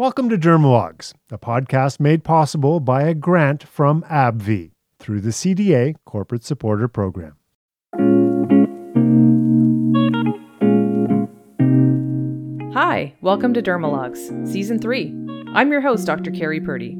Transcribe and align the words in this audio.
Welcome 0.00 0.30
to 0.30 0.38
Dermalogs, 0.38 1.12
a 1.30 1.36
podcast 1.36 2.00
made 2.00 2.24
possible 2.24 2.80
by 2.80 3.02
a 3.02 3.12
grant 3.12 3.62
from 3.62 4.02
AbbVie 4.04 4.70
through 4.98 5.20
the 5.20 5.28
CDA 5.28 5.94
Corporate 6.06 6.42
Supporter 6.42 6.88
Program. 6.88 7.36
Hi, 12.72 13.12
welcome 13.20 13.52
to 13.52 13.60
Dermalogs, 13.60 14.48
Season 14.48 14.78
3. 14.78 15.14
I'm 15.52 15.70
your 15.70 15.82
host, 15.82 16.06
Dr. 16.06 16.30
Kerri 16.30 16.64
Purdy. 16.64 16.96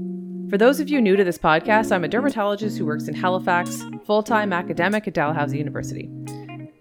For 0.50 0.58
those 0.58 0.78
of 0.78 0.90
you 0.90 1.00
new 1.00 1.16
to 1.16 1.24
this 1.24 1.38
podcast, 1.38 1.92
I'm 1.92 2.04
a 2.04 2.08
dermatologist 2.08 2.76
who 2.76 2.84
works 2.84 3.08
in 3.08 3.14
Halifax, 3.14 3.82
full 4.04 4.22
time 4.22 4.52
academic 4.52 5.08
at 5.08 5.14
Dalhousie 5.14 5.56
University. 5.56 6.10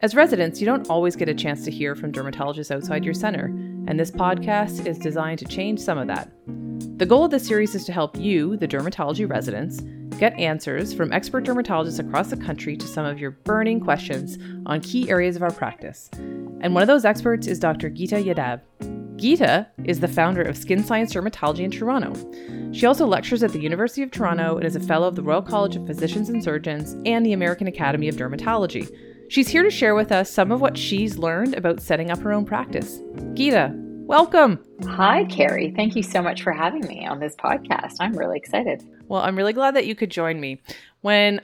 As 0.02 0.16
residents, 0.16 0.62
you 0.62 0.66
don't 0.66 0.90
always 0.90 1.18
get 1.18 1.28
a 1.28 1.34
chance 1.34 1.66
to 1.66 1.72
hear 1.72 1.94
from 1.94 2.14
dermatologists 2.14 2.74
outside 2.74 3.04
your 3.04 3.14
center, 3.14 3.48
and 3.86 4.00
this 4.00 4.12
podcast 4.12 4.88
is 4.88 4.98
designed 4.98 5.40
to 5.40 5.46
change 5.46 5.78
some 5.78 5.98
of 5.98 6.08
that. 6.08 6.32
The 6.98 7.06
goal 7.06 7.26
of 7.26 7.32
this 7.32 7.46
series 7.46 7.76
is 7.76 7.84
to 7.84 7.92
help 7.92 8.16
you, 8.16 8.56
the 8.56 8.68
dermatology 8.68 9.30
residents, 9.30 9.82
get 10.18 10.40
answers 10.40 10.94
from 10.94 11.12
expert 11.12 11.44
dermatologists 11.44 12.00
across 12.00 12.30
the 12.30 12.38
country 12.38 12.78
to 12.78 12.88
some 12.88 13.06
of 13.06 13.20
your 13.20 13.32
burning 13.32 13.82
questions 13.82 14.38
on 14.66 14.80
key 14.80 15.10
areas 15.10 15.36
of 15.36 15.44
our 15.44 15.52
practice. 15.52 16.10
And 16.14 16.74
one 16.74 16.82
of 16.82 16.88
those 16.88 17.04
experts 17.04 17.46
is 17.46 17.60
Dr. 17.60 17.90
Geeta 17.90 18.24
Yadav. 18.24 18.62
Geeta 19.18 19.68
is 19.84 20.00
the 20.00 20.08
founder 20.08 20.42
of 20.42 20.56
Skin 20.56 20.82
Science 20.82 21.14
Dermatology 21.14 21.60
in 21.60 21.72
Toronto. 21.72 22.14
She 22.72 22.86
also 22.86 23.06
lectures 23.06 23.44
at 23.44 23.52
the 23.52 23.60
University 23.60 24.02
of 24.02 24.12
Toronto 24.12 24.56
and 24.56 24.66
is 24.66 24.78
a 24.78 24.80
fellow 24.80 25.10
of 25.10 25.18
the 25.18 25.24
Royal 25.24 25.42
College 25.42 25.76
of 25.76 25.86
Physicians 25.86 26.30
and 26.30 26.42
Surgeons 26.42 26.96
and 27.06 27.26
the 27.26 27.34
American 27.34 27.68
Academy 27.68 28.08
of 28.08 28.16
Dermatology. 28.16 28.90
She's 29.30 29.48
here 29.48 29.62
to 29.62 29.70
share 29.70 29.94
with 29.94 30.12
us 30.12 30.28
some 30.32 30.52
of 30.52 30.60
what 30.60 30.76
she's 30.76 31.20
learned 31.20 31.54
about 31.54 31.82
setting 31.82 32.10
up 32.10 32.18
her 32.22 32.34
own 32.34 32.46
practice. 32.46 32.98
Geeta, 33.36 33.72
welcome. 34.08 34.58
Hi, 34.88 35.26
Kerri. 35.26 35.76
Thank 35.76 35.96
you 35.96 36.02
so 36.02 36.24
much 36.24 36.42
for 36.42 36.52
having 36.52 36.82
me 36.88 37.06
on 37.06 37.20
this 37.20 37.36
podcast. 37.36 37.98
I'm 38.00 38.18
really 38.18 38.40
excited. 38.40 38.84
Well, 39.08 39.22
I'm 39.22 39.36
really 39.36 39.54
glad 39.54 39.76
that 39.76 39.86
you 39.86 39.94
could 39.94 40.10
join 40.10 40.40
me. 40.40 40.64
When 41.02 41.42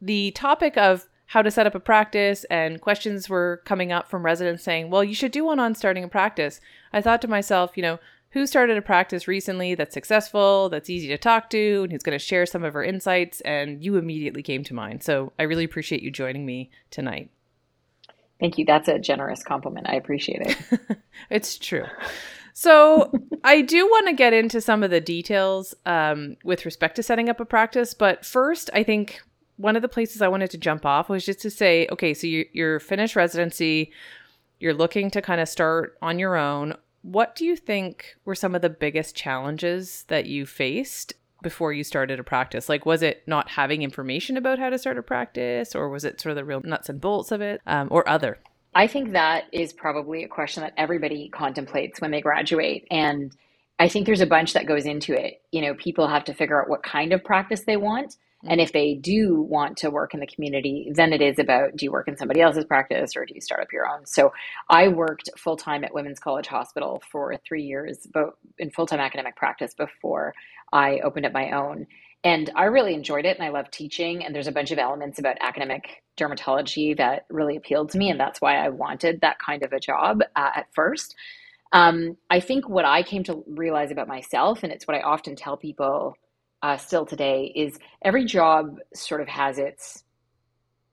the 0.00 0.30
topic 0.30 0.78
of 0.78 1.10
how 1.26 1.42
to 1.42 1.50
set 1.50 1.66
up 1.66 1.74
a 1.74 1.80
practice 1.80 2.44
and 2.44 2.80
questions 2.80 3.28
were 3.28 3.60
coming 3.66 3.92
up 3.92 4.08
from 4.08 4.24
residents 4.24 4.64
saying, 4.64 4.88
well, 4.88 5.04
you 5.04 5.14
should 5.14 5.30
do 5.30 5.44
one 5.44 5.60
on 5.60 5.74
starting 5.74 6.04
a 6.04 6.08
practice, 6.08 6.58
I 6.90 7.02
thought 7.02 7.20
to 7.20 7.28
myself, 7.28 7.72
you 7.76 7.82
know, 7.82 7.98
who 8.32 8.46
started 8.46 8.76
a 8.76 8.82
practice 8.82 9.26
recently 9.26 9.74
that's 9.74 9.94
successful, 9.94 10.68
that's 10.68 10.88
easy 10.88 11.08
to 11.08 11.18
talk 11.18 11.50
to, 11.50 11.82
and 11.82 11.92
who's 11.92 12.02
going 12.02 12.18
to 12.18 12.24
share 12.24 12.46
some 12.46 12.64
of 12.64 12.74
her 12.74 12.84
insights. 12.84 13.40
And 13.42 13.82
you 13.84 13.96
immediately 13.96 14.42
came 14.42 14.62
to 14.64 14.74
mind. 14.74 15.02
So 15.02 15.32
I 15.38 15.44
really 15.44 15.64
appreciate 15.64 16.02
you 16.02 16.10
joining 16.10 16.46
me 16.46 16.70
tonight. 16.90 17.30
Thank 18.38 18.56
you. 18.56 18.64
That's 18.64 18.88
a 18.88 18.98
generous 18.98 19.42
compliment. 19.42 19.88
I 19.88 19.94
appreciate 19.94 20.42
it. 20.42 20.80
it's 21.30 21.58
true. 21.58 21.84
So 22.54 23.12
I 23.44 23.62
do 23.62 23.86
want 23.86 24.08
to 24.08 24.12
get 24.14 24.32
into 24.32 24.60
some 24.60 24.82
of 24.82 24.90
the 24.90 25.00
details 25.00 25.74
um, 25.86 26.36
with 26.44 26.64
respect 26.64 26.96
to 26.96 27.02
setting 27.02 27.28
up 27.28 27.40
a 27.40 27.44
practice. 27.44 27.94
But 27.94 28.24
first, 28.24 28.70
I 28.72 28.82
think 28.82 29.20
one 29.56 29.76
of 29.76 29.82
the 29.82 29.88
places 29.88 30.22
I 30.22 30.28
wanted 30.28 30.50
to 30.52 30.58
jump 30.58 30.86
off 30.86 31.08
was 31.08 31.24
just 31.24 31.40
to 31.40 31.50
say, 31.50 31.86
okay, 31.92 32.14
so 32.14 32.26
you, 32.26 32.46
you're 32.52 32.80
finished 32.80 33.14
residency, 33.14 33.92
you're 34.58 34.74
looking 34.74 35.10
to 35.10 35.22
kind 35.22 35.40
of 35.40 35.48
start 35.48 35.98
on 36.00 36.18
your 36.18 36.36
own 36.36 36.74
what 37.02 37.34
do 37.34 37.44
you 37.44 37.56
think 37.56 38.16
were 38.24 38.34
some 38.34 38.54
of 38.54 38.62
the 38.62 38.70
biggest 38.70 39.14
challenges 39.14 40.04
that 40.08 40.26
you 40.26 40.46
faced 40.46 41.14
before 41.42 41.72
you 41.72 41.82
started 41.84 42.20
a 42.20 42.24
practice? 42.24 42.68
Like, 42.68 42.84
was 42.84 43.02
it 43.02 43.22
not 43.26 43.48
having 43.48 43.82
information 43.82 44.36
about 44.36 44.58
how 44.58 44.70
to 44.70 44.78
start 44.78 44.98
a 44.98 45.02
practice, 45.02 45.74
or 45.74 45.88
was 45.88 46.04
it 46.04 46.20
sort 46.20 46.30
of 46.30 46.36
the 46.36 46.44
real 46.44 46.60
nuts 46.62 46.88
and 46.88 47.00
bolts 47.00 47.32
of 47.32 47.40
it, 47.40 47.60
um, 47.66 47.88
or 47.90 48.08
other? 48.08 48.38
I 48.74 48.86
think 48.86 49.12
that 49.12 49.44
is 49.52 49.72
probably 49.72 50.22
a 50.22 50.28
question 50.28 50.62
that 50.62 50.74
everybody 50.76 51.28
contemplates 51.30 52.00
when 52.00 52.10
they 52.10 52.20
graduate. 52.20 52.86
And 52.90 53.34
I 53.78 53.88
think 53.88 54.06
there's 54.06 54.20
a 54.20 54.26
bunch 54.26 54.52
that 54.52 54.66
goes 54.66 54.84
into 54.84 55.12
it. 55.12 55.40
You 55.50 55.62
know, 55.62 55.74
people 55.74 56.06
have 56.06 56.24
to 56.24 56.34
figure 56.34 56.60
out 56.60 56.68
what 56.68 56.82
kind 56.82 57.12
of 57.12 57.24
practice 57.24 57.62
they 57.62 57.76
want. 57.76 58.16
And 58.48 58.60
if 58.60 58.72
they 58.72 58.94
do 58.94 59.42
want 59.42 59.76
to 59.78 59.90
work 59.90 60.14
in 60.14 60.20
the 60.20 60.26
community, 60.26 60.90
then 60.94 61.12
it 61.12 61.20
is 61.20 61.38
about 61.38 61.76
do 61.76 61.84
you 61.84 61.92
work 61.92 62.08
in 62.08 62.16
somebody 62.16 62.40
else's 62.40 62.64
practice 62.64 63.14
or 63.14 63.26
do 63.26 63.34
you 63.34 63.40
start 63.40 63.60
up 63.60 63.72
your 63.72 63.86
own? 63.86 64.06
So 64.06 64.32
I 64.68 64.88
worked 64.88 65.28
full 65.36 65.56
time 65.56 65.84
at 65.84 65.92
Women's 65.92 66.18
College 66.18 66.46
Hospital 66.46 67.02
for 67.10 67.36
three 67.46 67.64
years, 67.64 68.06
but 68.12 68.30
in 68.58 68.70
full 68.70 68.86
time 68.86 69.00
academic 69.00 69.36
practice 69.36 69.74
before 69.74 70.34
I 70.72 71.00
opened 71.00 71.26
up 71.26 71.32
my 71.32 71.50
own. 71.50 71.86
And 72.22 72.50
I 72.54 72.64
really 72.64 72.94
enjoyed 72.94 73.24
it 73.24 73.38
and 73.38 73.46
I 73.46 73.50
love 73.50 73.70
teaching. 73.70 74.24
And 74.24 74.34
there's 74.34 74.46
a 74.46 74.52
bunch 74.52 74.70
of 74.70 74.78
elements 74.78 75.18
about 75.18 75.36
academic 75.40 76.02
dermatology 76.18 76.96
that 76.96 77.24
really 77.30 77.56
appealed 77.56 77.90
to 77.90 77.98
me. 77.98 78.10
And 78.10 78.20
that's 78.20 78.40
why 78.40 78.56
I 78.56 78.68
wanted 78.68 79.20
that 79.20 79.38
kind 79.38 79.62
of 79.62 79.72
a 79.72 79.80
job 79.80 80.22
uh, 80.36 80.50
at 80.54 80.66
first. 80.74 81.14
Um, 81.72 82.16
I 82.28 82.40
think 82.40 82.68
what 82.68 82.84
I 82.84 83.02
came 83.02 83.22
to 83.24 83.44
realize 83.46 83.90
about 83.90 84.08
myself, 84.08 84.62
and 84.62 84.72
it's 84.72 84.86
what 84.88 84.96
I 84.96 85.00
often 85.00 85.36
tell 85.36 85.56
people 85.56 86.16
uh, 86.62 86.76
still 86.76 87.06
today 87.06 87.52
is 87.54 87.78
every 88.02 88.24
job 88.24 88.78
sort 88.94 89.20
of 89.20 89.28
has 89.28 89.58
its 89.58 90.04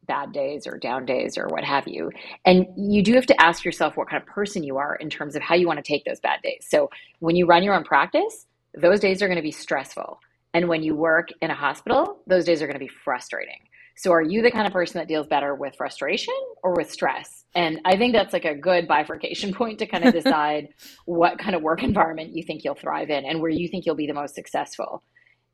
bad 0.07 0.31
days 0.31 0.66
or 0.66 0.78
down 0.78 1.05
days 1.05 1.38
or 1.38 1.47
what 1.47 1.63
have 1.63 1.88
you. 1.88 2.11
And 2.45 2.66
you 2.78 3.03
do 3.03 3.13
have 3.13 3.25
to 3.28 3.41
ask 3.41 3.66
yourself 3.66 3.97
what 3.97 4.09
kind 4.09 4.22
of 4.22 4.28
person 4.28 4.63
you 4.63 4.78
are 4.78 4.95
in 4.95 5.09
terms 5.09 5.35
of 5.35 5.41
how 5.41 5.55
you 5.55 5.67
want 5.67 5.83
to 5.83 5.83
take 5.83 6.05
those 6.05 6.19
bad 6.19 6.41
days. 6.41 6.66
So 6.67 6.89
when 7.19 7.35
you 7.35 7.45
run 7.45 7.63
your 7.63 7.73
own 7.73 7.83
practice, 7.83 8.45
those 8.73 9.00
days 9.00 9.22
are 9.22 9.28
going 9.28 9.38
to 9.38 9.44
be 9.44 9.51
stressful. 9.51 10.19
And 10.53 10.69
when 10.69 10.81
you 10.81 10.95
work 10.95 11.29
in 11.41 11.51
a 11.51 11.55
hospital, 11.55 12.19
those 12.25 12.45
days 12.45 12.61
are 12.61 12.67
going 12.67 12.79
to 12.79 12.84
be 12.85 12.88
frustrating. 12.88 13.59
So 13.95 14.11
are 14.11 14.22
you 14.22 14.44
the 14.44 14.51
kind 14.51 14.67
of 14.67 14.73
person 14.73 14.99
that 14.99 15.07
deals 15.07 15.28
better 15.28 15.55
with 15.55 15.75
frustration 15.75 16.35
or 16.63 16.75
with 16.75 16.91
stress? 16.91 17.45
And 17.55 17.79
I 17.84 17.97
think 17.97 18.13
that's 18.13 18.31
like 18.31 18.45
a 18.45 18.55
good 18.55 18.88
bifurcation 18.88 19.53
point 19.55 19.79
to 19.79 19.88
kind 19.88 20.05
of 20.05 20.13
decide 20.23 20.69
what 21.05 21.39
kind 21.39 21.55
of 21.55 21.63
work 21.63 21.84
environment 21.84 22.35
you 22.35 22.44
think 22.44 22.63
you'll 22.63 22.75
thrive 22.75 23.09
in 23.09 23.25
and 23.25 23.41
where 23.41 23.49
you 23.49 23.67
think 23.67 23.85
you'll 23.85 23.95
be 23.95 24.07
the 24.07 24.13
most 24.13 24.35
successful 24.35 25.03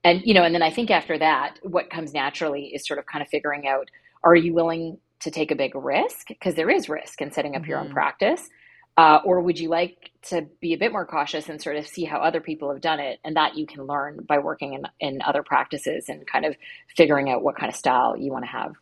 and 0.04 0.22
you 0.26 0.34
know 0.34 0.44
and 0.44 0.54
then 0.54 0.62
i 0.62 0.70
think 0.70 0.92
after 0.92 1.18
that 1.18 1.58
what 1.64 1.90
comes 1.90 2.14
naturally 2.14 2.72
is 2.74 2.86
sort 2.86 3.00
of 3.00 3.06
kind 3.06 3.22
of 3.22 3.28
figuring 3.30 3.68
out 3.68 3.90
are 4.24 4.36
you 4.36 4.54
willing 4.54 4.98
to 5.20 5.32
take 5.32 5.52
a 5.52 5.56
big 5.56 5.76
risk 5.76 6.28
because 6.28 6.56
there 6.56 6.70
is 6.70 6.90
risk 6.90 7.22
in 7.22 7.32
setting 7.32 7.56
up 7.56 7.62
mm-hmm. 7.62 7.70
your 7.70 7.80
own 7.80 7.86
mm-hmm. 7.86 7.94
practice 7.94 8.50
uh, 8.96 9.20
or 9.26 9.42
would 9.42 9.60
you 9.60 9.70
like 9.70 10.12
to 10.22 10.46
be 10.62 10.74
a 10.74 10.78
bit 10.78 10.92
more 10.92 11.06
cautious 11.06 11.50
and 11.50 11.60
sort 11.60 11.76
of 11.78 11.88
see 11.88 12.04
how 12.04 12.20
other 12.20 12.40
people 12.40 12.72
have 12.72 12.80
done 12.80 13.00
it 13.00 13.20
and 13.24 13.36
that 13.36 13.58
you 13.58 13.66
can 13.66 13.88
learn 13.88 14.20
by 14.28 14.38
working 14.38 14.74
in, 14.74 14.84
in 15.00 15.20
other 15.26 15.42
practices 15.42 16.10
and 16.10 16.28
kind 16.28 16.46
of 16.46 16.56
figuring 16.96 17.28
out 17.28 17.42
what 17.42 17.56
kind 17.56 17.72
of 17.72 17.76
style 17.76 18.16
you 18.16 18.32
want 18.32 18.46
to 18.46 18.52
have 18.52 18.74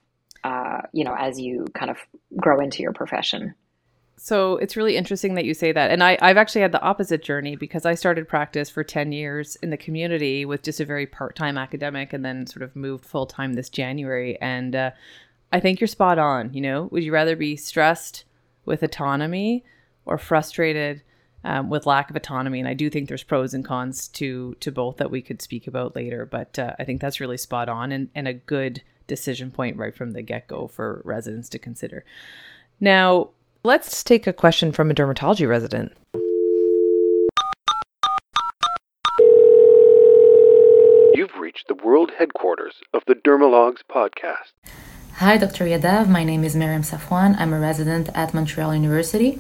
uh, 0.44 0.82
you 0.92 1.04
know 1.04 1.16
as 1.18 1.40
you 1.40 1.66
kind 1.74 1.92
of 1.92 1.98
grow 2.36 2.60
into 2.60 2.82
your 2.82 2.94
profession 2.94 3.54
so 4.24 4.58
it's 4.58 4.78
really 4.78 4.98
interesting 4.98 5.34
that 5.34 5.46
you 5.46 5.56
say 5.56 5.72
that. 5.72 5.90
And 5.90 6.04
I, 6.04 6.16
I've 6.22 6.38
actually 6.38 6.62
had 6.62 6.72
the 6.72 6.82
opposite 6.84 7.24
journey 7.24 7.56
because 7.56 7.88
I 7.88 7.96
started 7.96 8.28
practice 8.28 8.70
for 8.70 8.84
10 8.84 9.12
years 9.12 9.56
in 9.64 9.72
the 9.72 9.78
community 9.78 10.46
with 10.46 10.62
just 10.62 10.80
a 10.80 10.86
very 10.86 11.08
part 11.08 11.36
time 11.36 11.58
academic 11.58 12.14
and 12.14 12.24
then 12.24 12.46
sort 12.46 12.62
of 12.62 12.76
moved 12.76 13.04
full 13.04 13.26
time 13.26 13.54
this 13.54 13.68
January. 13.68 14.40
And 14.40 14.76
uh, 14.76 14.92
I 15.52 15.60
think 15.60 15.82
you're 15.82 15.88
spot 15.88 16.20
on. 16.20 16.54
You 16.54 16.62
know, 16.62 16.84
would 16.92 17.04
you 17.04 17.12
rather 17.12 17.36
be 17.36 17.56
stressed 17.56 18.26
with 18.64 18.84
autonomy 18.84 19.66
or 20.06 20.20
frustrated? 20.20 21.02
Um, 21.44 21.72
with 21.72 21.88
lack 21.88 22.12
of 22.12 22.16
autonomy, 22.16 22.60
and 22.60 22.68
I 22.68 22.76
do 22.76 22.88
think 22.92 23.08
there's 23.08 23.24
pros 23.24 23.56
and 23.56 23.66
cons 23.66 24.08
to 24.10 24.56
to 24.60 24.72
both 24.72 24.98
that 24.98 25.10
we 25.10 25.24
could 25.24 25.42
speak 25.42 25.66
about 25.66 25.96
later. 25.96 26.24
But 26.24 26.60
uh, 26.60 26.76
I 26.78 26.84
think 26.84 27.02
that's 27.02 27.20
really 27.20 27.38
spot 27.38 27.68
on 27.68 27.92
and, 27.92 28.10
and 28.14 28.28
a 28.28 28.34
good 28.34 28.84
decision 29.08 29.50
point 29.50 29.78
right 29.78 29.96
from 29.96 30.12
the 30.12 30.22
get 30.22 30.48
go 30.48 30.68
for 30.68 31.02
residents 31.04 31.50
to 31.50 31.58
consider. 31.58 32.06
Now, 32.80 33.32
Let's 33.64 34.04
take 34.04 34.26
a 34.26 34.34
question 34.34 34.72
from 34.72 34.90
a 34.90 34.96
dermatology 34.96 35.48
resident. 35.48 35.92
You've 41.14 41.36
reached 41.40 41.68
the 41.68 41.76
world 41.76 42.10
headquarters 42.18 42.82
of 42.92 43.04
the 43.06 43.14
Dermalogs 43.14 43.82
podcast. 43.88 44.54
Hi, 45.18 45.38
Dr. 45.38 45.66
Yadav. 45.66 46.10
My 46.10 46.24
name 46.24 46.44
is 46.44 46.56
Miriam 46.56 46.82
Safwan. 46.82 47.36
I'm 47.38 47.54
a 47.54 47.60
resident 47.60 48.10
at 48.16 48.34
Montreal 48.34 48.74
University. 48.74 49.40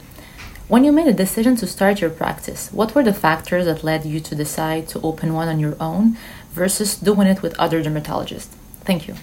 When 0.68 0.84
you 0.84 0.92
made 0.92 1.08
a 1.08 1.14
decision 1.14 1.56
to 1.56 1.66
start 1.66 2.00
your 2.00 2.12
practice, 2.12 2.72
what 2.72 2.94
were 2.94 3.04
the 3.04 3.16
factors 3.16 3.66
that 3.66 3.84
led 3.84 4.06
you 4.06 4.20
to 4.20 4.36
decide 4.36 4.88
to 4.90 5.02
open 5.02 5.34
one 5.34 5.48
on 5.48 5.60
your 5.60 5.76
own 5.80 6.16
versus 6.52 6.96
doing 6.96 7.26
it 7.26 7.42
with 7.42 7.58
other 7.58 7.84
dermatologists? 7.84 8.54
Thank 8.86 9.08
you. 9.08 9.16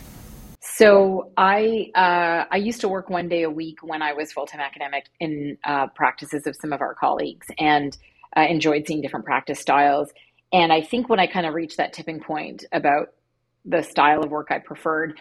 So 0.79 1.33
I 1.37 1.91
uh, 1.97 2.45
I 2.53 2.57
used 2.59 2.81
to 2.83 2.89
work 2.89 3.11
one 3.11 3.29
day 3.29 3.43
a 3.43 3.51
week 3.51 3.79
when 3.83 4.01
I 4.01 4.13
was 4.13 4.33
full 4.33 4.47
time 4.47 4.61
academic 4.61 5.07
in 5.19 5.59
uh, 5.65 5.89
practices 5.89 6.47
of 6.47 6.55
some 6.55 6.73
of 6.73 6.81
our 6.81 6.95
colleagues, 6.95 7.49
and 7.59 7.99
uh, 8.37 8.43
enjoyed 8.43 8.87
seeing 8.87 9.01
different 9.01 9.25
practice 9.27 9.59
styles. 9.59 10.13
And 10.53 10.73
I 10.73 10.81
think 10.83 11.09
when 11.09 11.19
I 11.19 11.27
kind 11.27 11.47
of 11.47 11.55
reached 11.55 11.79
that 11.79 11.93
tipping 11.93 12.21
point 12.21 12.65
about 12.71 13.09
the 13.65 13.83
style 13.83 14.23
of 14.23 14.31
work 14.31 14.53
I 14.53 14.61
preferred, 14.61 15.19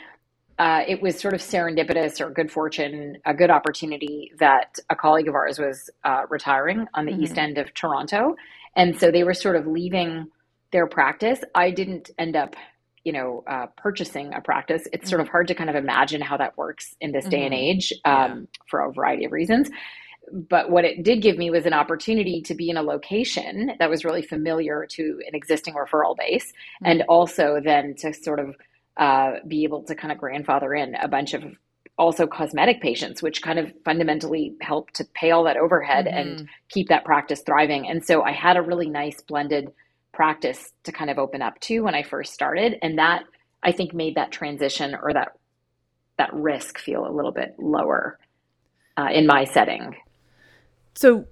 uh, 0.59 0.83
it 0.87 1.01
was 1.01 1.19
sort 1.19 1.33
of 1.33 1.41
serendipitous 1.41 2.21
or 2.21 2.29
good 2.29 2.51
fortune, 2.51 3.17
a 3.25 3.33
good 3.33 3.49
opportunity 3.49 4.31
that 4.37 4.77
a 4.91 4.95
colleague 4.95 5.27
of 5.27 5.33
ours 5.33 5.57
was 5.57 5.89
uh, 6.03 6.21
retiring 6.29 6.85
on 6.93 7.05
the 7.05 7.11
mm-hmm. 7.11 7.23
east 7.23 7.39
end 7.39 7.57
of 7.57 7.73
Toronto, 7.73 8.35
and 8.75 8.99
so 8.99 9.09
they 9.09 9.23
were 9.23 9.33
sort 9.33 9.55
of 9.55 9.65
leaving 9.65 10.27
their 10.71 10.85
practice. 10.85 11.39
I 11.55 11.71
didn't 11.71 12.11
end 12.19 12.35
up 12.35 12.55
you 13.07 13.13
know, 13.13 13.41
uh, 13.47 13.67
purchasing 13.77 14.33
a 14.33 14.41
practice, 14.41 14.83
it's 14.91 15.05
mm-hmm. 15.05 15.09
sort 15.11 15.21
of 15.21 15.29
hard 15.29 15.47
to 15.47 15.55
kind 15.55 15.69
of 15.69 15.77
imagine 15.77 16.19
how 16.19 16.35
that 16.35 16.57
works 16.57 16.93
in 16.99 17.13
this 17.13 17.23
day 17.25 17.37
mm-hmm. 17.37 17.53
and 17.53 17.53
age 17.53 17.93
um, 18.03 18.11
yeah. 18.11 18.35
for 18.69 18.81
a 18.81 18.91
variety 18.91 19.23
of 19.23 19.31
reasons. 19.31 19.69
but 20.49 20.69
what 20.69 20.83
it 20.83 21.03
did 21.03 21.21
give 21.21 21.37
me 21.37 21.49
was 21.49 21.65
an 21.65 21.71
opportunity 21.71 22.41
to 22.41 22.53
be 22.53 22.69
in 22.69 22.75
a 22.75 22.81
location 22.81 23.71
that 23.79 23.89
was 23.89 24.03
really 24.03 24.21
familiar 24.21 24.85
to 24.97 25.03
an 25.25 25.33
existing 25.33 25.73
referral 25.73 26.17
base, 26.17 26.47
mm-hmm. 26.47 26.87
and 26.87 27.03
also 27.07 27.61
then 27.63 27.95
to 27.95 28.13
sort 28.13 28.41
of 28.41 28.55
uh, 28.97 29.31
be 29.47 29.63
able 29.63 29.83
to 29.83 29.95
kind 29.95 30.11
of 30.11 30.17
grandfather 30.17 30.73
in 30.73 30.95
a 30.95 31.07
bunch 31.07 31.33
of 31.33 31.43
also 31.97 32.27
cosmetic 32.27 32.81
patients, 32.81 33.23
which 33.23 33.41
kind 33.41 33.57
of 33.57 33.71
fundamentally 33.85 34.53
helped 34.61 34.93
to 34.95 35.05
pay 35.13 35.31
all 35.31 35.45
that 35.45 35.55
overhead 35.55 36.05
mm-hmm. 36.05 36.17
and 36.17 36.49
keep 36.69 36.89
that 36.89 37.05
practice 37.05 37.41
thriving. 37.45 37.87
And 37.87 38.05
so 38.05 38.21
I 38.21 38.33
had 38.33 38.57
a 38.57 38.61
really 38.61 38.89
nice 38.89 39.21
blended 39.21 39.71
practice 40.17 40.73
to 40.83 40.91
kind 40.91 41.11
of 41.11 41.19
open 41.19 41.43
up 41.43 41.59
to 41.59 41.81
when 41.81 41.93
I 41.93 42.01
first 42.01 42.33
started, 42.33 42.75
and 42.81 42.97
that 42.97 43.23
I 43.61 43.71
think 43.71 43.93
made 43.93 44.15
that 44.15 44.31
transition 44.31 44.95
or 44.95 45.13
that 45.13 45.33
that 46.17 46.33
risk 46.33 46.79
feel 46.79 47.07
a 47.07 47.13
little 47.13 47.31
bit 47.31 47.53
lower 47.59 48.17
uh, 48.97 49.09
in 49.13 49.27
my 49.27 49.45
setting. 49.45 49.95
So, 50.95 51.25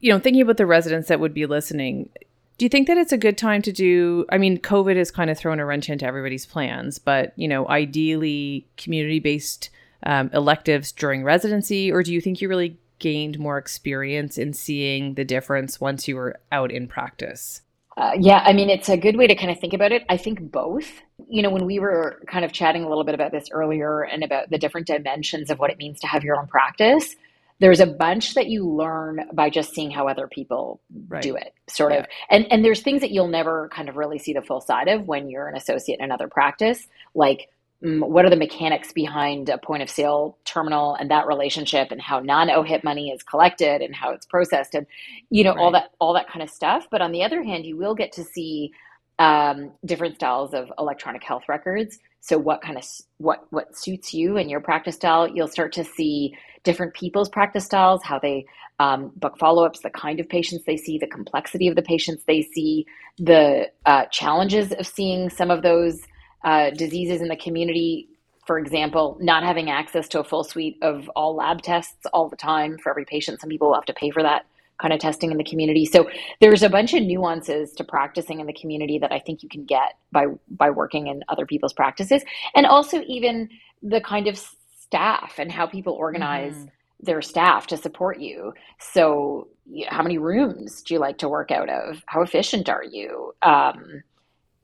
you 0.00 0.12
know, 0.12 0.18
thinking 0.18 0.42
about 0.42 0.58
the 0.58 0.66
residents 0.66 1.08
that 1.08 1.18
would 1.18 1.32
be 1.32 1.46
listening, 1.46 2.10
do 2.58 2.66
you 2.66 2.68
think 2.68 2.86
that 2.88 2.98
it's 2.98 3.12
a 3.12 3.18
good 3.18 3.38
time 3.38 3.62
to 3.62 3.72
do? 3.72 4.26
I 4.28 4.36
mean, 4.36 4.58
COVID 4.58 4.96
has 4.96 5.10
kind 5.10 5.30
of 5.30 5.38
thrown 5.38 5.58
a 5.58 5.64
wrench 5.64 5.88
into 5.88 6.04
everybody's 6.04 6.44
plans, 6.44 6.98
but 6.98 7.32
you 7.36 7.48
know, 7.48 7.66
ideally 7.68 8.66
community 8.76 9.18
based 9.18 9.70
um, 10.02 10.28
electives 10.34 10.92
during 10.92 11.24
residency, 11.24 11.90
or 11.90 12.02
do 12.02 12.12
you 12.12 12.20
think 12.20 12.42
you 12.42 12.50
really 12.50 12.76
gained 12.98 13.38
more 13.38 13.56
experience 13.56 14.36
in 14.36 14.52
seeing 14.52 15.14
the 15.14 15.24
difference 15.24 15.80
once 15.80 16.06
you 16.06 16.16
were 16.16 16.38
out 16.52 16.70
in 16.70 16.86
practice? 16.86 17.62
Uh, 17.96 18.12
yeah, 18.18 18.42
I 18.44 18.52
mean, 18.52 18.68
it's 18.68 18.88
a 18.90 18.96
good 18.96 19.16
way 19.16 19.26
to 19.26 19.34
kind 19.34 19.50
of 19.50 19.58
think 19.58 19.72
about 19.72 19.90
it. 19.90 20.04
I 20.08 20.16
think 20.16 20.52
both. 20.52 20.90
You 21.28 21.42
know, 21.42 21.50
when 21.50 21.64
we 21.64 21.78
were 21.78 22.20
kind 22.26 22.44
of 22.44 22.52
chatting 22.52 22.84
a 22.84 22.88
little 22.88 23.04
bit 23.04 23.14
about 23.14 23.32
this 23.32 23.48
earlier 23.50 24.02
and 24.02 24.22
about 24.22 24.50
the 24.50 24.58
different 24.58 24.86
dimensions 24.86 25.50
of 25.50 25.58
what 25.58 25.70
it 25.70 25.78
means 25.78 26.00
to 26.00 26.06
have 26.06 26.22
your 26.22 26.38
own 26.38 26.46
practice, 26.46 27.16
there's 27.58 27.80
a 27.80 27.86
bunch 27.86 28.34
that 28.34 28.48
you 28.48 28.68
learn 28.68 29.26
by 29.32 29.48
just 29.48 29.72
seeing 29.72 29.90
how 29.90 30.08
other 30.08 30.28
people 30.28 30.78
right. 31.08 31.22
do 31.22 31.36
it, 31.36 31.54
sort 31.68 31.92
yeah. 31.92 32.00
of. 32.00 32.06
And 32.28 32.46
and 32.52 32.64
there's 32.64 32.82
things 32.82 33.00
that 33.00 33.12
you'll 33.12 33.28
never 33.28 33.70
kind 33.72 33.88
of 33.88 33.96
really 33.96 34.18
see 34.18 34.34
the 34.34 34.42
full 34.42 34.60
side 34.60 34.88
of 34.88 35.06
when 35.06 35.30
you're 35.30 35.48
an 35.48 35.56
associate 35.56 35.98
in 35.98 36.04
another 36.04 36.28
practice, 36.28 36.86
like 37.14 37.48
what 37.82 38.24
are 38.24 38.30
the 38.30 38.36
mechanics 38.36 38.92
behind 38.92 39.48
a 39.48 39.58
point 39.58 39.82
of 39.82 39.90
sale 39.90 40.38
terminal 40.44 40.94
and 40.94 41.10
that 41.10 41.26
relationship 41.26 41.90
and 41.90 42.00
how 42.00 42.20
non 42.20 42.48
OHIP 42.48 42.82
money 42.82 43.10
is 43.10 43.22
collected 43.22 43.82
and 43.82 43.94
how 43.94 44.12
it's 44.12 44.26
processed 44.26 44.74
and 44.74 44.86
you 45.30 45.44
know 45.44 45.54
right. 45.54 45.60
all 45.60 45.70
that 45.72 45.90
all 45.98 46.14
that 46.14 46.28
kind 46.28 46.42
of 46.42 46.50
stuff. 46.50 46.86
But 46.90 47.02
on 47.02 47.12
the 47.12 47.22
other 47.22 47.42
hand 47.42 47.66
you 47.66 47.76
will 47.76 47.94
get 47.94 48.12
to 48.12 48.24
see 48.24 48.72
um, 49.18 49.72
different 49.84 50.16
styles 50.16 50.54
of 50.54 50.72
electronic 50.78 51.22
health 51.22 51.44
records. 51.48 51.98
So 52.20 52.38
what 52.38 52.62
kind 52.62 52.78
of 52.78 52.84
what 53.18 53.46
what 53.50 53.76
suits 53.76 54.12
you 54.14 54.36
and 54.36 54.50
your 54.50 54.60
practice 54.60 54.96
style. 54.96 55.28
You'll 55.28 55.48
start 55.48 55.72
to 55.74 55.84
see 55.84 56.34
different 56.64 56.94
people's 56.94 57.28
practice 57.28 57.64
styles 57.64 58.02
how 58.02 58.18
they 58.18 58.44
um, 58.78 59.12
book 59.16 59.38
follow-ups 59.38 59.80
the 59.80 59.90
kind 59.90 60.20
of 60.20 60.28
patients 60.28 60.64
they 60.66 60.76
see 60.76 60.98
the 60.98 61.06
complexity 61.06 61.68
of 61.68 61.76
the 61.76 61.82
patients 61.82 62.24
they 62.26 62.42
see 62.42 62.84
the 63.18 63.70
uh, 63.86 64.04
challenges 64.06 64.72
of 64.72 64.86
seeing 64.86 65.30
some 65.30 65.50
of 65.50 65.62
those 65.62 66.02
uh, 66.44 66.70
diseases 66.70 67.20
in 67.20 67.28
the 67.28 67.36
community, 67.36 68.08
for 68.46 68.58
example, 68.58 69.16
not 69.20 69.42
having 69.42 69.70
access 69.70 70.08
to 70.08 70.20
a 70.20 70.24
full 70.24 70.44
suite 70.44 70.78
of 70.82 71.08
all 71.16 71.34
lab 71.34 71.62
tests 71.62 72.06
all 72.12 72.28
the 72.28 72.36
time 72.36 72.78
for 72.78 72.90
every 72.90 73.04
patient. 73.04 73.40
Some 73.40 73.50
people 73.50 73.68
will 73.68 73.74
have 73.74 73.84
to 73.86 73.94
pay 73.94 74.10
for 74.10 74.22
that 74.22 74.46
kind 74.80 74.92
of 74.92 75.00
testing 75.00 75.30
in 75.30 75.38
the 75.38 75.44
community. 75.44 75.86
So 75.86 76.08
there's 76.40 76.62
a 76.62 76.68
bunch 76.68 76.94
of 76.94 77.02
nuances 77.02 77.72
to 77.72 77.84
practicing 77.84 78.40
in 78.40 78.46
the 78.46 78.52
community 78.52 78.98
that 78.98 79.12
I 79.12 79.18
think 79.18 79.42
you 79.42 79.48
can 79.48 79.64
get 79.64 79.96
by 80.12 80.26
by 80.50 80.70
working 80.70 81.06
in 81.06 81.24
other 81.28 81.46
people's 81.46 81.72
practices, 81.72 82.22
and 82.54 82.66
also 82.66 83.02
even 83.06 83.48
the 83.82 84.00
kind 84.00 84.26
of 84.26 84.38
staff 84.78 85.34
and 85.38 85.50
how 85.50 85.66
people 85.66 85.94
organize. 85.94 86.54
Mm-hmm. 86.54 86.66
Their 86.98 87.20
staff 87.20 87.66
to 87.66 87.76
support 87.76 88.20
you. 88.20 88.54
So, 88.80 89.48
how 89.86 90.02
many 90.02 90.16
rooms 90.16 90.80
do 90.80 90.94
you 90.94 90.98
like 90.98 91.18
to 91.18 91.28
work 91.28 91.50
out 91.50 91.68
of? 91.68 92.02
How 92.06 92.22
efficient 92.22 92.70
are 92.70 92.82
you? 92.82 93.34
Um, 93.42 94.02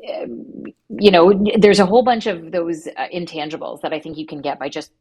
you 0.03 1.11
know, 1.11 1.33
there's 1.59 1.81
a 1.81 1.87
whole 1.87 2.05
bunch 2.05 2.27
of 2.27 2.53
those 2.53 2.87
uh, 2.87 3.07
intangibles 3.15 3.83
that 3.83 3.93
I 3.93 4.01
think 4.01 4.19
you 4.19 4.27
can 4.27 4.41
get 4.41 4.59
by 4.59 4.69
just 4.69 4.93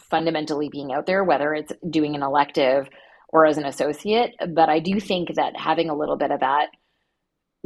fundamentally 0.00 0.68
being 0.70 0.92
out 0.92 1.06
there, 1.06 1.24
whether 1.24 1.54
it's 1.54 1.72
doing 1.88 2.14
an 2.14 2.22
elective 2.22 2.88
or 3.28 3.46
as 3.46 3.58
an 3.58 3.66
associate. 3.66 4.34
But 4.54 4.68
I 4.68 4.80
do 4.80 5.00
think 5.00 5.34
that 5.34 5.56
having 5.56 5.90
a 5.90 5.96
little 5.96 6.16
bit 6.16 6.30
of 6.30 6.40
that 6.40 6.68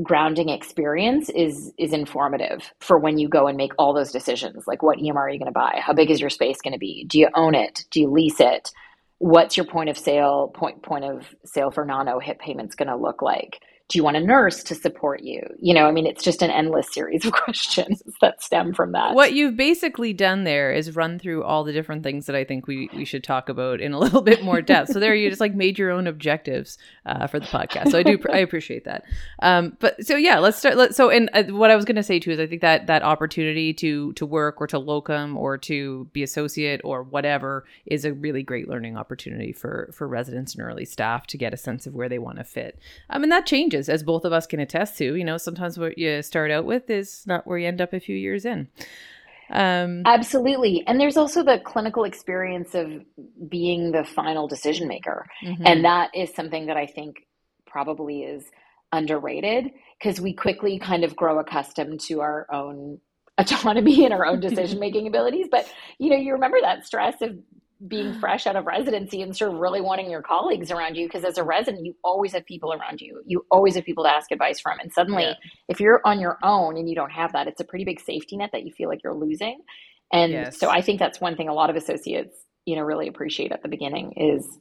grounding 0.03 0.49
experience 0.49 1.29
is 1.29 1.73
is 1.79 1.93
informative 1.93 2.73
for 2.81 2.99
when 2.99 3.19
you 3.19 3.29
go 3.29 3.47
and 3.47 3.57
make 3.57 3.73
all 3.79 3.95
those 3.95 4.13
decisions. 4.13 4.65
Like 4.67 4.83
what 4.83 4.99
EMR 4.99 5.17
are 5.17 5.31
you 5.31 5.39
going 5.39 5.53
to 5.53 5.53
buy? 5.53 5.81
How 5.85 5.93
big 5.93 6.11
is 6.11 6.21
your 6.21 6.31
space 6.31 6.61
going 6.63 6.73
to 6.73 6.79
be? 6.79 7.05
Do 7.09 7.19
you 7.19 7.29
own 7.35 7.55
it? 7.55 7.85
Do 7.91 8.01
you 8.01 8.11
lease 8.11 8.41
it? 8.41 8.71
What's 9.19 9.57
your 9.57 9.67
point 9.67 9.91
of 9.91 9.99
sale 9.99 10.51
point 10.55 10.83
point 10.83 11.05
of 11.05 11.27
sale 11.45 11.71
for 11.71 11.85
non 11.85 12.07
OHIP 12.07 12.39
payments 12.39 12.75
going 12.75 12.89
to 12.89 12.97
look 12.97 13.23
like 13.23 13.61
do 13.91 13.99
you 13.99 14.05
want 14.05 14.17
a 14.17 14.21
nurse 14.21 14.63
to 14.63 14.75
support 14.77 15.23
you? 15.25 15.43
You 15.59 15.75
know, 15.75 15.87
I 15.87 15.91
mean, 15.91 16.07
it's 16.07 16.23
just 16.23 16.43
an 16.43 16.51
endless 16.51 16.87
series 16.93 17.25
of 17.27 17.33
questions 17.45 18.03
that 18.21 18.41
stem 18.41 18.73
from 18.73 18.93
that. 18.93 19.15
What 19.15 19.33
you've 19.33 19.57
basically 19.57 20.13
done 20.13 20.45
there 20.45 20.73
is 20.73 20.95
run 20.95 21.19
through 21.19 21.43
all 21.43 21.65
the 21.65 21.73
different 21.73 22.05
things 22.05 22.27
that 22.27 22.37
I 22.37 22.45
think 22.45 22.69
we, 22.69 22.89
we 22.95 23.05
should 23.05 23.25
talk 23.25 23.49
about 23.49 23.81
in 23.81 23.93
a 23.93 23.99
little 23.99 24.23
bit 24.23 24.45
more 24.45 24.63
depth. 24.63 24.93
so 24.93 25.01
there 25.01 25.15
you 25.15 25.29
just 25.29 25.41
like 25.41 25.57
made 25.57 25.77
your 25.77 25.91
own 25.91 26.07
objectives 26.07 26.79
uh, 27.05 27.27
for 27.27 27.41
the 27.41 27.47
podcast. 27.47 27.91
So 27.91 27.99
I 27.99 28.05
do, 28.05 28.17
I 28.33 28.39
appreciate 28.39 28.85
that. 28.85 29.05
Um, 29.43 29.77
but 29.81 30.07
so 30.07 30.17
yeah, 30.17 30.39
let's 30.39 30.57
start. 30.57 30.77
Let, 30.77 30.95
so, 30.95 31.11
and 31.11 31.29
uh, 31.35 31.43
what 31.45 31.73
I 31.73 31.77
was 31.77 31.85
going 31.85 31.97
to 31.97 32.05
say 32.05 32.21
too 32.21 32.31
is 32.31 32.39
I 32.39 32.47
think 32.47 32.61
that 32.63 32.87
that 32.87 33.03
opportunity 33.03 33.75
to, 33.75 34.13
to 34.13 34.25
work 34.25 34.61
or 34.61 34.69
to 34.69 34.79
locum 34.79 35.37
or 35.37 35.59
to 35.59 36.09
be 36.13 36.23
associate 36.23 36.81
or 36.85 37.03
whatever 37.03 37.65
is 37.87 38.05
a 38.05 38.13
really 38.13 38.45
great 38.45 38.69
learning 38.69 38.97
opportunity 38.97 39.53
for, 39.53 39.91
for 39.93 40.07
residents 40.07 40.55
and 40.55 40.63
early 40.63 40.85
staff 40.85 41.27
to 41.27 41.37
get 41.37 41.53
a 41.53 41.57
sense 41.57 41.89
of 41.89 41.95
where 41.95 42.09
they 42.09 42.21
want 42.21 42.39
to 42.39 42.45
fit. 42.45 42.79
Um, 43.09 43.25
and 43.25 43.33
that 43.33 43.47
changes 43.47 43.80
changes, 43.81 43.89
as 43.89 44.03
both 44.03 44.25
of 44.25 44.33
us 44.33 44.47
can 44.47 44.61
attest 44.61 44.99
to. 44.99 45.15
You 45.17 45.25
know, 45.25 45.39
sometimes 45.39 45.79
what 45.79 45.99
you 45.99 46.23
start 46.23 46.51
out 46.51 46.65
with 46.65 46.91
is 46.91 47.25
not 47.27 47.47
where 47.47 47.59
you 47.59 47.69
end 47.69 47.81
up 47.81 47.93
a 47.93 48.01
few 48.01 48.17
years 48.17 48.45
in. 48.45 48.69
Um, 49.51 50.03
Absolutely. 50.07 50.85
And 50.87 51.01
there's 51.01 51.17
also 51.17 51.43
the 51.43 51.59
clinical 51.59 52.05
experience 52.05 52.75
of 52.75 53.05
being 53.49 53.93
the 53.93 54.05
final 54.05 54.47
decision 54.47 54.87
maker. 54.87 55.27
Mm-hmm. 55.45 55.67
And 55.67 55.85
that 55.85 56.11
is 56.15 56.33
something 56.35 56.67
that 56.67 56.77
I 56.77 56.87
think 56.87 57.27
probably 57.67 58.23
is 58.23 58.45
underrated 58.93 59.71
because 59.99 60.21
we 60.21 60.33
quickly 60.33 60.79
kind 60.79 61.05
of 61.05 61.17
grow 61.17 61.39
accustomed 61.39 62.01
to 62.01 62.21
our 62.21 62.47
own 62.53 63.01
autonomy 63.39 64.05
and 64.05 64.13
our 64.13 64.27
own 64.27 64.39
decision 64.39 64.79
making 64.79 65.07
abilities. 65.09 65.47
But, 65.51 65.67
you 65.99 66.11
know, 66.11 66.17
you 66.17 66.33
remember 66.35 66.59
that 66.61 66.87
stress 66.87 67.21
of 67.21 67.37
being 67.89 68.19
fresh 68.21 68.47
out 68.47 68.57
of 68.57 68.67
residency 68.67 69.23
and 69.23 69.35
sort 69.35 69.53
of 69.53 69.59
really 69.59 69.81
wanting 69.81 70.11
your 70.11 70.21
colleagues 70.21 70.71
around 70.71 70.97
you 70.97 71.07
because 71.07 71.25
as 71.25 71.39
a 71.39 71.43
resident 71.43 71.85
you 71.85 71.97
always 72.05 72.33
have 72.33 72.45
people 72.45 72.75
around 72.75 73.01
you 73.01 73.23
you 73.27 73.45
always 73.51 73.75
have 73.75 73.85
people 73.85 74.05
to 74.05 74.11
ask 74.11 74.31
advice 74.31 74.61
from 74.61 74.79
and 74.81 74.93
suddenly 74.93 75.23
yeah. 75.23 75.35
if 75.69 75.81
you're 75.81 76.03
on 76.05 76.21
your 76.21 76.39
own 76.43 76.77
and 76.77 76.91
you 76.91 76.95
don't 76.95 77.11
have 77.11 77.33
that 77.33 77.47
it's 77.47 77.61
a 77.61 77.65
pretty 77.65 77.85
big 77.85 77.99
safety 77.99 78.37
net 78.37 78.51
that 78.53 78.65
you 78.65 78.73
feel 78.73 78.89
like 78.89 79.03
you're 79.03 79.15
losing 79.15 79.61
and 80.13 80.31
yes. 80.33 80.59
so 80.59 80.69
i 80.69 80.83
think 80.83 80.99
that's 80.99 81.23
one 81.23 81.37
thing 81.37 81.49
a 81.49 81.55
lot 81.55 81.71
of 81.71 81.77
associates 81.77 82.35
you 82.67 82.77
know 82.77 82.83
really 82.83 83.09
appreciate 83.09 83.51
at 83.51 83.63
the 83.63 83.69
beginning 83.69 84.13
is 84.17 84.59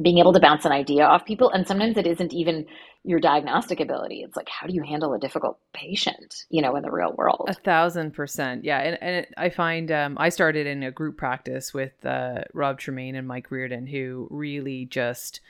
being 0.00 0.18
able 0.18 0.32
to 0.32 0.40
bounce 0.40 0.64
an 0.64 0.72
idea 0.72 1.04
off 1.04 1.24
people 1.24 1.50
and 1.50 1.66
sometimes 1.66 1.96
it 1.96 2.06
isn't 2.06 2.32
even 2.32 2.66
your 3.04 3.18
diagnostic 3.18 3.80
ability. 3.80 4.22
It's 4.22 4.36
like 4.36 4.48
how 4.48 4.66
do 4.66 4.74
you 4.74 4.82
handle 4.82 5.12
a 5.12 5.18
difficult 5.18 5.58
patient 5.72 6.44
you 6.50 6.62
know 6.62 6.76
in 6.76 6.82
the 6.82 6.90
real 6.90 7.12
world? 7.12 7.46
A 7.48 7.54
thousand 7.54 8.12
percent. 8.12 8.64
Yeah 8.64 8.78
and, 8.78 9.02
and 9.02 9.26
i 9.36 9.50
find 9.50 9.90
um, 9.90 10.16
i 10.18 10.28
started 10.28 10.66
in 10.66 10.82
a 10.82 10.90
group 10.90 11.16
practice 11.16 11.74
with 11.74 12.04
uh, 12.06 12.42
rob 12.54 12.78
tremaine 12.78 13.16
and 13.16 13.28
mike 13.28 13.50
reardon 13.50 13.86
who 13.86 14.28
really 14.30 14.86
just 14.86 15.40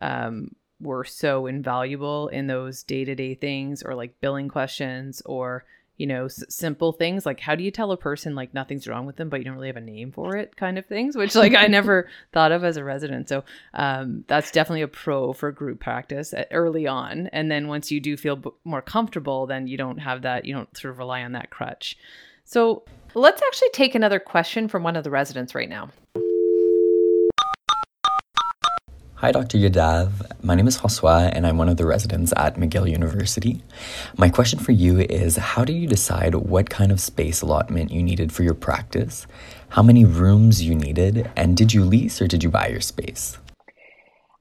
um, 0.00 0.54
were 0.80 1.04
so 1.04 1.46
invaluable 1.46 2.28
in 2.28 2.46
those 2.46 2.82
day-to-day 2.82 3.34
things 3.34 3.82
or 3.82 3.94
like 3.94 4.20
billing 4.20 4.48
questions 4.48 5.22
or 5.24 5.64
you 5.96 6.06
know, 6.06 6.26
s- 6.26 6.44
simple 6.48 6.92
things 6.92 7.24
like 7.24 7.40
how 7.40 7.54
do 7.54 7.64
you 7.64 7.70
tell 7.70 7.92
a 7.92 7.96
person 7.96 8.34
like 8.34 8.52
nothing's 8.52 8.86
wrong 8.86 9.06
with 9.06 9.16
them, 9.16 9.28
but 9.28 9.38
you 9.40 9.44
don't 9.44 9.54
really 9.54 9.68
have 9.68 9.76
a 9.76 9.80
name 9.80 10.12
for 10.12 10.36
it, 10.36 10.56
kind 10.56 10.78
of 10.78 10.86
things, 10.86 11.16
which 11.16 11.34
like 11.34 11.54
I 11.54 11.66
never 11.68 12.08
thought 12.32 12.52
of 12.52 12.64
as 12.64 12.76
a 12.76 12.84
resident. 12.84 13.28
So 13.28 13.44
um, 13.74 14.24
that's 14.28 14.50
definitely 14.50 14.82
a 14.82 14.88
pro 14.88 15.32
for 15.32 15.50
group 15.52 15.80
practice 15.80 16.34
early 16.50 16.86
on, 16.86 17.28
and 17.28 17.50
then 17.50 17.68
once 17.68 17.90
you 17.90 18.00
do 18.00 18.16
feel 18.16 18.36
b- 18.36 18.50
more 18.64 18.82
comfortable, 18.82 19.46
then 19.46 19.66
you 19.66 19.76
don't 19.76 19.98
have 19.98 20.22
that, 20.22 20.44
you 20.44 20.54
don't 20.54 20.76
sort 20.76 20.92
of 20.92 20.98
rely 20.98 21.22
on 21.22 21.32
that 21.32 21.50
crutch. 21.50 21.96
So 22.44 22.84
let's 23.14 23.42
actually 23.42 23.70
take 23.70 23.94
another 23.94 24.20
question 24.20 24.68
from 24.68 24.82
one 24.82 24.96
of 24.96 25.04
the 25.04 25.10
residents 25.10 25.54
right 25.54 25.68
now. 25.68 25.90
Hi, 29.20 29.32
Dr. 29.32 29.56
Yadav. 29.56 30.10
My 30.42 30.54
name 30.54 30.68
is 30.68 30.76
François, 30.76 31.30
and 31.32 31.46
I'm 31.46 31.56
one 31.56 31.70
of 31.70 31.78
the 31.78 31.86
residents 31.86 32.34
at 32.36 32.56
McGill 32.56 32.90
University. 32.90 33.62
My 34.18 34.28
question 34.28 34.58
for 34.58 34.72
you 34.72 34.98
is 34.98 35.36
How 35.36 35.64
did 35.64 35.72
you 35.72 35.88
decide 35.88 36.34
what 36.34 36.68
kind 36.68 36.92
of 36.92 37.00
space 37.00 37.40
allotment 37.40 37.90
you 37.90 38.02
needed 38.02 38.30
for 38.30 38.42
your 38.42 38.52
practice, 38.52 39.26
how 39.70 39.82
many 39.82 40.04
rooms 40.04 40.62
you 40.62 40.74
needed, 40.74 41.30
and 41.34 41.56
did 41.56 41.72
you 41.72 41.82
lease 41.82 42.20
or 42.20 42.26
did 42.26 42.44
you 42.44 42.50
buy 42.50 42.68
your 42.68 42.82
space? 42.82 43.38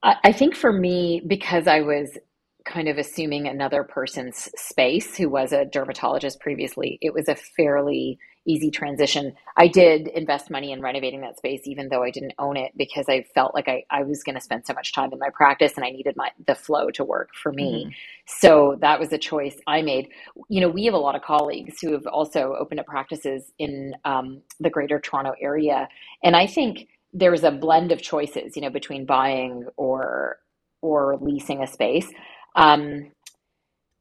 I 0.03 0.33
think 0.33 0.57
for 0.57 0.73
me, 0.73 1.21
because 1.25 1.67
I 1.67 1.79
was 1.79 2.17
kind 2.65 2.89
of 2.89 2.97
assuming 2.97 3.47
another 3.47 3.85
person's 3.85 4.49
space 4.57 5.15
who 5.15 5.29
was 5.29 5.53
a 5.53 5.63
dermatologist 5.63 6.41
previously, 6.41 6.99
it 7.01 7.13
was 7.13 7.29
a 7.29 7.35
fairly 7.35 8.19
easy 8.45 8.69
transition. 8.69 9.33
I 9.57 9.67
did 9.67 10.07
invest 10.07 10.49
money 10.49 10.71
in 10.71 10.81
renovating 10.81 11.21
that 11.21 11.37
space, 11.37 11.61
even 11.65 11.89
though 11.89 12.03
I 12.03 12.11
didn't 12.11 12.33
own 12.37 12.57
it, 12.57 12.71
because 12.77 13.05
I 13.09 13.23
felt 13.33 13.53
like 13.53 13.67
I, 13.67 13.83
I 13.89 14.03
was 14.03 14.23
going 14.23 14.35
to 14.35 14.41
spend 14.41 14.65
so 14.65 14.73
much 14.73 14.93
time 14.93 15.11
in 15.11 15.19
my 15.19 15.29
practice 15.33 15.73
and 15.75 15.85
I 15.85 15.89
needed 15.89 16.15
my 16.15 16.29
the 16.45 16.55
flow 16.55 16.89
to 16.91 17.03
work 17.03 17.29
for 17.33 17.51
me. 17.51 17.85
Mm-hmm. 17.85 17.91
So 18.27 18.77
that 18.81 18.99
was 18.99 19.11
a 19.13 19.17
choice 19.17 19.57
I 19.67 19.81
made. 19.81 20.09
You 20.49 20.61
know, 20.61 20.69
we 20.69 20.85
have 20.85 20.93
a 20.93 20.99
lot 20.99 21.15
of 21.15 21.21
colleagues 21.21 21.79
who 21.81 21.91
have 21.93 22.05
also 22.07 22.55
opened 22.59 22.79
up 22.79 22.85
practices 22.85 23.51
in 23.57 23.95
um, 24.05 24.41
the 24.59 24.69
greater 24.69 24.99
Toronto 24.99 25.33
area. 25.41 25.87
And 26.23 26.35
I 26.35 26.47
think 26.47 26.87
there's 27.13 27.43
a 27.43 27.51
blend 27.51 27.91
of 27.91 28.01
choices, 28.01 28.55
you 28.55 28.61
know, 28.61 28.69
between 28.69 29.05
buying 29.05 29.67
or 29.77 30.37
or 30.81 31.17
leasing 31.19 31.63
a 31.63 31.67
space. 31.67 32.07
Um, 32.55 33.11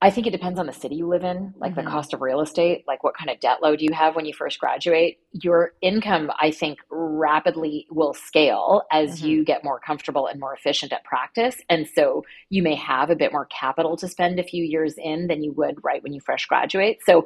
I 0.05 0.11
think 0.11 0.27
it 0.27 0.33
depends 0.33 0.59
on 0.59 0.67
the 0.67 0.73
city 0.75 0.97
you 0.97 1.09
live 1.09 1.25
in, 1.25 1.55
like 1.57 1.73
mm-hmm. 1.73 1.87
the 1.87 1.91
cost 1.91 2.13
of 2.13 2.21
real 2.21 2.43
estate, 2.43 2.85
like 2.87 3.03
what 3.03 3.17
kind 3.17 3.31
of 3.31 3.41
debt 3.41 3.63
load 3.63 3.81
you 3.81 3.95
have 3.95 4.15
when 4.15 4.27
you 4.27 4.35
first 4.35 4.59
graduate. 4.61 5.19
Your 5.33 5.73
income, 5.81 6.31
I 6.39 6.51
think, 6.51 6.79
rapidly 6.91 7.87
will 7.91 8.13
scale 8.13 8.83
as 8.93 9.17
mm-hmm. 9.17 9.27
you 9.29 9.45
get 9.47 9.65
more 9.65 9.81
comfortable 9.81 10.27
and 10.27 10.39
more 10.39 10.53
efficient 10.53 10.93
at 10.93 11.05
practice. 11.05 11.57
And 11.71 11.89
so 11.89 12.23
you 12.51 12.63
may 12.63 12.75
have 12.75 13.09
a 13.09 13.17
bit 13.17 13.33
more 13.33 13.47
capital 13.47 13.97
to 13.97 14.07
spend 14.07 14.39
a 14.39 14.43
few 14.43 14.63
years 14.63 14.97
in 14.99 15.27
than 15.27 15.43
you 15.43 15.53
would 15.53 15.83
right 15.83 16.03
when 16.03 16.13
you 16.13 16.21
fresh 16.21 16.45
graduate. 16.45 16.99
So 17.07 17.25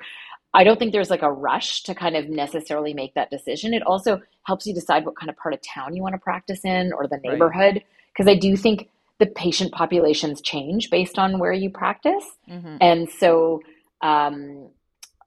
I 0.54 0.62
don't 0.62 0.78
think 0.78 0.92
there's 0.92 1.10
like 1.10 1.22
a 1.22 1.32
rush 1.32 1.82
to 1.82 1.96
kind 1.96 2.14
of 2.14 2.28
necessarily 2.28 2.94
make 2.94 3.12
that 3.14 3.28
decision. 3.28 3.74
It 3.74 3.82
also 3.82 4.22
helps 4.44 4.66
you 4.66 4.72
decide 4.72 5.04
what 5.04 5.18
kind 5.18 5.30
of 5.30 5.36
part 5.36 5.52
of 5.52 5.60
town 5.62 5.96
you 5.96 6.02
want 6.02 6.12
to 6.12 6.20
practice 6.20 6.60
in 6.64 6.92
or 6.92 7.08
the 7.08 7.18
neighborhood. 7.24 7.82
Because 8.12 8.26
right. 8.26 8.36
I 8.36 8.38
do 8.38 8.56
think 8.56 8.88
the 9.18 9.26
patient 9.26 9.72
populations 9.72 10.40
change 10.40 10.90
based 10.90 11.18
on 11.18 11.38
where 11.38 11.52
you 11.52 11.70
practice. 11.70 12.24
Mm-hmm. 12.48 12.76
And 12.80 13.08
so 13.10 13.60
um, 14.00 14.70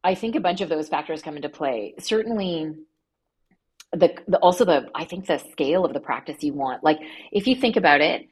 I 0.03 0.15
think 0.15 0.35
a 0.35 0.39
bunch 0.39 0.61
of 0.61 0.69
those 0.69 0.89
factors 0.89 1.21
come 1.21 1.35
into 1.35 1.49
play. 1.49 1.93
Certainly, 1.99 2.73
the, 3.93 4.13
the 4.27 4.37
also 4.37 4.63
the 4.63 4.87
I 4.95 5.03
think 5.03 5.27
the 5.27 5.37
scale 5.51 5.83
of 5.83 5.93
the 5.93 5.99
practice 5.99 6.37
you 6.41 6.53
want. 6.53 6.83
Like 6.83 6.99
if 7.31 7.47
you 7.47 7.55
think 7.55 7.75
about 7.75 8.01
it, 8.01 8.27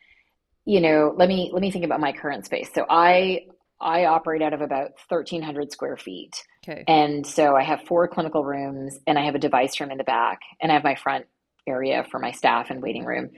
you 0.65 0.79
know, 0.79 1.13
let 1.17 1.27
me 1.27 1.49
let 1.53 1.61
me 1.61 1.71
think 1.71 1.83
about 1.83 1.99
my 1.99 2.13
current 2.13 2.45
space. 2.45 2.69
So 2.73 2.85
I 2.89 3.41
I 3.81 4.05
operate 4.05 4.41
out 4.41 4.53
of 4.53 4.61
about 4.61 4.91
1,300 5.07 5.71
square 5.71 5.97
feet. 5.97 6.35
Okay. 6.67 6.83
And 6.87 7.25
so 7.25 7.55
I 7.55 7.63
have 7.63 7.81
four 7.87 8.07
clinical 8.07 8.43
rooms 8.43 8.99
and 9.07 9.17
I 9.17 9.25
have 9.25 9.35
a 9.35 9.39
device 9.39 9.79
room 9.79 9.91
in 9.91 9.97
the 9.97 10.03
back 10.03 10.39
and 10.61 10.71
I 10.71 10.75
have 10.75 10.83
my 10.83 10.95
front 10.95 11.25
area 11.65 12.05
for 12.11 12.19
my 12.19 12.31
staff 12.31 12.69
and 12.69 12.81
waiting 12.81 13.05
room. 13.05 13.29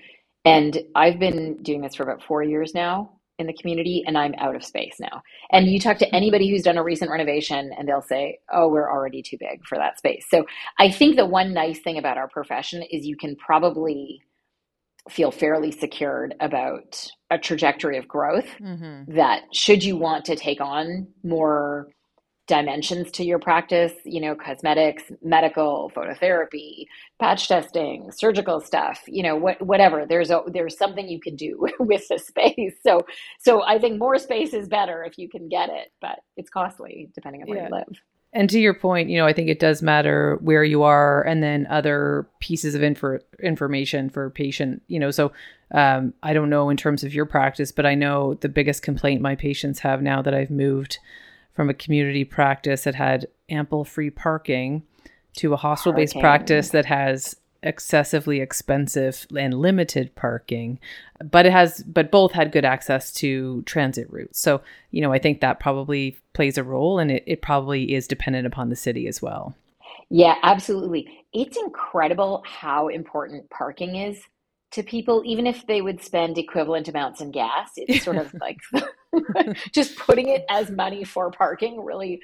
And 0.45 0.79
I've 0.95 1.19
been 1.19 1.61
doing 1.61 1.81
this 1.81 1.95
for 1.95 2.03
about 2.03 2.23
four 2.23 2.43
years 2.43 2.73
now 2.73 3.11
in 3.37 3.47
the 3.47 3.53
community, 3.53 4.03
and 4.05 4.17
I'm 4.17 4.33
out 4.37 4.55
of 4.55 4.63
space 4.63 4.95
now. 4.99 5.21
And 5.51 5.67
you 5.67 5.79
talk 5.79 5.97
to 5.99 6.15
anybody 6.15 6.49
who's 6.49 6.63
done 6.63 6.77
a 6.77 6.83
recent 6.83 7.11
renovation, 7.11 7.71
and 7.77 7.87
they'll 7.87 8.01
say, 8.01 8.39
Oh, 8.51 8.67
we're 8.69 8.89
already 8.89 9.21
too 9.21 9.37
big 9.39 9.65
for 9.67 9.77
that 9.77 9.97
space. 9.97 10.25
So 10.29 10.45
I 10.79 10.89
think 10.91 11.15
the 11.15 11.25
one 11.25 11.53
nice 11.53 11.79
thing 11.79 11.97
about 11.97 12.17
our 12.17 12.27
profession 12.27 12.83
is 12.83 13.05
you 13.05 13.17
can 13.17 13.35
probably 13.35 14.21
feel 15.09 15.31
fairly 15.31 15.71
secured 15.71 16.35
about 16.39 17.07
a 17.31 17.37
trajectory 17.37 17.97
of 17.97 18.07
growth 18.07 18.47
mm-hmm. 18.61 19.11
that 19.15 19.43
should 19.51 19.83
you 19.83 19.97
want 19.97 20.25
to 20.25 20.35
take 20.35 20.61
on 20.61 21.07
more 21.23 21.87
dimensions 22.51 23.09
to 23.11 23.23
your 23.23 23.39
practice, 23.39 23.93
you 24.03 24.19
know, 24.19 24.35
cosmetics, 24.35 25.03
medical, 25.23 25.89
phototherapy, 25.95 26.85
patch 27.17 27.47
testing, 27.47 28.11
surgical 28.11 28.59
stuff, 28.59 29.01
you 29.07 29.23
know, 29.23 29.37
what, 29.37 29.61
whatever. 29.61 30.05
There's 30.05 30.29
a 30.31 30.41
there's 30.47 30.77
something 30.77 31.07
you 31.07 31.21
can 31.21 31.37
do 31.37 31.65
with 31.79 32.05
the 32.09 32.19
space. 32.19 32.73
So 32.83 33.05
so 33.39 33.63
I 33.63 33.79
think 33.79 33.99
more 33.99 34.17
space 34.17 34.53
is 34.53 34.67
better 34.67 35.01
if 35.05 35.17
you 35.17 35.29
can 35.29 35.47
get 35.47 35.69
it, 35.69 35.93
but 36.01 36.19
it's 36.35 36.49
costly 36.49 37.09
depending 37.15 37.41
on 37.41 37.47
where 37.47 37.59
yeah. 37.59 37.69
you 37.69 37.75
live. 37.75 38.01
And 38.33 38.49
to 38.49 38.59
your 38.59 38.73
point, 38.73 39.09
you 39.09 39.17
know, 39.17 39.25
I 39.25 39.33
think 39.33 39.47
it 39.47 39.59
does 39.59 39.81
matter 39.81 40.37
where 40.41 40.65
you 40.65 40.83
are 40.83 41.23
and 41.23 41.41
then 41.41 41.67
other 41.69 42.27
pieces 42.41 42.75
of 42.75 42.83
info- 42.83 43.19
information 43.41 44.09
for 44.09 44.29
patient, 44.29 44.81
you 44.87 44.99
know. 44.99 45.11
So 45.11 45.31
um, 45.73 46.13
I 46.21 46.33
don't 46.33 46.49
know 46.49 46.69
in 46.69 46.75
terms 46.75 47.05
of 47.05 47.13
your 47.13 47.25
practice, 47.25 47.71
but 47.71 47.85
I 47.85 47.95
know 47.95 48.33
the 48.35 48.49
biggest 48.49 48.83
complaint 48.83 49.21
my 49.21 49.35
patients 49.35 49.79
have 49.79 50.01
now 50.01 50.21
that 50.21 50.33
I've 50.33 50.51
moved 50.51 50.99
from 51.53 51.69
a 51.69 51.73
community 51.73 52.23
practice 52.23 52.83
that 52.83 52.95
had 52.95 53.27
ample 53.49 53.83
free 53.83 54.09
parking 54.09 54.83
to 55.35 55.53
a 55.53 55.57
hospital 55.57 55.93
based 55.93 56.19
practice 56.19 56.69
that 56.69 56.85
has 56.85 57.35
excessively 57.63 58.41
expensive 58.41 59.27
and 59.37 59.53
limited 59.53 60.13
parking 60.15 60.79
but 61.23 61.45
it 61.45 61.51
has 61.51 61.83
but 61.83 62.09
both 62.09 62.31
had 62.31 62.51
good 62.51 62.65
access 62.65 63.11
to 63.11 63.61
transit 63.63 64.11
routes. 64.11 64.39
So 64.39 64.61
you 64.89 65.01
know 65.01 65.13
i 65.13 65.19
think 65.19 65.41
that 65.41 65.59
probably 65.59 66.17
plays 66.33 66.57
a 66.57 66.63
role 66.63 66.97
and 66.97 67.11
it, 67.11 67.23
it 67.27 67.41
probably 67.41 67.93
is 67.93 68.07
dependent 68.07 68.47
upon 68.47 68.69
the 68.69 68.75
city 68.75 69.07
as 69.07 69.21
well. 69.21 69.55
Yeah 70.09 70.35
absolutely. 70.41 71.07
It's 71.33 71.57
incredible 71.57 72.43
how 72.45 72.87
important 72.87 73.49
parking 73.51 73.95
is 73.95 74.19
to 74.71 74.81
people 74.81 75.21
even 75.23 75.45
if 75.45 75.67
they 75.67 75.81
would 75.81 76.01
spend 76.01 76.39
equivalent 76.39 76.87
amounts 76.87 77.21
in 77.21 77.29
gas. 77.29 77.71
It's 77.75 78.03
sort 78.03 78.17
of 78.17 78.33
like 78.41 78.57
just 79.71 79.95
putting 79.97 80.29
it 80.29 80.43
as 80.49 80.71
money 80.71 81.03
for 81.03 81.31
parking 81.31 81.83
really 81.83 82.21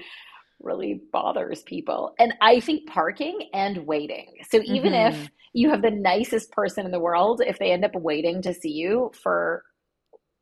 really 0.61 1.01
bothers 1.11 1.61
people 1.63 2.15
and 2.19 2.33
i 2.41 2.59
think 2.59 2.87
parking 2.87 3.49
and 3.53 3.85
waiting 3.85 4.33
so 4.49 4.59
even 4.63 4.93
mm-hmm. 4.93 5.15
if 5.15 5.29
you 5.53 5.69
have 5.69 5.81
the 5.81 5.91
nicest 5.91 6.51
person 6.51 6.85
in 6.85 6.91
the 6.91 6.99
world 6.99 7.41
if 7.45 7.59
they 7.59 7.71
end 7.71 7.85
up 7.85 7.93
waiting 7.95 8.41
to 8.41 8.53
see 8.53 8.71
you 8.71 9.11
for 9.21 9.63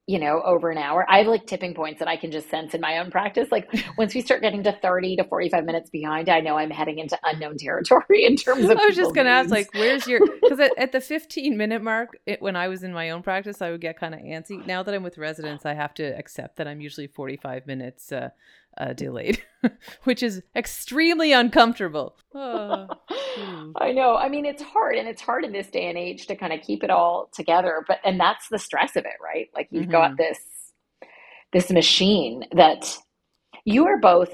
you 0.07 0.19
know, 0.19 0.41
over 0.45 0.69
an 0.69 0.77
hour. 0.77 1.03
I 1.09 1.19
have 1.19 1.27
like 1.27 1.47
tipping 1.47 1.73
points 1.73 1.97
that 1.97 2.07
I 2.07 2.15
can 2.15 2.29
just 2.29 2.47
sense 2.49 2.75
in 2.75 2.81
my 2.81 2.99
own 2.99 3.09
practice. 3.09 3.47
Like 3.51 3.67
once 3.97 4.13
we 4.13 4.21
start 4.21 4.41
getting 4.41 4.61
to 4.63 4.71
30 4.71 5.15
to 5.17 5.23
45 5.23 5.65
minutes 5.65 5.89
behind, 5.89 6.29
I 6.29 6.41
know 6.41 6.57
I'm 6.57 6.69
heading 6.69 6.99
into 6.99 7.17
unknown 7.23 7.57
territory 7.57 8.25
in 8.25 8.35
terms 8.35 8.65
of. 8.65 8.77
I 8.77 8.85
was 8.85 8.95
just 8.95 9.15
going 9.15 9.25
to 9.25 9.31
ask, 9.31 9.49
like, 9.49 9.73
where's 9.73 10.07
your. 10.07 10.19
Because 10.45 10.59
at, 10.59 10.71
at, 10.77 10.91
the 10.91 11.01
15 11.01 11.57
minute 11.57 11.81
mark, 11.81 12.19
it, 12.27 12.39
when 12.39 12.55
I 12.55 12.67
was 12.67 12.83
in 12.83 12.93
my 12.93 13.09
own 13.09 13.23
practice, 13.23 13.63
I 13.63 13.71
would 13.71 13.81
get 13.81 13.97
kind 13.97 14.13
of 14.13 14.19
antsy. 14.19 14.63
Now 14.65 14.83
that 14.83 14.93
I'm 14.93 15.01
with 15.01 15.17
residents, 15.17 15.65
I 15.65 15.73
have 15.73 15.93
to 15.95 16.03
accept 16.03 16.57
that 16.57 16.67
I'm 16.67 16.81
usually 16.81 17.07
45 17.07 17.65
minutes 17.65 18.11
uh, 18.11 18.29
uh, 18.77 18.93
delayed, 18.93 19.41
which 20.03 20.21
is 20.21 20.41
extremely 20.55 21.31
uncomfortable. 21.31 22.15
Oh. 22.33 22.87
I 23.79 23.91
know. 23.91 24.15
I 24.15 24.29
mean, 24.29 24.45
it's 24.45 24.61
hard, 24.61 24.95
and 24.95 25.07
it's 25.07 25.21
hard 25.21 25.43
in 25.43 25.51
this 25.51 25.67
day 25.67 25.87
and 25.87 25.97
age 25.97 26.27
to 26.27 26.35
kind 26.35 26.53
of 26.53 26.61
keep 26.61 26.83
it 26.83 26.89
all 26.89 27.29
together. 27.33 27.83
But 27.87 27.99
and 28.03 28.19
that's 28.19 28.47
the 28.49 28.59
stress 28.59 28.95
of 28.95 29.05
it, 29.05 29.15
right? 29.23 29.49
Like 29.53 29.67
you've 29.71 29.83
mm-hmm. 29.83 29.91
got 29.91 30.17
this 30.17 30.39
this 31.53 31.71
machine 31.71 32.45
that 32.53 32.97
you 33.63 33.87
are 33.87 33.99
both. 33.99 34.33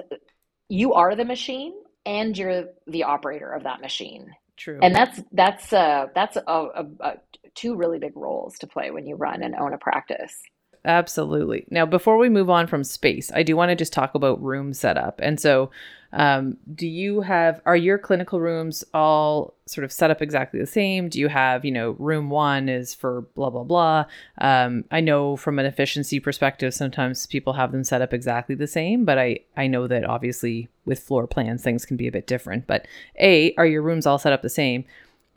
You 0.70 0.94
are 0.94 1.16
the 1.16 1.26
machine, 1.26 1.74
and 2.06 2.38
you're 2.38 2.66
the 2.88 3.04
operator 3.04 3.52
of 3.52 3.64
that 3.64 3.82
machine. 3.82 4.32
True. 4.58 4.80
And 4.82 4.94
that's 4.94 5.20
that's 5.32 5.74
uh 5.74 6.08
that's 6.14 6.36
a, 6.36 6.42
a, 6.48 6.86
a 7.00 7.14
two 7.56 7.76
really 7.76 8.00
big 8.00 8.16
roles 8.16 8.58
to 8.60 8.68
play 8.68 8.92
when 8.92 9.06
you 9.06 9.16
run 9.16 9.42
and 9.42 9.56
own 9.56 9.74
a 9.74 9.78
practice. 9.78 10.36
Absolutely. 10.84 11.66
Now, 11.70 11.86
before 11.86 12.18
we 12.18 12.28
move 12.28 12.50
on 12.50 12.66
from 12.66 12.84
space, 12.84 13.32
I 13.34 13.44
do 13.44 13.56
want 13.56 13.70
to 13.70 13.76
just 13.76 13.94
talk 13.94 14.16
about 14.16 14.42
room 14.42 14.74
setup. 14.74 15.20
And 15.22 15.40
so, 15.40 15.70
um, 16.14 16.58
do 16.74 16.88
you 16.88 17.22
have, 17.22 17.62
are 17.66 17.76
your 17.76 17.98
clinical 17.98 18.42
rooms 18.42 18.84
all 18.94 19.54
sort 19.68 19.86
of 19.86 19.92
set 19.92 20.12
up 20.12 20.22
exactly 20.22 20.60
the 20.60 20.66
same? 20.66 21.08
Do 21.08 21.20
you 21.20 21.28
have, 21.30 21.64
you 21.64 21.72
know, 21.72 21.92
room 22.00 22.30
one 22.30 22.68
is 22.68 22.96
for 22.96 23.22
blah, 23.36 23.52
blah, 23.52 23.64
blah? 23.64 24.06
Um, 24.40 24.84
I 24.92 25.02
know 25.02 25.38
from 25.38 25.60
an 25.60 25.68
efficiency 25.68 26.20
perspective, 26.20 26.74
sometimes 26.74 27.28
people 27.28 27.54
have 27.54 27.72
them 27.72 27.84
set 27.84 28.02
up 28.02 28.14
exactly 28.14 28.56
the 28.56 28.68
same, 28.68 29.06
but 29.06 29.20
I, 29.20 29.40
I 29.56 29.68
know 29.68 29.88
that 29.88 30.04
obviously 30.04 30.68
with 30.86 31.00
floor 31.00 31.28
plans, 31.28 31.64
things 31.64 31.86
can 31.86 31.96
be 31.96 32.08
a 32.08 32.12
bit 32.12 32.28
different. 32.28 32.66
But 32.66 32.88
A, 33.20 33.54
are 33.56 33.68
your 33.68 33.84
rooms 33.84 34.08
all 34.08 34.18
set 34.18 34.34
up 34.34 34.42
the 34.42 34.50
same? 34.50 34.84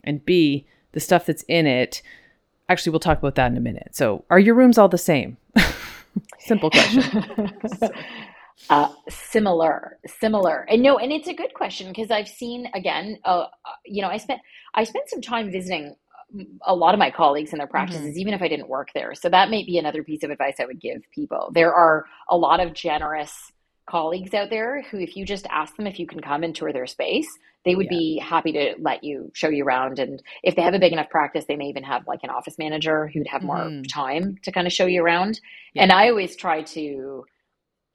And 0.03 0.25
B, 0.25 0.65
the 0.91 0.99
stuff 0.99 1.27
that's 1.27 1.43
in 1.43 1.67
it, 1.67 2.01
Actually, 2.67 2.91
we'll 2.91 2.99
talk 2.99 3.19
about 3.19 3.35
that 3.35 3.51
in 3.51 3.57
a 3.57 3.61
minute. 3.61 3.89
So, 3.91 4.25
are 4.29 4.39
your 4.39 4.55
rooms 4.55 4.77
all 4.77 4.89
the 4.89 4.97
same? 4.97 5.37
Simple 6.39 6.69
question. 6.69 7.53
uh, 8.69 8.89
similar, 9.09 9.97
similar, 10.07 10.65
and 10.69 10.81
no, 10.81 10.97
and 10.97 11.11
it's 11.11 11.27
a 11.27 11.33
good 11.33 11.53
question 11.53 11.89
because 11.89 12.09
I've 12.09 12.27
seen 12.27 12.67
again. 12.73 13.19
Uh, 13.23 13.47
uh, 13.65 13.71
you 13.85 14.01
know, 14.01 14.09
I 14.09 14.17
spent 14.17 14.41
I 14.73 14.83
spent 14.83 15.09
some 15.09 15.21
time 15.21 15.51
visiting 15.51 15.95
a 16.65 16.75
lot 16.75 16.93
of 16.93 16.99
my 16.99 17.11
colleagues 17.11 17.51
in 17.53 17.59
their 17.59 17.67
practices, 17.67 18.01
mm-hmm. 18.01 18.19
even 18.19 18.33
if 18.33 18.41
I 18.41 18.47
didn't 18.47 18.67
work 18.67 18.89
there. 18.93 19.13
So 19.13 19.29
that 19.29 19.49
may 19.49 19.63
be 19.63 19.77
another 19.77 20.03
piece 20.03 20.23
of 20.23 20.31
advice 20.31 20.55
I 20.59 20.65
would 20.65 20.81
give 20.81 21.01
people. 21.13 21.51
There 21.53 21.73
are 21.73 22.05
a 22.29 22.35
lot 22.35 22.59
of 22.59 22.73
generous 22.73 23.51
colleagues 23.87 24.33
out 24.33 24.49
there 24.49 24.81
who, 24.83 24.99
if 24.99 25.15
you 25.15 25.25
just 25.25 25.45
ask 25.47 25.75
them 25.75 25.87
if 25.87 25.99
you 25.99 26.07
can 26.07 26.19
come 26.19 26.43
and 26.43 26.55
tour 26.55 26.73
their 26.73 26.87
space, 26.87 27.27
they 27.65 27.75
would 27.75 27.87
yeah. 27.91 27.97
be 27.97 28.19
happy 28.23 28.51
to 28.51 28.75
let 28.79 29.03
you 29.03 29.31
show 29.33 29.49
you 29.49 29.63
around. 29.63 29.99
And 29.99 30.21
if 30.43 30.55
they 30.55 30.61
have 30.61 30.73
a 30.73 30.79
big 30.79 30.93
enough 30.93 31.09
practice, 31.09 31.45
they 31.47 31.55
may 31.55 31.65
even 31.65 31.83
have 31.83 32.07
like 32.07 32.19
an 32.23 32.29
office 32.29 32.57
manager 32.57 33.07
who'd 33.07 33.27
have 33.27 33.41
more 33.41 33.57
mm-hmm. 33.57 33.83
time 33.83 34.37
to 34.43 34.51
kind 34.51 34.67
of 34.67 34.73
show 34.73 34.85
you 34.85 35.03
around. 35.03 35.39
Yeah. 35.73 35.83
And 35.83 35.91
I 35.91 36.09
always 36.09 36.35
try 36.35 36.61
to 36.61 37.25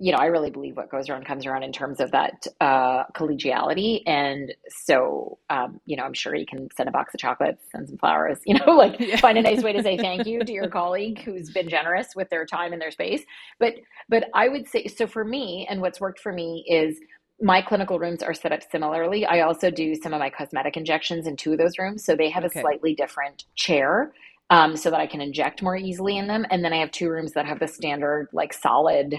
you 0.02 0.12
know, 0.12 0.18
I 0.18 0.26
really 0.26 0.48
believe 0.48 0.78
what 0.78 0.90
goes 0.90 1.10
around 1.10 1.26
comes 1.26 1.44
around 1.44 1.62
in 1.62 1.72
terms 1.72 2.00
of 2.00 2.10
that 2.12 2.46
uh, 2.58 3.04
collegiality. 3.14 4.00
And 4.06 4.54
so, 4.68 5.38
um, 5.50 5.78
you 5.84 5.94
know, 5.94 6.04
I'm 6.04 6.14
sure 6.14 6.34
you 6.34 6.46
can 6.46 6.68
send 6.74 6.88
a 6.88 6.92
box 6.92 7.12
of 7.12 7.20
chocolates, 7.20 7.62
send 7.70 7.86
some 7.86 7.98
flowers, 7.98 8.38
you 8.46 8.54
know, 8.54 8.72
like 8.72 8.98
yeah. 8.98 9.16
find 9.16 9.36
a 9.36 9.42
nice 9.42 9.62
way 9.62 9.74
to 9.74 9.82
say 9.82 9.96
thank 9.98 10.26
you 10.26 10.42
to 10.42 10.52
your 10.52 10.70
colleague 10.70 11.20
who's 11.22 11.50
been 11.50 11.68
generous 11.68 12.16
with 12.16 12.30
their 12.30 12.46
time 12.46 12.72
and 12.72 12.80
their 12.80 12.90
space. 12.90 13.22
But, 13.58 13.74
but 14.08 14.30
I 14.34 14.48
would 14.48 14.66
say, 14.66 14.86
so 14.86 15.06
for 15.06 15.22
me, 15.22 15.66
and 15.68 15.82
what's 15.82 16.00
worked 16.00 16.20
for 16.20 16.32
me 16.32 16.64
is 16.66 16.98
my 17.42 17.60
clinical 17.60 17.98
rooms 17.98 18.22
are 18.22 18.34
set 18.34 18.52
up 18.52 18.60
similarly. 18.72 19.26
I 19.26 19.40
also 19.40 19.70
do 19.70 19.94
some 19.94 20.14
of 20.14 20.18
my 20.18 20.30
cosmetic 20.30 20.78
injections 20.78 21.26
in 21.26 21.36
two 21.36 21.52
of 21.52 21.58
those 21.58 21.78
rooms. 21.78 22.06
So 22.06 22.16
they 22.16 22.30
have 22.30 22.44
okay. 22.44 22.60
a 22.60 22.62
slightly 22.62 22.94
different 22.94 23.44
chair 23.54 24.12
um, 24.48 24.78
so 24.78 24.90
that 24.90 25.00
I 25.00 25.06
can 25.06 25.20
inject 25.20 25.62
more 25.62 25.76
easily 25.76 26.16
in 26.16 26.26
them. 26.26 26.46
And 26.50 26.64
then 26.64 26.72
I 26.72 26.78
have 26.78 26.90
two 26.90 27.10
rooms 27.10 27.32
that 27.32 27.44
have 27.44 27.60
the 27.60 27.68
standard, 27.68 28.28
like 28.32 28.54
solid 28.54 29.14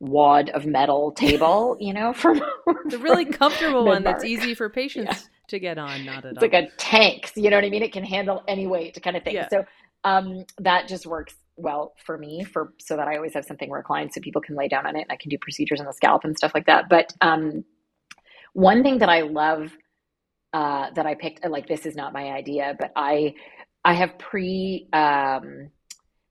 wad 0.00 0.50
of 0.50 0.66
metal 0.66 1.12
table, 1.12 1.76
you 1.80 1.92
know, 1.92 2.12
for 2.12 2.34
the 2.34 2.98
really 2.98 3.24
comfortable 3.24 3.84
one 3.86 4.02
that's 4.02 4.24
easy 4.24 4.54
for 4.54 4.68
patients 4.70 5.10
yeah. 5.10 5.28
to 5.48 5.58
get 5.58 5.78
on. 5.78 6.04
Not 6.04 6.18
at 6.18 6.24
all. 6.24 6.30
it's 6.30 6.38
all. 6.38 6.48
like 6.50 6.54
a 6.54 6.76
tank, 6.76 7.30
you 7.36 7.50
know 7.50 7.56
what 7.56 7.64
I 7.64 7.70
mean? 7.70 7.82
It 7.82 7.92
can 7.92 8.04
handle 8.04 8.42
any 8.48 8.66
weight, 8.66 8.94
to 8.94 9.00
kind 9.00 9.16
of 9.16 9.24
thing. 9.24 9.34
Yeah. 9.34 9.48
So 9.48 9.64
um, 10.04 10.44
that 10.58 10.88
just 10.88 11.06
works 11.06 11.34
well 11.56 11.94
for 12.04 12.18
me, 12.18 12.44
for 12.44 12.72
so 12.80 12.96
that 12.96 13.08
I 13.08 13.16
always 13.16 13.34
have 13.34 13.44
something 13.44 13.70
reclined 13.70 14.12
so 14.12 14.20
people 14.20 14.42
can 14.42 14.56
lay 14.56 14.68
down 14.68 14.86
on 14.86 14.96
it 14.96 15.02
and 15.02 15.12
I 15.12 15.16
can 15.16 15.30
do 15.30 15.38
procedures 15.38 15.80
on 15.80 15.86
the 15.86 15.92
scalp 15.92 16.24
and 16.24 16.36
stuff 16.36 16.52
like 16.54 16.66
that. 16.66 16.88
But 16.88 17.12
um, 17.20 17.64
one 18.52 18.82
thing 18.82 18.98
that 18.98 19.08
I 19.08 19.22
love 19.22 19.72
uh, 20.52 20.90
that 20.94 21.06
I 21.06 21.14
picked, 21.14 21.44
like 21.44 21.66
this 21.66 21.84
is 21.84 21.96
not 21.96 22.12
my 22.12 22.30
idea, 22.30 22.76
but 22.78 22.92
I 22.96 23.34
I 23.84 23.94
have 23.94 24.18
pre 24.18 24.88
um, 24.92 25.70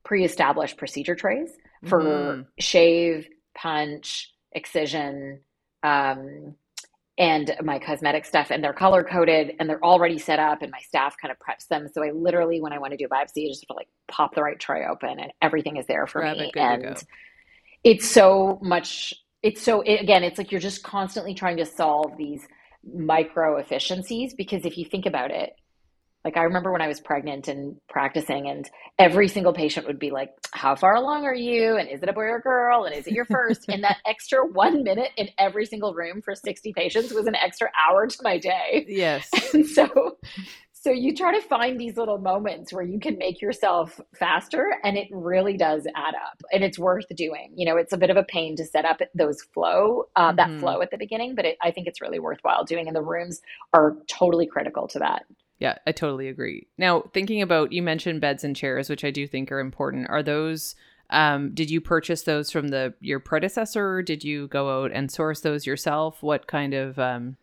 pre 0.03 0.23
established 0.23 0.77
procedure 0.77 1.15
trays 1.15 1.49
for 1.85 2.01
mm-hmm. 2.01 2.41
shave, 2.59 3.27
punch, 3.55 4.31
excision, 4.51 5.41
um, 5.83 6.55
and 7.17 7.55
my 7.63 7.79
cosmetic 7.79 8.25
stuff. 8.25 8.49
And 8.49 8.63
they're 8.63 8.73
color 8.73 9.03
coded 9.03 9.55
and 9.59 9.69
they're 9.69 9.83
already 9.83 10.17
set 10.17 10.39
up, 10.39 10.61
and 10.61 10.71
my 10.71 10.79
staff 10.79 11.15
kind 11.21 11.31
of 11.31 11.37
preps 11.37 11.67
them. 11.67 11.87
So 11.91 12.03
I 12.03 12.11
literally, 12.11 12.61
when 12.61 12.73
I 12.73 12.79
want 12.79 12.91
to 12.91 12.97
do 12.97 13.05
a 13.05 13.09
biopsy, 13.09 13.45
I 13.45 13.49
just 13.49 13.63
have 13.63 13.67
to 13.67 13.73
like 13.75 13.89
pop 14.07 14.35
the 14.35 14.43
right 14.43 14.59
tray 14.59 14.85
open, 14.85 15.19
and 15.19 15.31
everything 15.41 15.77
is 15.77 15.85
there 15.87 16.07
for 16.07 16.21
Grab 16.21 16.37
me. 16.37 16.51
and 16.55 17.03
it's 17.83 18.07
so 18.07 18.59
much. 18.61 19.13
It's 19.41 19.61
so 19.61 19.81
it, 19.81 20.01
again, 20.01 20.23
it's 20.23 20.37
like 20.37 20.51
you're 20.51 20.61
just 20.61 20.83
constantly 20.83 21.33
trying 21.33 21.57
to 21.57 21.65
solve 21.65 22.17
these 22.17 22.47
micro 22.83 23.57
efficiencies 23.57 24.33
because 24.33 24.65
if 24.65 24.77
you 24.77 24.85
think 24.85 25.05
about 25.05 25.31
it 25.31 25.53
like 26.25 26.37
I 26.37 26.43
remember 26.43 26.71
when 26.71 26.81
I 26.81 26.87
was 26.87 26.99
pregnant 26.99 27.47
and 27.47 27.75
practicing, 27.89 28.47
and 28.47 28.69
every 28.97 29.27
single 29.27 29.53
patient 29.53 29.87
would 29.87 29.99
be 29.99 30.11
like, 30.11 30.29
"How 30.51 30.75
far 30.75 30.95
along 30.95 31.25
are 31.25 31.35
you? 31.35 31.77
And 31.77 31.89
is 31.89 32.01
it 32.01 32.09
a 32.09 32.13
boy 32.13 32.21
or 32.21 32.37
a 32.37 32.41
girl? 32.41 32.85
And 32.85 32.95
is 32.95 33.07
it 33.07 33.13
your 33.13 33.25
first? 33.25 33.65
and 33.67 33.83
that 33.83 33.97
extra 34.05 34.45
one 34.45 34.83
minute 34.83 35.11
in 35.17 35.29
every 35.37 35.65
single 35.65 35.93
room 35.93 36.21
for 36.21 36.33
sixty 36.35 36.73
patients 36.73 37.13
was 37.13 37.27
an 37.27 37.35
extra 37.35 37.69
hour 37.77 38.07
to 38.07 38.17
my 38.23 38.37
day. 38.37 38.85
Yes. 38.87 39.29
And 39.53 39.67
so, 39.67 40.17
so 40.71 40.89
you 40.91 41.15
try 41.15 41.37
to 41.37 41.47
find 41.47 41.79
these 41.79 41.95
little 41.95 42.17
moments 42.17 42.73
where 42.73 42.83
you 42.83 42.99
can 42.99 43.17
make 43.17 43.41
yourself 43.41 44.01
faster, 44.17 44.75
and 44.83 44.97
it 44.97 45.07
really 45.11 45.55
does 45.55 45.85
add 45.95 46.15
up, 46.15 46.41
and 46.51 46.63
it's 46.63 46.79
worth 46.79 47.05
doing. 47.15 47.53
You 47.55 47.65
know, 47.65 47.77
it's 47.77 47.93
a 47.93 47.97
bit 47.97 48.09
of 48.09 48.17
a 48.17 48.23
pain 48.23 48.55
to 48.55 48.65
set 48.65 48.83
up 48.83 48.99
those 49.13 49.41
flow, 49.53 50.05
uh, 50.15 50.29
mm-hmm. 50.29 50.37
that 50.37 50.59
flow 50.59 50.81
at 50.81 50.91
the 50.91 50.97
beginning, 50.97 51.35
but 51.35 51.45
it, 51.45 51.57
I 51.61 51.71
think 51.71 51.87
it's 51.87 52.01
really 52.01 52.19
worthwhile 52.19 52.63
doing, 52.63 52.87
and 52.87 52.95
the 52.95 53.01
rooms 53.01 53.41
are 53.73 53.95
totally 54.07 54.47
critical 54.47 54.87
to 54.89 54.99
that. 54.99 55.23
Yeah, 55.63 55.77
I 55.87 55.93
totally 55.93 56.27
agree. 56.27 56.67
Now, 56.77 57.03
thinking 57.13 57.41
about 57.41 57.71
you 57.71 57.81
mentioned 57.81 58.19
beds 58.19 58.43
and 58.43 58.53
chairs, 58.53 58.89
which 58.89 59.05
I 59.05 59.11
do 59.11 59.25
think 59.25 59.49
are 59.49 59.61
important. 59.61 60.09
Are 60.09 60.21
those 60.21 60.75
um, 61.09 61.53
did 61.53 61.71
you 61.71 61.79
purchase 61.79 62.23
those 62.23 62.51
from 62.51 62.67
the 62.67 62.95
your 62.99 63.21
predecessor? 63.21 64.01
Did 64.01 64.25
you 64.25 64.49
go 64.49 64.83
out 64.83 64.91
and 64.91 65.09
source 65.09 65.39
those 65.39 65.65
yourself? 65.65 66.21
What 66.21 66.47
kind 66.47 66.73
of 66.73 66.99
um, 66.99 67.37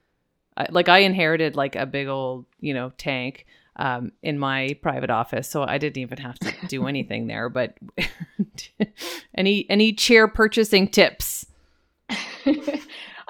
like 0.68 0.90
I 0.90 0.98
inherited 0.98 1.56
like 1.56 1.76
a 1.76 1.86
big 1.86 2.08
old 2.08 2.44
you 2.60 2.74
know 2.74 2.92
tank 2.98 3.46
um, 3.76 4.12
in 4.22 4.38
my 4.38 4.76
private 4.82 5.08
office, 5.08 5.48
so 5.48 5.62
I 5.62 5.78
didn't 5.78 6.02
even 6.02 6.18
have 6.18 6.38
to 6.40 6.52
do 6.66 6.86
anything 6.86 7.26
there. 7.26 7.48
But 7.48 7.78
any 9.34 9.64
any 9.70 9.94
chair 9.94 10.28
purchasing 10.28 10.88
tips? 10.88 11.46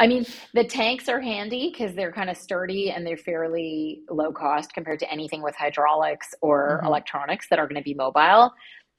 I 0.00 0.06
mean, 0.06 0.24
the 0.54 0.64
tanks 0.64 1.10
are 1.10 1.20
handy 1.20 1.70
because 1.70 1.94
they're 1.94 2.10
kind 2.10 2.30
of 2.30 2.36
sturdy 2.38 2.90
and 2.90 3.06
they're 3.06 3.18
fairly 3.18 4.00
low 4.08 4.32
cost 4.32 4.72
compared 4.72 4.98
to 5.00 5.12
anything 5.12 5.42
with 5.42 5.54
hydraulics 5.54 6.34
or 6.40 6.78
mm-hmm. 6.78 6.86
electronics 6.86 7.48
that 7.50 7.58
are 7.58 7.66
going 7.66 7.80
to 7.80 7.84
be 7.84 7.92
mobile. 7.92 8.50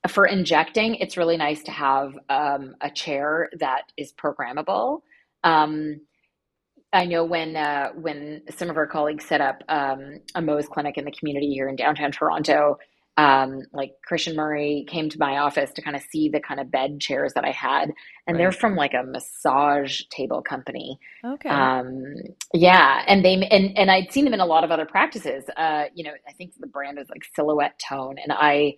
For 0.07 0.27
injecting, 0.27 0.95
it's 0.95 1.17
really 1.17 1.37
nice 1.37 1.63
to 1.63 1.71
have 1.71 2.13
um, 2.29 2.75
a 2.81 2.89
chair 2.91 3.49
that 3.59 3.91
is 3.97 4.13
programmable. 4.13 5.01
Um, 5.43 6.01
I 6.93 7.05
know 7.05 7.23
when 7.23 7.55
uh, 7.55 7.89
when 7.95 8.43
some 8.55 8.69
of 8.69 8.77
our 8.77 8.87
colleagues 8.87 9.25
set 9.25 9.41
up 9.41 9.63
um, 9.69 10.19
a 10.35 10.41
Mohs 10.41 10.67
clinic 10.67 10.97
in 10.97 11.05
the 11.05 11.11
community 11.11 11.51
here 11.51 11.67
in 11.67 11.75
downtown 11.75 12.11
Toronto, 12.11 12.77
um, 13.17 13.63
like 13.73 13.93
Christian 14.05 14.35
Murray 14.35 14.85
came 14.87 15.09
to 15.09 15.19
my 15.19 15.37
office 15.37 15.71
to 15.73 15.81
kind 15.81 15.95
of 15.95 16.01
see 16.01 16.29
the 16.29 16.39
kind 16.39 16.59
of 16.59 16.71
bed 16.71 16.99
chairs 16.99 17.33
that 17.33 17.43
I 17.43 17.51
had, 17.51 17.91
and 18.25 18.35
right. 18.35 18.37
they're 18.37 18.51
from 18.51 18.75
like 18.75 18.93
a 18.93 19.03
massage 19.03 20.01
table 20.09 20.41
company. 20.41 20.97
Okay. 21.23 21.49
Um, 21.49 22.15
yeah, 22.53 23.03
and 23.07 23.23
they 23.23 23.33
and 23.33 23.77
and 23.77 23.91
I'd 23.91 24.11
seen 24.11 24.25
them 24.25 24.33
in 24.33 24.39
a 24.39 24.45
lot 24.45 24.63
of 24.63 24.71
other 24.71 24.85
practices. 24.85 25.43
Uh, 25.57 25.85
you 25.93 26.03
know, 26.03 26.13
I 26.27 26.31
think 26.33 26.53
the 26.59 26.67
brand 26.67 26.99
is 26.99 27.09
like 27.09 27.23
Silhouet-Tone, 27.35 28.17
and 28.21 28.31
I. 28.31 28.75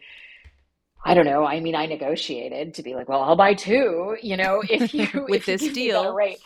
I 1.06 1.16
don't 1.16 1.26
know. 1.26 1.46
I 1.46 1.60
mean, 1.60 1.76
I 1.76 1.86
negotiated 1.86 2.76
to 2.76 2.82
be 2.82 2.96
like, 2.96 3.10
well, 3.10 3.22
I'll 3.22 3.36
buy 3.36 3.56
two, 3.56 4.16
you 4.22 4.38
know, 4.38 4.64
if 4.70 4.94
you 4.94 5.26
with 5.28 5.42
if 5.42 5.46
this 5.48 5.62
you 5.62 5.74
deal, 5.74 6.16
right? 6.16 6.38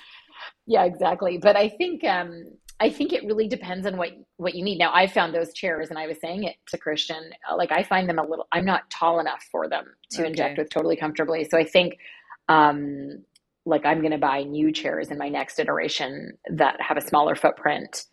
Yeah, 0.66 0.84
exactly. 0.86 1.38
But 1.38 1.56
I 1.56 1.70
think 1.70 2.04
um, 2.04 2.58
I 2.80 2.90
think 2.90 3.12
it 3.12 3.26
really 3.26 3.48
depends 3.48 3.88
on 3.88 3.98
what 3.98 4.10
what 4.38 4.54
you 4.54 4.64
need. 4.64 4.78
Now, 4.78 4.94
I 4.94 5.08
found 5.08 5.34
those 5.34 5.54
chairs, 5.54 5.90
and 5.90 5.98
I 5.98 6.08
was 6.08 6.20
saying 6.22 6.44
it 6.44 6.56
to 6.68 6.78
Christian, 6.78 7.32
like 7.56 7.72
I 7.72 7.84
find 7.84 8.08
them 8.08 8.20
a 8.20 8.24
little. 8.24 8.48
I'm 8.52 8.66
not 8.66 8.90
tall 8.92 9.20
enough 9.20 9.44
for 9.52 9.68
them 9.68 9.86
to 10.12 10.22
okay. 10.22 10.30
inject 10.30 10.58
with 10.58 10.70
totally 10.70 10.96
comfortably. 10.96 11.44
So 11.46 11.58
I 11.58 11.64
think, 11.64 11.98
um, 12.50 13.24
like 13.66 13.86
I'm 13.86 14.00
going 14.02 14.12
to 14.12 14.18
buy 14.20 14.44
new 14.44 14.72
chairs 14.72 15.10
in 15.10 15.18
my 15.18 15.30
next 15.30 15.60
iteration 15.60 16.38
that 16.52 16.80
have 16.80 16.98
a 16.98 17.02
smaller 17.02 17.36
footprint 17.36 18.06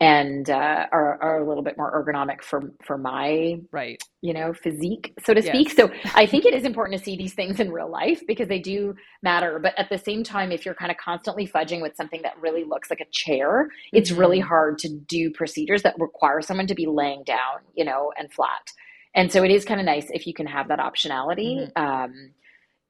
and 0.00 0.48
uh, 0.48 0.86
are, 0.92 1.22
are 1.22 1.42
a 1.42 1.46
little 1.46 1.62
bit 1.62 1.76
more 1.76 1.92
ergonomic 1.92 2.42
for 2.42 2.72
for 2.82 2.96
my 2.96 3.60
right 3.70 4.02
you 4.22 4.32
know 4.32 4.52
physique 4.52 5.12
so 5.22 5.34
to 5.34 5.42
speak 5.42 5.68
yes. 5.68 5.76
so 5.76 5.90
i 6.14 6.24
think 6.24 6.44
it 6.44 6.54
is 6.58 6.64
important 6.64 6.98
to 6.98 7.04
see 7.04 7.16
these 7.16 7.34
things 7.34 7.60
in 7.60 7.70
real 7.70 7.90
life 7.90 8.22
because 8.26 8.48
they 8.48 8.58
do 8.58 8.94
matter 9.22 9.58
but 9.58 9.74
at 9.78 9.88
the 9.90 9.98
same 9.98 10.24
time 10.24 10.50
if 10.50 10.64
you're 10.64 10.74
kind 10.74 10.90
of 10.90 10.96
constantly 10.96 11.46
fudging 11.46 11.82
with 11.82 11.94
something 11.96 12.22
that 12.22 12.32
really 12.40 12.64
looks 12.64 12.90
like 12.90 13.00
a 13.00 13.10
chair 13.12 13.64
mm-hmm. 13.64 13.96
it's 13.96 14.10
really 14.10 14.38
mm-hmm. 14.38 14.48
hard 14.48 14.78
to 14.78 14.88
do 14.88 15.30
procedures 15.30 15.82
that 15.82 15.94
require 15.98 16.40
someone 16.40 16.66
to 16.66 16.74
be 16.74 16.86
laying 16.86 17.22
down 17.24 17.60
you 17.74 17.84
know 17.84 18.10
and 18.18 18.32
flat 18.32 18.72
and 19.14 19.30
so 19.30 19.42
it 19.42 19.50
is 19.50 19.64
kind 19.64 19.80
of 19.80 19.86
nice 19.86 20.08
if 20.10 20.26
you 20.26 20.32
can 20.32 20.46
have 20.46 20.68
that 20.68 20.78
optionality 20.78 21.70
mm-hmm. 21.70 21.82
um, 21.82 22.30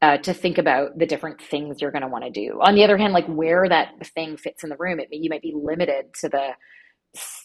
uh, 0.02 0.16
to 0.16 0.32
think 0.32 0.58
about 0.58 0.98
the 0.98 1.04
different 1.04 1.40
things 1.42 1.80
you're 1.80 1.90
going 1.90 2.00
to 2.00 2.08
want 2.08 2.24
to 2.24 2.30
do. 2.30 2.58
On 2.62 2.74
the 2.74 2.82
other 2.82 2.96
hand, 2.96 3.12
like 3.12 3.26
where 3.26 3.68
that 3.68 4.06
thing 4.14 4.38
fits 4.38 4.64
in 4.64 4.70
the 4.70 4.76
room, 4.78 4.98
it, 4.98 5.08
you 5.10 5.28
might 5.28 5.42
be 5.42 5.52
limited 5.54 6.06
to 6.20 6.28
the 6.30 6.52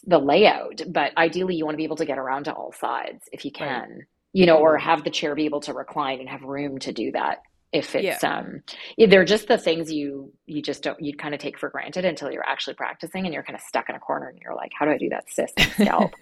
the 0.06 0.18
layout, 0.18 0.82
but 0.88 1.16
ideally 1.16 1.56
you 1.56 1.64
want 1.64 1.74
to 1.74 1.78
be 1.78 1.84
able 1.84 1.96
to 1.96 2.04
get 2.04 2.18
around 2.18 2.44
to 2.44 2.52
all 2.52 2.72
sides 2.72 3.28
if 3.32 3.44
you 3.44 3.50
can, 3.50 3.90
right. 3.90 4.00
you 4.32 4.46
know, 4.46 4.58
or 4.58 4.78
have 4.78 5.04
the 5.04 5.10
chair 5.10 5.34
be 5.34 5.44
able 5.44 5.60
to 5.60 5.72
recline 5.72 6.20
and 6.20 6.28
have 6.28 6.42
room 6.42 6.78
to 6.80 6.92
do 6.92 7.12
that. 7.12 7.42
If 7.72 7.94
it's 7.96 8.22
yeah. 8.22 8.38
um, 8.38 8.62
they're 8.96 9.24
just 9.24 9.48
the 9.48 9.58
things 9.58 9.92
you 9.92 10.32
you 10.46 10.62
just 10.62 10.82
don't 10.82 11.02
you 11.02 11.14
kind 11.14 11.34
of 11.34 11.40
take 11.40 11.58
for 11.58 11.68
granted 11.68 12.04
until 12.04 12.30
you're 12.30 12.46
actually 12.46 12.74
practicing 12.74 13.24
and 13.24 13.34
you're 13.34 13.42
kind 13.42 13.56
of 13.56 13.60
stuck 13.60 13.88
in 13.88 13.96
a 13.96 13.98
corner 13.98 14.28
and 14.28 14.38
you're 14.38 14.54
like, 14.54 14.70
how 14.78 14.86
do 14.86 14.92
I 14.92 14.98
do 14.98 15.08
that 15.10 15.28
cyst 15.28 15.58
scalp? 15.72 16.14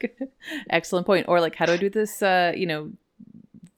Excellent 0.70 1.06
point. 1.06 1.26
Or 1.28 1.40
like, 1.40 1.56
how 1.56 1.66
do 1.66 1.72
I 1.72 1.76
do 1.76 1.90
this? 1.90 2.22
Uh, 2.22 2.52
you 2.54 2.66
know, 2.66 2.92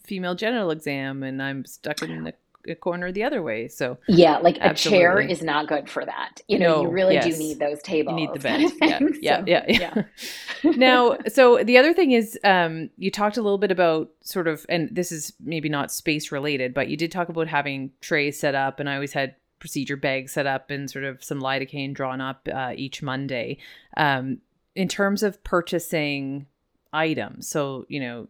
female 0.05 0.35
genital 0.35 0.71
exam 0.71 1.23
and 1.23 1.43
I'm 1.43 1.65
stuck 1.65 2.03
in 2.03 2.25
the 2.25 2.35
a 2.69 2.75
corner 2.75 3.13
the 3.13 3.25
other 3.25 3.43
way. 3.43 3.69
So 3.69 3.99
yeah, 4.09 4.39
like 4.39 4.59
absolutely. 4.59 4.99
a 4.99 5.01
chair 5.01 5.21
is 5.21 5.43
not 5.43 5.69
good 5.69 5.89
for 5.89 6.05
that. 6.05 6.41
You 6.49 6.59
know, 6.59 6.77
no, 6.77 6.83
you 6.83 6.89
really 6.89 7.15
yes. 7.15 7.27
do 7.27 7.39
need 7.39 7.59
those 7.59 7.83
tables. 7.83 8.19
You 8.19 8.27
need 8.27 8.35
the 8.35 8.41
bed. 8.41 8.73
yeah, 8.81 8.99
yeah, 9.21 9.43
yeah, 9.47 9.65
yeah, 9.69 10.03
yeah. 10.63 10.71
now, 10.77 11.19
so 11.29 11.63
the 11.63 11.79
other 11.79 11.93
thing 11.93 12.13
is, 12.13 12.39
um, 12.45 12.91
you 12.97 13.11
talked 13.11 13.37
a 13.37 13.43
little 13.43 13.59
bit 13.59 13.71
about 13.71 14.11
sort 14.23 14.49
of, 14.49 14.65
and 14.69 14.89
this 14.93 15.13
is 15.13 15.33
maybe 15.41 15.69
not 15.69 15.93
space 15.93 16.33
related, 16.33 16.75
but 16.75 16.89
you 16.89 16.97
did 16.97 17.13
talk 17.13 17.29
about 17.29 17.49
having 17.49 17.91
trays 18.01 18.39
set 18.39 18.55
up, 18.55 18.81
and 18.81 18.89
I 18.89 18.95
always 18.95 19.13
had 19.13 19.35
procedure 19.59 19.97
bags 19.97 20.33
set 20.33 20.47
up 20.47 20.71
and 20.71 20.91
sort 20.91 21.05
of 21.05 21.23
some 21.23 21.41
lidocaine 21.41 21.95
drawn 21.95 22.21
up 22.21 22.49
uh, 22.53 22.73
each 22.75 23.03
Monday. 23.03 23.59
Um, 23.97 24.39
in 24.75 24.89
terms 24.89 25.23
of 25.23 25.43
purchasing 25.45 26.47
items, 26.93 27.49
so 27.49 27.85
you 27.89 28.01
know 28.01 28.29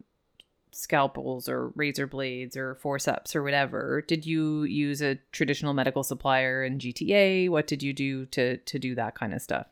scalpels 0.72 1.48
or 1.48 1.68
razor 1.76 2.06
blades 2.06 2.56
or 2.56 2.74
forceps 2.76 3.36
or 3.36 3.42
whatever 3.42 4.02
did 4.08 4.26
you 4.26 4.64
use 4.64 5.02
a 5.02 5.18
traditional 5.32 5.74
medical 5.74 6.02
supplier 6.02 6.64
in 6.64 6.78
gta 6.78 7.48
what 7.50 7.66
did 7.66 7.82
you 7.82 7.92
do 7.92 8.26
to 8.26 8.56
to 8.58 8.78
do 8.78 8.94
that 8.94 9.14
kind 9.14 9.34
of 9.34 9.42
stuff 9.42 9.66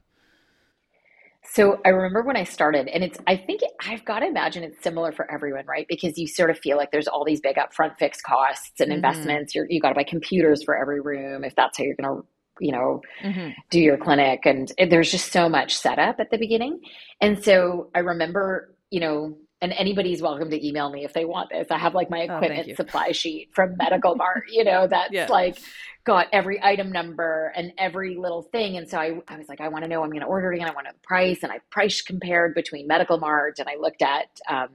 So 1.42 1.80
I 1.84 1.88
remember 1.88 2.22
when 2.22 2.36
I 2.36 2.44
started, 2.44 2.86
and 2.88 3.02
it's, 3.02 3.18
I 3.26 3.36
think 3.36 3.62
it, 3.62 3.70
I've 3.84 4.04
got 4.04 4.20
to 4.20 4.26
imagine 4.26 4.62
it's 4.62 4.82
similar 4.82 5.10
for 5.10 5.30
everyone, 5.32 5.64
right? 5.66 5.86
Because 5.88 6.18
you 6.18 6.28
sort 6.28 6.50
of 6.50 6.58
feel 6.58 6.76
like 6.76 6.92
there's 6.92 7.08
all 7.08 7.24
these 7.24 7.40
big 7.40 7.56
upfront 7.56 7.98
fixed 7.98 8.22
costs 8.22 8.78
and 8.78 8.92
Mhm. 8.92 8.92
investments. 8.92 9.54
You're, 9.54 9.66
you 9.68 9.80
got 9.80 9.88
to 9.88 9.94
buy 9.94 10.04
computers 10.04 10.62
for 10.62 10.76
every 10.76 11.00
room 11.00 11.42
if 11.42 11.54
that's 11.56 11.78
how 11.78 11.84
you're 11.84 11.96
going 11.96 12.22
to, 12.22 12.26
you 12.60 12.72
know, 12.72 13.00
Mhm. 13.20 13.56
do 13.70 13.80
your 13.80 13.96
clinic. 13.96 14.40
And 14.46 14.72
there's 14.90 15.10
just 15.10 15.32
so 15.32 15.48
much 15.48 15.76
setup 15.76 16.20
at 16.20 16.30
the 16.30 16.38
beginning. 16.38 16.80
And 17.20 17.42
so 17.42 17.90
I 17.94 18.00
remember, 18.00 18.76
you 18.90 19.00
know, 19.00 19.36
and 19.62 19.72
anybody's 19.74 20.22
welcome 20.22 20.50
to 20.50 20.66
email 20.66 20.90
me 20.90 21.04
if 21.04 21.12
they 21.12 21.24
want 21.24 21.50
this. 21.50 21.68
I 21.70 21.78
have 21.78 21.94
like 21.94 22.08
my 22.10 22.20
Oh, 22.22 22.36
equipment 22.36 22.68
you. 22.68 22.74
supply 22.74 23.12
sheet 23.12 23.50
from 23.52 23.76
Medical 23.76 24.16
Mart, 24.16 24.44
you 24.50 24.64
know, 24.64 24.86
that's 24.86 25.12
Yeah. 25.12 25.26
like 25.30 25.58
got 26.04 26.28
every 26.32 26.62
item 26.62 26.90
number 26.90 27.52
and 27.54 27.72
every 27.76 28.16
little 28.16 28.42
thing. 28.42 28.78
And 28.78 28.88
so 28.88 28.98
I, 28.98 29.20
I 29.28 29.36
was 29.36 29.48
like, 29.50 29.60
I 29.60 29.68
want 29.68 29.84
to 29.84 29.88
know, 29.88 30.02
I'm 30.02 30.08
going 30.10 30.22
to 30.22 30.26
order 30.26 30.50
it 30.52 30.56
again. 30.56 30.68
I 30.68 30.72
want 30.74 30.86
to 30.86 30.94
price. 31.02 31.42
And 31.42 31.52
I 31.52 31.58
price 31.70 32.00
compared 32.00 32.54
between 32.54 32.86
Medical 32.86 33.18
Mart 33.18 33.58
and 33.58 33.68
I 33.68 33.76
looked 33.78 34.00
at, 34.02 34.28
um, 34.48 34.68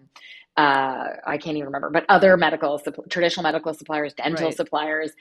uh, 0.55 1.07
I 1.25 1.37
can't 1.37 1.57
even 1.57 1.65
remember, 1.65 1.89
but 1.89 2.05
other 2.07 2.37
medical, 2.37 2.79
traditional 3.09 3.43
medical 3.43 3.73
suppliers, 3.73 4.13
dental 4.13 4.47
Right. 4.49 4.55
suppliers. 4.55 5.11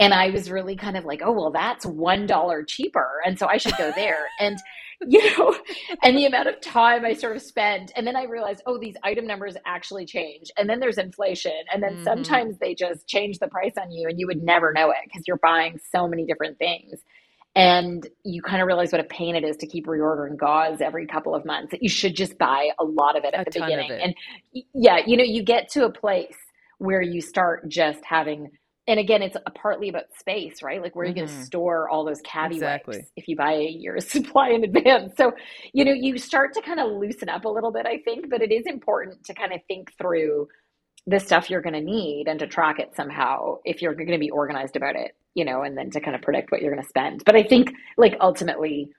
And 0.00 0.12
I 0.12 0.30
was 0.30 0.50
really 0.50 0.74
kind 0.74 0.96
of 0.96 1.04
like, 1.04 1.20
oh, 1.22 1.30
well, 1.30 1.50
that's 1.52 1.84
$1 1.86 2.66
cheaper. 2.66 3.20
And 3.24 3.38
so 3.38 3.46
I 3.46 3.58
should 3.58 3.76
go 3.76 3.92
there. 3.94 4.26
And, 4.40 4.58
you 5.08 5.38
know, 5.38 5.56
and 6.02 6.16
the 6.16 6.26
amount 6.26 6.48
of 6.48 6.60
time 6.60 7.04
I 7.04 7.14
sort 7.14 7.36
of 7.36 7.42
spent. 7.42 7.92
And 7.96 8.06
then 8.06 8.16
I 8.16 8.24
realized, 8.24 8.62
oh, 8.66 8.78
these 8.78 8.96
item 9.02 9.26
numbers 9.26 9.56
actually 9.66 10.06
change. 10.06 10.50
And 10.58 10.68
then 10.68 10.80
there's 10.80 10.98
inflation. 10.98 11.52
And 11.72 11.82
then 11.82 11.96
Mhm. 11.96 12.02
sometimes 12.04 12.58
they 12.58 12.74
just 12.74 13.08
change 13.08 13.38
the 13.38 13.48
price 13.48 13.74
on 13.80 13.90
you 13.92 14.08
and 14.08 14.18
you 14.18 14.26
would 14.26 14.42
never 14.42 14.72
know 14.72 14.90
it 14.90 14.98
because 15.04 15.24
you're 15.26 15.38
buying 15.38 15.78
so 15.92 16.08
many 16.08 16.26
different 16.26 16.58
things. 16.58 17.00
And 17.56 18.06
you 18.24 18.42
kind 18.42 18.62
of 18.62 18.66
realize 18.66 18.92
what 18.92 19.00
a 19.00 19.04
pain 19.04 19.36
it 19.36 19.44
is 19.44 19.56
to 19.58 19.66
keep 19.66 19.86
reordering 19.86 20.36
gauze 20.36 20.80
every 20.80 21.06
couple 21.06 21.34
of 21.34 21.44
months. 21.44 21.70
That 21.72 21.82
you 21.82 21.88
should 21.88 22.16
just 22.16 22.38
buy 22.38 22.70
a 22.80 22.84
lot 22.84 23.16
of 23.16 23.24
it 23.24 23.34
at 23.34 23.44
A 23.44 23.44
the 23.44 23.52
beginning. 23.52 23.98
And 24.00 24.14
yeah, 24.74 24.98
you 25.06 25.16
know, 25.16 25.24
you 25.24 25.42
get 25.44 25.70
to 25.72 25.84
a 25.84 25.92
place 25.92 26.36
where 26.78 27.02
you 27.02 27.20
start 27.20 27.68
just 27.68 28.04
having 28.04 28.50
and 28.86 29.00
again 29.00 29.22
it's 29.22 29.36
a 29.46 29.50
partly 29.50 29.88
about 29.88 30.04
space 30.18 30.62
right? 30.62 30.82
Like 30.82 30.94
where 30.94 31.04
are 31.04 31.08
you 31.08 31.14
going 31.14 31.26
to 31.26 31.32
mm-hmm. 31.32 31.42
store 31.44 31.88
all 31.88 32.04
those 32.04 32.20
Cavi 32.22 32.54
Exactly. 32.54 32.98
wipes 32.98 33.10
if 33.16 33.28
you 33.28 33.36
buy 33.36 33.52
a 33.54 33.68
year's 33.68 34.08
supply 34.10 34.50
in 34.50 34.64
advance? 34.64 35.14
So 35.16 35.32
you 35.72 35.84
know 35.84 35.92
you 35.92 36.18
start 36.18 36.52
to 36.54 36.62
kind 36.62 36.80
of 36.80 36.92
loosen 36.92 37.28
up 37.28 37.44
a 37.44 37.48
little 37.48 37.72
bit 37.72 37.86
i 37.86 37.98
think 37.98 38.28
but 38.30 38.42
it 38.42 38.52
is 38.52 38.64
important 38.66 39.24
to 39.24 39.34
kind 39.34 39.52
of 39.52 39.60
think 39.68 39.92
through 39.98 40.48
the 41.06 41.20
stuff 41.20 41.50
you're 41.50 41.60
going 41.60 41.74
to 41.74 41.82
need 41.82 42.28
and 42.28 42.38
to 42.40 42.46
track 42.46 42.78
it 42.78 42.94
somehow 42.96 43.56
if 43.64 43.82
you're 43.82 43.94
going 43.94 44.10
to 44.10 44.18
be 44.18 44.30
organized 44.30 44.76
about 44.76 44.96
it 44.96 45.12
you 45.34 45.44
know 45.44 45.62
and 45.62 45.76
then 45.76 45.90
to 45.90 46.00
kind 46.00 46.14
of 46.14 46.22
predict 46.22 46.50
what 46.50 46.62
you're 46.62 46.72
going 46.72 46.82
to 46.82 46.88
spend. 46.88 47.22
But 47.24 47.36
i 47.36 47.42
think 47.42 47.72
like 47.96 48.16
ultimately 48.20 48.90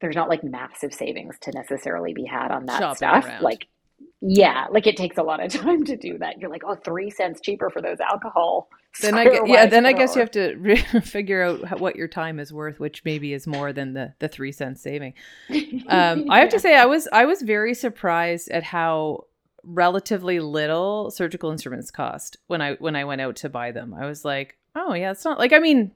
there's 0.00 0.16
not 0.16 0.28
like 0.28 0.42
massive 0.42 0.92
savings 0.94 1.36
to 1.42 1.52
necessarily 1.52 2.12
be 2.12 2.24
had 2.24 2.50
on 2.50 2.66
that 2.66 2.78
Shopping 2.78 2.96
stuff. 2.96 3.24
around. 3.24 3.42
like 3.42 3.66
yeah 4.22 4.66
like 4.70 4.86
it 4.86 4.96
takes 4.96 5.16
a 5.18 5.22
lot 5.22 5.42
of 5.42 5.50
time 5.62 5.84
to 5.84 5.96
do 5.96 6.18
that 6.18 6.38
you're 6.38 6.50
like 6.50 6.62
oh 6.66 6.74
three 6.74 7.10
cents 7.10 7.40
cheaper 7.40 7.70
for 7.70 7.80
those 7.80 8.00
alcohol 8.00 8.68
Then 9.00 9.14
I 9.14 9.24
square 9.24 9.44
gue- 9.44 9.52
yeah, 9.52 9.66
then 9.66 9.86
I 9.86 9.92
guess 9.92 10.14
you 10.14 10.20
have 10.20 10.30
to 10.32 10.54
re- 10.58 10.76
figure 10.76 11.42
out 11.42 11.64
how- 11.64 11.76
what 11.78 11.96
your 11.96 12.08
time 12.08 12.38
is 12.40 12.52
worth, 12.52 12.80
which 12.80 13.04
maybe 13.04 13.32
is 13.32 13.46
more 13.46 13.72
than 13.72 13.94
the 13.94 14.14
the 14.18 14.26
three 14.28 14.50
cents 14.52 14.82
saving. 14.82 15.14
Um, 15.88 16.26
I 16.28 16.40
have 16.40 16.48
to 16.50 16.58
say, 16.66 16.74
I 16.76 16.86
was 16.86 17.08
I 17.12 17.24
was 17.24 17.40
very 17.42 17.72
surprised 17.74 18.50
at 18.50 18.62
how 18.64 19.26
relatively 19.62 20.40
little 20.40 21.10
surgical 21.10 21.50
instruments 21.50 21.90
cost 21.90 22.36
when 22.48 22.60
I 22.60 22.74
when 22.74 22.96
I 22.96 23.04
went 23.04 23.20
out 23.20 23.36
to 23.36 23.48
buy 23.48 23.70
them. 23.72 23.94
I 23.94 24.06
was 24.06 24.24
like, 24.24 24.58
oh 24.74 24.92
yeah, 24.94 25.12
it's 25.12 25.24
not 25.24 25.38
like 25.38 25.52
I 25.52 25.60
mean, 25.60 25.92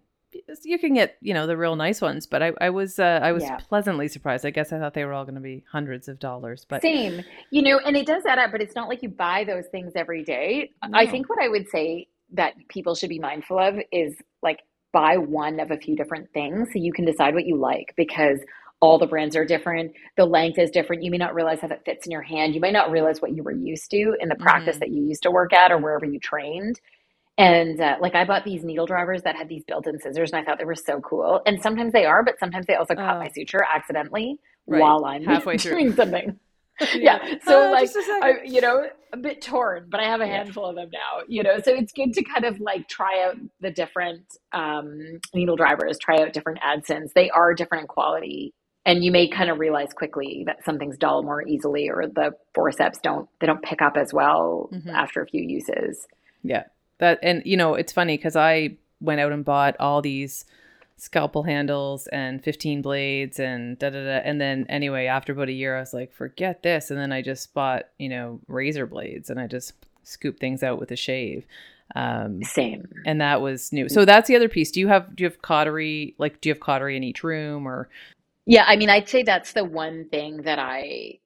you 0.63 0.79
can 0.79 0.95
get 0.95 1.17
you 1.21 1.35
know 1.35 1.47
the 1.47 1.57
real 1.57 1.77
nice 1.77 2.01
ones, 2.01 2.27
but 2.27 2.43
I 2.43 2.53
I 2.61 2.71
was 2.71 2.99
uh, 2.99 3.21
I 3.23 3.33
was 3.33 3.43
Yeah. 3.43 3.57
pleasantly 3.57 4.09
surprised. 4.09 4.45
I 4.47 4.51
guess 4.51 4.73
I 4.73 4.79
thought 4.79 4.95
they 4.95 5.05
were 5.05 5.13
all 5.13 5.25
going 5.25 5.35
to 5.37 5.41
be 5.41 5.65
hundreds 5.71 6.09
of 6.09 6.19
dollars, 6.19 6.67
but 6.69 6.83
Same, 6.83 7.21
you 7.51 7.63
know, 7.63 7.79
and 7.79 7.97
it 7.97 8.07
does 8.07 8.25
add 8.27 8.39
up, 8.39 8.53
but 8.53 8.61
it's 8.63 8.75
not 8.75 8.89
like 8.89 9.03
you 9.03 9.09
buy 9.09 9.45
those 9.45 9.67
things 9.71 9.93
every 9.97 10.23
day. 10.25 10.71
I 10.83 11.07
think 11.07 11.29
what 11.29 11.39
I 11.43 11.49
would 11.49 11.69
say 11.69 12.09
that 12.33 12.55
people 12.69 12.95
should 12.95 13.11
be 13.11 13.19
mindful 13.19 13.59
of 13.59 13.77
is 13.93 14.15
like 14.43 14.61
buy 14.93 15.17
one 15.17 15.61
of 15.61 15.71
a 15.71 15.77
few 15.77 15.97
different 15.97 16.33
things 16.33 16.69
so 16.73 16.79
you 16.79 16.93
can 16.93 17.05
decide 17.05 17.35
what 17.35 17.47
you 17.47 17.57
like 17.57 17.93
because 17.97 18.39
all 18.81 18.99
the 18.99 19.07
brands 19.07 19.35
are 19.37 19.45
different. 19.45 19.93
The 20.17 20.25
length 20.27 20.59
is 20.59 20.71
different. 20.71 21.03
You 21.03 21.11
may 21.11 21.17
not 21.17 21.35
realize 21.35 21.61
how 21.61 21.69
that 21.69 21.85
fits 21.85 22.07
in 22.07 22.13
your 22.13 22.23
hand. 22.23 22.55
You 22.55 22.61
may 22.61 22.71
not 22.71 22.91
realize 22.91 23.23
what 23.23 23.33
you 23.35 23.43
were 23.43 23.53
used 23.53 23.91
to 23.93 24.15
in 24.21 24.29
the 24.29 24.35
practice 24.35 24.77
Mhm. 24.77 24.81
that 24.81 24.91
you 24.91 25.03
used 25.05 25.23
to 25.23 25.31
work 25.31 25.53
at 25.53 25.73
or 25.73 25.79
wherever 25.79 26.05
you 26.05 26.19
trained. 26.21 26.81
And 27.37 27.81
uh, 27.81 27.97
like 28.01 28.15
I 28.15 28.25
bought 28.25 28.45
these 28.45 28.63
needle 28.63 28.87
drivers 28.87 29.23
that 29.23 29.35
had 29.37 29.49
these 29.49 29.65
built-in 29.65 29.99
scissors, 29.99 30.31
and 30.33 30.41
I 30.41 30.45
thought 30.45 30.59
they 30.59 30.65
were 30.65 30.75
so 30.77 31.01
cool. 31.01 31.41
And 31.47 31.61
sometimes 31.61 31.93
they 31.93 32.05
are, 32.05 32.23
but 32.23 32.39
sometimes 32.39 32.67
they 32.67 32.75
also 32.77 32.95
cut 32.95 33.17
Oh. 33.17 33.19
my 33.19 33.29
suture 33.35 33.65
accidentally 33.65 34.39
Right. 34.67 34.81
while 34.81 35.05
I'm 35.05 35.25
Halfway 35.25 35.59
through. 35.59 35.73
doing 35.73 35.93
something. 35.95 36.39
yeah. 36.95 37.19
So 37.45 37.69
Ah, 37.69 37.71
like. 37.71 37.91
I, 38.23 38.43
you 38.45 38.61
know, 38.61 38.87
a 39.13 39.17
bit 39.17 39.43
torn, 39.43 39.87
but 39.91 40.01
I 40.01 40.05
have 40.05 40.21
a 40.21 40.27
Yeah. 40.27 40.39
handful 40.45 40.65
of 40.67 40.77
them 40.77 40.91
now. 40.93 41.23
You 41.29 41.43
know, 41.43 41.59
so 41.59 41.73
it's 41.75 41.93
good 41.93 42.13
to 42.15 42.23
kind 42.23 42.45
of 42.45 42.61
like 42.61 42.89
try 42.89 43.25
out 43.25 43.37
the 43.61 43.71
different 43.71 44.23
um, 44.53 45.21
needle 45.35 45.57
drivers, 45.57 45.99
try 45.99 46.21
out 46.23 46.33
different 46.33 46.61
Adsons. 46.61 47.13
They 47.15 47.31
are 47.31 47.53
different 47.55 47.83
in 47.83 47.89
quality, 47.89 48.55
and 48.87 49.05
you 49.05 49.11
may 49.13 49.29
kind 49.29 49.51
of 49.51 49.59
realize 49.59 49.93
quickly 49.93 50.45
that 50.47 50.65
something's 50.65 50.97
dull 50.99 51.23
more 51.25 51.47
easily, 51.47 51.89
or 51.91 52.07
the 52.07 52.33
forceps 52.55 52.99
don't 53.01 53.29
they 53.41 53.47
don't 53.49 53.63
pick 53.63 53.83
up 53.83 53.97
as 53.97 54.13
well 54.15 54.69
Mhm. 54.73 54.93
after 54.93 55.21
a 55.21 55.27
few 55.27 55.43
uses. 55.43 56.07
Yeah. 56.43 56.65
That 56.99 57.19
and 57.23 57.43
you 57.45 57.57
know, 57.57 57.75
it's 57.75 57.93
funny 57.93 58.17
cuz 58.19 58.37
I 58.37 58.77
went 59.01 59.21
out 59.21 59.33
and 59.33 59.45
bought 59.45 59.77
all 59.81 60.01
these 60.03 60.45
scalpel 60.97 61.43
handles 61.43 62.07
and 62.09 62.43
15 62.43 62.81
blades 62.81 63.41
and 63.41 63.79
da 63.79 63.91
da 63.91 64.05
da 64.05 64.21
and 64.25 64.41
then 64.41 64.65
anyway, 64.69 65.07
after 65.07 65.33
about 65.33 65.49
a 65.49 65.53
year 65.53 65.77
I 65.77 65.81
was 65.81 65.93
like, 65.93 66.13
forget 66.13 66.63
this 66.63 66.91
and 66.91 66.99
then 66.99 67.13
I 67.13 67.21
just 67.21 67.53
bought, 67.53 67.89
you 67.99 68.09
know, 68.09 68.41
razor 68.47 68.87
blades 68.87 69.29
and 69.29 69.41
I 69.41 69.47
just 69.47 69.73
scooped 70.05 70.39
things 70.41 70.63
out 70.63 70.79
with 70.79 70.91
a 70.93 70.97
shave. 70.97 71.47
Um 71.97 72.43
Same. 72.43 72.89
and 73.05 73.21
that 73.21 73.41
was 73.43 73.73
new. 73.73 73.89
So 73.89 74.05
that's 74.05 74.29
the 74.29 74.37
other 74.37 74.49
piece. 74.49 74.71
Do 74.71 74.81
you 74.81 74.89
have 74.89 75.15
do 75.17 75.25
you 75.25 75.29
have 75.31 75.43
cautery 75.43 76.15
like 76.19 76.41
do 76.41 76.49
you 76.49 76.55
have 76.55 76.61
cautery 76.61 76.97
in 76.97 77.03
each 77.05 77.23
room 77.25 77.67
or 77.67 77.89
Yeah, 78.47 78.65
I 78.67 78.77
mean, 78.77 78.89
I'd 78.91 79.09
say 79.09 79.23
that's 79.23 79.53
the 79.53 79.65
one 79.65 80.09
thing 80.11 80.43
that 80.43 80.59
I 80.59 81.19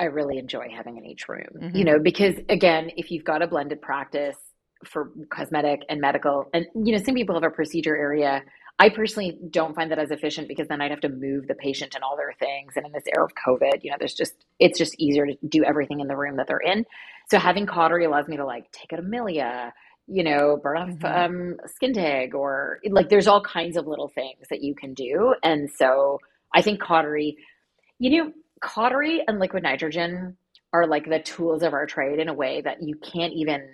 I 0.00 0.04
really 0.04 0.38
enjoy 0.38 0.68
having 0.68 0.96
in 0.96 1.04
each 1.06 1.28
room. 1.28 1.48
Mhm. 1.60 1.74
You 1.74 1.84
know, 1.84 1.98
because 1.98 2.36
again, 2.48 2.90
if 2.96 3.10
you've 3.10 3.24
got 3.24 3.42
a 3.42 3.46
blended 3.48 3.80
practice 3.82 4.36
for 4.84 5.10
cosmetic 5.30 5.80
and 5.88 6.00
medical, 6.00 6.48
and 6.54 6.66
you 6.74 6.92
know, 6.96 7.02
some 7.02 7.14
people 7.14 7.34
have 7.34 7.44
a 7.44 7.50
procedure 7.50 7.96
area. 7.96 8.42
I 8.80 8.90
personally 8.90 9.36
don't 9.50 9.74
find 9.74 9.90
that 9.90 9.98
as 9.98 10.12
efficient 10.12 10.46
because 10.46 10.68
then 10.68 10.80
I'd 10.80 10.92
have 10.92 11.00
to 11.00 11.08
move 11.08 11.48
the 11.48 11.54
patient 11.56 11.96
and 11.96 12.04
all 12.04 12.16
their 12.16 12.32
things. 12.38 12.74
And 12.76 12.86
in 12.86 12.92
this 12.92 13.02
era 13.12 13.24
of 13.24 13.32
COVID, 13.34 13.82
you 13.82 13.90
know, 13.90 13.96
there's 13.98 14.14
just 14.14 14.44
it's 14.60 14.78
just 14.78 14.94
easier 14.98 15.26
to 15.26 15.36
do 15.48 15.64
everything 15.64 15.98
in 16.00 16.06
the 16.06 16.16
room 16.16 16.36
that 16.36 16.46
they're 16.46 16.58
in. 16.60 16.84
So 17.30 17.38
having 17.38 17.66
cautery 17.66 18.04
allows 18.04 18.28
me 18.28 18.36
to 18.36 18.44
like 18.44 18.70
take 18.70 18.92
out 18.92 19.00
a 19.00 19.02
milia, 19.02 19.72
you 20.06 20.22
know, 20.22 20.58
burn 20.62 20.76
off 20.78 20.88
Mhm. 20.90 21.26
um, 21.26 21.56
skin 21.66 21.92
tag, 21.92 22.34
or 22.36 22.78
like 22.88 23.08
there's 23.08 23.26
all 23.26 23.40
kinds 23.42 23.76
of 23.76 23.86
little 23.88 24.08
things 24.08 24.46
that 24.48 24.62
you 24.62 24.74
can 24.76 24.94
do. 24.94 25.34
And 25.42 25.68
so 25.70 26.20
I 26.54 26.62
think 26.62 26.80
cautery, 26.80 27.36
you 27.98 28.24
know, 28.24 28.32
cautery 28.62 29.22
and 29.26 29.40
liquid 29.40 29.64
nitrogen 29.64 30.36
are 30.72 30.86
like 30.86 31.08
the 31.08 31.18
tools 31.20 31.62
of 31.62 31.72
our 31.72 31.86
trade 31.86 32.20
in 32.20 32.28
a 32.28 32.34
way 32.34 32.60
that 32.60 32.82
you 32.82 32.94
can't 32.96 33.32
even 33.32 33.68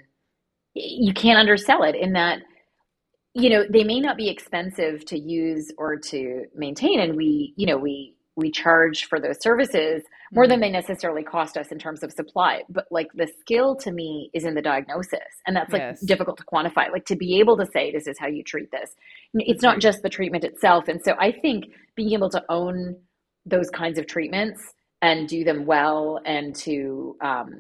you 0.75 1.13
can't 1.15 1.39
undersell 1.39 1.83
it 1.85 1.97
in 1.97 2.13
that 2.15 2.41
you 3.35 3.51
know 3.51 3.65
they 3.71 3.85
may 3.85 4.01
not 4.01 4.17
be 4.17 4.29
expensive 4.29 5.05
to 5.07 5.19
use 5.19 5.73
or 5.79 5.97
to 5.97 6.45
maintain. 6.55 7.01
And 7.01 7.17
we 7.17 7.55
you 7.57 7.67
know 7.67 7.77
we 7.79 8.17
we 8.37 8.51
charge 8.51 9.07
for 9.07 9.21
those 9.21 9.41
services 9.43 10.03
more 10.33 10.49
than 10.49 10.61
they 10.61 10.71
necessarily 10.71 11.23
cost 11.23 11.57
us 11.57 11.69
in 11.73 11.79
terms 11.79 12.03
of 12.03 12.13
supply. 12.13 12.63
But 12.69 12.87
like 12.91 13.09
the 13.15 13.29
skill 13.41 13.77
to 13.77 13.93
me 13.93 14.31
is 14.35 14.45
in 14.45 14.55
the 14.55 14.63
diagnosis. 14.63 15.21
And 15.47 15.57
that's 15.57 15.73
like 15.73 15.83
Yes. 15.83 16.01
difficult 16.01 16.39
to 16.39 16.45
quantify. 16.45 16.91
Like 16.93 17.07
to 17.07 17.17
be 17.17 17.39
able 17.41 17.57
to 17.59 17.67
say 17.73 17.93
this 17.93 18.07
is 18.09 18.19
how 18.19 18.27
you 18.29 18.43
treat 18.43 18.71
this. 18.73 18.91
It's 19.35 19.63
not 19.63 19.81
just 19.81 20.03
the 20.03 20.09
treatment 20.09 20.45
itself. 20.45 20.89
And 20.89 21.01
so 21.05 21.15
i 21.21 21.33
think 21.33 21.67
being 21.97 22.13
able 22.13 22.31
to 22.31 22.43
own 22.49 22.97
those 23.47 23.71
kinds 23.71 23.99
of 23.99 24.07
treatments 24.07 24.61
and 25.03 25.29
do 25.29 25.45
them 25.45 25.67
well 25.67 26.21
and 26.27 26.55
to 26.57 27.17
um, 27.23 27.51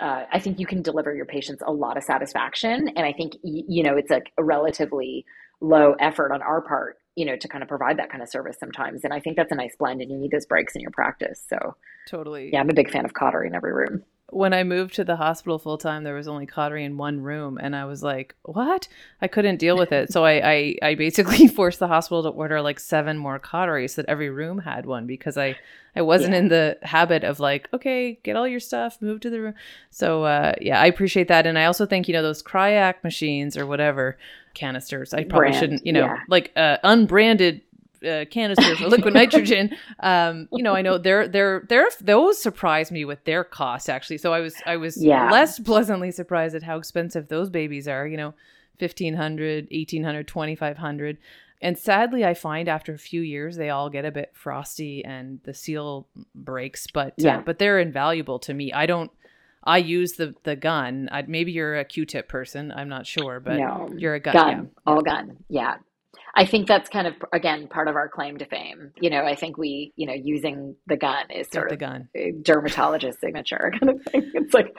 uh, 0.00 0.24
i 0.32 0.38
think 0.38 0.58
you 0.58 0.66
can 0.66 0.82
deliver 0.82 1.14
your 1.14 1.26
patients 1.26 1.62
a 1.66 1.72
lot 1.72 1.96
of 1.96 2.04
satisfaction. 2.04 2.88
And 2.96 3.06
i 3.06 3.12
think 3.12 3.34
you 3.42 3.82
know 3.82 3.96
it's 3.96 4.10
like 4.10 4.32
a 4.38 4.44
relatively 4.44 5.24
low 5.60 5.94
effort 5.98 6.32
on 6.32 6.42
our 6.42 6.60
part 6.60 6.98
you 7.16 7.24
know 7.24 7.36
to 7.36 7.48
kind 7.48 7.62
of 7.62 7.68
provide 7.68 7.98
that 7.98 8.10
kind 8.10 8.22
of 8.22 8.28
service 8.28 8.56
sometimes. 8.58 9.04
And 9.04 9.12
i 9.12 9.20
think 9.20 9.36
that's 9.36 9.52
a 9.52 9.56
nice 9.56 9.74
blend 9.78 10.00
and 10.00 10.10
you 10.10 10.18
need 10.18 10.30
those 10.30 10.46
breaks 10.46 10.74
in 10.74 10.80
your 10.80 10.92
practice. 10.92 11.44
So 11.48 11.76
totally. 12.08 12.50
yeah 12.52 12.60
i'm 12.60 12.70
a 12.70 12.74
big 12.74 12.90
fan 12.90 13.04
of 13.04 13.14
cautery 13.14 13.48
in 13.48 13.54
every 13.54 13.72
room 13.72 14.02
when 14.30 14.52
I 14.52 14.62
moved 14.62 14.94
to 14.96 15.04
the 15.04 15.16
hospital 15.16 15.58
full 15.58 15.78
time, 15.78 16.04
there 16.04 16.14
was 16.14 16.28
only 16.28 16.44
cautery 16.46 16.84
in 16.84 16.96
one 16.98 17.20
room, 17.20 17.58
and 17.60 17.74
I 17.74 17.84
was 17.86 18.02
like, 18.02 18.34
"What?" 18.42 18.86
I 19.22 19.28
couldn't 19.28 19.56
deal 19.56 19.76
with 19.78 19.90
it, 19.92 20.12
so 20.12 20.24
I, 20.24 20.50
I, 20.52 20.74
I 20.90 20.94
basically 20.96 21.48
forced 21.58 21.78
the 21.78 21.88
hospital 21.88 22.22
to 22.24 22.28
order 22.28 22.60
like 22.60 22.78
seven 22.78 23.16
more 23.16 23.38
cauteries 23.38 23.94
so 23.94 24.02
that 24.02 24.10
every 24.10 24.28
room 24.30 24.58
had 24.58 24.84
one 24.86 25.06
because 25.06 25.38
I, 25.38 25.56
I 25.96 26.02
wasn't 26.02 26.32
Yeah. 26.34 26.38
in 26.40 26.48
the 26.48 26.78
habit 26.82 27.24
of 27.24 27.40
like, 27.40 27.68
okay, 27.72 28.18
get 28.22 28.36
all 28.36 28.46
your 28.46 28.60
stuff, 28.60 28.98
move 29.00 29.20
to 29.20 29.30
the 29.30 29.40
room. 29.40 29.54
So 29.90 30.24
uh, 30.24 30.52
yeah, 30.60 30.80
I 30.80 30.86
appreciate 30.86 31.28
that, 31.28 31.46
and 31.46 31.58
I 31.58 31.64
also 31.64 31.86
think 31.86 32.06
you 32.08 32.12
know 32.12 32.22
those 32.22 32.42
Cry-Ac 32.42 32.98
machines 33.02 33.56
or 33.56 33.66
whatever 33.66 34.18
canisters. 34.54 35.14
I 35.14 35.24
probably 35.24 35.48
Brand, 35.50 35.56
shouldn't, 35.56 35.86
you 35.86 35.92
know, 35.92 36.04
yeah. 36.06 36.16
like 36.28 36.52
uh, 36.56 36.78
unbranded 36.84 37.62
uh, 38.06 38.24
canister 38.30 38.76
for 38.76 38.88
liquid 38.88 39.14
nitrogen. 39.14 39.76
Um, 40.00 40.48
you 40.52 40.62
know, 40.62 40.74
I 40.74 40.82
know 40.82 40.98
they're 40.98 41.26
they're 41.28 41.64
they're 41.68 41.88
those 42.00 42.40
surprised 42.40 42.92
me 42.92 43.04
with 43.04 43.24
their 43.24 43.44
cost 43.44 43.88
actually. 43.90 44.18
So 44.18 44.32
I 44.32 44.40
was 44.40 44.54
I 44.66 44.76
was 44.76 45.02
Yeah. 45.02 45.30
less 45.30 45.58
pleasantly 45.58 46.10
surprised 46.10 46.54
at 46.54 46.62
how 46.62 46.76
expensive 46.78 47.28
those 47.28 47.50
babies 47.50 47.88
are. 47.88 48.06
You 48.06 48.16
know, 48.16 48.34
1500 48.78 49.68
1800 49.70 50.28
2500 50.28 51.18
and 51.60 51.76
sadly 51.76 52.24
i 52.24 52.32
find 52.32 52.68
after 52.68 52.94
a 52.94 52.98
few 52.98 53.20
years 53.20 53.56
they 53.56 53.70
all 53.70 53.90
get 53.90 54.04
a 54.04 54.10
bit 54.12 54.30
frosty 54.34 55.04
and 55.04 55.40
the 55.42 55.52
seal 55.52 56.06
breaks 56.34 56.86
but 56.86 57.14
Yeah. 57.16 57.38
uh, 57.38 57.42
but 57.44 57.58
they're 57.58 57.80
invaluable 57.80 58.38
to 58.40 58.54
me 58.54 58.72
i 58.72 58.86
don't 58.86 59.10
i 59.64 59.78
use 59.78 60.12
the 60.12 60.34
the 60.44 60.54
gun 60.54 61.08
I, 61.10 61.22
maybe 61.22 61.50
you're 61.50 61.76
a 61.76 61.84
q-tip 61.84 62.28
person 62.28 62.70
i'm 62.70 62.88
not 62.88 63.04
sure 63.04 63.40
but 63.40 63.58
no, 63.58 63.88
you're 63.96 64.14
a 64.14 64.20
gun, 64.20 64.34
gun, 64.34 64.70
all 64.86 65.02
gun. 65.02 65.38
Yeah. 65.48 65.78
I 66.34 66.44
think 66.46 66.68
that's 66.68 66.88
kind 66.88 67.06
of, 67.06 67.14
again, 67.32 67.68
part 67.68 67.88
of 67.88 67.96
our 67.96 68.08
claim 68.08 68.36
to 68.38 68.44
fame. 68.46 68.92
You 69.00 69.10
know, 69.10 69.22
I 69.24 69.34
think 69.34 69.58
we, 69.58 69.92
you 69.96 70.06
know, 70.06 70.14
using 70.14 70.76
the 70.86 70.96
gun 70.96 71.30
is 71.30 71.48
sort 71.52 71.68
the 71.68 71.74
of 71.74 71.80
gun 71.80 72.08
dermatologist 72.42 73.20
signature 73.20 73.72
kind 73.80 73.90
of 73.90 74.02
thing. 74.04 74.30
It's 74.34 74.54
like, 74.54 74.74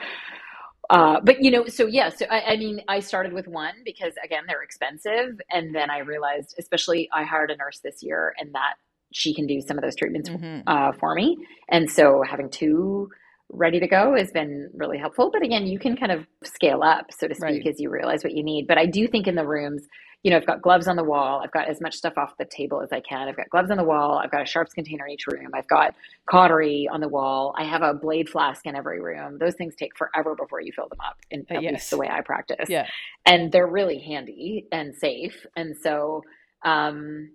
uh, 0.88 1.20
but 1.22 1.42
you 1.42 1.50
know, 1.50 1.66
so 1.66 1.86
yeah, 1.86 2.08
so 2.08 2.26
I, 2.30 2.52
I 2.52 2.56
mean, 2.56 2.80
I 2.88 3.00
started 3.00 3.32
with 3.32 3.46
one 3.46 3.74
because 3.84 4.12
again, 4.24 4.44
they're 4.48 4.62
expensive. 4.62 5.40
And 5.50 5.74
then 5.74 5.90
I 5.90 5.98
realized, 5.98 6.54
especially 6.58 7.08
I 7.12 7.22
hired 7.24 7.50
a 7.50 7.56
nurse 7.56 7.80
this 7.84 8.02
year 8.02 8.34
and 8.38 8.52
that 8.54 8.74
she 9.12 9.34
can 9.34 9.46
do 9.46 9.60
some 9.60 9.76
of 9.78 9.82
those 9.82 9.96
treatments 9.96 10.28
Mhm. 10.30 10.62
uh, 10.66 10.92
for 10.98 11.14
me. 11.14 11.36
And 11.68 11.90
so 11.90 12.22
having 12.28 12.48
two 12.48 13.08
ready 13.52 13.80
to 13.80 13.88
go 13.88 14.14
has 14.16 14.30
been 14.30 14.70
really 14.74 14.98
helpful. 14.98 15.30
But 15.32 15.42
again, 15.42 15.66
you 15.66 15.78
can 15.78 15.96
kind 15.96 16.12
of 16.12 16.26
scale 16.44 16.82
up, 16.84 17.06
so 17.12 17.26
to 17.26 17.34
speak, 17.34 17.42
Right. 17.64 17.66
as 17.66 17.80
you 17.80 17.90
realize 17.90 18.22
what 18.22 18.32
you 18.34 18.44
need. 18.44 18.66
But 18.68 18.78
I 18.78 18.86
do 18.86 19.08
think 19.08 19.26
in 19.26 19.34
the 19.34 19.46
rooms, 19.46 19.82
you 20.22 20.30
know, 20.30 20.38
I've 20.38 20.46
got 20.46 20.62
gloves 20.62 20.88
on 20.88 20.96
the 20.96 21.04
wall. 21.04 21.40
I've 21.44 21.52
got 21.52 21.68
as 21.68 21.80
much 21.80 21.96
stuff 21.96 22.14
off 22.18 22.36
the 22.38 22.46
table 22.46 22.82
as 22.82 22.92
I 22.92 23.00
can. 23.00 23.28
I've 23.28 23.36
got 23.36 23.50
gloves 23.50 23.70
on 23.70 23.78
the 23.78 23.84
wall. 23.84 24.18
I've 24.18 24.30
got 24.32 24.42
a 24.42 24.46
sharps 24.46 24.74
container 24.74 25.06
in 25.06 25.12
each 25.12 25.26
room. 25.28 25.50
I've 25.54 25.68
got 25.68 25.94
cautery 26.30 26.88
on 26.92 27.00
the 27.00 27.08
wall. 27.08 27.54
I 27.58 27.64
have 27.64 27.82
a 27.82 27.94
blade 27.94 28.28
flask 28.28 28.66
in 28.66 28.76
every 28.76 29.00
room. 29.00 29.38
Those 29.38 29.54
things 29.54 29.74
take 29.76 29.96
forever 29.96 30.34
before 30.36 30.60
you 30.60 30.72
fill 30.72 30.88
them 30.88 31.00
up, 31.06 31.16
in, 31.30 31.46
Uh, 31.50 31.56
at 31.56 31.62
yes. 31.62 31.72
least 31.72 31.90
the 31.90 31.98
way 31.98 32.08
I 32.08 32.22
practice 32.22 32.68
yeah 32.68 32.88
and 33.26 33.52
they're 33.52 33.66
really 33.66 33.98
handy 34.00 34.66
and 34.72 34.94
safe. 34.94 35.46
And 35.56 35.76
so, 35.76 36.22
um, 36.64 37.30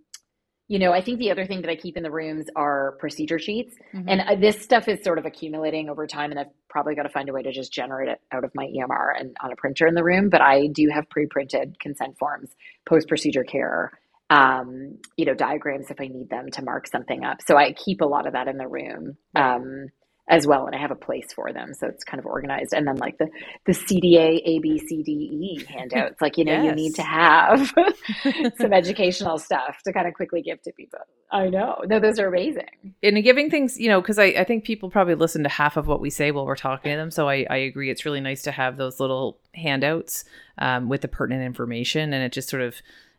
you 0.67 0.79
know, 0.79 0.91
I 0.91 1.01
think 1.01 1.19
the 1.19 1.29
other 1.29 1.45
thing 1.45 1.61
that 1.61 1.69
I 1.69 1.75
keep 1.75 1.95
in 1.95 2.03
the 2.03 2.11
rooms 2.11 2.47
are 2.55 2.95
procedure 2.99 3.37
sheets. 3.37 3.75
Mhm. 3.93 4.05
And 4.07 4.21
uh, 4.21 4.35
this 4.35 4.59
stuff 4.61 4.87
is 4.87 5.03
sort 5.03 5.19
of 5.19 5.25
accumulating 5.25 5.89
over 5.89 6.07
time, 6.07 6.31
and 6.31 6.39
I've 6.39 6.49
probably 6.69 6.95
got 6.95 7.03
to 7.03 7.09
find 7.09 7.29
a 7.29 7.33
way 7.33 7.43
to 7.43 7.51
just 7.51 7.71
generate 7.71 8.09
it 8.09 8.19
out 8.31 8.43
of 8.43 8.51
my 8.55 8.65
EMR 8.65 9.19
and 9.19 9.37
on 9.41 9.51
a 9.51 9.55
printer 9.55 9.85
in 9.85 9.93
the 9.93 10.03
room. 10.03 10.29
But 10.29 10.41
I 10.41 10.67
do 10.67 10.89
have 10.91 11.07
pre 11.09 11.27
printed 11.27 11.79
consent 11.79 12.17
forms, 12.17 12.49
post 12.87 13.07
procedure 13.07 13.43
care, 13.43 13.91
um, 14.31 14.97
you 15.17 15.25
know, 15.25 15.35
diagrams 15.35 15.91
if 15.91 16.01
I 16.01 16.07
need 16.07 16.29
them 16.29 16.49
to 16.51 16.63
mark 16.63 16.87
something 16.87 17.23
up. 17.23 17.37
So 17.45 17.57
I 17.57 17.73
keep 17.73 18.01
a 18.01 18.05
lot 18.05 18.25
of 18.25 18.33
that 18.33 18.47
in 18.47 18.57
the 18.57 18.67
room. 18.67 19.17
Um, 19.35 19.89
as 20.27 20.47
well, 20.47 20.65
and 20.65 20.75
I 20.75 20.79
have 20.79 20.91
a 20.91 20.95
place 20.95 21.31
for 21.33 21.53
them, 21.53 21.73
so 21.73 21.87
it's 21.87 22.03
kind 22.03 22.19
of 22.19 22.25
organized. 22.25 22.73
And 22.73 22.87
then 22.87 22.97
like 22.97 23.17
the 23.19 23.29
the 23.65 23.73
CDA 23.73 24.41
A 24.43 24.59
B 24.59 24.79
C 24.79 25.03
D 25.03 25.11
E 25.11 25.65
handouts, 25.65 26.19
like 26.19 26.37
you 26.37 26.45
know, 26.45 26.63
you 26.63 26.71
need 26.73 26.95
to 26.95 27.03
have 27.03 27.71
some 28.57 28.73
educational 28.73 29.37
stuff 29.37 29.77
to 29.83 29.93
kind 29.93 30.07
of 30.07 30.15
quickly 30.15 30.41
give 30.41 30.61
to 30.63 30.71
people. 30.71 30.99
I 31.31 31.49
know, 31.49 31.81
no, 31.85 31.99
those 31.99 32.17
are 32.19 32.27
amazing. 32.27 32.69
and 33.03 33.23
giving 33.23 33.49
things, 33.49 33.79
you 33.79 33.89
know, 33.89 34.01
because 34.01 34.17
I, 34.17 34.25
I 34.25 34.43
think 34.43 34.63
people 34.63 34.89
probably 34.89 35.15
listen 35.15 35.43
to 35.43 35.49
half 35.49 35.77
of 35.77 35.85
what 35.85 35.99
we 35.99 36.09
say 36.09 36.31
while 36.31 36.45
we're 36.45 36.55
talking 36.55 36.91
to 36.91 36.97
them. 36.97 37.11
So 37.11 37.27
I, 37.27 37.45
I 37.49 37.57
agree. 37.57 37.91
It's 37.91 38.05
really 38.05 38.21
nice 38.21 38.41
to 38.43 38.51
have 38.51 38.77
those 38.77 38.99
little 38.99 39.39
handouts 39.53 40.23
um, 40.57 40.87
with 40.87 41.01
the 41.01 41.07
pertinent 41.07 41.45
information, 41.45 42.13
and 42.13 42.23
it 42.23 42.31
just 42.31 42.49
sort 42.49 42.63
of 42.63 42.75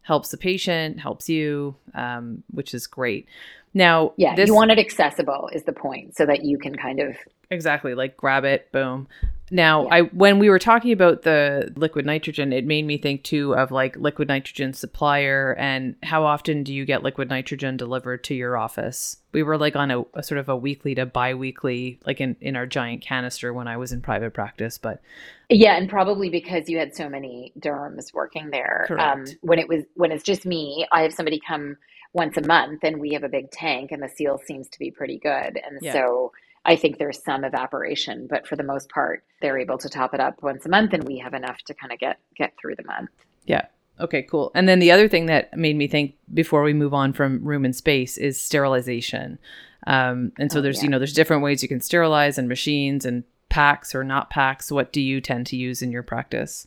helps 0.07 0.31
the 0.31 0.37
patient, 0.37 1.01
helps 1.01 1.29
you, 1.29 1.75
um, 1.95 2.45
which 2.53 2.75
is 2.75 2.87
great. 2.87 3.27
Now, 3.75 4.13
Yeah, 4.17 4.37
this, 4.37 4.47
you 4.47 4.55
want 4.55 4.71
it 4.71 4.79
accessible 4.79 5.51
is 5.53 5.65
the 5.65 5.73
point, 5.73 6.17
so 6.17 6.25
that 6.27 6.45
you 6.45 6.59
can 6.59 6.77
kind 6.77 7.01
of 7.01 7.17
exactly 7.51 7.95
like 7.95 8.17
grab 8.17 8.45
it, 8.45 8.71
boom. 8.71 9.09
Now, 9.51 9.85
Yeah. 9.85 9.95
I 9.95 10.01
when 10.03 10.39
we 10.39 10.51
were 10.51 10.59
talking 10.59 10.93
about 10.93 11.23
the 11.23 11.73
liquid 11.77 12.05
nitrogen, 12.05 12.53
it 12.53 12.65
made 12.65 12.85
me 12.85 12.99
think 12.99 13.23
too 13.23 13.55
of 13.55 13.71
like 13.71 13.97
liquid 13.97 14.29
nitrogen 14.29 14.73
supplier 14.73 15.55
and 15.59 15.95
how 16.03 16.25
often 16.25 16.65
do 16.65 16.75
you 16.75 16.85
get 16.85 17.03
liquid 17.03 17.29
nitrogen 17.29 17.77
delivered 17.77 18.25
to 18.25 18.35
your 18.35 18.57
office? 18.57 19.19
We 19.33 19.43
were 19.43 19.57
like 19.57 19.77
on 19.77 19.91
a, 19.91 20.03
a 20.15 20.23
sort 20.23 20.39
of 20.39 20.49
a 20.49 20.57
weekly 20.57 20.95
to 20.97 21.07
bi-weekly, 21.07 22.01
like 22.07 22.21
in 22.21 22.37
in 22.41 22.57
our 22.57 22.67
giant 22.67 23.03
canister 23.03 23.53
when 23.53 23.69
I 23.69 23.77
was 23.77 23.93
in 23.93 24.01
private 24.01 24.35
practice. 24.35 24.79
But 24.79 25.01
Yeah, 25.49 25.77
and 25.77 25.89
probably 25.89 26.29
because 26.29 26.69
you 26.69 26.79
had 26.79 26.95
so 26.97 27.09
many 27.09 27.53
derms 27.61 28.13
working 28.13 28.51
there. 28.51 28.89
Um, 28.99 29.27
when 29.43 29.59
it 29.61 29.69
was 29.69 29.85
when 29.95 30.11
it's 30.11 30.25
just 30.25 30.45
me, 30.45 30.87
I 30.91 31.03
have 31.03 31.13
somebody 31.13 31.41
come 31.47 31.77
once 32.13 32.37
a 32.37 32.47
month, 32.47 32.83
and 32.83 32.99
we 32.99 33.13
have 33.13 33.25
a 33.25 33.29
big 33.29 33.51
tank, 33.51 33.93
and 33.93 34.03
the 34.03 34.09
seal 34.09 34.39
seems 34.39 34.69
to 34.71 34.79
be 34.79 34.91
pretty 34.91 35.19
good, 35.19 35.61
and 35.65 35.79
Yeah. 35.83 35.93
so 35.93 36.33
I 36.67 36.77
think 36.77 36.99
there's 36.99 37.23
some 37.23 37.45
evaporation, 37.45 38.27
but 38.29 38.47
for 38.47 38.57
the 38.57 38.65
most 38.65 38.91
part, 38.91 39.25
they're 39.41 39.59
able 39.59 39.79
to 39.79 39.89
top 39.89 40.13
it 40.15 40.21
up 40.21 40.43
once 40.43 40.67
a 40.67 40.69
month, 40.69 40.93
and 40.93 41.05
we 41.05 41.19
have 41.19 41.33
enough 41.35 41.59
to 41.67 41.75
kind 41.75 41.93
of 41.93 41.99
get 41.99 42.19
get 42.37 42.53
through 42.61 42.75
the 42.77 42.85
month. 42.85 43.11
yeah, 43.47 43.67
okay, 44.01 44.23
cool. 44.23 44.51
And 44.55 44.69
then 44.69 44.81
the 44.81 44.91
other 44.93 45.09
thing 45.09 45.27
that 45.27 45.57
made 45.57 45.77
me 45.77 45.87
think 45.89 46.15
before 46.35 46.63
we 46.63 46.75
move 46.75 46.93
on 46.93 47.13
from 47.13 47.43
room 47.45 47.65
and 47.65 47.75
space 47.75 48.19
is 48.19 48.41
sterilization. 48.41 49.39
Um, 49.87 50.33
and 50.39 50.51
so 50.51 50.59
Oh, 50.59 50.63
there's 50.63 50.79
yeah. 50.79 50.85
you 50.85 50.89
know 50.91 50.99
there's 50.99 51.13
different 51.13 51.43
ways 51.45 51.63
you 51.63 51.69
can 51.69 51.81
sterilize 51.81 52.39
and 52.39 52.49
machines 52.49 53.07
and 53.07 53.25
packs 53.49 53.95
or 53.95 54.03
not 54.05 54.29
packs. 54.31 54.73
What 54.73 54.93
do 54.93 55.01
you 55.01 55.21
tend 55.21 55.47
to 55.47 55.57
use 55.57 55.81
in 55.83 55.93
your 55.93 56.03
practice? 56.03 56.67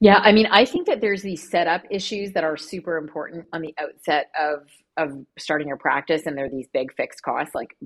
Yeah, 0.00 0.18
I 0.18 0.32
mean, 0.32 0.46
I 0.50 0.64
think 0.64 0.86
that 0.88 1.00
there's 1.00 1.22
these 1.22 1.48
setup 1.48 1.82
issues 1.90 2.32
that 2.32 2.44
are 2.44 2.56
super 2.56 2.96
important 2.98 3.46
on 3.52 3.62
the 3.62 3.74
outset 3.78 4.30
of 4.38 4.66
of 4.96 5.24
starting 5.38 5.66
your 5.68 5.76
practice, 5.76 6.26
and 6.26 6.36
they're 6.36 6.50
these 6.50 6.68
big 6.72 6.92
fixed 6.94 7.22
costs 7.22 7.54
like 7.54 7.76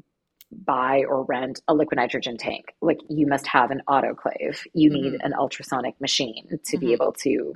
buy 0.50 1.04
or 1.08 1.24
rent 1.24 1.60
a 1.68 1.74
liquid 1.74 1.96
nitrogen 1.98 2.36
tank. 2.36 2.74
Like 2.80 2.98
you 3.08 3.26
must 3.26 3.46
have 3.46 3.70
an 3.70 3.82
autoclave. 3.88 4.66
You 4.74 4.90
need 4.90 5.14
Mhm. 5.14 5.24
an 5.24 5.34
ultrasonic 5.34 6.00
machine 6.00 6.58
to 6.64 6.76
Mhm. 6.76 6.80
be 6.80 6.92
able 6.92 7.12
to 7.24 7.54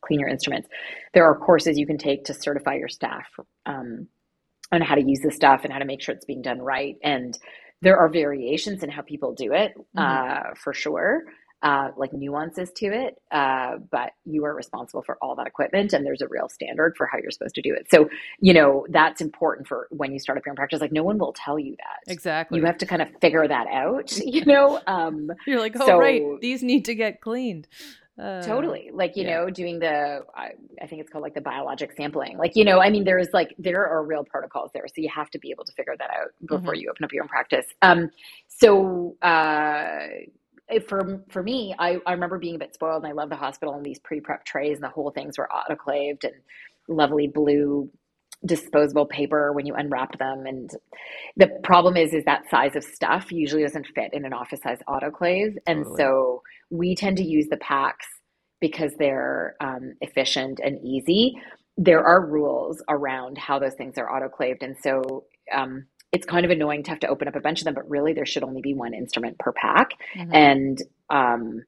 clean 0.00 0.20
your 0.20 0.28
instruments. 0.28 0.68
There 1.14 1.24
are 1.24 1.36
courses 1.36 1.78
you 1.78 1.86
can 1.86 1.98
take 1.98 2.24
to 2.24 2.34
certify 2.34 2.74
your 2.74 2.88
staff 2.88 3.28
um, 3.66 4.08
on 4.72 4.80
how 4.80 4.94
to 4.94 5.02
use 5.02 5.20
the 5.20 5.30
stuff 5.30 5.60
and 5.64 5.72
how 5.72 5.78
to 5.78 5.84
make 5.84 6.00
sure 6.00 6.14
it's 6.14 6.24
being 6.24 6.42
done 6.42 6.60
right. 6.60 6.96
And 7.02 7.38
there 7.82 7.98
are 7.98 8.08
variations 8.08 8.82
in 8.82 8.90
how 8.90 9.02
people 9.02 9.34
do 9.34 9.52
it, 9.52 9.74
uh, 9.96 10.54
for 10.54 10.72
sure 10.72 11.24
uh, 11.62 11.90
like 11.96 12.12
nuances 12.12 12.70
to 12.72 12.86
it, 12.86 13.20
uh, 13.30 13.76
but 13.90 14.12
you 14.24 14.44
are 14.44 14.54
responsible 14.54 15.02
for 15.02 15.16
all 15.22 15.36
that 15.36 15.46
equipment, 15.46 15.92
and 15.92 16.04
there's 16.04 16.20
a 16.20 16.28
real 16.28 16.48
standard 16.48 16.94
for 16.96 17.06
how 17.06 17.18
you're 17.18 17.30
supposed 17.30 17.54
to 17.54 17.62
do 17.62 17.72
it. 17.72 17.86
So, 17.90 18.08
you 18.40 18.52
know, 18.52 18.84
that's 18.90 19.20
important 19.20 19.68
for 19.68 19.86
when 19.90 20.12
you 20.12 20.18
start 20.18 20.38
up 20.38 20.44
your 20.44 20.52
own 20.52 20.56
practice. 20.56 20.80
Like, 20.80 20.92
no 20.92 21.04
one 21.04 21.18
will 21.18 21.32
tell 21.32 21.58
you 21.58 21.76
that. 21.76 22.12
Exactly. 22.12 22.58
You 22.58 22.66
have 22.66 22.78
to 22.78 22.86
kind 22.86 23.00
of 23.00 23.08
figure 23.20 23.46
that 23.46 23.66
out, 23.68 24.16
you 24.24 24.44
know? 24.44 24.80
Um, 24.86 25.30
You're 25.46 25.60
like, 25.60 25.76
oh 25.78 25.86
So- 25.86 25.98
right, 25.98 26.22
these 26.40 26.62
need 26.62 26.84
to 26.86 26.94
get 26.94 27.20
cleaned. 27.20 27.68
Uh, 28.20 28.42
totally. 28.42 28.90
Like, 28.92 29.16
you 29.16 29.24
yeah. 29.24 29.38
know, 29.40 29.50
doing 29.50 29.78
the, 29.78 30.20
I, 30.36 30.50
I 30.80 30.86
think 30.86 31.00
it's 31.00 31.10
called 31.10 31.22
like 31.22 31.34
the 31.34 31.40
biologic 31.40 31.92
sampling. 31.96 32.36
Like, 32.36 32.54
you 32.54 32.64
know, 32.64 32.78
I 32.78 32.90
mean, 32.90 33.04
there's 33.04 33.28
like, 33.32 33.54
there 33.58 33.86
are 33.86 34.04
real 34.04 34.22
protocols 34.22 34.70
there. 34.74 34.84
So 34.86 34.94
you 34.96 35.08
have 35.08 35.30
to 35.30 35.38
be 35.38 35.50
able 35.50 35.64
to 35.64 35.72
figure 35.72 35.94
that 35.98 36.10
out 36.10 36.28
before 36.46 36.74
you 36.74 36.90
open 36.90 37.04
up 37.04 37.12
your 37.12 37.24
own 37.24 37.28
practice. 37.28 37.64
Um, 37.80 38.10
so, 38.48 39.16
uh, 39.22 40.08
for 40.80 41.24
for 41.30 41.42
me, 41.42 41.74
I, 41.78 41.98
I 42.06 42.12
remember 42.12 42.38
being 42.38 42.56
a 42.56 42.58
bit 42.58 42.74
spoiled, 42.74 43.04
and 43.04 43.10
I 43.10 43.14
love 43.14 43.30
the 43.30 43.36
hospital 43.36 43.74
and 43.74 43.84
these 43.84 43.98
pre-prep 44.00 44.44
trays, 44.44 44.76
and 44.76 44.84
the 44.84 44.88
whole 44.88 45.10
things 45.10 45.38
were 45.38 45.48
autoclaved 45.52 46.24
and 46.24 46.34
lovely 46.88 47.28
blue 47.28 47.90
disposable 48.44 49.06
paper 49.06 49.52
when 49.52 49.66
you 49.66 49.74
unwrapped 49.74 50.18
them. 50.18 50.46
And 50.46 50.70
the 51.36 51.48
problem 51.62 51.96
is, 51.96 52.12
is 52.12 52.24
that 52.24 52.48
size 52.50 52.74
of 52.74 52.82
stuff 52.82 53.30
usually 53.30 53.62
doesn't 53.62 53.86
fit 53.94 54.12
in 54.12 54.24
an 54.24 54.32
office 54.32 54.60
size 54.62 54.78
autoclave, 54.88 55.56
and 55.66 55.84
Totally. 55.84 55.96
so 55.96 56.42
we 56.70 56.94
tend 56.94 57.16
to 57.18 57.24
use 57.24 57.46
the 57.50 57.58
packs 57.58 58.06
because 58.60 58.92
they're 58.98 59.56
um, 59.60 59.94
efficient 60.00 60.60
and 60.62 60.78
easy. 60.84 61.34
There 61.76 62.04
are 62.04 62.26
rules 62.26 62.82
around 62.88 63.38
how 63.38 63.58
those 63.58 63.74
things 63.74 63.98
are 63.98 64.08
autoclaved, 64.08 64.62
and 64.62 64.76
so. 64.82 65.24
Um, 65.52 65.86
it's 66.12 66.26
kind 66.26 66.44
of 66.44 66.50
annoying 66.50 66.82
to 66.84 66.90
have 66.90 67.00
to 67.00 67.08
open 67.08 67.26
up 67.26 67.34
a 67.36 67.40
bunch 67.40 67.60
of 67.60 67.64
them, 67.64 67.74
but 67.74 67.88
really 67.88 68.12
there 68.12 68.26
should 68.26 68.44
only 68.44 68.60
be 68.60 68.74
one 68.74 68.94
instrument 68.94 69.38
per 69.38 69.52
pack. 69.52 69.90
Mhm. 70.14 70.34
and 70.34 70.82
um 71.10 71.62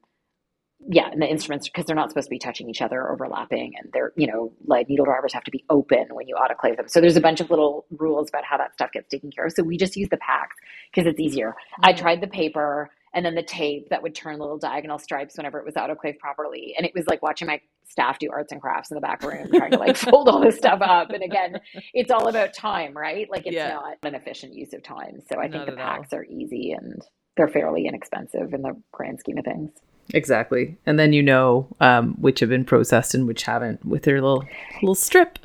yeah 0.87 1.09
and 1.09 1.21
the 1.21 1.25
instruments 1.27 1.67
because 1.67 1.85
they're 1.85 1.95
not 1.95 2.09
supposed 2.09 2.25
to 2.27 2.29
be 2.29 2.37
touching 2.37 2.69
each 2.69 2.81
other 2.81 3.09
overlapping 3.11 3.73
and 3.81 3.91
they're 3.93 4.11
you 4.17 4.27
know 4.27 4.51
like 4.67 4.87
needle 4.89 5.05
drivers 5.05 5.33
have 5.33 5.43
to 5.43 5.49
be 5.51 5.63
open 5.69 6.05
when 6.11 6.27
you 6.27 6.35
autoclave 6.35 6.77
them. 6.77 6.87
So 6.87 7.01
there's 7.01 7.15
a 7.17 7.21
bunch 7.21 7.41
of 7.41 7.49
little 7.49 7.85
rules 7.97 8.29
about 8.29 8.43
how 8.45 8.57
that 8.57 8.73
stuff 8.73 8.91
gets 8.91 9.09
taken 9.09 9.31
care 9.31 9.45
of. 9.45 9.53
So 9.53 9.63
we 9.63 9.77
just 9.77 9.95
use 9.95 10.09
the 10.09 10.17
packs 10.17 10.55
because 10.93 11.07
it's 11.09 11.19
easier. 11.19 11.55
I 11.83 11.93
Mhm. 11.93 11.97
tried 11.97 12.21
the 12.21 12.27
paper 12.27 12.91
and 13.15 13.25
then 13.25 13.33
the 13.33 13.41
tape 13.43 13.89
that 13.89 14.03
would 14.03 14.13
turn 14.13 14.37
little 14.37 14.57
diagonal 14.59 14.99
stripes 14.99 15.35
whenever 15.37 15.57
it 15.57 15.65
was 15.65 15.73
autoclaved 15.73 16.19
properly 16.19 16.75
and 16.77 16.85
it 16.85 16.91
was 16.93 17.07
like 17.07 17.21
watching 17.23 17.47
my 17.47 17.59
staff 17.87 18.19
do 18.19 18.29
arts 18.31 18.51
and 18.51 18.61
crafts 18.61 18.91
in 18.91 18.95
the 18.95 19.01
back 19.01 19.23
room 19.23 19.47
trying 19.53 19.71
to 19.71 19.77
like 19.77 19.95
fold 20.11 20.27
all 20.29 20.39
this 20.41 20.57
stuff 20.57 20.79
up 20.81 21.09
and 21.11 21.23
again 21.23 21.59
it's 21.93 22.11
all 22.11 22.27
about 22.27 22.53
time 22.53 22.95
right 22.95 23.27
like 23.31 23.45
it's 23.47 23.55
Yeah. 23.55 23.69
not 23.73 23.95
an 24.03 24.13
efficient 24.15 24.53
use 24.53 24.73
of 24.73 24.83
time 24.83 25.19
so 25.31 25.39
i 25.39 25.43
think 25.43 25.53
Not 25.53 25.65
the 25.67 25.71
at 25.73 25.79
all. 25.79 25.85
packs 25.97 26.13
are 26.13 26.25
easy 26.25 26.71
and 26.73 27.01
they're 27.37 27.47
fairly 27.47 27.87
inexpensive 27.87 28.53
in 28.53 28.61
the 28.61 28.73
grand 28.91 29.19
scheme 29.19 29.37
of 29.37 29.45
things 29.45 29.71
Exactly. 30.13 30.77
And 30.85 30.99
then 30.99 31.13
you 31.13 31.23
know 31.23 31.67
um, 31.79 32.13
which 32.21 32.39
have 32.41 32.49
been 32.49 32.63
processed 32.63 33.15
and 33.15 33.27
which 33.27 33.41
haven't 33.41 33.83
with 33.83 34.03
their 34.03 34.21
little 34.21 34.45
little 34.83 34.93
strip. 34.93 35.39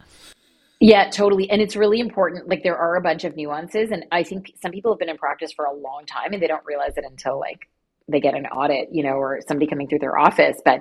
Yeah, 0.81 1.11
totally. 1.11 1.49
And 1.51 1.61
it's 1.61 1.77
really 1.77 2.01
important. 2.01 2.49
Like 2.49 2.63
there 2.63 2.77
are 2.77 2.97
a 2.97 3.03
bunch 3.03 3.25
of 3.25 3.37
nuances. 3.37 3.91
And 3.91 4.07
I 4.11 4.23
think 4.23 4.55
some 4.63 4.73
people 4.73 4.93
have 4.93 4.99
been 4.99 5.11
in 5.11 5.19
practice 5.19 5.53
for 5.53 5.67
a 5.67 5.75
long 5.75 6.07
time 6.07 6.33
and 6.33 6.43
they 6.43 6.47
don't 6.47 6.65
realize 6.65 6.97
it 6.97 7.05
until 7.05 7.39
like 7.39 7.69
they 8.09 8.19
get 8.19 8.35
an 8.35 8.47
audit, 8.47 8.89
you 8.91 9.03
know, 9.03 9.13
or 9.13 9.41
somebody 9.47 9.67
coming 9.67 9.89
through 9.89 9.99
their 9.99 10.19
office. 10.19 10.57
But 10.65 10.81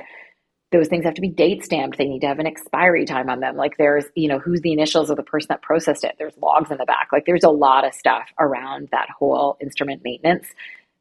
those 0.71 0.87
things 0.87 1.03
have 1.03 1.15
to 1.15 1.21
be 1.21 1.29
date 1.29 1.65
stamped. 1.65 1.97
They 1.97 2.07
need 2.07 2.21
to 2.21 2.27
have 2.27 2.39
an 2.39 2.47
expiry 2.47 3.05
time 3.05 3.29
on 3.29 3.41
them. 3.41 3.57
Like 3.57 3.75
there's, 3.77 4.05
you 4.15 4.29
know, 4.29 4.39
who's 4.39 4.61
the 4.61 4.71
initials 4.71 5.09
of 5.09 5.17
the 5.17 5.23
person 5.23 5.47
that 5.49 5.61
processed 5.61 6.05
it. 6.05 6.15
There's 6.17 6.37
logs 6.37 6.71
in 6.71 6.77
the 6.77 6.85
back. 6.85 7.09
Like 7.11 7.25
there's 7.25 7.43
a 7.43 7.49
lot 7.49 7.85
of 7.85 7.93
stuff 7.93 8.29
around 8.39 8.87
that 8.91 9.09
whole 9.17 9.57
instrument 9.59 10.01
maintenance. 10.03 10.47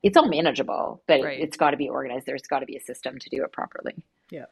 It's 0.02 0.16
all 0.16 0.28
manageable, 0.28 1.02
but 1.06 1.22
right. 1.22 1.38
it's 1.38 1.56
got 1.56 1.70
to 1.70 1.76
be 1.76 1.88
organized. 1.88 2.26
There's 2.26 2.42
got 2.42 2.61
to 2.61 2.66
be 2.66 2.76
a 2.76 2.80
system 2.80 3.18
to 3.18 3.30
do 3.30 3.44
it 3.44 3.52
properly. 3.52 3.94
Yeah. 4.30 4.46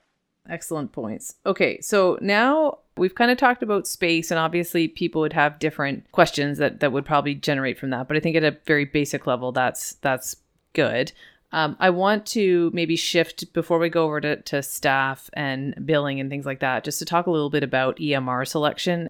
Excellent 0.49 0.93
points. 0.93 1.35
Okay, 1.45 1.81
so 1.81 2.19
now 2.21 2.79
we've 2.97 3.15
kind 3.15 3.31
of 3.31 3.39
talked 3.39 3.63
about 3.63 3.87
space, 3.87 4.31
and 4.31 4.39
obviously 4.39 4.89
people 4.89 5.21
would 5.21 5.33
have 5.33 5.59
different 5.59 6.11
questions 6.13 6.59
that 6.59 6.81
that 6.81 6.93
would 6.93 7.05
probably 7.05 7.35
generate 7.35 7.79
from 7.79 7.91
that. 7.91 8.09
But 8.09 8.17
I 8.17 8.21
think 8.21 8.37
at 8.37 8.45
a 8.45 8.57
very 8.67 8.85
basic 8.85 9.27
level, 9.27 9.53
that's 9.53 9.95
that's 9.95 10.37
good. 10.73 11.13
Um, 11.53 11.77
I 11.79 11.91
want 11.91 12.27
to 12.27 12.71
maybe 12.75 12.97
shift 12.97 13.53
before 13.53 13.79
we 13.79 13.89
go 13.89 14.05
over 14.05 14.21
to, 14.21 14.43
to 14.43 14.63
staff 14.63 15.31
and 15.33 15.75
billing 15.87 16.21
and 16.21 16.29
things 16.29 16.45
like 16.45 16.61
that, 16.61 16.85
just 16.85 16.99
to 16.99 17.05
talk 17.05 17.27
a 17.27 17.31
little 17.31 17.51
bit 17.51 17.63
about 17.63 17.99
EMR 17.99 18.47
selection. 18.47 19.09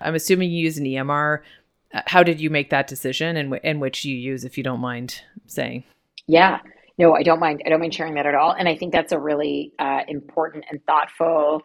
I'm 0.00 0.14
assuming 0.14 0.50
you 0.50 0.64
use 0.64 0.78
an 0.78 0.84
EMR. 0.84 1.40
How 2.06 2.22
did 2.22 2.40
you 2.40 2.50
make 2.50 2.70
that 2.70 2.86
decision, 2.86 3.36
and, 3.36 3.48
w- 3.50 3.60
and 3.64 3.80
which 3.80 4.04
you 4.04 4.14
use, 4.14 4.44
if 4.44 4.56
you 4.56 4.64
don't 4.64 4.80
mind 4.80 5.22
saying? 5.46 5.84
Yeah. 6.26 6.60
No, 6.98 7.14
I 7.14 7.22
don't 7.22 7.40
mind. 7.40 7.62
I 7.64 7.70
don't 7.70 7.80
mind 7.80 7.94
sharing 7.94 8.14
that 8.14 8.26
at 8.26 8.34
all. 8.34 8.54
And 8.56 8.68
I 8.68 8.76
think 8.76 8.92
that's 8.92 9.12
a 9.12 9.18
really 9.18 9.72
uh, 9.78 10.00
important 10.08 10.64
and 10.70 10.80
thoughtful, 10.86 11.62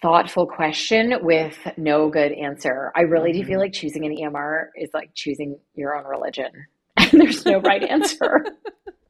thoughtful 0.00 0.46
question 0.46 1.14
with 1.22 1.56
no 1.76 2.08
good 2.08 2.32
answer. 2.32 2.92
I 2.96 3.02
really 3.02 3.32
mm-hmm. 3.32 3.40
do 3.42 3.46
feel 3.46 3.58
like 3.58 3.72
choosing 3.72 4.04
an 4.04 4.14
EMR 4.16 4.66
is 4.76 4.90
like 4.94 5.10
choosing 5.14 5.58
your 5.74 5.96
own 5.96 6.04
religion. 6.04 6.50
And 6.96 7.10
there's 7.12 7.44
no 7.44 7.60
right 7.60 7.82
answer. 7.82 8.44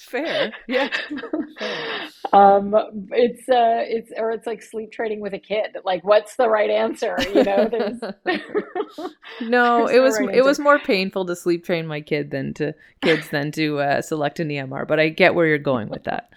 Fair. 0.00 0.52
Yeah. 0.66 0.88
Fair. 1.58 2.08
Um, 2.32 2.74
it's 3.12 3.48
uh, 3.48 3.84
it's 3.86 4.10
or 4.16 4.30
it's 4.30 4.46
like 4.46 4.62
sleep 4.62 4.92
trading 4.92 5.20
with 5.20 5.34
a 5.34 5.38
kid. 5.38 5.76
Like, 5.84 6.02
what's 6.04 6.36
the 6.36 6.48
right 6.48 6.70
answer? 6.70 7.16
You 7.20 7.44
know, 7.44 7.68
there's. 7.68 8.00
no, 9.42 9.86
there's 9.86 9.96
it 9.96 10.00
was 10.00 10.18
right 10.18 10.34
it 10.34 10.42
was 10.42 10.58
more 10.58 10.78
painful 10.78 11.26
to 11.26 11.36
sleep 11.36 11.64
train 11.66 11.86
my 11.86 12.00
kid 12.00 12.30
than 12.30 12.54
to 12.54 12.74
kids 13.02 13.28
than 13.28 13.52
to 13.52 13.80
uh, 13.80 14.00
select 14.00 14.40
an 14.40 14.48
EMR. 14.48 14.88
But 14.88 15.00
I 15.00 15.10
get 15.10 15.34
where 15.34 15.46
you're 15.46 15.58
going 15.58 15.90
with 15.90 16.04
that. 16.04 16.30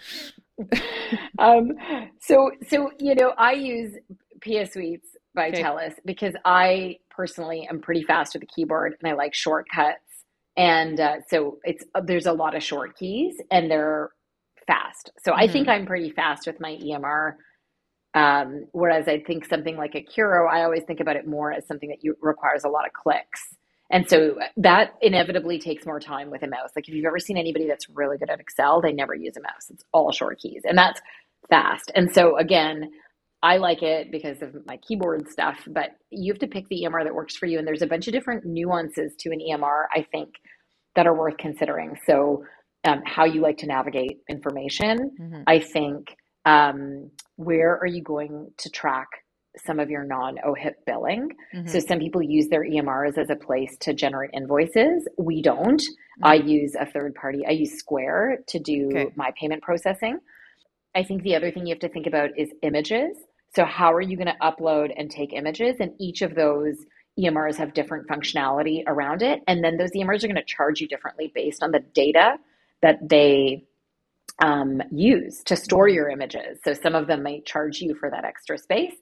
um, 1.40 1.72
so 2.20 2.52
so 2.68 2.92
you 3.00 3.16
know, 3.16 3.34
I 3.38 3.54
use 3.54 3.96
PS 4.42 4.74
Suites 4.74 5.16
by 5.34 5.48
okay. 5.48 5.64
TELUS 5.64 5.94
because 6.06 6.36
I 6.44 6.98
personally 7.10 7.66
am 7.70 7.80
pretty 7.80 8.04
fast 8.04 8.34
with 8.34 8.42
the 8.42 8.48
keyboard 8.48 8.96
and 9.02 9.10
I 9.10 9.16
like 9.16 9.34
shortcuts 9.34 10.13
and 10.56 11.00
uh, 11.00 11.16
so 11.28 11.60
it's 11.64 11.84
uh, 11.96 12.02
there's 12.06 12.26
a 12.26 12.34
lot 12.34 12.56
of 12.56 12.64
short 12.64 12.98
keys 12.98 13.36
and 13.52 13.70
they're 13.70 14.12
fast. 14.68 15.12
So 15.24 15.32
mm-hmm. 15.32 15.42
i 15.42 15.48
think 15.48 15.68
mm-hmm. 15.68 15.82
i'm 15.82 15.86
pretty 15.86 16.12
fast 16.12 16.48
with 16.48 16.60
my 16.60 16.78
emr 16.82 17.34
um, 18.16 18.66
whereas 18.72 19.08
i 19.08 19.20
think 19.20 19.46
something 19.46 19.76
like 19.78 19.94
Accuro 19.94 20.50
i 20.50 20.64
always 20.64 20.84
think 20.84 21.00
about 21.00 21.16
it 21.16 21.28
more 21.28 21.52
as 21.52 21.68
something 21.68 21.90
that 21.90 22.04
you, 22.04 22.16
requires 22.22 22.64
a 22.64 22.70
lot 22.70 22.86
of 22.86 22.94
clicks. 22.94 23.56
And 23.90 24.10
so 24.10 24.40
that 24.58 24.96
inevitably 25.02 25.60
takes 25.60 25.86
more 25.86 26.00
time 26.00 26.32
with 26.32 26.42
a 26.42 26.48
mouse. 26.48 26.72
Like 26.76 26.88
if 26.88 26.96
you've 26.96 27.06
ever 27.06 27.20
seen 27.20 27.38
anybody 27.38 27.68
that's 27.68 27.88
really 27.90 28.18
good 28.18 28.30
at 28.30 28.40
excel 28.40 28.82
they 28.82 28.92
never 28.94 29.14
use 29.14 29.38
a 29.38 29.42
mouse. 29.42 29.70
It's 29.70 29.84
all 29.92 30.12
short 30.12 30.40
keys. 30.40 30.64
And 30.66 30.78
that's 30.78 31.00
fast. 31.50 31.92
And 31.94 32.12
so 32.12 32.38
again 32.38 32.92
I 33.44 33.58
like 33.58 33.84
it 33.84 34.10
because 34.10 34.42
of 34.42 34.56
my 34.66 34.78
keyboard 34.78 35.30
stuff, 35.30 35.60
but 35.68 35.98
you 36.10 36.32
have 36.32 36.40
to 36.40 36.48
pick 36.48 36.70
the 36.70 36.86
EMR 36.86 37.04
that 37.04 37.14
works 37.14 37.36
for 37.36 37.46
you. 37.46 37.60
And 37.60 37.68
there's 37.68 37.82
a 37.82 37.88
bunch 37.88 38.08
of 38.08 38.14
different 38.14 38.46
nuances 38.46 39.14
to 39.20 39.32
an 39.32 39.40
EMR, 39.40 39.84
I 39.94 40.08
think, 40.14 40.30
that 40.96 41.06
are 41.06 41.14
worth 41.14 41.38
considering. 41.38 41.98
So, 42.08 42.46
um, 42.86 43.02
how 43.06 43.26
you 43.26 43.42
like 43.42 43.58
to 43.58 43.66
navigate 43.66 44.20
information. 44.30 45.12
Mm-hmm. 45.20 45.42
I 45.46 45.60
think, 45.60 46.16
um, 46.46 47.12
where 47.36 47.78
are 47.78 47.88
you 47.88 48.02
going 48.02 48.52
to 48.60 48.70
track 48.70 49.08
some 49.66 49.80
of 49.80 49.90
your 49.90 50.06
non 50.06 50.38
OHIP 50.46 50.76
billing? 50.86 51.30
Mm-hmm. 51.54 51.68
So, 51.68 51.80
some 51.80 52.00
people 52.00 52.22
use 52.22 52.48
their 52.48 52.64
EMRs 52.64 53.18
as 53.18 53.30
a 53.30 53.36
place 53.36 53.76
to 53.82 53.94
generate 53.94 54.32
invoices. 54.34 55.06
We 55.18 55.42
don't. 55.42 55.82
Mm-hmm. 55.82 56.26
I 56.26 56.36
use 56.36 56.76
a 56.80 56.86
third 56.86 57.14
party, 57.16 57.46
I 57.46 57.52
use 57.52 57.78
Square 57.78 58.44
to 58.48 58.60
do 58.60 58.90
okay. 58.94 59.08
my 59.18 59.32
payment 59.38 59.64
processing. 59.64 60.20
I 60.96 61.04
think 61.04 61.24
the 61.24 61.36
other 61.36 61.52
thing 61.52 61.66
you 61.66 61.74
have 61.74 61.82
to 61.82 61.90
think 61.90 62.08
about 62.08 62.30
is 62.38 62.50
images. 62.62 63.18
So, 63.56 63.66
how 63.66 63.94
are 63.94 64.02
you 64.02 64.18
going 64.18 64.28
to 64.28 64.38
upload 64.42 64.92
and 64.96 65.10
take 65.10 65.34
images? 65.34 65.76
And 65.80 65.94
each 66.00 66.22
of 66.22 66.36
those 66.36 66.76
EMRs 67.20 67.56
have 67.58 67.74
different 67.74 68.08
functionality 68.08 68.84
around 68.88 69.22
it. 69.22 69.42
And 69.48 69.64
then 69.64 69.78
those 69.78 69.92
EMRs 69.92 70.24
are 70.24 70.28
going 70.28 70.36
to 70.36 70.44
charge 70.44 70.82
you 70.82 70.88
differently 70.88 71.32
based 71.34 71.62
on 71.62 71.72
the 71.72 71.80
data 71.94 72.38
that 72.82 72.98
they 73.08 73.66
um, 74.44 74.82
use 74.92 75.44
to 75.44 75.56
store 75.56 75.88
your 75.88 76.10
images. 76.10 76.60
So, 76.64 76.74
some 76.74 76.96
of 76.96 77.08
them 77.08 77.22
might 77.22 77.46
charge 77.46 77.80
you 77.80 77.96
for 77.96 78.10
that 78.10 78.26
extra 78.26 78.58
space. 78.58 78.96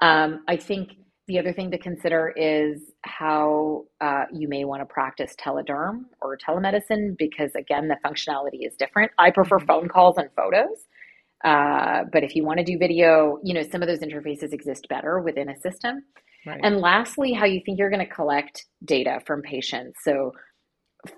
Um, 0.00 0.42
I 0.48 0.56
think 0.56 0.90
the 1.26 1.38
other 1.38 1.52
thing 1.52 1.70
to 1.70 1.78
consider 1.78 2.34
is 2.36 2.82
how 3.02 3.84
uh, 4.00 4.24
you 4.32 4.48
may 4.48 4.64
want 4.64 4.82
to 4.82 4.86
practice 4.86 5.34
telederm 5.40 6.02
or 6.20 6.36
telemedicine 6.36 7.16
because, 7.16 7.54
again, 7.54 7.88
the 7.88 7.96
functionality 8.04 8.66
is 8.66 8.74
different. 8.76 9.12
I 9.18 9.30
prefer 9.30 9.58
mm-hmm. 9.58 9.66
phone 9.66 9.88
calls 9.88 10.18
and 10.18 10.28
photos. 10.36 10.84
Uh, 11.42 12.04
but 12.12 12.22
if 12.22 12.34
you 12.34 12.44
want 12.44 12.58
to 12.58 12.64
do 12.64 12.78
video, 12.78 13.38
you 13.42 13.54
know, 13.54 13.62
some 13.62 13.82
of 13.82 13.88
those 13.88 14.00
interfaces 14.00 14.52
exist 14.52 14.86
better 14.88 15.20
within 15.20 15.48
a 15.48 15.56
system. 15.60 16.02
Right. 16.46 16.60
And 16.62 16.78
lastly, 16.78 17.32
how 17.32 17.46
you 17.46 17.60
think 17.64 17.78
you're 17.78 17.90
going 17.90 18.06
to 18.06 18.12
collect 18.12 18.66
data 18.84 19.20
from 19.26 19.42
patients. 19.42 19.98
So 20.02 20.32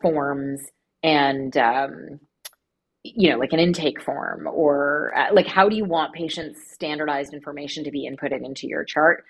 forms 0.00 0.60
and, 1.02 1.56
um, 1.56 2.20
you 3.04 3.30
know, 3.30 3.38
like 3.38 3.52
an 3.52 3.60
intake 3.60 4.00
form 4.00 4.48
or 4.48 5.12
uh, 5.16 5.32
like 5.32 5.46
how 5.46 5.68
do 5.68 5.76
you 5.76 5.84
want 5.84 6.12
patients' 6.12 6.72
standardized 6.72 7.32
information 7.32 7.84
to 7.84 7.90
be 7.90 8.08
inputted 8.10 8.44
into 8.44 8.66
your 8.66 8.84
chart? 8.84 9.24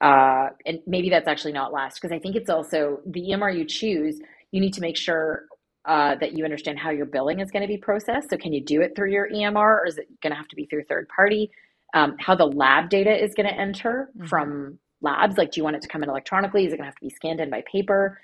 Uh, 0.00 0.50
and 0.66 0.78
maybe 0.86 1.10
that's 1.10 1.26
actually 1.26 1.52
not 1.52 1.72
last 1.72 2.00
because 2.00 2.14
I 2.14 2.20
think 2.20 2.36
it's 2.36 2.50
also 2.50 3.00
the 3.06 3.20
EMR 3.20 3.56
you 3.56 3.64
choose, 3.64 4.20
you 4.52 4.60
need 4.60 4.74
to 4.74 4.80
make 4.80 4.96
sure 4.96 5.46
uh, 5.88 6.14
that 6.16 6.36
you 6.36 6.44
understand 6.44 6.78
how 6.78 6.90
your 6.90 7.06
billing 7.06 7.40
is 7.40 7.50
going 7.50 7.62
to 7.62 7.68
be 7.68 7.78
processed. 7.78 8.30
So, 8.30 8.36
can 8.36 8.52
you 8.52 8.62
do 8.62 8.82
it 8.82 8.94
through 8.94 9.10
your 9.10 9.28
EMR 9.30 9.56
or 9.56 9.86
is 9.86 9.98
it 9.98 10.06
going 10.20 10.32
to 10.32 10.36
have 10.36 10.48
to 10.48 10.56
be 10.56 10.66
through 10.66 10.84
third 10.84 11.08
party? 11.08 11.50
Um, 11.94 12.16
how 12.18 12.34
the 12.34 12.46
lab 12.46 12.90
data 12.90 13.10
is 13.10 13.34
going 13.34 13.48
to 13.48 13.54
enter 13.54 14.10
mm-hmm. 14.14 14.26
from 14.26 14.78
labs. 15.00 15.38
Like, 15.38 15.52
do 15.52 15.60
you 15.60 15.64
want 15.64 15.76
it 15.76 15.82
to 15.82 15.88
come 15.88 16.02
in 16.02 16.10
electronically? 16.10 16.66
Is 16.66 16.72
it 16.72 16.76
going 16.76 16.84
to 16.84 16.90
have 16.90 16.96
to 16.96 17.04
be 17.04 17.10
scanned 17.10 17.40
in 17.40 17.50
by 17.50 17.62
paper? 17.70 18.20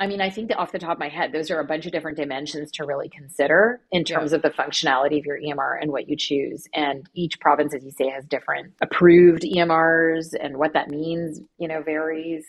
I 0.00 0.06
mean, 0.06 0.22
I 0.22 0.30
think 0.30 0.48
that 0.48 0.56
off 0.56 0.72
the 0.72 0.78
top 0.78 0.92
of 0.92 0.98
my 0.98 1.10
head, 1.10 1.32
those 1.32 1.50
are 1.50 1.60
a 1.60 1.64
bunch 1.64 1.84
of 1.84 1.92
different 1.92 2.16
dimensions 2.16 2.70
to 2.72 2.86
really 2.86 3.10
consider 3.10 3.80
in 3.90 4.04
terms 4.04 4.30
yeah. 4.30 4.36
of 4.36 4.42
the 4.42 4.48
functionality 4.50 5.18
of 5.18 5.26
your 5.26 5.38
EMR 5.38 5.82
and 5.82 5.92
what 5.92 6.08
you 6.08 6.16
choose. 6.16 6.66
And 6.72 7.06
each 7.12 7.38
province, 7.40 7.74
as 7.74 7.84
you 7.84 7.90
say, 7.90 8.08
has 8.08 8.24
different 8.24 8.72
approved 8.80 9.42
EMRs, 9.42 10.34
and 10.40 10.56
what 10.56 10.72
that 10.72 10.88
means, 10.88 11.40
you 11.58 11.68
know, 11.68 11.82
varies. 11.82 12.46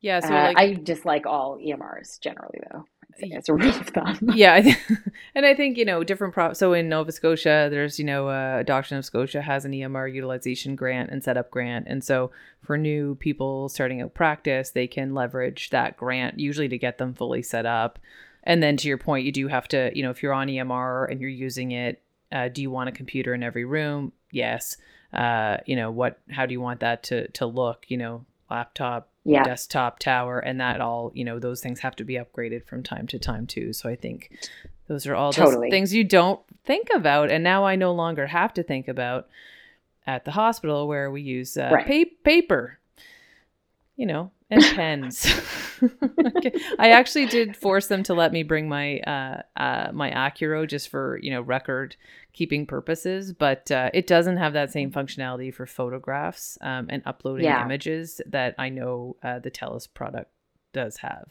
Yeah, 0.00 0.18
so 0.18 0.34
uh, 0.34 0.42
like, 0.48 0.58
I 0.58 0.74
dislike 0.74 1.26
all 1.26 1.58
EMRs 1.58 2.20
generally, 2.20 2.58
though. 2.72 2.84
It's 3.18 3.48
a 3.48 3.54
rule 3.54 3.68
of 3.68 3.86
thumb. 3.88 4.30
yeah, 4.34 4.74
and 5.34 5.46
I 5.46 5.54
think 5.54 5.76
you 5.76 5.84
know 5.84 6.04
different 6.04 6.34
pro. 6.34 6.52
So 6.52 6.72
in 6.72 6.88
Nova 6.88 7.12
Scotia, 7.12 7.68
there's 7.70 7.98
you 7.98 8.04
know 8.04 8.28
uh, 8.28 8.62
Doctors 8.62 8.92
Nova 8.92 9.02
Scotia 9.02 9.42
has 9.42 9.64
an 9.64 9.72
EMR 9.72 10.12
utilization 10.12 10.76
grant 10.76 11.10
and 11.10 11.22
setup 11.22 11.50
grant, 11.50 11.86
and 11.88 12.02
so 12.02 12.30
for 12.62 12.76
new 12.76 13.14
people 13.16 13.68
starting 13.68 14.00
out 14.00 14.14
practice, 14.14 14.70
they 14.70 14.86
can 14.86 15.14
leverage 15.14 15.70
that 15.70 15.96
grant 15.96 16.38
usually 16.38 16.68
to 16.68 16.78
get 16.78 16.98
them 16.98 17.14
fully 17.14 17.42
set 17.42 17.66
up. 17.66 17.98
And 18.44 18.62
then 18.62 18.76
to 18.78 18.88
your 18.88 18.98
point, 18.98 19.24
you 19.24 19.32
do 19.32 19.48
have 19.48 19.68
to 19.68 19.90
you 19.94 20.02
know 20.02 20.10
if 20.10 20.22
you're 20.22 20.32
on 20.32 20.48
EMR 20.48 21.10
and 21.10 21.20
you're 21.20 21.30
using 21.30 21.72
it, 21.72 22.02
uh, 22.30 22.48
do 22.48 22.62
you 22.62 22.70
want 22.70 22.88
a 22.88 22.92
computer 22.92 23.34
in 23.34 23.42
every 23.42 23.64
room? 23.64 24.12
Yes. 24.30 24.76
Uh, 25.12 25.58
you 25.66 25.76
know 25.76 25.90
what? 25.90 26.18
How 26.30 26.46
do 26.46 26.52
you 26.52 26.60
want 26.60 26.80
that 26.80 27.02
to 27.04 27.28
to 27.32 27.46
look? 27.46 27.84
You 27.88 27.98
know, 27.98 28.24
laptop 28.52 29.08
yeah. 29.24 29.42
desktop 29.44 29.98
tower 29.98 30.38
and 30.38 30.60
that 30.60 30.80
all 30.80 31.10
you 31.14 31.24
know 31.24 31.38
those 31.38 31.60
things 31.60 31.80
have 31.80 31.96
to 31.96 32.04
be 32.04 32.14
upgraded 32.14 32.66
from 32.66 32.82
time 32.82 33.06
to 33.06 33.18
time 33.18 33.46
too 33.46 33.72
so 33.72 33.88
i 33.88 33.96
think 33.96 34.30
those 34.88 35.06
are 35.06 35.14
all 35.14 35.32
totally. 35.32 35.68
those 35.68 35.70
things 35.70 35.94
you 35.94 36.04
don't 36.04 36.40
think 36.64 36.88
about 36.94 37.30
and 37.30 37.42
now 37.42 37.64
i 37.64 37.74
no 37.76 37.92
longer 37.92 38.26
have 38.26 38.52
to 38.52 38.62
think 38.62 38.88
about 38.88 39.28
at 40.06 40.24
the 40.24 40.32
hospital 40.32 40.86
where 40.86 41.10
we 41.10 41.22
use 41.22 41.56
uh, 41.56 41.70
right. 41.72 41.86
pa- 41.86 42.14
paper 42.24 42.78
you 43.96 44.06
know 44.06 44.30
and 44.52 44.62
pens 44.76 45.26
i 46.78 46.90
actually 46.90 47.26
did 47.26 47.56
force 47.56 47.88
them 47.88 48.02
to 48.02 48.14
let 48.14 48.32
me 48.32 48.42
bring 48.42 48.68
my 48.68 48.98
uh, 49.00 49.42
uh, 49.56 49.90
my 49.92 50.10
Accuro 50.10 50.68
just 50.68 50.88
for 50.88 51.18
you 51.22 51.30
know 51.30 51.40
record 51.40 51.96
keeping 52.32 52.66
purposes, 52.66 53.32
but 53.32 53.70
uh, 53.70 53.90
it 53.92 54.06
doesn't 54.06 54.38
have 54.38 54.54
that 54.54 54.72
same 54.72 54.90
functionality 54.90 55.52
for 55.52 55.66
photographs 55.66 56.56
um, 56.62 56.86
and 56.88 57.02
uploading 57.04 57.44
yeah. 57.44 57.64
images 57.64 58.20
that 58.26 58.54
I 58.58 58.70
know 58.70 59.16
uh, 59.22 59.38
the 59.38 59.50
TELUS 59.50 59.92
product 59.92 60.30
does 60.72 60.96
have. 60.98 61.26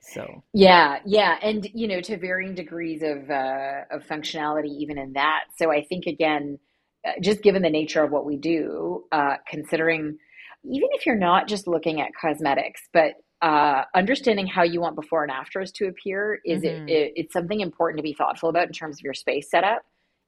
So 0.00 0.44
yeah, 0.52 0.98
yeah, 1.04 1.38
and 1.42 1.68
you 1.74 1.88
know 1.88 2.00
to 2.02 2.16
varying 2.16 2.54
degrees 2.54 3.02
of 3.02 3.30
uh, 3.30 3.84
of 3.90 4.06
functionality 4.06 4.68
even 4.78 4.96
in 4.96 5.14
that. 5.14 5.44
So 5.56 5.72
I 5.72 5.84
think 5.84 6.06
again, 6.06 6.58
uh, 7.06 7.12
just 7.20 7.42
given 7.42 7.62
the 7.62 7.70
nature 7.70 8.04
of 8.04 8.12
what 8.12 8.24
we 8.24 8.36
do, 8.36 9.04
uh, 9.10 9.36
considering 9.48 10.18
even 10.70 10.88
if 10.92 11.06
you're 11.06 11.16
not 11.16 11.48
just 11.48 11.66
looking 11.66 12.00
at 12.00 12.10
cosmetics, 12.20 12.82
but 12.92 13.14
uh, 13.40 13.84
understanding 13.94 14.46
how 14.46 14.62
you 14.62 14.80
want 14.80 14.96
before 14.96 15.22
and 15.22 15.30
afters 15.30 15.70
to 15.72 15.86
appear 15.86 16.40
is 16.44 16.62
mm-hmm. 16.62 16.88
it, 16.88 16.92
it, 16.92 17.12
it's 17.16 17.32
something 17.32 17.60
important 17.60 17.98
to 17.98 18.02
be 18.02 18.12
thoughtful 18.12 18.48
about 18.48 18.66
in 18.66 18.72
terms 18.72 18.96
of 18.96 19.04
your 19.04 19.14
space 19.14 19.50
setup 19.50 19.82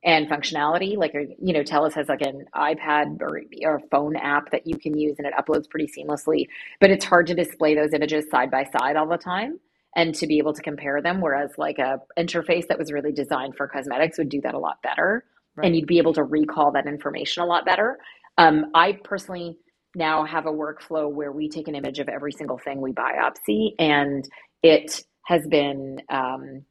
and 0.04 0.28
functionality. 0.28 0.96
Like, 0.96 1.12
you 1.14 1.52
know, 1.52 1.62
TELUS 1.62 1.94
has 1.94 2.08
like 2.08 2.22
an 2.22 2.44
iPad 2.54 3.20
or, 3.20 3.42
or 3.64 3.80
phone 3.90 4.16
app 4.16 4.50
that 4.52 4.66
you 4.66 4.78
can 4.78 4.96
use 4.96 5.16
and 5.18 5.26
it 5.26 5.34
uploads 5.38 5.68
pretty 5.68 5.90
seamlessly, 5.90 6.46
but 6.80 6.90
it's 6.90 7.04
hard 7.04 7.26
to 7.26 7.34
display 7.34 7.74
those 7.74 7.92
images 7.92 8.30
side 8.30 8.50
by 8.50 8.64
side 8.64 8.96
all 8.96 9.08
the 9.08 9.18
time 9.18 9.58
and 9.96 10.14
to 10.14 10.26
be 10.26 10.38
able 10.38 10.52
to 10.52 10.62
compare 10.62 11.02
them. 11.02 11.20
Whereas 11.20 11.50
like 11.58 11.78
a 11.78 11.98
interface 12.16 12.68
that 12.68 12.78
was 12.78 12.92
really 12.92 13.12
designed 13.12 13.56
for 13.56 13.66
cosmetics 13.66 14.18
would 14.18 14.28
do 14.28 14.40
that 14.42 14.54
a 14.54 14.58
lot 14.58 14.80
better. 14.82 15.24
Right. 15.56 15.66
And 15.66 15.76
you'd 15.76 15.88
be 15.88 15.98
able 15.98 16.14
to 16.14 16.22
recall 16.22 16.70
that 16.72 16.86
information 16.86 17.42
a 17.42 17.46
lot 17.46 17.64
better. 17.64 17.98
Um, 18.38 18.66
I 18.72 18.92
personally 19.02 19.58
now 19.94 20.24
have 20.24 20.46
a 20.46 20.52
workflow 20.52 21.10
where 21.10 21.32
we 21.32 21.48
take 21.48 21.68
an 21.68 21.74
image 21.74 21.98
of 21.98 22.08
every 22.08 22.32
single 22.32 22.58
thing 22.58 22.80
we 22.80 22.92
biopsy 22.92 23.74
and 23.78 24.28
it 24.62 25.02
has 25.26 25.46
been 25.48 25.98
um, 26.08 26.64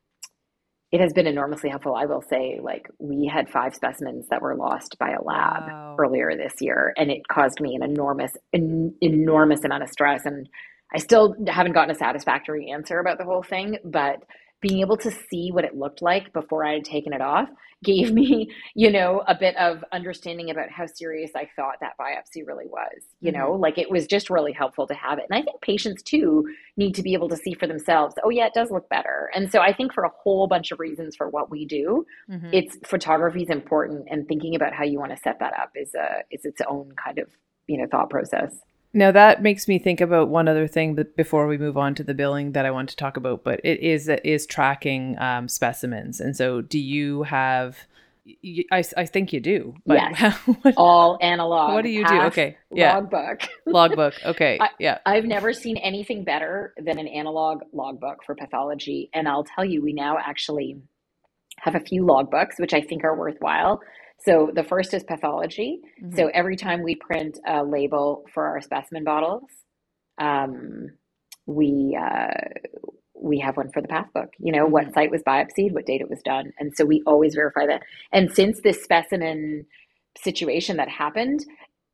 it 0.91 1.01
has 1.01 1.13
been 1.13 1.27
enormously 1.27 1.69
helpful. 1.69 1.93
I 1.93 2.05
will 2.05 2.23
say, 2.27 2.59
like, 2.61 2.89
we 2.97 3.29
had 3.31 3.47
five 3.49 3.75
specimens 3.75 4.27
that 4.29 4.41
were 4.41 4.55
lost 4.55 4.97
by 4.99 5.11
a 5.11 5.21
lab 5.21 5.67
wow. 5.67 5.95
earlier 5.99 6.35
this 6.35 6.55
year, 6.61 6.93
and 6.97 7.11
it 7.11 7.27
caused 7.27 7.61
me 7.61 7.75
an 7.75 7.83
enormous, 7.83 8.31
en- 8.53 8.95
enormous 8.99 9.63
amount 9.63 9.83
of 9.83 9.89
stress. 9.89 10.25
And 10.25 10.49
I 10.93 10.97
still 10.97 11.35
haven't 11.47 11.73
gotten 11.73 11.95
a 11.95 11.97
satisfactory 11.97 12.71
answer 12.71 12.99
about 12.99 13.19
the 13.19 13.23
whole 13.23 13.43
thing, 13.43 13.77
but 13.83 14.23
being 14.61 14.81
able 14.81 14.97
to 14.97 15.11
see 15.29 15.51
what 15.51 15.63
it 15.63 15.77
looked 15.77 16.01
like 16.01 16.33
before 16.33 16.65
I 16.65 16.73
had 16.73 16.85
taken 16.85 17.13
it 17.13 17.21
off 17.21 17.49
gave 17.83 18.11
me, 18.13 18.51
you 18.75 18.91
know, 18.91 19.23
a 19.27 19.35
bit 19.35 19.55
of 19.57 19.83
understanding 19.91 20.49
about 20.49 20.69
how 20.69 20.85
serious 20.85 21.31
I 21.35 21.47
thought 21.55 21.75
that 21.81 21.93
biopsy 21.99 22.45
really 22.45 22.67
was. 22.67 22.89
You 23.21 23.31
mm-hmm. 23.31 23.39
know, 23.39 23.51
like 23.53 23.77
it 23.77 23.89
was 23.89 24.05
just 24.05 24.29
really 24.29 24.51
helpful 24.51 24.87
to 24.87 24.93
have 24.93 25.17
it. 25.17 25.25
And 25.29 25.39
I 25.39 25.43
think 25.43 25.61
patients 25.61 26.03
too 26.03 26.45
need 26.77 26.93
to 26.95 27.03
be 27.03 27.13
able 27.13 27.29
to 27.29 27.37
see 27.37 27.53
for 27.53 27.67
themselves, 27.67 28.15
oh 28.23 28.29
yeah, 28.29 28.47
it 28.47 28.53
does 28.53 28.71
look 28.71 28.89
better. 28.89 29.29
And 29.33 29.51
so 29.51 29.59
I 29.59 29.73
think 29.73 29.93
for 29.93 30.03
a 30.03 30.11
whole 30.23 30.47
bunch 30.47 30.71
of 30.71 30.79
reasons 30.79 31.15
for 31.15 31.29
what 31.29 31.49
we 31.49 31.65
do, 31.65 32.05
mm-hmm. 32.29 32.49
it's 32.51 32.77
photography 32.85 33.43
is 33.43 33.49
important 33.49 34.07
and 34.09 34.27
thinking 34.27 34.55
about 34.55 34.73
how 34.73 34.83
you 34.83 34.99
want 34.99 35.11
to 35.11 35.17
set 35.17 35.39
that 35.39 35.53
up 35.53 35.71
is 35.75 35.93
a 35.95 36.23
is 36.31 36.45
its 36.45 36.61
own 36.67 36.91
kind 37.03 37.19
of, 37.19 37.27
you 37.67 37.77
know, 37.77 37.87
thought 37.89 38.09
process. 38.09 38.53
Now 38.93 39.11
that 39.11 39.43
makes 39.43 39.67
me 39.67 39.77
think 39.77 40.01
about 40.01 40.29
one 40.29 40.47
other 40.47 40.67
thing 40.67 40.95
but 40.95 41.15
before 41.15 41.47
we 41.47 41.57
move 41.57 41.77
on 41.77 41.93
to 41.95 42.03
the 42.03 42.13
billing 42.13 42.53
that 42.53 42.65
I 42.65 42.71
want 42.71 42.89
to 42.89 42.95
talk 42.95 43.17
about, 43.17 43.43
but 43.43 43.61
it 43.63 43.79
is 43.81 44.09
is 44.09 44.45
tracking 44.45 45.17
um, 45.19 45.47
specimens. 45.47 46.19
And 46.19 46.35
so, 46.35 46.61
do 46.61 46.79
you 46.79 47.23
have? 47.23 47.77
I, 48.71 48.83
I 48.95 49.05
think 49.07 49.33
you 49.33 49.39
do. 49.39 49.75
But 49.85 49.95
yes. 49.95 50.33
what, 50.61 50.73
all 50.77 51.17
analog. 51.21 51.73
What 51.73 51.83
do 51.83 51.89
you 51.89 52.05
do? 52.05 52.21
Okay. 52.23 52.57
Yeah. 52.71 52.95
Logbook. 52.95 53.41
logbook. 53.65 54.13
Okay. 54.23 54.59
I, 54.61 54.69
yeah. 54.79 54.99
I've 55.05 55.25
never 55.25 55.51
seen 55.51 55.77
anything 55.77 56.23
better 56.23 56.73
than 56.77 56.99
an 56.99 57.07
analog 57.07 57.63
logbook 57.73 58.23
for 58.23 58.35
pathology, 58.35 59.09
and 59.13 59.27
I'll 59.27 59.45
tell 59.45 59.65
you, 59.65 59.81
we 59.81 59.93
now 59.93 60.17
actually 60.17 60.79
have 61.59 61.75
a 61.75 61.79
few 61.79 62.03
logbooks, 62.03 62.59
which 62.59 62.73
I 62.73 62.81
think 62.81 63.03
are 63.03 63.15
worthwhile. 63.15 63.81
So 64.25 64.51
the 64.53 64.63
first 64.63 64.93
is 64.93 65.03
pathology. 65.03 65.79
Mm-hmm. 66.01 66.15
So 66.15 66.29
every 66.33 66.55
time 66.55 66.83
we 66.83 66.95
print 66.95 67.39
a 67.47 67.63
label 67.63 68.25
for 68.33 68.45
our 68.47 68.61
specimen 68.61 69.03
bottles, 69.03 69.43
um, 70.19 70.89
we 71.45 71.97
uh, 71.99 72.33
we 73.21 73.39
have 73.39 73.57
one 73.57 73.71
for 73.71 73.81
the 73.81 73.87
path 73.87 74.07
book. 74.13 74.29
You 74.37 74.51
know, 74.51 74.63
mm-hmm. 74.63 74.73
what 74.73 74.93
site 74.93 75.11
was 75.11 75.23
biopsied, 75.23 75.71
what 75.73 75.85
date 75.85 76.01
it 76.01 76.09
was 76.09 76.21
done, 76.23 76.51
and 76.59 76.75
so 76.75 76.85
we 76.85 77.01
always 77.05 77.35
verify 77.35 77.65
that. 77.67 77.83
And 78.11 78.31
since 78.31 78.61
this 78.61 78.83
specimen 78.83 79.65
situation 80.21 80.77
that 80.77 80.89
happened, 80.89 81.45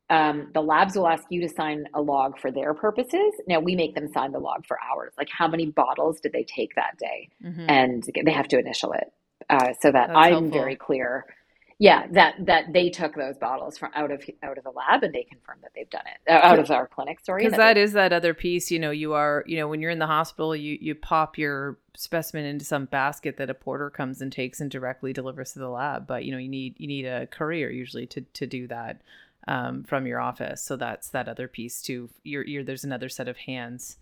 um, 0.09 0.49
the 0.53 0.61
labs 0.61 0.95
will 0.95 1.07
ask 1.07 1.23
you 1.29 1.41
to 1.41 1.49
sign 1.49 1.85
a 1.93 2.01
log 2.01 2.39
for 2.39 2.51
their 2.51 2.73
purposes. 2.73 3.33
Now 3.47 3.59
we 3.59 3.75
make 3.75 3.95
them 3.95 4.07
sign 4.13 4.31
the 4.31 4.39
log 4.39 4.65
for 4.67 4.77
ours. 4.81 5.13
Like 5.17 5.29
how 5.29 5.47
many 5.47 5.67
bottles 5.67 6.19
did 6.19 6.31
they 6.31 6.43
take 6.43 6.75
that 6.75 6.97
day, 6.97 7.29
mm-hmm. 7.43 7.69
and 7.69 8.03
they 8.23 8.31
have 8.31 8.47
to 8.49 8.59
initial 8.59 8.93
it 8.93 9.11
uh, 9.49 9.73
so 9.81 9.91
that 9.91 10.07
That's 10.07 10.17
I'm 10.17 10.31
helpful. 10.31 10.51
very 10.51 10.75
clear 10.75 11.25
yeah 11.79 12.07
that 12.11 12.35
that 12.39 12.71
they 12.71 12.89
took 12.89 13.15
those 13.15 13.37
bottles 13.37 13.77
from 13.77 13.91
out 13.95 14.11
of 14.11 14.23
out 14.43 14.57
of 14.57 14.63
the 14.63 14.71
lab 14.71 15.03
and 15.03 15.13
they 15.13 15.23
confirmed 15.23 15.61
that 15.61 15.71
they've 15.75 15.89
done 15.89 16.05
it. 16.05 16.31
Uh, 16.31 16.39
out 16.45 16.59
of 16.59 16.71
our 16.71 16.87
clinic 16.87 17.19
sorry 17.19 17.43
because 17.43 17.57
that, 17.57 17.75
that 17.75 17.77
is 17.77 17.93
that 17.93 18.13
other 18.13 18.33
piece 18.33 18.71
you 18.71 18.79
know 18.79 18.91
you 18.91 19.13
are 19.13 19.43
you 19.45 19.57
know 19.57 19.67
when 19.67 19.81
you're 19.81 19.91
in 19.91 19.99
the 19.99 20.07
hospital 20.07 20.55
you 20.55 20.77
you 20.79 20.95
pop 20.95 21.37
your 21.37 21.77
specimen 21.97 22.45
into 22.45 22.65
some 22.65 22.85
basket 22.85 23.37
that 23.37 23.49
a 23.49 23.53
porter 23.53 23.89
comes 23.89 24.21
and 24.21 24.31
takes 24.31 24.59
and 24.59 24.69
directly 24.69 25.13
delivers 25.13 25.53
to 25.53 25.59
the 25.59 25.69
lab. 25.69 26.07
But 26.07 26.25
you 26.25 26.31
know 26.31 26.37
you 26.37 26.49
need 26.49 26.75
you 26.77 26.87
need 26.87 27.05
a 27.05 27.27
courier 27.27 27.69
usually 27.69 28.05
to 28.07 28.21
to 28.21 28.45
do 28.45 28.67
that 28.67 29.01
um, 29.47 29.83
from 29.83 30.05
your 30.05 30.19
office. 30.19 30.61
So 30.61 30.75
that's 30.75 31.09
that 31.09 31.27
other 31.27 31.47
piece 31.47 31.81
too. 31.81 32.09
You're, 32.23 32.45
you're 32.45 32.63
there's 32.63 32.83
another 32.83 33.09
set 33.09 33.27
of 33.27 33.37
hands 33.37 33.97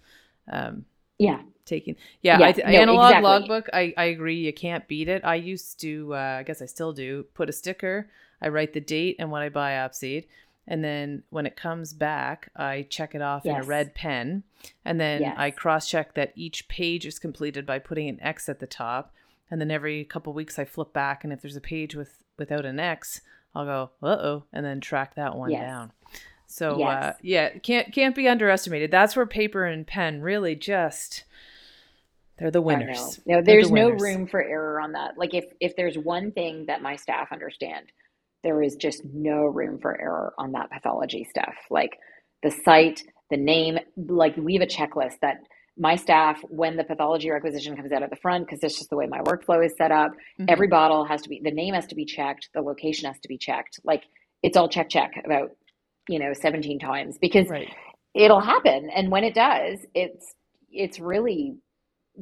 um, 0.52 0.86
yeah 1.24 1.42
taking 1.66 1.96
yeah, 2.22 2.40
yeah 2.40 2.48
I, 2.48 2.72
no, 2.72 2.78
analog 2.82 3.12
exactly. 3.12 3.30
logbook 3.30 3.70
I, 3.74 3.94
I 3.98 4.06
agree 4.06 4.36
you 4.36 4.54
can't 4.54 4.88
beat 4.88 5.08
it 5.08 5.24
i 5.24 5.36
used 5.36 5.80
to 5.82 6.14
uh, 6.14 6.38
i 6.40 6.44
guess 6.44 6.62
i 6.62 6.66
still 6.66 6.94
do 6.94 7.24
put 7.34 7.50
a 7.50 7.54
sticker 7.54 8.10
i 8.42 8.50
write 8.50 8.74
the 8.74 8.82
date 8.82 9.16
and 9.20 9.32
what 9.32 9.42
i 9.42 9.50
biopsied 9.50 10.26
and 10.68 10.84
then 10.84 11.24
when 11.30 11.46
it 11.46 11.56
comes 11.56 11.94
back 11.94 12.50
i 12.56 12.86
check 12.90 13.16
it 13.16 13.22
off 13.22 13.44
yes. 13.46 13.56
in 13.56 13.64
a 13.64 13.66
red 13.66 13.96
pen 13.96 14.44
and 14.84 15.00
then 15.00 15.22
yes. 15.22 15.36
i 15.38 15.52
cross 15.52 15.90
check 15.90 16.14
that 16.16 16.34
each 16.36 16.68
page 16.68 17.06
is 17.06 17.20
completed 17.20 17.66
by 17.66 17.80
putting 17.80 18.10
an 18.10 18.22
x 18.22 18.50
at 18.50 18.60
the 18.60 18.68
top 18.68 19.14
and 19.50 19.62
then 19.62 19.72
every 19.72 20.04
couple 20.04 20.34
weeks 20.34 20.60
i 20.60 20.66
flip 20.66 20.92
back 20.94 21.24
and 21.24 21.32
if 21.32 21.42
there's 21.42 21.56
a 21.56 21.62
page 21.62 21.96
with 21.96 22.24
without 22.38 22.66
an 22.66 22.80
x 22.80 23.22
i'll 23.56 23.66
go 23.66 23.92
uh-oh 24.02 24.44
and 24.52 24.66
then 24.66 24.82
track 24.82 25.16
that 25.16 25.36
one 25.36 25.52
yes. 25.52 25.62
down 25.62 25.92
so 26.54 26.76
uh, 26.76 26.78
yes. 26.78 27.04
uh, 27.04 27.14
yeah, 27.24 27.50
can't 27.58 27.92
can't 27.92 28.16
be 28.16 28.28
underestimated. 28.28 28.92
That's 28.92 29.16
where 29.16 29.26
paper 29.26 29.66
and 29.66 29.88
pen 29.88 30.22
really 30.22 30.56
just 30.56 31.24
they're 32.38 32.52
the 32.52 32.62
winners. 32.62 33.20
No, 33.26 33.42
there's 33.42 33.70
the 33.70 33.74
winners. 33.74 34.02
no 34.02 34.08
room 34.08 34.28
for 34.28 34.44
error 34.44 34.80
on 34.80 34.92
that. 34.92 35.18
Like 35.18 35.34
if 35.34 35.46
if 35.60 35.76
there's 35.76 35.98
one 35.98 36.32
thing 36.32 36.66
that 36.68 36.84
my 36.84 36.96
staff 36.96 37.30
understand, 37.32 37.92
there 38.44 38.62
is 38.62 38.76
just 38.76 39.04
no 39.04 39.46
room 39.46 39.80
for 39.80 40.00
error 40.00 40.34
on 40.38 40.52
that 40.52 40.70
pathology 40.70 41.24
stuff. 41.24 41.56
Like 41.72 41.98
the 42.44 42.52
site, 42.52 43.02
the 43.32 43.38
name, 43.38 43.80
like 43.98 44.38
we 44.38 44.54
have 44.54 44.62
a 44.62 44.68
checklist 44.68 45.22
that 45.22 45.38
my 45.76 45.96
staff, 45.96 46.40
when 46.50 46.78
the 46.78 46.84
pathology 46.84 47.32
requisition 47.32 47.76
comes 47.76 47.92
out 47.92 48.04
at 48.04 48.12
the 48.12 48.16
front, 48.18 48.46
because 48.46 48.60
that's 48.60 48.78
just 48.78 48.92
the 48.92 48.96
way 48.96 49.08
my 49.08 49.22
workflow 49.22 49.66
is 49.66 49.74
set 49.76 49.92
up, 49.92 50.12
mm-hmm. 50.12 50.46
every 50.48 50.68
bottle 50.68 51.04
has 51.04 51.24
to 51.24 51.30
be 51.30 51.42
the 51.44 51.50
name 51.50 51.74
has 51.74 51.88
to 51.88 51.96
be 51.96 52.06
checked, 52.06 52.50
the 52.54 52.62
location 52.62 53.08
has 53.08 53.20
to 53.22 53.28
be 53.28 53.40
checked. 53.40 53.80
Like 53.84 54.04
it's 54.44 54.56
all 54.56 54.70
check 54.70 54.90
check 54.90 55.14
about 55.26 55.50
you 56.08 56.20
know 56.20 56.34
17 56.34 56.80
times 56.80 57.18
because 57.20 57.48
right. 57.48 57.70
it'll 58.14 58.42
happen 58.42 58.90
and 58.96 59.12
when 59.12 59.24
it 59.24 59.34
does 59.34 59.80
it's 59.94 60.34
it's 60.72 61.00
really 61.00 61.56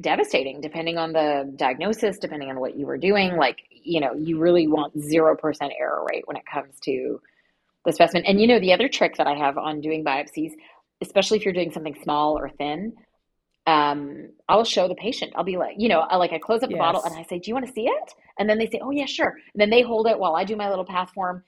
devastating 0.00 0.60
depending 0.60 0.96
on 0.96 1.12
the 1.12 1.52
diagnosis 1.56 2.18
depending 2.18 2.48
on 2.48 2.60
what 2.60 2.76
you 2.76 2.86
were 2.86 2.98
doing 2.98 3.36
like 3.36 3.58
you 3.70 4.00
know 4.00 4.14
you 4.14 4.38
really 4.38 4.66
want 4.66 4.96
0% 4.96 5.70
error 5.78 6.04
rate 6.10 6.22
when 6.26 6.36
it 6.36 6.44
comes 6.50 6.78
to 6.80 7.20
the 7.84 7.92
specimen 7.92 8.24
and 8.24 8.40
you 8.40 8.46
know 8.46 8.60
the 8.60 8.72
other 8.72 8.88
trick 8.88 9.16
that 9.16 9.26
i 9.26 9.34
have 9.34 9.58
on 9.58 9.80
doing 9.80 10.04
biopsies 10.04 10.52
especially 11.02 11.36
if 11.36 11.44
you're 11.44 11.52
doing 11.52 11.72
something 11.72 11.96
small 12.02 12.38
or 12.38 12.48
thin 12.48 12.92
um, 13.66 14.30
I'll 14.48 14.64
show 14.64 14.88
the 14.88 14.94
patient. 14.94 15.32
I'll 15.36 15.44
be 15.44 15.56
like, 15.56 15.76
you 15.78 15.88
know, 15.88 16.00
I, 16.00 16.16
like 16.16 16.32
I 16.32 16.38
close 16.38 16.62
up 16.62 16.68
the 16.68 16.76
yes. 16.76 16.80
bottle 16.80 17.02
and 17.04 17.14
I 17.14 17.22
say, 17.22 17.38
"Do 17.38 17.48
you 17.48 17.54
want 17.54 17.66
to 17.66 17.72
see 17.72 17.86
it?" 17.86 18.14
And 18.38 18.48
then 18.48 18.58
they 18.58 18.66
say, 18.66 18.80
"Oh 18.82 18.90
yeah, 18.90 19.06
sure." 19.06 19.36
And 19.54 19.60
then 19.60 19.70
they 19.70 19.82
hold 19.82 20.08
it 20.08 20.18
while 20.18 20.34
I 20.34 20.44
do 20.44 20.56
my 20.56 20.68
little 20.68 20.84
path 20.84 21.10
form, 21.14 21.44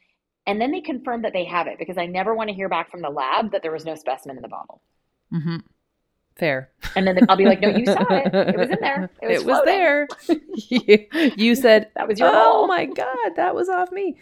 and 0.46 0.60
then 0.60 0.70
they 0.70 0.80
confirm 0.80 1.22
that 1.22 1.32
they 1.32 1.44
have 1.44 1.66
it 1.66 1.78
because 1.78 1.98
I 1.98 2.06
never 2.06 2.34
want 2.34 2.48
to 2.50 2.54
hear 2.54 2.68
back 2.68 2.90
from 2.90 3.02
the 3.02 3.10
lab 3.10 3.52
that 3.52 3.62
there 3.62 3.72
was 3.72 3.84
no 3.84 3.94
specimen 3.94 4.36
in 4.36 4.42
the 4.42 4.48
bottle. 4.48 4.80
Mm-hmm. 5.32 5.56
Fair. 6.36 6.70
And 6.96 7.06
then 7.06 7.18
I'll 7.28 7.36
be 7.36 7.44
like, 7.44 7.60
no, 7.60 7.68
you 7.68 7.86
saw 7.86 8.04
it. 8.10 8.34
It 8.34 8.56
was 8.56 8.70
in 8.70 8.78
there. 8.80 9.10
It 9.22 9.28
was, 9.28 9.42
it 9.42 9.46
was 9.46 9.62
there. 9.64 10.08
you, 10.68 11.32
you, 11.36 11.54
said, 11.54 11.90
that 11.96 12.08
was 12.08 12.18
your 12.18 12.30
Oh 12.32 12.66
my 12.66 12.86
God, 12.86 13.36
that 13.36 13.54
was 13.54 13.68
off 13.68 13.92
me. 13.92 14.16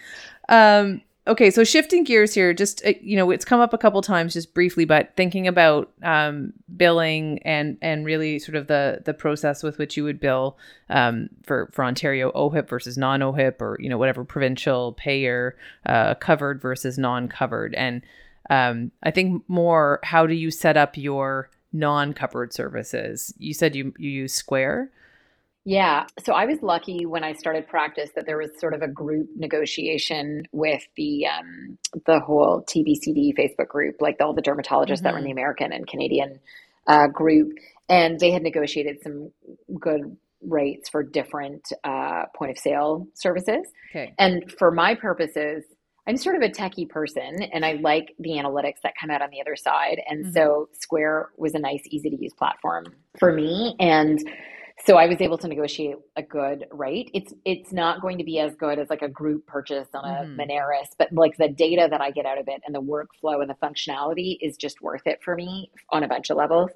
Um, 0.49 1.01
okay 1.27 1.51
so 1.51 1.63
shifting 1.63 2.05
gears 2.05 2.35
here 2.35 2.53
just 2.53 2.85
uh, 2.85 2.93
you 3.01 3.17
know 3.17 3.31
it's 3.31 3.45
come 3.45 3.61
up 3.61 3.73
a 3.73 3.79
couple 3.79 4.01
times 4.03 4.33
just 4.33 4.55
briefly 4.55 4.85
but 4.85 5.13
thinking 5.17 5.47
about 5.47 5.93
um, 6.03 6.53
billing 6.77 7.39
and 7.45 7.79
and 7.81 8.05
really 8.05 8.39
sort 8.39 8.57
of 8.57 8.67
the 8.67 9.01
the 9.05 9.15
process 9.15 9.63
with 9.63 9.79
which 9.79 9.97
you 9.97 10.05
would 10.05 10.21
bill 10.21 10.57
um, 10.89 11.29
for 11.45 11.69
for 11.73 11.85
ontario 11.85 12.33
ohip 12.35 12.69
versus 12.69 12.99
non-ohip 12.99 13.61
or 13.61 13.77
you 13.81 13.89
know 13.89 13.99
whatever 13.99 14.25
provincial 14.25 14.93
payer 14.93 15.57
uh, 15.87 16.15
covered 16.15 16.61
versus 16.61 16.99
non-covered. 16.99 17.75
And 17.75 18.03
um, 18.51 18.91
i 19.03 19.11
think 19.11 19.43
more 19.49 20.01
how 20.03 20.27
do 20.27 20.35
you 20.35 20.51
set 20.51 20.77
up 20.77 20.97
your 20.97 21.51
non-covered 21.73 22.53
services? 22.53 23.33
You 23.39 23.55
said 23.55 23.75
you 23.75 23.95
you 23.99 24.11
use 24.11 24.35
square 24.35 24.91
yeah. 25.65 26.07
So 26.25 26.33
I 26.33 26.45
was 26.47 26.63
lucky 26.63 27.07
when 27.07 27.23
I 27.23 27.33
started 27.33 27.69
practice 27.69 28.11
that 28.17 28.27
there 28.27 28.39
was 28.39 28.51
sort 28.59 28.75
of 28.75 28.83
a 28.83 28.89
group 28.89 29.29
negotiation 29.37 30.45
with 30.53 30.83
the 30.97 31.27
um, 31.27 31.79
the 32.07 32.21
whole 32.21 32.65
TBCD 32.69 33.37
Facebook 33.39 33.69
group, 33.69 33.97
like 34.01 34.17
all 34.21 34.35
the 34.35 34.43
dermatologists 34.43 34.95
mm-hmm. 34.95 35.05
that 35.05 35.13
were 35.13 35.19
in 35.19 35.25
the 35.25 35.31
mm-hmm. 35.31 35.39
American 35.39 35.73
and 35.73 35.87
Canadian 35.87 36.41
uh, 36.87 37.07
group, 37.07 37.53
and 37.89 38.19
they 38.19 38.31
had 38.31 38.43
negotiated 38.43 39.03
some 39.03 39.31
good 39.81 40.17
rates 40.43 40.89
for 40.89 41.03
different 41.03 41.73
uh, 41.85 42.25
point 42.35 42.51
of 42.51 42.59
sale 42.59 43.07
services. 43.15 43.67
Okay. 43.91 44.13
And 44.19 44.51
for 44.59 44.71
my 44.71 44.95
purposes, 44.95 45.65
I'm 46.07 46.17
sort 46.17 46.35
of 46.35 46.43
a 46.43 46.49
techie 46.49 46.89
person 46.89 47.43
and 47.53 47.65
I 47.65 47.75
like 47.75 48.15
the 48.19 48.31
analytics 48.31 48.81
that 48.83 48.95
come 49.01 49.11
out 49.11 49.23
on 49.23 49.31
the 49.31 49.41
other 49.41 49.55
side. 49.55 50.01
And 50.09 50.27
Mhm. 50.27 50.33
so 50.33 50.69
Square 50.73 51.31
was 51.37 51.55
a 51.55 51.61
nice, 51.61 51.83
easy 51.87 52.11
to 52.11 52.17
use 52.17 52.35
platform 52.35 52.87
for 53.19 53.33
me. 53.33 53.77
And 53.79 54.19
so 54.85 54.97
I 54.97 55.07
was 55.07 55.21
able 55.21 55.39
to 55.39 55.49
negotiate 55.49 55.97
a 56.17 56.23
good 56.23 56.67
rate. 56.71 57.11
It's 57.15 57.33
it's 57.45 57.73
not 57.73 58.01
going 58.01 58.19
to 58.19 58.25
be 58.25 58.39
as 58.41 58.55
good 58.57 58.79
as 58.79 58.91
like 58.91 59.03
a 59.03 59.09
group 59.09 59.47
purchase 59.47 59.89
on 59.95 60.05
a 60.05 60.25
Mhm. 60.25 60.37
Moneris, 60.37 60.89
but 60.99 61.13
like 61.13 61.37
the 61.37 61.49
data 61.49 61.89
that 61.91 62.01
I 62.01 62.11
get 62.11 62.27
out 62.27 62.39
of 62.39 62.49
it 62.49 62.63
and 62.67 62.75
the 62.75 62.83
workflow 62.83 63.41
and 63.41 63.51
the 63.51 63.55
functionality 63.55 64.39
is 64.41 64.57
just 64.57 64.81
worth 64.83 65.07
it 65.07 65.23
for 65.23 65.35
me 65.37 65.71
on 65.91 66.03
a 66.03 66.09
bunch 66.09 66.31
of 66.31 66.37
levels. 66.37 66.71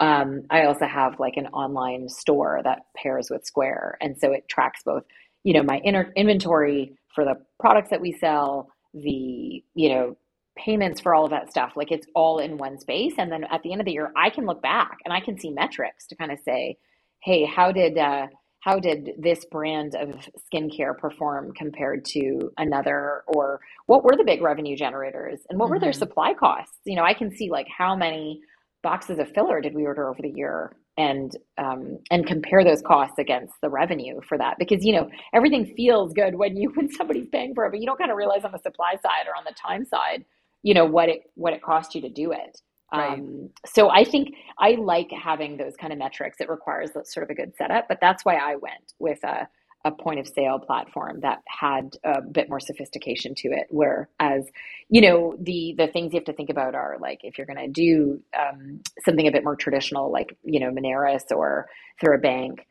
Um, 0.00 0.42
I 0.50 0.64
also 0.64 0.86
have 0.86 1.18
like 1.20 1.36
an 1.36 1.48
online 1.48 2.08
store 2.08 2.60
that 2.64 2.86
pairs 2.96 3.30
with 3.30 3.44
Square, 3.44 3.98
and 4.00 4.18
so 4.18 4.32
it 4.32 4.48
tracks 4.48 4.82
both, 4.84 5.04
you 5.44 5.54
know, 5.54 5.62
my 5.62 5.78
inner 5.78 6.12
inventory 6.16 6.96
for 7.14 7.24
the 7.24 7.34
products 7.60 7.90
that 7.90 8.00
we 8.00 8.12
sell, 8.12 8.70
the 8.94 9.62
you 9.74 9.88
know 9.90 10.16
payments 10.56 11.00
for 11.00 11.14
all 11.14 11.24
of 11.24 11.30
that 11.30 11.50
stuff. 11.50 11.72
Like 11.76 11.90
it's 11.90 12.06
all 12.14 12.38
in 12.38 12.58
one 12.58 12.78
space, 12.78 13.14
and 13.18 13.30
then 13.32 13.44
at 13.44 13.62
the 13.62 13.72
end 13.72 13.80
of 13.80 13.86
the 13.86 13.92
year, 13.92 14.12
I 14.16 14.30
can 14.30 14.46
look 14.46 14.62
back 14.62 14.98
and 15.04 15.12
I 15.12 15.20
can 15.20 15.38
see 15.38 15.50
metrics 15.50 16.06
to 16.08 16.16
kind 16.16 16.30
of 16.32 16.38
say, 16.44 16.76
hey, 17.24 17.44
how 17.44 17.72
did 17.72 17.98
uh, 17.98 18.26
how 18.60 18.78
did 18.78 19.10
this 19.18 19.44
brand 19.50 19.94
of 19.96 20.10
skincare 20.52 20.96
perform 20.98 21.52
compared 21.54 22.04
to 22.06 22.50
another? 22.58 23.24
Or 23.28 23.60
what 23.86 24.04
were 24.04 24.16
the 24.16 24.24
big 24.24 24.42
revenue 24.42 24.76
generators? 24.76 25.40
And 25.50 25.58
what 25.58 25.70
were 25.70 25.80
their 25.80 25.92
Mhm. 25.92 25.98
supply 25.98 26.34
costs? 26.34 26.78
You 26.84 26.96
know 26.96 27.04
i 27.04 27.14
can 27.14 27.30
see 27.36 27.50
like 27.50 27.68
how 27.76 27.96
many 27.96 28.40
boxes 28.82 29.18
of 29.18 29.28
filler 29.34 29.60
did 29.60 29.74
we 29.74 29.86
order 29.86 30.08
over 30.10 30.20
the 30.22 30.30
year 30.30 30.76
and 30.98 31.36
um, 31.58 31.98
and 32.10 32.26
compare 32.26 32.64
those 32.64 32.82
costs 32.82 33.18
against 33.18 33.54
the 33.62 33.70
revenue 33.70 34.20
for 34.28 34.38
that. 34.38 34.56
Because 34.58 34.84
you 34.84 34.94
know 34.94 35.08
everything 35.34 35.66
feels 35.76 36.12
good 36.12 36.34
when 36.36 36.56
you 36.56 36.70
when 36.76 36.90
somebody's 36.90 37.28
paying 37.30 37.54
for 37.54 37.66
it 37.66 37.70
but 37.72 37.80
you 37.80 37.86
don't 37.86 37.98
kind 37.98 38.10
of 38.10 38.16
realize 38.16 38.44
on 38.44 38.52
the 38.52 38.58
supply 38.58 38.94
side 39.02 39.26
or 39.28 39.36
on 39.36 39.44
the 39.44 39.54
time 39.54 39.84
side 39.84 40.24
you 40.62 40.74
know 40.74 40.84
what 40.86 41.08
it 41.08 41.22
what 41.34 41.52
it 41.52 41.62
cost 41.62 41.94
you 41.94 42.00
to 42.02 42.08
do 42.10 42.32
it 42.32 42.60
Um, 42.92 43.50
so 43.66 43.90
i 43.90 44.04
think 44.04 44.34
i 44.58 44.72
like 44.72 45.10
having 45.10 45.56
those 45.56 45.76
kind 45.76 45.92
of 45.92 45.98
metrics. 45.98 46.40
It 46.40 46.48
requires 46.50 46.90
sort 47.04 47.24
of 47.24 47.30
a 47.30 47.34
good 47.34 47.54
setup 47.56 47.88
but 47.88 47.98
that's 48.00 48.24
why 48.24 48.36
i 48.36 48.56
went 48.56 48.92
with 48.98 49.22
a 49.24 49.48
a 49.84 49.90
point 49.90 50.20
of 50.20 50.28
sale 50.28 50.60
platform 50.60 51.20
that 51.20 51.40
had 51.48 51.96
a 52.04 52.22
bit 52.22 52.48
more 52.48 52.60
sophistication 52.60 53.34
to 53.34 53.48
it 53.48 53.66
whereas 53.70 54.46
you 54.88 55.00
know 55.00 55.34
the 55.40 55.74
the 55.76 55.88
things 55.88 56.12
you 56.12 56.18
have 56.18 56.24
to 56.24 56.32
think 56.32 56.50
about 56.50 56.74
are 56.74 56.96
like 57.00 57.20
if 57.24 57.36
you're 57.36 57.46
going 57.46 57.58
to 57.58 57.68
do 57.68 58.22
um, 58.38 58.80
something 59.04 59.26
a 59.26 59.32
bit 59.32 59.44
more 59.44 59.56
traditional 59.56 60.12
like 60.12 60.36
you 60.44 60.60
know 60.60 60.70
Moneris 60.70 61.24
or 61.32 61.68
through 62.00 62.14
a 62.14 62.18
bank 62.18 62.66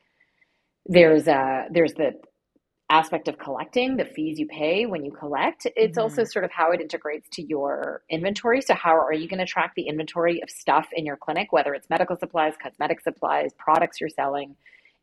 there's 0.85 1.27
a 1.27 1.67
there's 1.71 1.93
the 1.93 2.13
aspect 2.91 3.27
of 3.27 3.37
collecting 3.39 3.95
the 3.95 4.05
fees 4.05 4.37
you 4.37 4.45
pay 4.45 4.85
when 4.85 5.05
you 5.05 5.11
collect 5.11 5.65
it's 5.75 5.97
mm-hmm. 5.97 6.01
also 6.01 6.23
sort 6.25 6.43
of 6.43 6.51
how 6.51 6.71
it 6.71 6.81
integrates 6.81 7.27
to 7.29 7.41
your 7.41 8.03
inventory. 8.09 8.61
So 8.61 8.73
how 8.73 8.95
are 8.97 9.13
you 9.13 9.27
going 9.27 9.39
to 9.39 9.45
track 9.45 9.73
the 9.75 9.87
inventory 9.87 10.43
of 10.43 10.49
stuff 10.49 10.89
in 10.93 11.05
your 11.05 11.15
clinic 11.15 11.51
whether 11.51 11.73
it's 11.73 11.89
medical 11.89 12.17
supplies 12.17 12.53
cosmetic 12.61 12.99
supplies 12.99 13.51
products 13.57 14.01
you're 14.01 14.09
selling 14.09 14.55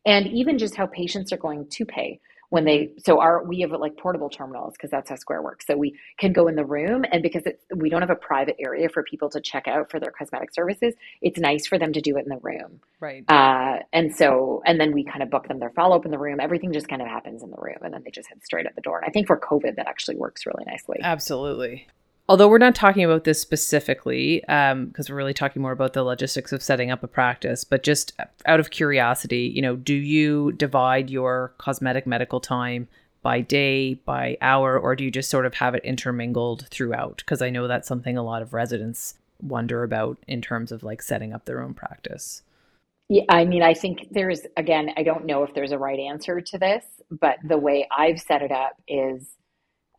and 0.05 0.27
even 0.27 0.57
just 0.57 0.75
how 0.75 0.85
patients 0.85 1.33
are 1.33 1.37
going 1.37 1.67
to 1.67 1.85
pay 1.85 2.19
when 2.49 2.65
they 2.65 2.91
so 2.97 3.19
our 3.19 3.43
we 3.43 3.61
have 3.61 3.71
like 3.71 3.95
portable 3.97 4.29
terminals 4.29 4.73
because 4.73 4.89
that's 4.89 5.09
how 5.09 5.15
square 5.15 5.41
works. 5.41 5.65
So 5.67 5.77
we 5.77 5.97
can 6.17 6.33
go 6.33 6.47
in 6.47 6.55
the 6.55 6.65
room 6.65 7.05
and 7.11 7.21
because 7.21 7.45
it, 7.45 7.61
we 7.75 7.89
don't 7.89 8.01
have 8.01 8.09
a 8.09 8.15
private 8.15 8.55
area 8.59 8.89
for 8.89 9.03
people 9.03 9.29
to 9.29 9.41
check 9.41 9.67
out 9.67 9.89
for 9.91 9.99
their 9.99 10.11
cosmetic 10.11 10.53
services 10.53 10.93
it's 11.21 11.39
nice 11.39 11.67
for 11.67 11.77
them 11.77 11.93
to 11.93 12.01
do 12.01 12.17
it 12.17 12.23
in 12.23 12.29
the 12.29 12.39
room. 12.41 12.81
Right. 12.99 13.23
uh, 13.29 13.79
and 13.93 14.15
so 14.15 14.61
and 14.65 14.79
then 14.79 14.93
we 14.93 15.03
kind 15.03 15.23
of 15.23 15.29
book 15.29 15.47
them 15.47 15.59
their 15.59 15.71
follow-up 15.71 16.05
in 16.05 16.11
the 16.11 16.19
room. 16.19 16.39
Everything 16.39 16.73
just 16.73 16.87
kind 16.87 17.01
of 17.01 17.07
happens 17.07 17.43
in 17.43 17.51
the 17.51 17.57
room 17.57 17.77
and 17.81 17.93
then 17.93 18.03
they 18.03 18.11
just 18.11 18.27
head 18.29 18.43
straight 18.43 18.65
out 18.65 18.75
the 18.75 18.81
door. 18.81 18.97
And 18.97 19.07
i 19.07 19.11
think 19.11 19.27
for 19.27 19.39
covid 19.39 19.75
that 19.75 19.87
actually 19.87 20.17
works 20.17 20.45
really 20.45 20.65
nicely. 20.65 20.99
Absolutely. 21.01 21.87
Although 22.29 22.47
we're 22.47 22.59
not 22.59 22.75
talking 22.75 23.03
about 23.03 23.23
this 23.23 23.41
specifically, 23.41 24.43
um, 24.45 24.85
because 24.85 25.09
we're 25.09 25.15
really 25.15 25.33
talking 25.33 25.63
more 25.63 25.71
about 25.71 25.93
the 25.93 26.03
logistics 26.03 26.51
of 26.51 26.61
setting 26.61 26.91
up 26.91 27.03
a 27.03 27.07
practice, 27.07 27.63
but 27.63 27.81
just 27.81 28.13
out 28.45 28.59
of 28.59 28.69
curiosity, 28.69 29.51
you 29.53 29.63
know, 29.63 29.75
do 29.75 29.95
you 29.95 30.51
divide 30.51 31.09
your 31.09 31.55
cosmetic 31.57 32.05
medical 32.05 32.39
time 32.39 32.87
by 33.23 33.41
day, 33.41 33.95
by 33.95 34.37
hour, 34.41 34.79
or 34.79 34.95
do 34.95 35.03
you 35.03 35.09
just 35.09 35.31
sort 35.31 35.47
of 35.47 35.55
have 35.55 35.73
it 35.73 35.83
intermingled 35.83 36.67
throughout? 36.69 37.17
Because 37.17 37.41
I 37.41 37.49
know 37.49 37.67
that's 37.67 37.87
something 37.87 38.15
a 38.15 38.23
lot 38.23 38.43
of 38.43 38.53
residents 38.53 39.15
wonder 39.41 39.81
about 39.81 40.19
in 40.27 40.39
terms 40.39 40.71
of 40.71 40.83
like 40.83 41.01
setting 41.01 41.33
up 41.33 41.45
their 41.45 41.63
own 41.63 41.73
practice. 41.73 42.43
Yeah, 43.07 43.23
I 43.27 43.43
mean, 43.43 43.63
I 43.63 43.73
think 43.73 44.07
there's, 44.11 44.41
again, 44.55 44.91
I 44.97 45.01
don't 45.01 45.25
know 45.25 45.41
if 45.41 45.55
there's 45.55 45.71
a 45.71 45.79
right 45.79 45.99
answer 45.99 46.41
to 46.41 46.57
this, 46.59 46.85
but 47.09 47.37
the 47.43 47.57
way 47.57 47.87
I've 47.91 48.21
set 48.21 48.43
it 48.43 48.51
up 48.51 48.73
is, 48.87 49.29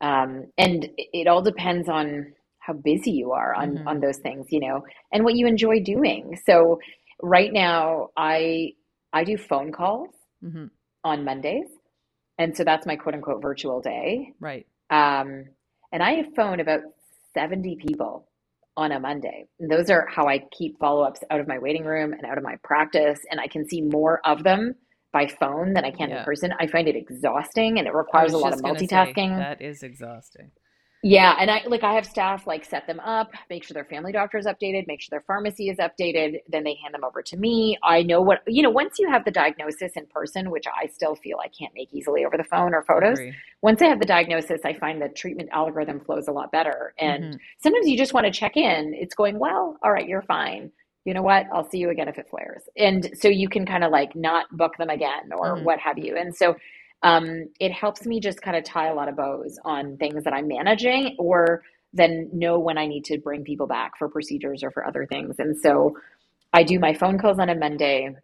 um, 0.01 0.45
and 0.57 0.89
it 0.97 1.27
all 1.27 1.41
depends 1.41 1.89
on 1.89 2.33
how 2.59 2.73
busy 2.73 3.11
you 3.11 3.31
are 3.33 3.53
on, 3.55 3.77
Mhm. 3.77 3.87
on 3.87 3.99
those 4.01 4.17
things, 4.19 4.47
you 4.51 4.59
know, 4.59 4.83
and 5.13 5.23
what 5.23 5.35
you 5.35 5.47
enjoy 5.47 5.81
doing. 5.83 6.37
So 6.45 6.79
right 7.21 7.51
now, 7.53 8.09
I, 8.17 8.73
I 9.13 9.23
do 9.23 9.37
phone 9.37 9.71
calls 9.71 10.09
hmm 10.41 10.65
on 11.03 11.25
Mondays. 11.25 11.67
And 12.37 12.55
so 12.55 12.63
that's 12.63 12.85
my 12.85 12.95
quote 12.95 13.15
unquote 13.15 13.41
virtual 13.41 13.81
day. 13.81 14.33
Right. 14.39 14.67
Um, 14.89 15.45
and 15.91 16.03
I 16.03 16.13
have 16.13 16.33
phoned 16.35 16.61
about 16.61 16.81
70 17.33 17.77
people 17.77 18.27
on 18.77 18.91
a 18.91 18.99
Monday. 18.99 19.45
And 19.59 19.69
those 19.71 19.89
are 19.89 20.07
how 20.07 20.27
I 20.27 20.39
keep 20.57 20.79
follow 20.79 21.03
ups 21.03 21.21
out 21.31 21.39
of 21.39 21.47
my 21.47 21.59
waiting 21.59 21.85
room 21.85 22.13
and 22.13 22.25
out 22.25 22.37
of 22.37 22.43
my 22.43 22.57
practice. 22.63 23.19
And 23.31 23.39
I 23.39 23.47
can 23.47 23.67
see 23.67 23.81
more 23.81 24.21
of 24.25 24.43
them 24.43 24.75
by 25.11 25.27
phone 25.27 25.73
than 25.73 25.83
I 25.85 25.91
can 25.91 26.09
Yeah. 26.09 26.19
in 26.19 26.25
person. 26.25 26.53
I 26.59 26.67
find 26.67 26.87
it 26.87 26.95
exhausting 26.95 27.77
and 27.79 27.87
it 27.87 27.93
requires 27.93 28.33
a 28.33 28.37
lot 28.37 28.53
of 28.53 28.61
gonna 28.63 28.79
say, 28.79 28.85
multitasking. 28.85 29.37
that 29.37 29.61
is 29.61 29.83
exhausting. 29.83 30.51
Yeah, 31.03 31.35
and 31.39 31.49
I 31.49 31.63
like 31.65 31.83
I 31.83 31.93
have 31.95 32.05
staff 32.05 32.45
like 32.45 32.63
set 32.63 32.85
them 32.85 32.99
up, 32.99 33.31
make 33.49 33.63
sure 33.63 33.73
their 33.73 33.85
family 33.85 34.11
doctor 34.11 34.37
is 34.37 34.45
updated, 34.45 34.85
make 34.85 35.01
sure 35.01 35.07
their 35.09 35.23
pharmacy 35.25 35.67
is 35.69 35.77
updated, 35.79 36.41
then 36.47 36.63
they 36.63 36.75
hand 36.75 36.93
them 36.93 37.03
over 37.03 37.23
to 37.23 37.37
me. 37.37 37.75
I 37.81 38.03
know 38.03 38.21
what 38.21 38.41
you 38.45 38.61
know, 38.61 38.69
once 38.69 38.99
you 38.99 39.09
have 39.09 39.25
the 39.25 39.31
diagnosis 39.31 39.93
in 39.95 40.05
person, 40.05 40.51
which 40.51 40.65
I 40.67 40.85
still 40.87 41.15
feel 41.15 41.39
I 41.43 41.47
can't 41.47 41.73
make 41.73 41.91
easily 41.91 42.23
over 42.23 42.37
the 42.37 42.43
phone 42.43 42.75
or 42.75 42.83
photos. 42.83 43.13
Agree. 43.13 43.33
Once 43.63 43.81
I 43.81 43.87
have 43.87 43.99
the 43.99 44.05
diagnosis, 44.05 44.61
I 44.63 44.73
find 44.75 45.01
the 45.01 45.09
treatment 45.09 45.49
algorithm 45.51 46.01
flows 46.01 46.27
a 46.27 46.31
lot 46.31 46.51
better. 46.51 46.93
And 46.99 47.23
Mhm. 47.23 47.39
sometimes 47.57 47.87
you 47.87 47.97
just 47.97 48.13
want 48.13 48.27
to 48.27 48.31
check 48.31 48.55
in. 48.55 48.93
It's 48.93 49.15
going, 49.15 49.39
well, 49.39 49.77
all 49.81 49.91
right, 49.91 50.07
you're 50.07 50.21
fine. 50.23 50.71
You 51.05 51.13
know 51.15 51.23
what? 51.23 51.47
I'll 51.51 51.67
see 51.69 51.79
you 51.79 51.89
again 51.89 52.07
if 52.07 52.17
it 52.19 52.27
flares. 52.29 52.63
And 52.77 53.09
so 53.19 53.27
you 53.27 53.49
can 53.49 53.65
kind 53.65 53.83
of 53.83 53.91
like 53.91 54.15
not 54.15 54.45
book 54.55 54.77
them 54.77 54.89
again 54.89 55.31
or 55.35 55.57
Mhm. 55.57 55.63
what 55.63 55.79
have 55.79 55.97
you. 55.97 56.15
And 56.15 56.35
so 56.35 56.55
um, 57.03 57.49
it 57.59 57.71
helps 57.71 58.05
me 58.05 58.19
just 58.19 58.41
kind 58.43 58.55
of 58.55 58.63
tie 58.63 58.87
a 58.89 58.93
lot 58.93 59.09
of 59.09 59.15
bows 59.15 59.57
on 59.65 59.97
things 59.97 60.23
that 60.23 60.33
I'm 60.33 60.47
managing 60.47 61.15
or 61.17 61.63
then 61.93 62.29
know 62.31 62.59
when 62.59 62.77
I 62.77 62.85
need 62.85 63.03
to 63.05 63.17
bring 63.17 63.43
people 63.43 63.65
back 63.65 63.97
for 63.97 64.07
procedures 64.07 64.63
or 64.63 64.69
for 64.69 64.85
other 64.85 65.07
things. 65.07 65.39
And 65.39 65.57
so 65.57 65.97
I 66.53 66.63
do 66.63 66.79
my 66.79 66.93
phone 66.93 67.17
calls 67.17 67.39
on 67.39 67.49
a 67.49 67.55
Monday. 67.55 68.15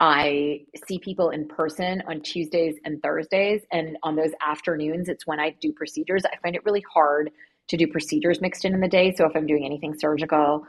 I 0.00 0.60
see 0.86 0.98
people 0.98 1.30
in 1.30 1.48
person 1.48 2.02
on 2.08 2.20
Tuesdays 2.22 2.76
and 2.84 3.02
Thursdays. 3.02 3.62
And 3.72 3.98
on 4.02 4.16
those 4.16 4.32
afternoons, 4.40 5.08
it's 5.08 5.26
when 5.26 5.40
I 5.40 5.50
do 5.60 5.72
procedures. 5.72 6.24
I 6.24 6.36
find 6.42 6.56
it 6.56 6.64
really 6.64 6.84
hard 6.92 7.30
to 7.68 7.76
do 7.76 7.86
procedures 7.86 8.40
mixed 8.40 8.64
in 8.64 8.74
in 8.74 8.80
the 8.80 8.88
day. 8.88 9.12
So 9.14 9.26
if 9.26 9.36
I'm 9.36 9.46
doing 9.46 9.64
anything 9.66 9.94
surgical, 9.98 10.64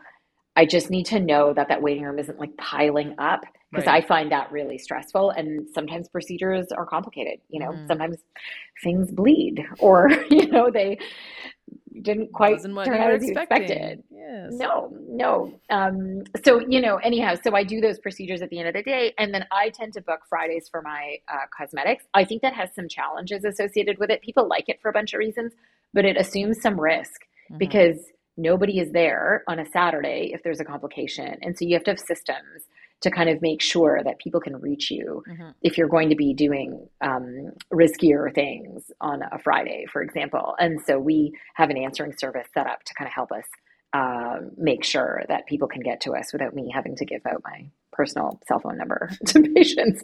I 0.60 0.66
just 0.66 0.90
need 0.90 1.06
to 1.06 1.22
know 1.22 1.54
that 1.54 1.70
that 1.70 1.82
waiting 1.82 2.04
room 2.04 2.20
isn't 2.20 2.38
like 2.38 2.56
piling 2.58 3.16
up 3.18 3.42
because 3.72 3.88
Right. 3.88 4.04
I 4.04 4.08
find 4.08 4.30
that 4.34 4.52
really 4.52 4.78
stressful. 4.78 5.30
And 5.30 5.70
sometimes 5.74 6.10
procedures 6.10 6.68
are 6.74 6.86
complicated. 6.86 7.40
You 7.48 7.62
know, 7.62 7.72
Mhm. 7.72 7.88
sometimes 7.88 8.18
things 8.84 9.10
bleed 9.10 9.66
or, 9.80 10.10
you 10.30 10.48
know, 10.48 10.70
they 10.70 10.98
didn't 12.02 12.34
quite 12.34 12.62
turn 12.62 13.00
out 13.00 13.12
as 13.12 13.26
you 13.26 13.32
expected. 13.32 14.04
Yes. 14.12 14.52
No, 14.52 14.92
no. 15.08 15.54
Um, 15.70 16.24
so, 16.44 16.60
you 16.68 16.82
know, 16.82 16.98
anyhow, 16.98 17.36
so 17.42 17.56
I 17.56 17.64
do 17.64 17.80
those 17.80 18.00
procedures 18.00 18.42
at 18.42 18.50
the 18.50 18.60
end 18.60 18.68
of 18.68 18.74
the 18.74 18.84
day, 18.84 19.14
and 19.18 19.34
then 19.34 19.46
I 19.52 19.70
tend 19.70 19.94
to 19.94 20.02
book 20.02 20.22
Fridays 20.28 20.68
for 20.68 20.82
my 20.82 21.18
uh, 21.30 21.46
cosmetics. 21.58 22.04
I 22.14 22.26
think 22.26 22.42
that 22.42 22.54
has 22.54 22.70
some 22.76 22.90
challenges 22.90 23.46
associated 23.46 23.98
with 23.98 24.10
it. 24.10 24.22
People 24.22 24.46
like 24.50 24.68
it 24.68 24.82
for 24.82 24.90
a 24.90 24.94
bunch 24.94 25.14
of 25.14 25.20
reasons, 25.20 25.54
but 25.94 26.04
it 26.04 26.18
assumes 26.18 26.62
some 26.62 26.78
risk 26.80 27.22
Mhm. 27.52 27.58
because 27.60 28.12
nobody 28.40 28.80
is 28.80 28.92
there 28.92 29.44
on 29.48 29.60
a 29.60 29.66
Saturday 29.66 30.32
if 30.34 30.42
there's 30.44 30.60
a 30.60 30.66
complication. 30.66 31.38
And 31.42 31.58
so 31.58 31.66
you 31.66 31.74
have 31.76 31.84
to 31.84 31.92
have 31.92 32.00
systems 32.00 32.64
to 33.02 33.12
kind 33.12 33.30
of 33.30 33.42
make 33.42 33.62
sure 33.62 34.02
that 34.04 34.20
people 34.20 34.42
can 34.42 34.56
reach 34.58 34.92
you 34.92 35.24
Mhm. 35.28 35.54
if 35.62 35.78
you're 35.78 35.88
going 35.88 36.10
to 36.10 36.16
be 36.16 36.34
doing 36.34 36.90
um, 37.02 37.52
riskier 37.74 38.34
things 38.34 38.92
on 39.00 39.22
a 39.32 39.40
Friday, 39.40 39.86
for 39.92 40.02
example. 40.02 40.56
And 40.60 40.82
so 40.82 41.00
we 41.00 41.32
have 41.56 41.70
an 41.70 41.78
answering 41.78 42.14
service 42.18 42.48
set 42.54 42.68
up 42.68 42.84
to 42.84 42.94
kind 42.96 43.08
of 43.08 43.14
help 43.14 43.32
us 43.32 43.46
um, 43.94 44.52
make 44.58 44.84
sure 44.84 45.24
that 45.30 45.48
people 45.48 45.68
can 45.68 45.82
get 45.82 46.02
to 46.02 46.12
us 46.14 46.32
without 46.34 46.54
me 46.54 46.70
having 46.74 46.96
to 46.98 47.06
give 47.06 47.26
out 47.26 47.42
my 47.44 47.70
personal 48.00 48.40
cell 48.48 48.60
phone 48.60 48.78
number 48.78 49.10
to 49.26 49.42
patients. 49.54 50.02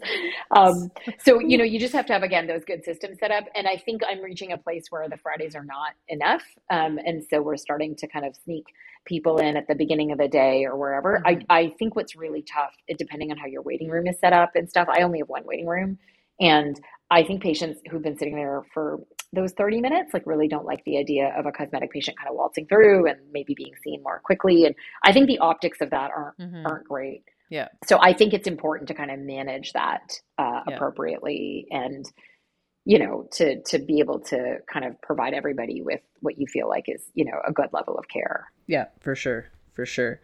Um, 0.54 0.92
so, 1.20 1.40
you 1.48 1.58
know, 1.58 1.64
you 1.64 1.80
just 1.80 1.94
have 1.94 2.06
to 2.08 2.14
have, 2.14 2.24
again, 2.24 2.46
those 2.46 2.66
good 2.66 2.84
systems 2.84 3.20
set 3.20 3.32
up. 3.32 3.46
And 3.56 3.68
I 3.68 3.78
think 3.78 4.02
I'm 4.06 4.22
reaching 4.22 4.52
a 4.52 4.58
place 4.58 4.88
where 4.90 5.08
the 5.08 5.16
Fridays 5.16 5.56
are 5.56 5.64
not 5.64 5.94
enough. 6.10 6.44
Um, 6.70 7.00
and 7.06 7.24
so 7.30 7.42
we're 7.42 7.56
starting 7.56 7.96
to 7.96 8.08
kind 8.08 8.26
of 8.26 8.36
sneak 8.44 8.66
people 9.06 9.38
in 9.38 9.56
at 9.56 9.70
the 9.70 9.76
beginning 9.76 10.12
of 10.12 10.18
the 10.18 10.28
day 10.28 10.66
or 10.66 10.76
wherever. 10.78 11.24
I, 11.26 11.40
I 11.50 11.74
think 11.80 11.96
what's 11.96 12.18
really 12.18 12.42
tough, 12.42 12.74
depending 12.98 13.32
on 13.32 13.38
how 13.38 13.46
your 13.46 13.62
waiting 13.62 13.88
room 13.88 14.08
is 14.08 14.20
set 14.20 14.34
up 14.34 14.52
and 14.56 14.70
stuff, 14.70 14.90
I 14.92 15.04
only 15.04 15.20
have 15.20 15.30
one 15.30 15.46
waiting 15.46 15.68
room. 15.68 15.98
And 16.42 16.78
I 17.10 17.24
think 17.24 17.42
patients 17.42 17.80
who've 17.90 18.02
been 18.02 18.18
sitting 18.18 18.36
there 18.36 18.64
for 18.74 19.00
those 19.32 19.54
30 19.54 19.80
minutes, 19.80 20.14
like 20.14 20.26
really 20.26 20.50
don't 20.50 20.66
like 20.66 20.84
the 20.84 20.98
idea 20.98 21.34
of 21.38 21.46
a 21.46 21.52
cosmetic 21.52 21.92
patient 21.92 22.18
kind 22.18 22.30
of 22.30 22.36
waltzing 22.36 22.68
through 22.68 23.08
and 23.08 23.20
maybe 23.32 23.54
being 23.56 23.74
seen 23.82 24.04
more 24.04 24.20
quickly. 24.26 24.66
And 24.66 24.76
I 25.04 25.14
think 25.14 25.28
the 25.28 25.38
optics 25.38 25.80
of 25.80 25.92
that 25.92 26.12
aren't 26.12 26.38
mm-hmm. 26.38 26.66
aren't 26.66 26.88
great. 26.88 27.24
Yeah. 27.50 27.68
So 27.86 28.00
I 28.02 28.14
think 28.14 28.34
it's 28.34 28.48
important 28.48 28.88
to 28.88 28.94
kind 28.94 29.12
of 29.12 29.20
manage 29.20 29.74
that 29.74 30.20
uh, 30.38 30.62
yeah. 30.68 30.76
appropriately 30.76 31.68
and 31.70 32.06
you 32.86 33.00
know 33.00 33.28
to 33.34 33.62
to 33.64 33.80
be 33.80 34.00
able 34.00 34.20
to 34.20 34.58
kind 34.72 34.86
of 34.86 35.00
provide 35.02 35.34
everybody 35.34 35.82
with 35.82 36.02
what 36.22 36.38
you 36.38 36.48
feel 36.48 36.70
like 36.70 36.86
is 36.88 37.04
you 37.14 37.26
know 37.26 37.40
a 37.48 37.52
good 37.52 37.70
level 37.72 37.98
of 37.98 38.08
care. 38.08 38.52
Yeah, 38.68 38.86
for 39.00 39.16
sure, 39.16 39.48
for 39.74 39.86
sure. 39.86 40.22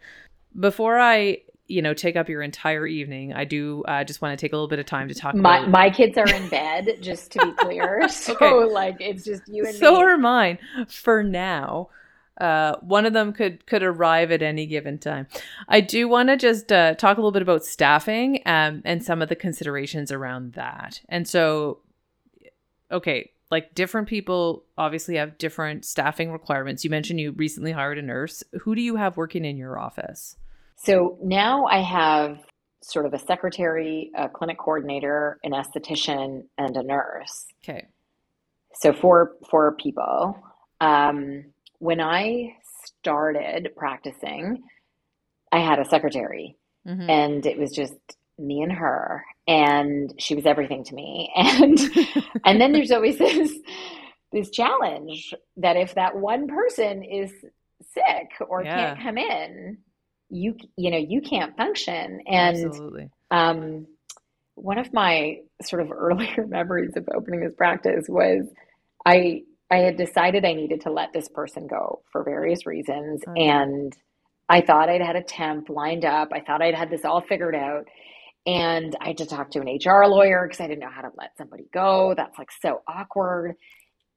Before 0.58 0.98
I 0.98 1.38
you 1.66 1.80
know 1.80 1.94
take 1.94 2.16
up 2.16 2.28
your 2.28 2.42
entire 2.42 2.86
evening 2.86 3.32
i 3.32 3.44
do 3.44 3.82
uh, 3.86 4.02
just 4.04 4.20
want 4.20 4.36
to 4.36 4.44
take 4.44 4.52
a 4.52 4.56
little 4.56 4.68
bit 4.68 4.78
of 4.78 4.84
time 4.84 5.08
to 5.08 5.14
talk 5.14 5.34
my, 5.34 5.58
about 5.58 5.70
my 5.70 5.88
kids 5.90 6.18
are 6.18 6.28
in 6.28 6.48
bed 6.48 6.98
just 7.00 7.30
to 7.30 7.38
be 7.38 7.52
clear 7.58 8.08
so 8.08 8.34
okay. 8.34 8.72
like 8.72 8.96
it's 9.00 9.24
just 9.24 9.42
you 9.46 9.64
and 9.64 9.74
so 9.74 9.92
me. 9.92 10.02
are 10.02 10.18
mine 10.18 10.58
for 10.88 11.22
now 11.22 11.88
uh, 12.40 12.76
one 12.80 13.04
of 13.06 13.12
them 13.12 13.32
could 13.32 13.66
could 13.66 13.82
arrive 13.82 14.30
at 14.30 14.42
any 14.42 14.66
given 14.66 14.98
time. 14.98 15.26
I 15.68 15.80
do 15.80 16.08
want 16.08 16.28
to 16.30 16.36
just 16.36 16.72
uh, 16.72 16.94
talk 16.94 17.16
a 17.16 17.20
little 17.20 17.32
bit 17.32 17.42
about 17.42 17.64
staffing 17.64 18.40
um, 18.46 18.82
and 18.84 19.04
some 19.04 19.20
of 19.22 19.28
the 19.28 19.36
considerations 19.36 20.10
around 20.10 20.54
that. 20.54 21.00
And 21.08 21.28
so, 21.28 21.80
okay, 22.90 23.30
like 23.50 23.74
different 23.74 24.08
people 24.08 24.64
obviously 24.78 25.16
have 25.16 25.36
different 25.36 25.84
staffing 25.84 26.32
requirements. 26.32 26.84
You 26.84 26.90
mentioned 26.90 27.20
you 27.20 27.32
recently 27.32 27.72
hired 27.72 27.98
a 27.98 28.02
nurse. 28.02 28.42
Who 28.62 28.74
do 28.74 28.80
you 28.80 28.96
have 28.96 29.16
working 29.18 29.44
in 29.44 29.58
your 29.58 29.78
office? 29.78 30.36
So 30.76 31.18
now 31.22 31.66
I 31.66 31.82
have 31.82 32.38
sort 32.82 33.06
of 33.06 33.12
a 33.12 33.18
secretary, 33.18 34.10
a 34.16 34.28
clinic 34.28 34.58
coordinator, 34.58 35.38
an 35.44 35.52
esthetician, 35.52 36.44
and 36.58 36.76
a 36.76 36.82
nurse. 36.82 37.46
Okay. 37.62 37.86
So 38.74 38.92
four 38.92 39.32
four 39.50 39.76
people. 39.76 40.34
Um, 40.80 41.44
when 41.82 42.00
I 42.00 42.54
started 42.96 43.72
practicing, 43.76 44.62
I 45.50 45.58
had 45.58 45.80
a 45.80 45.84
secretary, 45.84 46.56
mm-hmm. 46.86 47.10
and 47.10 47.44
it 47.44 47.58
was 47.58 47.72
just 47.72 47.96
me 48.38 48.62
and 48.62 48.70
her, 48.70 49.24
and 49.48 50.14
she 50.16 50.36
was 50.36 50.46
everything 50.46 50.84
to 50.84 50.94
me. 50.94 51.32
And 51.36 51.76
and 52.44 52.60
then 52.60 52.70
there's 52.70 52.92
always 52.92 53.18
this 53.18 53.52
this 54.30 54.50
challenge 54.50 55.34
that 55.56 55.76
if 55.76 55.96
that 55.96 56.16
one 56.16 56.46
person 56.46 57.02
is 57.02 57.32
sick 57.92 58.30
or 58.48 58.62
yeah. 58.62 58.76
can't 58.76 59.02
come 59.02 59.18
in, 59.18 59.78
you 60.30 60.56
you 60.76 60.92
know 60.92 60.98
you 60.98 61.20
can't 61.20 61.56
function 61.56 62.20
and 62.28 62.64
Absolutely. 62.64 63.10
um 63.32 63.88
one 64.54 64.78
of 64.78 64.92
my 64.92 65.38
sort 65.64 65.82
of 65.82 65.90
earlier 65.92 66.46
memories 66.46 66.96
of 66.96 67.08
opening 67.12 67.40
this 67.40 67.54
practice 67.56 68.06
was 68.08 68.46
i 69.04 69.42
i 69.72 69.78
had 69.78 69.96
decided 69.96 70.44
i 70.44 70.52
needed 70.52 70.80
to 70.80 70.92
let 70.92 71.12
this 71.12 71.28
person 71.28 71.66
go 71.66 72.02
for 72.12 72.22
various 72.22 72.66
reasons 72.66 73.22
mm-hmm. 73.22 73.36
and 73.36 73.96
i 74.48 74.60
thought 74.60 74.88
i'd 74.88 75.02
had 75.02 75.16
a 75.16 75.22
temp 75.22 75.68
lined 75.68 76.04
up. 76.04 76.28
I 76.32 76.40
thought 76.40 76.62
i'd 76.62 76.74
had 76.74 76.90
this 76.90 77.04
all 77.04 77.22
figured 77.22 77.56
out 77.56 77.88
and 78.46 78.96
i 79.00 79.08
had 79.08 79.18
to 79.18 79.26
talk 79.26 79.50
to 79.52 79.60
an 79.60 79.78
hr 79.84 80.04
lawyer 80.06 80.46
because 80.46 80.60
i 80.60 80.66
didn't 80.68 80.80
know 80.80 80.90
how 80.94 81.02
to 81.02 81.10
let 81.16 81.36
somebody 81.38 81.64
go. 81.72 82.14
That's 82.16 82.38
like 82.38 82.50
so 82.60 82.82
awkward 82.86 83.56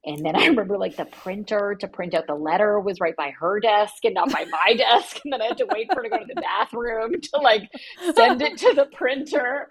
and 0.06 0.26
then 0.26 0.36
I 0.36 0.45
remember 0.45 0.78
like 0.78 0.95
the 0.95 1.06
printer 1.06 1.76
to 1.80 1.88
print 1.88 2.14
out 2.14 2.28
the 2.28 2.36
letter 2.36 2.80
was 2.80 2.99
right 2.99 3.16
by 3.16 3.32
her 3.32 3.60
desk 3.60 4.06
and 4.06 4.14
not 4.14 4.32
by 4.32 4.45
my 4.51 4.74
desk. 4.76 5.20
And 5.24 5.34
then 5.34 5.41
I 5.41 5.45
had 5.45 5.58
to 5.58 5.68
wait 5.72 5.88
for 5.91 5.97
her 5.97 6.03
to 6.03 6.10
go 6.10 6.20
to 6.20 6.26
the 6.26 6.41
bathroom 6.41 7.20
to 7.22 7.38
like 7.38 7.70
send 8.16 8.41
it 8.41 8.58
to 8.60 8.74
the 8.74 8.86
printer. 8.86 9.70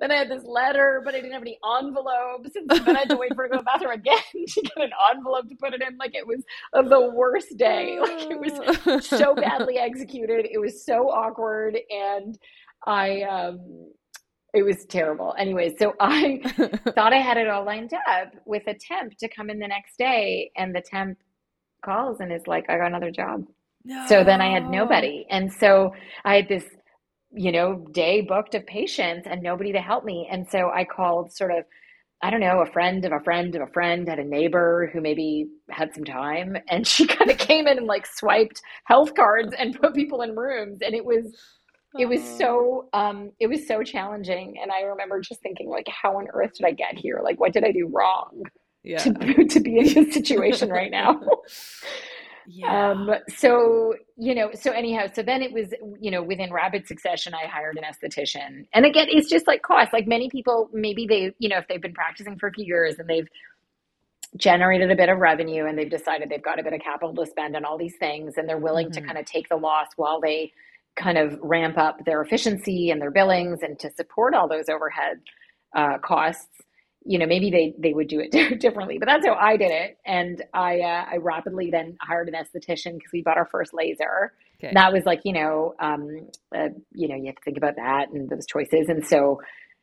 Then 0.00 0.10
I 0.10 0.16
had 0.16 0.30
this 0.30 0.44
letter, 0.44 1.02
but 1.04 1.14
I 1.14 1.18
didn't 1.18 1.32
have 1.32 1.42
any 1.42 1.58
envelopes. 1.78 2.54
And 2.56 2.70
so 2.70 2.78
then 2.84 2.96
I 2.96 3.00
had 3.00 3.10
to 3.10 3.16
wait 3.16 3.34
for 3.34 3.42
her 3.42 3.48
to 3.48 3.52
go 3.52 3.58
to 3.58 3.62
the 3.62 3.64
bathroom 3.64 3.92
again 3.92 4.18
to 4.34 4.62
get 4.62 4.76
an 4.76 4.90
envelope 5.14 5.48
to 5.48 5.56
put 5.56 5.74
it 5.74 5.82
in. 5.82 5.96
Like 5.96 6.14
it 6.14 6.26
was 6.26 6.42
the 6.72 7.10
worst 7.14 7.56
day. 7.56 7.98
Like 8.00 8.30
it 8.30 8.38
was 8.38 9.06
so 9.06 9.34
badly 9.34 9.78
executed. 9.78 10.46
It 10.50 10.58
was 10.58 10.84
so 10.84 11.08
awkward. 11.10 11.78
And 11.90 12.38
I, 12.86 13.22
um, 13.22 13.90
it 14.56 14.64
was 14.64 14.86
terrible. 14.86 15.34
Anyway, 15.38 15.76
so 15.78 15.92
I 16.00 16.40
thought 16.94 17.12
I 17.12 17.20
had 17.20 17.36
it 17.36 17.48
all 17.48 17.64
lined 17.64 17.92
up 17.92 18.32
with 18.46 18.62
a 18.66 18.74
temp 18.74 19.16
to 19.18 19.28
come 19.28 19.50
in 19.50 19.58
the 19.58 19.68
next 19.68 19.98
day, 19.98 20.50
and 20.56 20.74
the 20.74 20.80
temp 20.80 21.18
calls 21.84 22.20
and 22.20 22.32
is 22.32 22.46
like, 22.46 22.64
"I 22.68 22.78
got 22.78 22.86
another 22.86 23.10
job." 23.10 23.44
No. 23.84 24.04
So 24.08 24.24
then 24.24 24.40
I 24.40 24.50
had 24.50 24.68
nobody, 24.68 25.26
and 25.30 25.52
so 25.52 25.92
I 26.24 26.36
had 26.36 26.48
this, 26.48 26.64
you 27.30 27.52
know, 27.52 27.84
day 27.92 28.22
booked 28.22 28.54
of 28.54 28.66
patients 28.66 29.28
and 29.30 29.42
nobody 29.42 29.72
to 29.72 29.80
help 29.80 30.04
me, 30.04 30.26
and 30.30 30.48
so 30.48 30.70
I 30.74 30.84
called 30.84 31.32
sort 31.32 31.52
of. 31.52 31.64
I 32.22 32.30
don't 32.30 32.40
know, 32.40 32.62
a 32.62 32.72
friend 32.72 33.04
of 33.04 33.12
a 33.12 33.20
friend 33.22 33.54
of 33.54 33.60
a 33.60 33.70
friend 33.74 34.08
had 34.08 34.18
a 34.18 34.24
neighbor 34.24 34.88
who 34.90 35.02
maybe 35.02 35.48
had 35.68 35.94
some 35.94 36.02
time 36.02 36.56
and 36.70 36.86
she 36.92 37.06
kind 37.06 37.30
of 37.30 37.36
came 37.36 37.66
in 37.68 37.76
and 37.76 37.86
like 37.86 38.06
swiped 38.06 38.62
health 38.84 39.14
cards 39.14 39.52
and 39.58 39.78
put 39.78 39.94
people 39.94 40.22
in 40.22 40.34
rooms 40.34 40.78
and 40.80 40.94
it 40.94 41.04
was 41.04 41.36
it 41.98 42.06
was 42.06 42.22
so 42.22 42.88
um 42.92 43.30
it 43.40 43.46
was 43.46 43.66
so 43.66 43.82
challenging 43.82 44.56
and 44.60 44.70
i 44.70 44.82
remember 44.82 45.20
just 45.20 45.40
thinking 45.40 45.68
like 45.68 45.86
how 45.88 46.16
on 46.18 46.26
earth 46.34 46.52
did 46.54 46.66
i 46.66 46.72
get 46.72 46.96
here 46.96 47.20
like 47.22 47.38
what 47.40 47.52
did 47.52 47.64
i 47.64 47.72
do 47.72 47.88
wrong 47.92 48.42
yeah. 48.82 48.98
to, 48.98 49.44
to 49.48 49.60
be 49.60 49.78
in 49.78 49.94
this 49.94 50.14
situation 50.14 50.68
right 50.68 50.90
now 50.90 51.20
yeah. 52.48 52.90
Um, 52.90 53.10
so, 53.36 53.94
you 54.16 54.34
know, 54.34 54.50
so 54.54 54.70
anyhow, 54.70 55.06
so 55.12 55.22
then 55.22 55.42
it 55.42 55.52
was, 55.52 55.72
you 56.00 56.10
know, 56.10 56.22
within 56.22 56.52
rapid 56.52 56.86
succession, 56.86 57.34
I 57.34 57.46
hired 57.46 57.78
an 57.78 57.84
esthetician. 57.84 58.66
And 58.72 58.86
again, 58.86 59.08
it's 59.10 59.28
just 59.28 59.46
like 59.46 59.62
cost. 59.62 59.92
Like 59.92 60.06
many 60.06 60.30
people, 60.30 60.70
maybe 60.72 61.06
they, 61.08 61.32
you 61.38 61.48
know, 61.48 61.58
if 61.58 61.66
they've 61.68 61.82
been 61.82 61.94
practicing 61.94 62.38
for 62.38 62.48
a 62.48 62.52
few 62.52 62.64
years 62.64 62.98
and 62.98 63.08
they've 63.08 63.28
generated 64.36 64.90
a 64.90 64.96
bit 64.96 65.08
of 65.08 65.18
revenue 65.18 65.66
and 65.66 65.78
they've 65.78 65.90
decided 65.90 66.28
they've 66.28 66.42
got 66.42 66.58
a 66.58 66.62
bit 66.62 66.72
of 66.72 66.80
capital 66.80 67.14
to 67.14 67.26
spend 67.26 67.56
on 67.56 67.64
all 67.64 67.78
these 67.78 67.96
things 67.98 68.34
and 68.36 68.48
they're 68.48 68.58
willing 68.58 68.86
mm-hmm. 68.86 69.00
to 69.00 69.06
kind 69.06 69.18
of 69.18 69.24
take 69.24 69.48
the 69.48 69.56
loss 69.56 69.86
while 69.96 70.20
they 70.20 70.52
kind 70.96 71.18
of 71.18 71.38
ramp 71.42 71.78
up 71.78 72.04
their 72.04 72.22
efficiency 72.22 72.90
and 72.90 73.00
their 73.00 73.10
billings 73.10 73.60
and 73.62 73.78
to 73.78 73.90
support 73.96 74.34
all 74.34 74.48
those 74.48 74.68
overhead 74.68 75.20
uh, 75.76 75.98
costs 75.98 76.48
you 77.06 77.18
know 77.18 77.26
maybe 77.26 77.50
they 77.50 77.74
they 77.78 77.94
would 77.94 78.08
do 78.08 78.20
it 78.20 78.30
differently 78.60 78.98
but 78.98 79.06
that's 79.06 79.24
how 79.26 79.34
i 79.34 79.56
did 79.56 79.70
it. 79.70 79.98
And 80.04 80.42
i 80.52 80.80
uh, 80.80 81.04
i 81.12 81.16
rapidly 81.16 81.70
then 81.70 81.96
hired 82.00 82.28
an 82.28 82.34
esthetician 82.34 82.94
because 82.94 83.12
we 83.12 83.22
bought 83.22 83.38
our 83.38 83.48
first 83.50 83.72
laser. 83.72 84.32
Okay. 84.62 84.72
that 84.74 84.92
was 84.92 85.04
like 85.04 85.20
you 85.24 85.32
know 85.32 85.74
um 85.80 86.28
uh, 86.54 86.68
you 86.92 87.08
know 87.08 87.14
you 87.14 87.26
have 87.26 87.36
to 87.36 87.42
think 87.44 87.56
about 87.56 87.76
that 87.76 88.10
and 88.12 88.28
those 88.28 88.46
choices. 88.46 88.88
And 88.88 89.06
so 89.06 89.40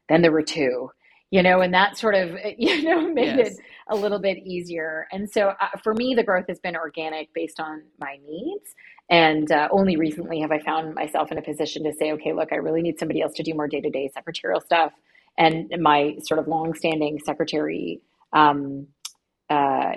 then 0.10 0.22
there 0.22 0.32
were 0.32 0.44
two 0.44 0.90
you 1.32 1.42
know 1.42 1.62
and 1.62 1.74
that 1.74 1.98
sort 1.98 2.16
of 2.16 2.32
you 2.58 2.84
know 2.84 3.08
made 3.14 3.38
yes. 3.38 3.48
it 3.48 3.58
a 3.90 3.96
little 3.96 4.20
bit 4.20 4.38
easier. 4.40 5.08
And 5.12 5.30
so 5.30 5.50
uh, 5.50 5.78
for 5.84 5.94
me 5.94 6.14
the 6.16 6.24
growth 6.24 6.46
has 6.50 6.60
been 6.60 6.76
organic 6.76 7.34
based 7.34 7.60
on 7.60 7.84
my 8.00 8.18
needs 8.28 8.76
and 9.10 9.52
uh, 9.52 9.68
only 9.72 9.96
recently 9.96 10.40
have 10.42 10.52
I 10.52 10.60
found 10.60 10.96
myself 10.96 11.32
in 11.32 11.38
a 11.38 11.42
position 11.42 11.84
to 11.84 11.94
say, 11.94 12.12
okay, 12.14 12.34
look, 12.34 12.52
I 12.52 12.56
really 12.58 12.82
need 12.82 13.00
somebody 13.00 13.22
else 13.22 13.34
to 13.34 13.44
do 13.44 13.54
more 13.54 13.68
day 13.68 13.82
to 13.82 13.90
day 13.90 14.10
secretarial 14.14 14.62
stuff. 14.62 14.94
And 15.38 15.74
my 15.80 16.18
sort 16.24 16.40
of 16.40 16.48
long-standing 16.48 17.20
secretary, 17.26 18.02
um, 18.32 18.88
uh, 19.50 19.94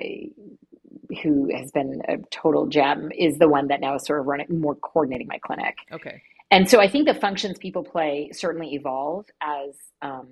who 1.22 1.50
has 1.54 1.70
been 1.72 2.02
a 2.08 2.16
total 2.30 2.66
gem, 2.66 3.10
is 3.16 3.38
the 3.38 3.48
one 3.48 3.68
that 3.68 3.80
now 3.80 3.94
is 3.96 4.04
sort 4.04 4.20
of 4.20 4.26
running 4.26 4.46
more 4.60 4.74
coordinating 4.74 5.28
my 5.28 5.38
clinic. 5.38 5.76
Okay. 5.92 6.22
And 6.50 6.68
so 6.68 6.80
I 6.80 6.88
think 6.88 7.06
the 7.06 7.14
functions 7.14 7.58
people 7.58 7.82
play 7.82 8.30
certainly 8.32 8.74
evolve 8.74 9.26
as 9.40 9.74
um, 10.00 10.30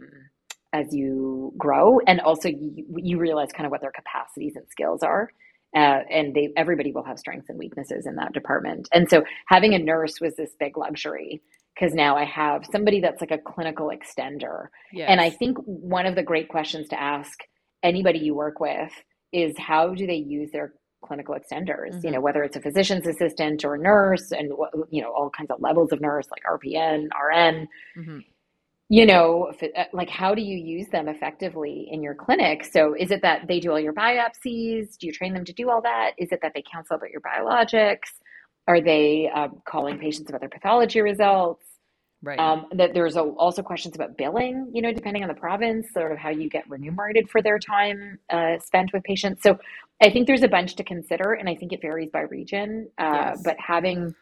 as 0.73 0.93
you 0.93 1.53
grow, 1.57 2.01
and 2.07 2.21
also 2.21 2.49
you, 2.49 2.85
you 2.97 3.19
realize 3.19 3.49
kind 3.53 3.65
of 3.65 3.71
what 3.71 3.81
their 3.81 3.93
capacities 3.93 4.57
and 4.57 4.65
skills 4.69 5.03
are. 5.03 5.31
Uh, 5.75 6.01
and 6.11 6.35
they 6.35 6.51
everybody 6.57 6.93
will 6.93 7.05
have 7.05 7.19
strengths 7.19 7.49
and 7.49 7.59
weaknesses 7.59 8.07
in 8.07 8.17
that 8.17 8.33
department. 8.33 8.89
And 8.93 9.09
so 9.09 9.25
having 9.49 9.75
a 9.75 9.79
nurse 9.79 10.21
was 10.21 10.37
this 10.37 10.51
big 10.59 10.77
luxury 10.77 11.43
because 11.75 11.95
now 11.95 12.17
I 12.17 12.25
have 12.25 12.65
somebody 12.71 13.01
that's 13.01 13.21
like 13.21 13.33
a 13.33 13.39
clinical 13.39 13.91
extender. 13.91 14.69
Yes. 14.93 15.09
And 15.11 15.21
I 15.21 15.31
think 15.31 15.59
one 15.65 16.07
of 16.07 16.15
the 16.15 16.23
great 16.23 16.49
questions 16.49 16.89
to 16.89 17.01
ask 17.01 17.41
anybody 17.83 18.21
you 18.21 18.35
work 18.35 18.61
with 18.61 18.93
is 19.33 19.59
how 19.59 19.95
do 19.95 20.07
they 20.07 20.15
use 20.15 20.51
their 20.53 20.75
clinical 21.05 21.35
extenders 21.35 21.91
mm-hmm. 21.91 22.07
you 22.07 22.11
know 22.11 22.21
whether 22.21 22.43
it's 22.43 22.57
a 22.57 22.61
physician's 22.63 23.07
assistant 23.07 23.63
or 23.63 23.75
a 23.75 23.79
nurse 23.79 24.33
and 24.33 24.51
you 24.91 25.03
know 25.03 25.13
all 25.13 25.29
kinds 25.29 25.51
of 25.51 25.61
levels 25.61 25.93
of 25.93 26.01
nurse 26.01 26.27
like 26.31 26.43
rpn 26.51 27.09
rn 27.15 27.69
mm-hmm 27.95 28.19
you 28.95 29.05
know, 29.05 29.51
uh, 29.77 29.85
like 29.93 30.09
how 30.09 30.37
do 30.37 30.41
you 30.41 30.57
use 30.57 30.87
them 30.87 31.09
effectively 31.09 31.89
in 31.91 32.01
your 32.01 32.15
clinic? 32.15 32.65
So 32.65 32.95
is 32.95 33.11
it 33.11 33.23
that 33.23 33.49
they 33.49 33.59
do 33.59 33.73
all 33.73 33.81
your 33.81 33.93
biopsies? 33.93 34.97
Do 34.99 35.09
you 35.09 35.13
train 35.13 35.35
them 35.35 35.45
to 35.47 35.53
do 35.53 35.69
all 35.69 35.83
that? 35.83 36.13
Is 36.17 36.31
it 36.31 36.39
that 36.43 36.53
they 36.55 36.63
counsel 36.73 36.95
about 36.95 37.11
your 37.11 37.21
biologics? 37.21 38.11
Are 38.69 38.81
they 38.81 39.29
um, 39.35 39.61
calling 39.67 39.99
patients 39.99 40.29
about 40.29 40.43
their 40.43 40.49
pathology 40.49 41.01
results? 41.01 41.67
Right. 42.23 42.39
Um, 42.39 42.67
that 42.77 42.95
there's 42.95 43.17
also 43.17 43.63
questions 43.63 43.97
about 43.97 44.17
billing, 44.17 44.71
you 44.73 44.81
know, 44.81 44.93
depending 44.93 45.25
on 45.25 45.29
the 45.29 45.35
province, 45.35 45.89
sort 45.93 46.13
of 46.13 46.19
how 46.19 46.31
you 46.31 46.49
get 46.49 46.63
remunerated 46.71 47.29
for 47.29 47.43
their 47.43 47.59
time 47.59 48.21
uh, 48.31 48.61
spent 48.61 48.93
with 48.95 49.03
patients. 49.03 49.43
So 49.43 49.59
I 50.01 50.09
think 50.09 50.29
there's 50.29 50.45
a 50.45 50.49
bunch 50.49 50.77
to 50.77 50.85
consider, 50.85 51.33
and 51.33 51.49
I 51.49 51.57
think 51.57 51.73
it 51.73 51.83
varies 51.83 52.11
by 52.13 52.21
region. 52.21 52.89
Uh, 52.97 53.33
yes. 53.33 53.43
But 53.45 53.57
having 53.59 54.15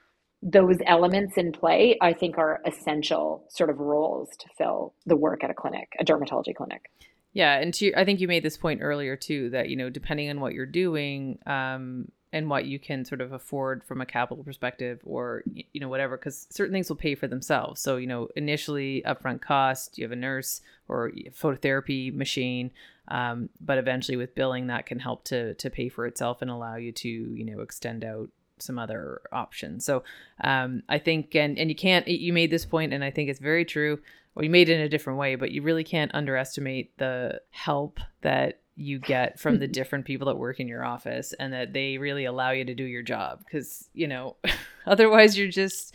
those 0.42 0.78
elements 0.86 1.36
in 1.36 1.52
play, 1.52 1.96
I 2.00 2.12
think, 2.12 2.36
are 2.36 2.60
essential 2.66 3.44
sort 3.48 3.70
of 3.70 3.78
roles 3.78 4.28
to 4.38 4.46
fill 4.58 4.94
the 5.06 5.16
work 5.16 5.44
at 5.44 5.50
a 5.50 5.54
clinic, 5.54 5.92
a 6.00 6.04
dermatology 6.04 6.54
clinic. 6.54 6.90
Yeah, 7.32 7.58
and 7.58 7.72
to, 7.74 7.94
I 7.94 8.04
think 8.04 8.20
you 8.20 8.28
made 8.28 8.42
this 8.42 8.56
point 8.56 8.80
earlier 8.82 9.16
too 9.16 9.50
that 9.50 9.68
you 9.68 9.76
know 9.76 9.88
depending 9.88 10.28
on 10.28 10.40
what 10.40 10.52
you're 10.52 10.66
doing 10.66 11.38
um, 11.46 12.10
and 12.32 12.48
what 12.50 12.66
you 12.66 12.78
can 12.78 13.04
sort 13.04 13.20
of 13.20 13.32
afford 13.32 13.84
from 13.84 14.00
a 14.00 14.06
capital 14.06 14.44
perspective, 14.44 15.00
or 15.04 15.42
you 15.46 15.80
know 15.80 15.88
whatever, 15.88 16.18
because 16.18 16.46
certain 16.50 16.72
things 16.72 16.88
will 16.88 16.96
pay 16.96 17.14
for 17.14 17.28
themselves. 17.28 17.80
So 17.80 17.96
you 17.96 18.06
know 18.06 18.28
initially 18.36 19.02
upfront 19.06 19.40
cost, 19.40 19.96
you 19.96 20.04
have 20.04 20.12
a 20.12 20.16
nurse 20.16 20.60
or 20.88 21.12
phototherapy 21.30 22.12
machine, 22.12 22.70
um, 23.08 23.48
but 23.60 23.78
eventually 23.78 24.16
with 24.16 24.34
billing 24.34 24.66
that 24.66 24.86
can 24.86 24.98
help 24.98 25.24
to 25.26 25.54
to 25.54 25.70
pay 25.70 25.88
for 25.88 26.04
itself 26.04 26.42
and 26.42 26.50
allow 26.50 26.76
you 26.76 26.92
to 26.92 27.08
you 27.08 27.44
know 27.44 27.60
extend 27.60 28.04
out 28.04 28.28
some 28.62 28.78
other 28.78 29.22
options. 29.32 29.84
So 29.84 30.04
um, 30.42 30.82
I 30.88 30.98
think 30.98 31.34
and 31.34 31.58
and 31.58 31.70
you 31.70 31.76
can't 31.76 32.06
you 32.06 32.32
made 32.32 32.50
this 32.50 32.64
point 32.64 32.92
and 32.92 33.02
I 33.04 33.10
think 33.10 33.28
it's 33.28 33.40
very 33.40 33.64
true 33.64 33.98
well, 34.34 34.44
you 34.44 34.50
made 34.50 34.68
it 34.68 34.74
in 34.74 34.80
a 34.80 34.88
different 34.88 35.18
way, 35.18 35.34
but 35.34 35.50
you 35.50 35.62
really 35.62 35.84
can't 35.84 36.14
underestimate 36.14 36.96
the 36.98 37.40
help 37.50 38.00
that 38.22 38.60
you 38.76 38.98
get 38.98 39.38
from 39.38 39.58
the 39.58 39.66
different 39.68 40.06
people 40.06 40.26
that 40.26 40.36
work 40.36 40.60
in 40.60 40.68
your 40.68 40.84
office 40.84 41.34
and 41.34 41.52
that 41.52 41.72
they 41.72 41.98
really 41.98 42.24
allow 42.24 42.50
you 42.50 42.64
to 42.64 42.74
do 42.74 42.84
your 42.84 43.02
job 43.02 43.40
because 43.40 43.88
you 43.92 44.08
know 44.08 44.36
otherwise 44.86 45.36
you're 45.36 45.48
just 45.48 45.94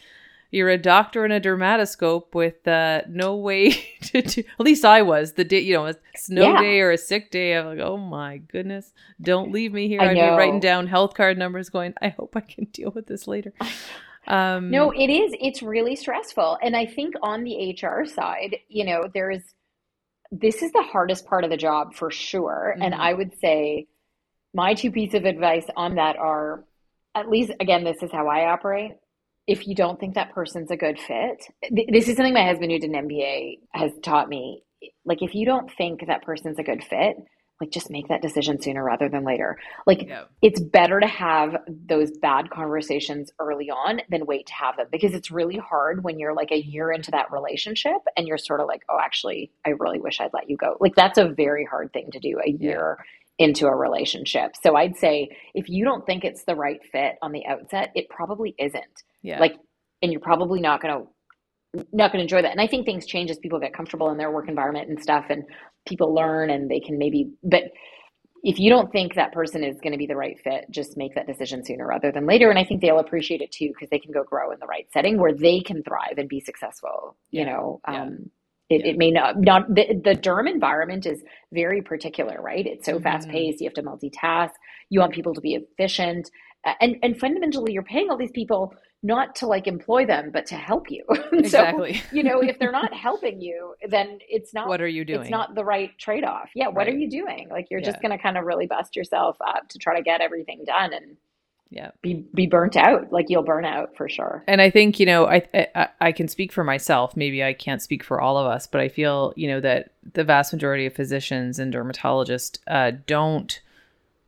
you're 0.51 0.69
a 0.69 0.77
doctor 0.77 1.25
in 1.25 1.31
a 1.31 1.39
dermatoscope 1.39 2.33
with 2.33 2.67
uh, 2.67 3.01
no 3.07 3.35
way 3.35 3.71
to, 4.01 4.21
to 4.21 4.39
at 4.41 4.65
least 4.65 4.85
i 4.85 5.01
was 5.01 5.33
the 5.33 5.43
day 5.43 5.59
you 5.59 5.73
know 5.73 5.87
a 5.87 5.95
snow 6.15 6.53
yeah. 6.53 6.61
day 6.61 6.79
or 6.79 6.91
a 6.91 6.97
sick 6.97 7.31
day 7.31 7.55
i'm 7.57 7.65
like 7.65 7.79
oh 7.79 7.97
my 7.97 8.37
goodness 8.37 8.93
don't 9.21 9.51
leave 9.51 9.73
me 9.73 9.87
here 9.87 10.01
I 10.01 10.11
i'd 10.11 10.17
know. 10.17 10.31
be 10.31 10.37
writing 10.37 10.59
down 10.59 10.87
health 10.87 11.13
card 11.13 11.37
numbers 11.37 11.69
going 11.69 11.93
i 12.01 12.09
hope 12.09 12.35
i 12.35 12.41
can 12.41 12.65
deal 12.71 12.91
with 12.91 13.07
this 13.07 13.27
later 13.27 13.53
um, 14.27 14.71
no, 14.71 14.91
it 14.91 15.09
is. 15.09 15.33
It's 15.39 15.63
really 15.63 15.95
stressful. 15.95 16.57
And 16.61 16.75
I 16.75 16.85
think 16.85 17.15
on 17.23 17.45
the 17.45 17.71
HR 17.71 18.05
side, 18.05 18.57
you 18.67 18.83
know, 18.83 19.09
there's 19.13 19.41
this 20.31 20.61
is 20.61 20.71
the 20.73 20.83
hardest 20.83 21.25
part 21.25 21.45
of 21.45 21.49
the 21.49 21.57
job 21.57 21.95
for 21.95 22.11
sure. 22.11 22.73
Mm-hmm. 22.73 22.83
And 22.83 22.95
I 22.95 23.13
would 23.13 23.39
say 23.39 23.87
my 24.53 24.73
two 24.73 24.91
pieces 24.91 25.15
of 25.15 25.25
advice 25.25 25.65
on 25.75 25.95
that 25.95 26.17
are 26.17 26.65
at 27.15 27.29
least, 27.29 27.51
again, 27.59 27.83
this 27.83 28.03
is 28.03 28.11
how 28.11 28.27
I 28.27 28.51
operate. 28.51 28.91
If 29.47 29.67
you 29.67 29.75
don't 29.75 29.99
think 29.99 30.15
that 30.15 30.33
person's 30.33 30.71
a 30.71 30.77
good 30.77 30.99
fit, 30.99 31.47
this 31.89 32.07
is 32.07 32.17
something 32.17 32.33
my 32.33 32.45
husband 32.45 32.71
who 32.71 32.79
did 32.79 32.91
an 32.91 33.07
MBA 33.07 33.59
has 33.73 33.91
taught 34.03 34.29
me. 34.29 34.63
Like, 35.05 35.21
if 35.21 35.33
you 35.33 35.45
don't 35.45 35.71
think 35.71 36.05
that 36.07 36.23
person's 36.23 36.59
a 36.59 36.63
good 36.63 36.83
fit, 36.83 37.17
like 37.59 37.71
just 37.71 37.89
make 37.89 38.07
that 38.07 38.21
decision 38.21 38.61
sooner 38.61 38.83
rather 38.83 39.09
than 39.09 39.23
later. 39.23 39.57
Like 39.85 40.07
yeah. 40.07 40.25
it's 40.41 40.59
better 40.59 40.99
to 40.99 41.07
have 41.07 41.55
those 41.67 42.11
bad 42.21 42.49
conversations 42.49 43.31
early 43.39 43.69
on 43.69 44.01
than 44.09 44.25
wait 44.25 44.47
to 44.47 44.53
have 44.53 44.77
them 44.77 44.87
because 44.91 45.13
it's 45.13 45.31
really 45.31 45.57
hard 45.57 46.03
when 46.03 46.19
you're 46.19 46.35
like 46.35 46.51
a 46.51 46.61
year 46.61 46.91
into 46.91 47.11
that 47.11 47.31
relationship 47.31 47.97
and 48.15 48.27
you're 48.27 48.37
sort 48.37 48.61
of 48.61 48.67
like, 48.67 48.83
oh, 48.89 48.99
actually, 49.01 49.51
I 49.65 49.71
really 49.79 49.99
wish 49.99 50.19
I'd 50.21 50.33
let 50.33 50.49
you 50.49 50.57
go. 50.57 50.77
Like 50.79 50.95
that's 50.95 51.17
a 51.17 51.29
very 51.29 51.65
hard 51.65 51.91
thing 51.93 52.11
to 52.11 52.19
do 52.19 52.39
a 52.45 52.49
year 52.49 52.97
yeah. 52.99 53.05
Into 53.39 53.67
a 53.67 53.75
relationship. 53.75 54.55
So 54.63 54.75
I'd 54.75 54.97
say 54.97 55.29
if 55.53 55.69
you 55.69 55.85
don't 55.85 56.05
think 56.05 56.23
it's 56.23 56.43
the 56.43 56.55
right 56.55 56.79
fit 56.91 57.15
on 57.21 57.31
the 57.31 57.45
outset, 57.45 57.91
it 57.95 58.09
probably 58.09 58.55
isn't. 58.57 59.03
Yeah. 59.21 59.39
Like, 59.39 59.55
and 60.01 60.11
you're 60.11 60.21
probably 60.21 60.59
not 60.59 60.81
going 60.81 60.93
to 60.93 61.07
not 61.91 62.11
going 62.11 62.19
to 62.19 62.23
enjoy 62.23 62.41
that. 62.41 62.51
And 62.51 62.61
I 62.61 62.67
think 62.67 62.85
things 62.85 63.05
change 63.05 63.29
as 63.29 63.37
people 63.37 63.59
get 63.59 63.73
comfortable 63.73 64.09
in 64.09 64.17
their 64.17 64.31
work 64.31 64.47
environment 64.47 64.89
and 64.89 65.01
stuff, 65.01 65.25
and 65.29 65.43
people 65.87 66.13
learn 66.13 66.49
and 66.49 66.69
they 66.69 66.79
can 66.79 66.97
maybe. 66.97 67.31
But 67.43 67.63
if 68.43 68.59
you 68.59 68.69
don't 68.69 68.91
think 68.91 69.15
that 69.15 69.33
person 69.33 69.63
is 69.63 69.79
going 69.81 69.91
to 69.91 69.97
be 69.97 70.07
the 70.07 70.15
right 70.15 70.37
fit, 70.43 70.65
just 70.69 70.97
make 70.97 71.15
that 71.15 71.27
decision 71.27 71.65
sooner 71.65 71.85
rather 71.85 72.11
than 72.11 72.25
later. 72.25 72.49
And 72.49 72.57
I 72.57 72.63
think 72.63 72.81
they'll 72.81 72.99
appreciate 72.99 73.41
it 73.41 73.51
too 73.51 73.67
because 73.67 73.89
they 73.89 73.99
can 73.99 74.11
go 74.11 74.23
grow 74.23 74.51
in 74.51 74.59
the 74.59 74.67
right 74.67 74.87
setting 74.93 75.19
where 75.19 75.33
they 75.33 75.59
can 75.59 75.83
thrive 75.83 76.17
and 76.17 76.29
be 76.29 76.39
successful. 76.39 77.17
You 77.31 77.45
know, 77.45 77.81
yeah. 77.87 78.03
Um, 78.03 78.31
it, 78.69 78.81
yeah. 78.83 78.91
it, 78.91 78.97
may 78.97 79.11
not 79.11 79.39
not 79.39 79.67
the, 79.73 79.99
the 80.03 80.15
derm 80.15 80.49
environment 80.49 81.05
is 81.05 81.23
very 81.53 81.81
particular, 81.81 82.41
right? 82.41 82.65
It's 82.65 82.85
so 82.85 82.93
mm-hmm. 82.95 83.03
fast 83.03 83.29
paced. 83.29 83.61
You 83.61 83.67
have 83.67 83.73
to 83.75 83.83
multitask. 83.83 84.51
You 84.89 84.99
want 84.99 85.13
people 85.13 85.33
to 85.33 85.41
be 85.41 85.55
efficient, 85.55 86.29
and 86.81 86.97
and 87.01 87.17
fundamentally, 87.17 87.73
you're 87.73 87.83
paying 87.83 88.09
all 88.09 88.17
these 88.17 88.31
people 88.31 88.73
not 89.03 89.35
to 89.35 89.47
like 89.47 89.67
employ 89.67 90.05
them, 90.05 90.31
but 90.33 90.45
to 90.47 90.55
help 90.55 90.89
you. 90.89 91.03
Exactly. 91.37 91.93
so, 91.93 92.03
you 92.11 92.23
know, 92.23 92.41
if 92.41 92.57
they're 92.57 92.71
not 92.71 92.93
helping 93.07 93.39
you, 93.39 93.75
then 93.87 94.17
it's 94.27 94.53
not 94.53 94.67
what 94.67 94.81
are 94.81 94.87
you 94.87 95.05
doing? 95.05 95.21
It's 95.21 95.29
not 95.29 95.53
the 95.55 95.63
right 95.63 95.91
trade 95.99 96.23
off. 96.23 96.49
Yeah, 96.55 96.67
what 96.67 96.77
right. 96.77 96.89
are 96.89 96.97
you 96.97 97.09
doing? 97.09 97.47
Like 97.49 97.67
you're 97.69 97.79
yeah. 97.79 97.85
just 97.85 98.01
gonna 98.01 98.17
kind 98.17 98.37
of 98.37 98.45
really 98.45 98.65
bust 98.65 98.95
yourself 98.95 99.37
up 99.45 99.67
to 99.69 99.77
try 99.77 99.95
to 99.97 100.03
get 100.03 100.19
everything 100.19 100.63
done 100.65 100.93
and 100.93 101.15
yeah. 101.69 101.91
be 102.01 102.25
be 102.33 102.47
burnt 102.47 102.75
out. 102.75 103.11
Like 103.11 103.25
you'll 103.29 103.43
burn 103.43 103.65
out 103.65 103.95
for 103.95 104.07
sure. 104.07 104.43
And 104.47 104.61
i 104.61 104.69
think 104.69 104.99
you 104.99 105.05
know 105.05 105.27
I, 105.27 105.47
I 105.53 105.87
i 105.99 106.11
can 106.11 106.27
speak 106.27 106.51
for 106.51 106.63
myself. 106.63 107.15
Maybe 107.15 107.43
i 107.43 107.53
can't 107.53 107.81
speak 107.81 108.03
for 108.03 108.21
all 108.21 108.37
of 108.37 108.47
us 108.47 108.67
but 108.67 108.81
i 108.81 108.87
feel 108.87 109.33
you 109.35 109.47
know 109.47 109.59
that 109.59 109.91
the 110.13 110.23
vast 110.23 110.53
majority 110.53 110.85
of 110.85 110.93
physicians 110.93 111.59
and 111.59 111.73
dermatologists 111.73 112.59
uh, 112.67 112.91
don't 113.05 113.59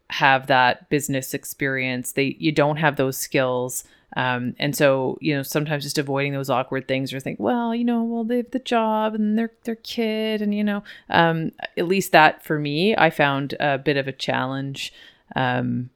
have 0.10 0.48
that 0.48 0.90
business 0.90 1.34
experience. 1.34 2.14
They 2.14 2.36
you 2.40 2.52
don't 2.52 2.78
have 2.78 2.96
those 2.96 3.18
skills. 3.18 3.84
Um, 4.18 4.56
and 4.58 4.76
so, 4.76 5.20
you 5.22 5.36
know, 5.36 5.44
sometimes 5.44 5.84
just 5.84 6.00
avoiding 6.00 6.34
those 6.34 6.50
awkward 6.50 6.88
things 6.88 7.14
or 7.14 7.20
think, 7.20 7.40
well, 7.40 7.76
you 7.76 7.86
know, 7.86 8.04
well, 8.04 8.24
they 8.24 8.38
have 8.38 8.50
the 8.50 8.60
job 8.60 9.14
and 9.14 9.38
their 9.38 9.52
their 9.64 9.76
kid, 9.76 10.42
and 10.42 10.54
you 10.54 10.64
know, 10.64 10.84
um, 11.10 11.52
at 11.78 11.88
least 11.88 12.12
that 12.12 12.44
for 12.44 12.58
me, 12.58 12.96
I 12.98 13.10
found 13.12 13.56
a 13.60 13.78
bit 13.78 13.98
of 13.98 14.08
a 14.08 14.12
challenge 14.12 14.92
um, 15.36 15.92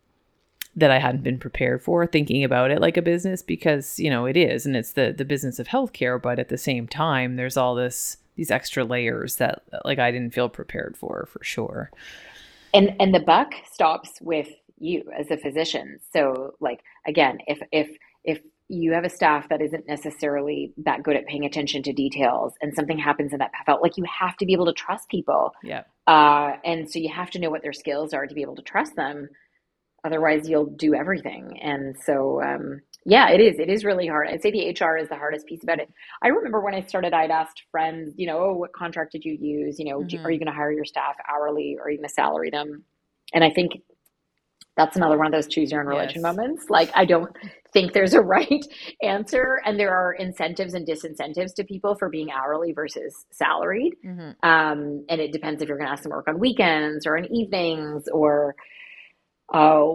that 0.75 0.91
I 0.91 0.99
hadn't 0.99 1.23
been 1.23 1.37
prepared 1.37 1.83
for, 1.83 2.07
thinking 2.07 2.43
about 2.43 2.71
it 2.71 2.81
like 2.81 2.97
a 2.97 3.01
business 3.01 3.41
because 3.43 3.99
you 3.99 4.09
know 4.09 4.25
it 4.25 4.37
is, 4.37 4.65
and 4.65 4.75
it's 4.75 4.93
the 4.93 5.13
the 5.15 5.25
business 5.25 5.59
of 5.59 5.67
healthcare, 5.67 6.21
but 6.21 6.39
at 6.39 6.49
the 6.49 6.57
same 6.57 6.87
time, 6.87 7.35
there's 7.35 7.57
all 7.57 7.75
this 7.75 8.17
these 8.35 8.51
extra 8.51 8.83
layers 8.83 9.37
that 9.37 9.63
like 9.85 9.99
I 9.99 10.11
didn't 10.11 10.33
feel 10.33 10.49
prepared 10.49 10.97
for 10.97 11.27
for 11.31 11.43
sure. 11.43 11.91
And 12.73 12.95
and 12.99 13.13
the 13.13 13.19
buck 13.19 13.53
stops 13.71 14.19
with 14.21 14.49
you 14.79 15.03
as 15.17 15.29
a 15.31 15.37
physician. 15.37 15.99
So 16.11 16.55
like 16.59 16.81
again, 17.05 17.37
if 17.47 17.59
if 17.71 17.89
if 18.23 18.39
you 18.69 18.93
have 18.93 19.03
a 19.03 19.09
staff 19.09 19.49
that 19.49 19.61
isn't 19.61 19.87
necessarily 19.87 20.73
that 20.77 21.03
good 21.03 21.15
at 21.15 21.27
paying 21.27 21.45
attention 21.45 21.83
to 21.83 21.93
details 21.93 22.53
and 22.61 22.73
something 22.73 22.97
happens 22.97 23.33
in 23.33 23.39
that 23.39 23.51
path 23.51 23.67
out, 23.67 23.83
like 23.83 23.97
you 23.97 24.05
have 24.05 24.35
to 24.37 24.45
be 24.45 24.53
able 24.53 24.65
to 24.65 24.73
trust 24.73 25.09
people. 25.09 25.53
Yeah. 25.63 25.83
Uh, 26.07 26.53
and 26.65 26.89
so 26.89 26.97
you 26.97 27.09
have 27.09 27.29
to 27.31 27.39
know 27.39 27.49
what 27.49 27.61
their 27.61 27.73
skills 27.73 28.13
are 28.13 28.25
to 28.25 28.33
be 28.33 28.41
able 28.41 28.55
to 28.55 28.61
trust 28.61 28.95
them. 28.95 29.29
Otherwise 30.03 30.49
you'll 30.49 30.65
do 30.65 30.93
everything. 30.93 31.59
And 31.61 31.95
so, 32.05 32.41
um, 32.41 32.81
yeah, 33.05 33.29
it 33.29 33.41
is. 33.41 33.59
It 33.59 33.69
is 33.69 33.83
really 33.83 34.07
hard. 34.07 34.29
I'd 34.29 34.41
say 34.41 34.51
the 34.51 34.69
HR 34.69 34.97
is 34.97 35.09
the 35.09 35.15
hardest 35.15 35.45
piece 35.45 35.63
about 35.63 35.79
it. 35.79 35.89
I 36.21 36.29
remember 36.29 36.61
when 36.61 36.73
I 36.73 36.81
started, 36.81 37.13
I'd 37.13 37.31
asked 37.31 37.63
friends, 37.71 38.13
you 38.15 38.27
know, 38.27 38.39
oh, 38.39 38.53
what 38.53 38.73
contract 38.73 39.11
did 39.11 39.25
you 39.25 39.37
use? 39.39 39.77
You 39.79 39.91
know, 39.91 39.99
mm-hmm. 39.99 40.07
do, 40.07 40.17
are 40.19 40.31
you 40.31 40.39
going 40.39 40.47
to 40.47 40.53
hire 40.53 40.71
your 40.71 40.85
staff 40.85 41.15
hourly 41.29 41.75
or 41.77 41.85
are 41.85 41.89
you 41.89 41.97
going 41.97 42.07
to 42.07 42.13
salary 42.13 42.49
them? 42.49 42.83
And 43.33 43.43
I 43.43 43.49
think 43.49 43.81
that's 44.75 44.95
another 44.95 45.17
one 45.17 45.27
of 45.27 45.33
those 45.33 45.47
choose 45.47 45.71
your 45.71 45.81
own 45.81 45.87
religion 45.87 46.21
yes. 46.21 46.23
moments. 46.23 46.65
Like, 46.69 46.89
I 46.95 47.05
don't 47.05 47.29
think 47.73 47.93
there's 47.93 48.13
a 48.13 48.21
right 48.21 48.65
answer, 49.01 49.61
and 49.65 49.79
there 49.79 49.91
are 49.91 50.13
incentives 50.13 50.73
and 50.73 50.87
disincentives 50.87 51.53
to 51.55 51.63
people 51.63 51.95
for 51.95 52.09
being 52.09 52.31
hourly 52.31 52.71
versus 52.71 53.25
salaried. 53.31 53.93
Mm-hmm. 54.05 54.47
Um, 54.47 55.05
and 55.09 55.21
it 55.21 55.31
depends 55.31 55.61
if 55.61 55.67
you're 55.67 55.77
going 55.77 55.87
to 55.87 55.91
ask 55.91 56.03
them 56.03 56.11
to 56.11 56.15
work 56.15 56.27
on 56.27 56.39
weekends 56.39 57.05
or 57.05 57.17
on 57.17 57.25
evenings 57.31 58.07
or 58.11 58.55
uh, 59.51 59.87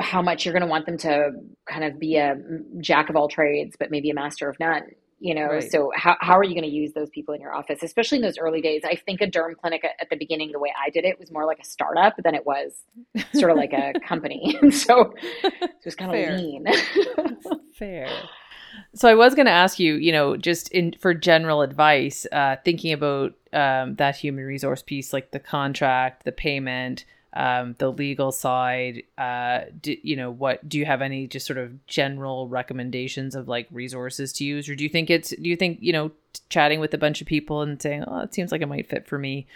how 0.00 0.22
much 0.22 0.44
you're 0.44 0.52
going 0.52 0.62
to 0.62 0.68
want 0.68 0.86
them 0.86 0.98
to 0.98 1.30
kind 1.68 1.84
of 1.84 1.98
be 1.98 2.16
a 2.16 2.36
jack 2.80 3.10
of 3.10 3.16
all 3.16 3.28
trades, 3.28 3.76
but 3.78 3.90
maybe 3.90 4.10
a 4.10 4.14
master 4.14 4.48
of 4.48 4.58
none 4.58 4.82
you 5.20 5.34
know? 5.34 5.46
Right. 5.46 5.70
so 5.70 5.92
how, 5.94 6.16
how 6.20 6.36
are 6.36 6.42
you 6.42 6.54
going 6.54 6.68
to 6.68 6.74
use 6.74 6.92
those 6.94 7.10
people 7.10 7.34
in 7.34 7.40
your 7.40 7.54
office 7.54 7.82
especially 7.82 8.16
in 8.16 8.22
those 8.22 8.38
early 8.38 8.60
days? 8.60 8.82
I 8.84 8.96
think 8.96 9.20
a 9.20 9.26
derm 9.26 9.54
clinic 9.54 9.84
at, 9.84 10.08
the 10.10 10.16
beginning 10.16 10.50
the 10.52 10.58
way 10.58 10.72
i 10.84 10.90
did 10.90 11.04
it 11.04 11.20
was 11.20 11.30
more 11.30 11.46
like 11.46 11.60
a 11.60 11.64
startup 11.64 12.14
than 12.24 12.34
it 12.34 12.44
was 12.44 12.82
sort 13.32 13.52
of 13.52 13.56
like 13.56 13.72
a 13.72 13.92
company. 14.08 14.58
So 14.70 15.12
it 15.42 15.70
was 15.84 15.94
kind 15.94 16.10
of 16.10 16.40
lean. 16.40 16.64
Fair. 17.74 18.08
So 18.94 19.08
i 19.08 19.14
was 19.14 19.34
going 19.34 19.46
to 19.46 19.52
ask 19.52 19.78
you 19.78 19.94
you 19.94 20.10
know 20.10 20.36
just 20.36 20.68
in 20.70 20.94
for 20.98 21.12
general 21.12 21.60
advice 21.60 22.26
uh, 22.32 22.56
thinking 22.64 22.92
about 22.92 23.34
um, 23.52 23.96
that 23.96 24.16
human 24.16 24.44
resource 24.44 24.82
piece 24.82 25.12
like 25.12 25.32
the 25.32 25.38
contract 25.38 26.24
the 26.24 26.32
payment 26.32 27.04
um, 27.32 27.76
the 27.78 27.90
legal 27.90 28.32
side 28.32 29.02
uh, 29.16 29.60
do, 29.80 29.96
you 30.02 30.16
know 30.16 30.30
what 30.30 30.68
do 30.68 30.78
you 30.78 30.84
have 30.84 31.00
any 31.00 31.26
just 31.26 31.46
sort 31.46 31.58
of 31.58 31.86
general 31.86 32.48
recommendations 32.48 33.34
of 33.34 33.48
like 33.48 33.68
resources 33.70 34.32
to 34.32 34.44
use 34.44 34.68
or 34.68 34.74
do 34.74 34.82
you 34.82 34.90
think 34.90 35.10
it's 35.10 35.30
do 35.30 35.48
you 35.48 35.56
think 35.56 35.78
you 35.80 35.92
know 35.92 36.10
chatting 36.48 36.80
with 36.80 36.92
a 36.94 36.98
bunch 36.98 37.20
of 37.20 37.26
people 37.26 37.62
and 37.62 37.80
saying 37.80 38.04
oh 38.06 38.20
it 38.20 38.34
seems 38.34 38.50
like 38.50 38.62
it 38.62 38.66
might 38.66 38.88
fit 38.88 39.06
for 39.06 39.18
me 39.18 39.46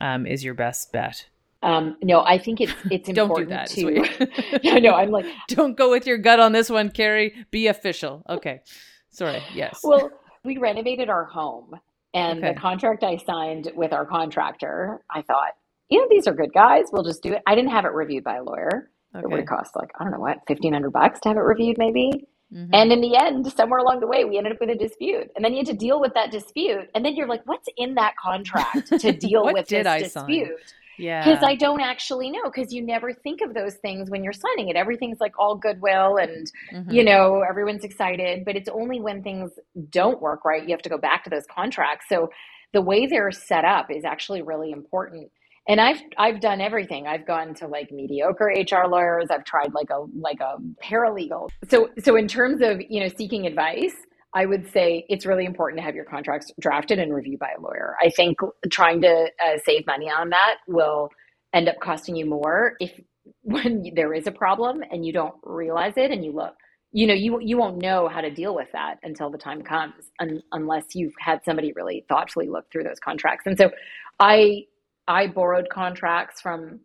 um, 0.00 0.26
is 0.26 0.44
your 0.44 0.54
best 0.54 0.92
bet 0.92 1.26
um, 1.62 1.96
no, 2.02 2.22
I 2.22 2.38
think 2.38 2.60
it's 2.60 2.72
it's 2.90 3.08
important 3.08 3.50
don't 3.50 3.74
do 3.74 3.94
that, 3.94 4.18
to. 4.18 4.60
yeah, 4.62 4.78
no, 4.78 4.94
I'm 4.94 5.10
like, 5.10 5.26
don't 5.48 5.76
go 5.76 5.90
with 5.90 6.06
your 6.06 6.18
gut 6.18 6.40
on 6.40 6.52
this 6.52 6.68
one, 6.68 6.90
Kerri. 6.90 7.46
Be 7.50 7.68
official. 7.68 8.24
Okay, 8.28 8.62
sorry. 9.10 9.42
Yes. 9.54 9.80
Well, 9.84 10.10
we 10.44 10.58
renovated 10.58 11.08
our 11.08 11.24
home, 11.24 11.78
and 12.14 12.40
okay. 12.40 12.52
the 12.52 12.60
contract 12.60 13.04
I 13.04 13.16
signed 13.16 13.70
with 13.76 13.92
our 13.92 14.04
contractor, 14.04 15.02
I 15.08 15.22
thought 15.22 15.52
you 15.88 15.98
know, 16.00 16.06
these 16.10 16.26
are 16.26 16.34
good 16.34 16.52
guys. 16.54 16.84
We'll 16.92 17.04
just 17.04 17.22
do 17.22 17.32
it. 17.32 17.42
I 17.46 17.54
didn't 17.54 17.70
have 17.70 17.84
it 17.84 17.92
reviewed 17.92 18.24
by 18.24 18.36
a 18.36 18.42
lawyer. 18.42 18.90
Okay. 19.14 19.24
It 19.24 19.28
would 19.28 19.40
have 19.40 19.48
cost 19.48 19.76
like, 19.76 19.90
I 19.98 20.04
don't 20.04 20.12
know 20.12 20.20
what, 20.20 20.38
1500 20.46 20.90
bucks 20.90 21.20
to 21.20 21.28
have 21.28 21.36
it 21.36 21.40
reviewed 21.40 21.76
maybe. 21.78 22.26
Mm-hmm. 22.52 22.74
And 22.74 22.92
in 22.92 23.00
the 23.00 23.16
end, 23.16 23.50
somewhere 23.52 23.78
along 23.78 24.00
the 24.00 24.06
way, 24.06 24.24
we 24.24 24.36
ended 24.36 24.52
up 24.52 24.60
with 24.60 24.70
a 24.70 24.74
dispute. 24.74 25.30
And 25.34 25.44
then 25.44 25.52
you 25.52 25.58
had 25.58 25.66
to 25.66 25.74
deal 25.74 26.00
with 26.00 26.12
that 26.14 26.30
dispute. 26.30 26.88
And 26.94 27.04
then 27.04 27.14
you're 27.14 27.28
like, 27.28 27.42
what's 27.44 27.68
in 27.76 27.94
that 27.94 28.14
contract 28.16 28.88
to 29.00 29.12
deal 29.28 29.44
with 29.44 29.68
this 29.68 29.86
I 29.86 30.00
dispute? 30.00 30.46
Sign? 30.46 30.56
Yeah. 30.98 31.24
Because 31.24 31.42
I 31.42 31.54
don't 31.54 31.80
actually 31.80 32.30
know, 32.30 32.44
because 32.44 32.72
you 32.72 32.84
never 32.84 33.14
think 33.14 33.40
of 33.40 33.54
those 33.54 33.76
things 33.76 34.10
when 34.10 34.22
you're 34.22 34.34
signing 34.34 34.68
it. 34.68 34.76
Everything's 34.76 35.18
like 35.20 35.32
all 35.38 35.56
goodwill 35.56 36.18
and, 36.18 36.50
mm-hmm. 36.72 36.90
you 36.90 37.04
know, 37.04 37.42
everyone's 37.48 37.84
excited. 37.84 38.44
But 38.44 38.56
it's 38.56 38.68
only 38.68 39.00
when 39.00 39.22
things 39.22 39.52
don't 39.90 40.20
work 40.20 40.44
right, 40.44 40.62
you 40.62 40.70
have 40.70 40.82
to 40.82 40.90
go 40.90 40.98
back 40.98 41.24
to 41.24 41.30
those 41.30 41.46
contracts. 41.46 42.06
So 42.08 42.28
the 42.72 42.82
way 42.82 43.06
they're 43.06 43.30
set 43.30 43.64
up 43.64 43.90
is 43.90 44.04
actually 44.04 44.42
really 44.42 44.70
important. 44.70 45.30
And 45.68 45.80
I've 45.80 46.00
I've 46.18 46.40
done 46.40 46.60
everything. 46.60 47.06
I've 47.06 47.26
gone 47.26 47.54
to 47.54 47.68
like 47.68 47.92
mediocre 47.92 48.52
HR 48.54 48.88
lawyers. 48.88 49.26
I've 49.30 49.44
tried 49.44 49.72
like 49.74 49.90
a 49.90 50.04
like 50.18 50.40
a 50.40 50.56
paralegal. 50.84 51.50
So 51.68 51.90
so 52.02 52.16
in 52.16 52.26
terms 52.26 52.60
of, 52.62 52.80
you 52.88 53.00
know, 53.00 53.08
seeking 53.16 53.46
advice, 53.46 53.94
I 54.34 54.46
would 54.46 54.70
say 54.72 55.04
it's 55.08 55.24
really 55.24 55.44
important 55.44 55.78
to 55.78 55.84
have 55.84 55.94
your 55.94 56.04
contracts 56.04 56.50
drafted 56.60 56.98
and 56.98 57.14
reviewed 57.14 57.38
by 57.38 57.50
a 57.56 57.60
lawyer. 57.60 57.94
I 58.02 58.10
think 58.10 58.38
trying 58.70 59.02
to 59.02 59.30
uh, 59.44 59.58
save 59.64 59.86
money 59.86 60.10
on 60.10 60.30
that 60.30 60.56
will 60.66 61.10
end 61.52 61.68
up 61.68 61.76
costing 61.80 62.16
you 62.16 62.26
more 62.26 62.74
if 62.80 62.98
when 63.42 63.92
there 63.94 64.14
is 64.14 64.26
a 64.26 64.32
problem 64.32 64.82
and 64.90 65.04
you 65.06 65.12
don't 65.12 65.34
realize 65.44 65.94
it 65.96 66.10
and 66.10 66.24
you 66.24 66.32
look 66.32 66.54
you 66.92 67.06
know 67.06 67.14
you 67.14 67.38
you 67.40 67.56
won't 67.56 67.78
know 67.78 68.08
how 68.08 68.20
to 68.20 68.30
deal 68.30 68.54
with 68.54 68.68
that 68.72 68.96
until 69.02 69.30
the 69.30 69.38
time 69.38 69.62
comes 69.62 69.94
un, 70.20 70.42
unless 70.52 70.94
you've 70.94 71.14
had 71.18 71.40
somebody 71.44 71.72
really 71.72 72.04
thoughtfully 72.08 72.48
look 72.48 72.64
through 72.70 72.82
those 72.82 72.98
contracts 72.98 73.46
and 73.46 73.56
so 73.56 73.70
i 74.18 74.62
i 75.08 75.26
borrowed 75.26 75.68
contracts 75.70 76.40
from 76.40 76.80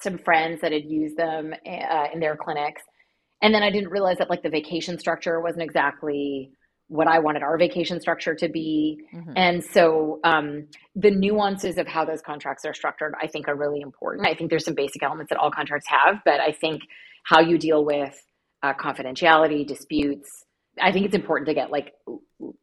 some 0.00 0.18
friends 0.18 0.60
that 0.60 0.72
had 0.72 0.84
used 0.84 1.16
them 1.16 1.52
uh, 1.66 2.06
in 2.12 2.20
their 2.20 2.36
clinics 2.36 2.82
and 3.42 3.54
then 3.54 3.62
i 3.62 3.70
didn't 3.70 3.90
realize 3.90 4.18
that 4.18 4.30
like 4.30 4.42
the 4.42 4.50
vacation 4.50 4.98
structure 4.98 5.40
wasn't 5.40 5.62
exactly 5.62 6.50
what 6.88 7.06
I 7.06 7.18
wanted 7.18 7.42
our 7.42 7.58
vacation 7.58 8.00
structure 8.00 8.34
to 8.34 8.48
be. 8.48 8.98
Mm-hmm. 9.14 9.32
And 9.36 9.62
so 9.62 10.20
um, 10.24 10.68
the 10.96 11.10
nuances 11.10 11.76
of 11.76 11.86
how 11.86 12.06
those 12.06 12.22
contracts 12.22 12.64
are 12.64 12.72
structured, 12.72 13.14
I 13.22 13.26
think, 13.26 13.46
are 13.46 13.54
really 13.54 13.82
important. 13.82 14.26
I 14.26 14.34
think 14.34 14.48
there's 14.48 14.64
some 14.64 14.74
basic 14.74 15.02
elements 15.02 15.28
that 15.28 15.38
all 15.38 15.50
contracts 15.50 15.86
have, 15.88 16.20
but 16.24 16.40
I 16.40 16.52
think 16.52 16.80
how 17.24 17.40
you 17.40 17.58
deal 17.58 17.84
with 17.84 18.18
uh, 18.62 18.72
confidentiality, 18.72 19.66
disputes, 19.66 20.46
I 20.80 20.92
think 20.92 21.06
it's 21.06 21.14
important 21.14 21.48
to 21.48 21.54
get 21.54 21.70
like 21.70 21.92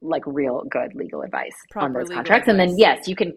like 0.01 0.23
real 0.25 0.63
good 0.69 0.95
legal 0.95 1.21
advice 1.21 1.55
Proper 1.71 1.85
on 1.85 1.93
those 1.93 2.09
contracts. 2.09 2.47
Advice. 2.47 2.61
And 2.61 2.71
then 2.71 2.77
yes, 2.77 3.07
you 3.07 3.15
can 3.15 3.33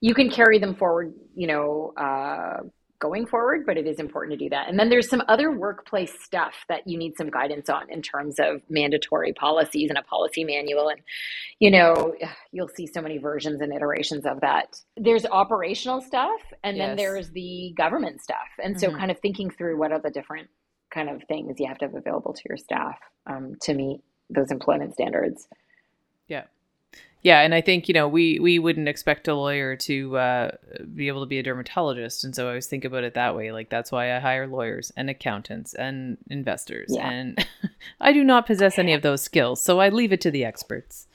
you 0.00 0.14
can 0.14 0.30
carry 0.30 0.58
them 0.58 0.74
forward, 0.74 1.12
you 1.34 1.46
know, 1.46 1.92
uh, 1.96 2.62
going 3.00 3.26
forward, 3.26 3.64
but 3.64 3.76
it 3.76 3.86
is 3.86 4.00
important 4.00 4.36
to 4.38 4.44
do 4.44 4.50
that. 4.50 4.68
And 4.68 4.78
then 4.78 4.88
there's 4.88 5.08
some 5.08 5.22
other 5.28 5.52
workplace 5.52 6.12
stuff 6.24 6.54
that 6.68 6.86
you 6.86 6.98
need 6.98 7.16
some 7.16 7.30
guidance 7.30 7.68
on 7.68 7.90
in 7.90 8.02
terms 8.02 8.40
of 8.40 8.60
mandatory 8.68 9.32
policies 9.32 9.88
and 9.88 9.98
a 9.98 10.02
policy 10.02 10.42
manual. 10.42 10.88
And, 10.88 11.00
you 11.60 11.70
know, 11.70 12.14
you'll 12.50 12.68
see 12.68 12.86
so 12.86 13.00
many 13.00 13.18
versions 13.18 13.60
and 13.60 13.72
iterations 13.72 14.26
of 14.26 14.40
that. 14.40 14.80
There's 14.96 15.24
operational 15.26 16.00
stuff, 16.00 16.40
and 16.64 16.76
yes. 16.76 16.88
then 16.88 16.96
there's 16.96 17.30
the 17.30 17.72
government 17.76 18.20
stuff. 18.20 18.48
And 18.62 18.78
so, 18.80 18.88
mm-hmm. 18.88 18.98
kind 18.98 19.10
of 19.10 19.20
thinking 19.20 19.50
through 19.50 19.78
what 19.78 19.92
are 19.92 20.00
the 20.00 20.10
different 20.10 20.48
kind 20.90 21.08
of 21.08 21.22
things 21.24 21.60
you 21.60 21.68
have 21.68 21.78
to 21.78 21.84
have 21.84 21.94
available 21.94 22.32
to 22.32 22.42
your 22.48 22.56
staff 22.56 22.98
um, 23.26 23.54
to 23.62 23.74
meet 23.74 24.00
those 24.30 24.50
employment 24.50 24.94
standards. 24.94 25.46
Yeah. 26.26 26.44
Yeah, 27.22 27.40
and 27.40 27.54
I 27.54 27.60
think 27.60 27.88
you 27.88 27.94
know 27.94 28.06
we 28.06 28.38
we 28.38 28.58
wouldn't 28.58 28.88
expect 28.88 29.26
a 29.26 29.34
lawyer 29.34 29.74
to 29.76 30.16
uh, 30.16 30.50
be 30.94 31.08
able 31.08 31.20
to 31.20 31.26
be 31.26 31.38
a 31.38 31.42
dermatologist, 31.42 32.24
and 32.24 32.34
so 32.34 32.46
I 32.46 32.48
always 32.48 32.66
think 32.66 32.84
about 32.84 33.04
it 33.04 33.14
that 33.14 33.36
way. 33.36 33.50
Like 33.50 33.70
that's 33.70 33.90
why 33.90 34.16
I 34.16 34.20
hire 34.20 34.46
lawyers 34.46 34.92
and 34.96 35.10
accountants 35.10 35.74
and 35.74 36.18
investors, 36.30 36.88
yeah. 36.90 37.10
and 37.10 37.46
I 38.00 38.12
do 38.12 38.22
not 38.22 38.46
possess 38.46 38.78
any 38.78 38.92
of 38.92 39.02
those 39.02 39.20
skills, 39.20 39.62
so 39.62 39.80
I 39.80 39.88
leave 39.88 40.12
it 40.12 40.20
to 40.22 40.30
the 40.30 40.44
experts. 40.44 41.08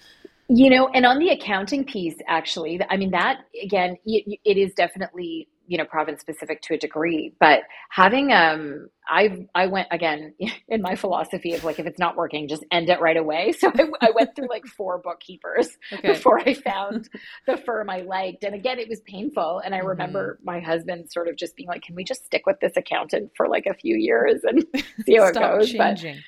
You 0.50 0.70
know, 0.70 0.90
and 0.90 1.06
on 1.06 1.20
the 1.20 1.30
accounting 1.30 1.86
piece, 1.86 2.18
actually, 2.28 2.82
I 2.90 2.98
mean 2.98 3.12
that 3.12 3.46
again, 3.64 3.96
it, 4.06 4.40
it 4.44 4.58
is 4.58 4.74
definitely 4.74 5.48
you 5.74 5.80
know 5.80 5.86
province 5.86 6.22
specific 6.22 6.62
to 6.62 6.76
a 6.76 6.78
degree 6.78 7.34
but 7.40 7.62
having 7.90 8.32
um 8.32 8.88
i 9.10 9.48
i 9.56 9.66
went 9.66 9.88
again 9.90 10.32
in 10.68 10.84
my 10.84 10.96
philosophy 10.96 11.56
of 11.56 11.64
like 11.64 11.80
if 11.80 11.88
it's 11.88 11.98
not 11.98 12.16
working 12.16 12.48
just 12.48 12.64
end 12.72 12.92
it 12.92 13.02
right 13.02 13.18
away 13.18 13.52
so 13.52 13.72
i, 13.74 13.88
I 14.00 14.12
went 14.12 14.36
through 14.36 14.50
like 14.50 14.68
four 14.68 15.00
bookkeepers 15.00 15.76
okay. 15.94 16.10
before 16.10 16.40
i 16.48 16.54
found 16.54 17.10
the 17.48 17.58
firm 17.58 17.90
i 17.90 18.02
liked 18.02 18.44
and 18.44 18.54
again 18.54 18.78
it 18.78 18.88
was 18.88 19.02
painful 19.08 19.64
and 19.66 19.74
i 19.74 19.80
mm-hmm. 19.80 19.88
remember 19.88 20.38
my 20.44 20.60
husband 20.60 21.12
sort 21.12 21.28
of 21.28 21.38
just 21.38 21.56
being 21.56 21.70
like 21.70 21.82
can 21.82 21.96
we 21.96 22.04
just 22.04 22.24
stick 22.24 22.46
with 22.46 22.60
this 22.60 22.78
accountant 22.78 23.32
for 23.36 23.48
like 23.48 23.66
a 23.66 23.74
few 23.74 23.96
years 23.96 24.42
and 24.44 24.64
see 25.08 25.16
how 25.16 25.26
it 25.26 25.34
goes 25.34 25.72
changing. 25.72 26.18
but 26.18 26.24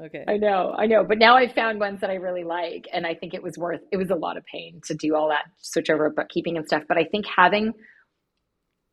Okay. 0.00 0.24
I 0.28 0.36
know, 0.36 0.74
I 0.78 0.86
know. 0.86 1.02
But 1.02 1.18
now 1.18 1.36
I've 1.36 1.52
found 1.52 1.80
ones 1.80 2.00
that 2.02 2.10
I 2.10 2.14
really 2.14 2.44
like. 2.44 2.86
And 2.92 3.04
I 3.06 3.14
think 3.14 3.34
it 3.34 3.42
was 3.42 3.58
worth, 3.58 3.80
it 3.90 3.96
was 3.96 4.10
a 4.10 4.14
lot 4.14 4.36
of 4.36 4.44
pain 4.46 4.80
to 4.84 4.94
do 4.94 5.16
all 5.16 5.28
that 5.28 5.46
switch 5.58 5.90
over 5.90 6.08
bookkeeping 6.10 6.56
and 6.56 6.66
stuff. 6.66 6.84
But 6.88 6.98
I 6.98 7.04
think 7.04 7.26
having 7.26 7.72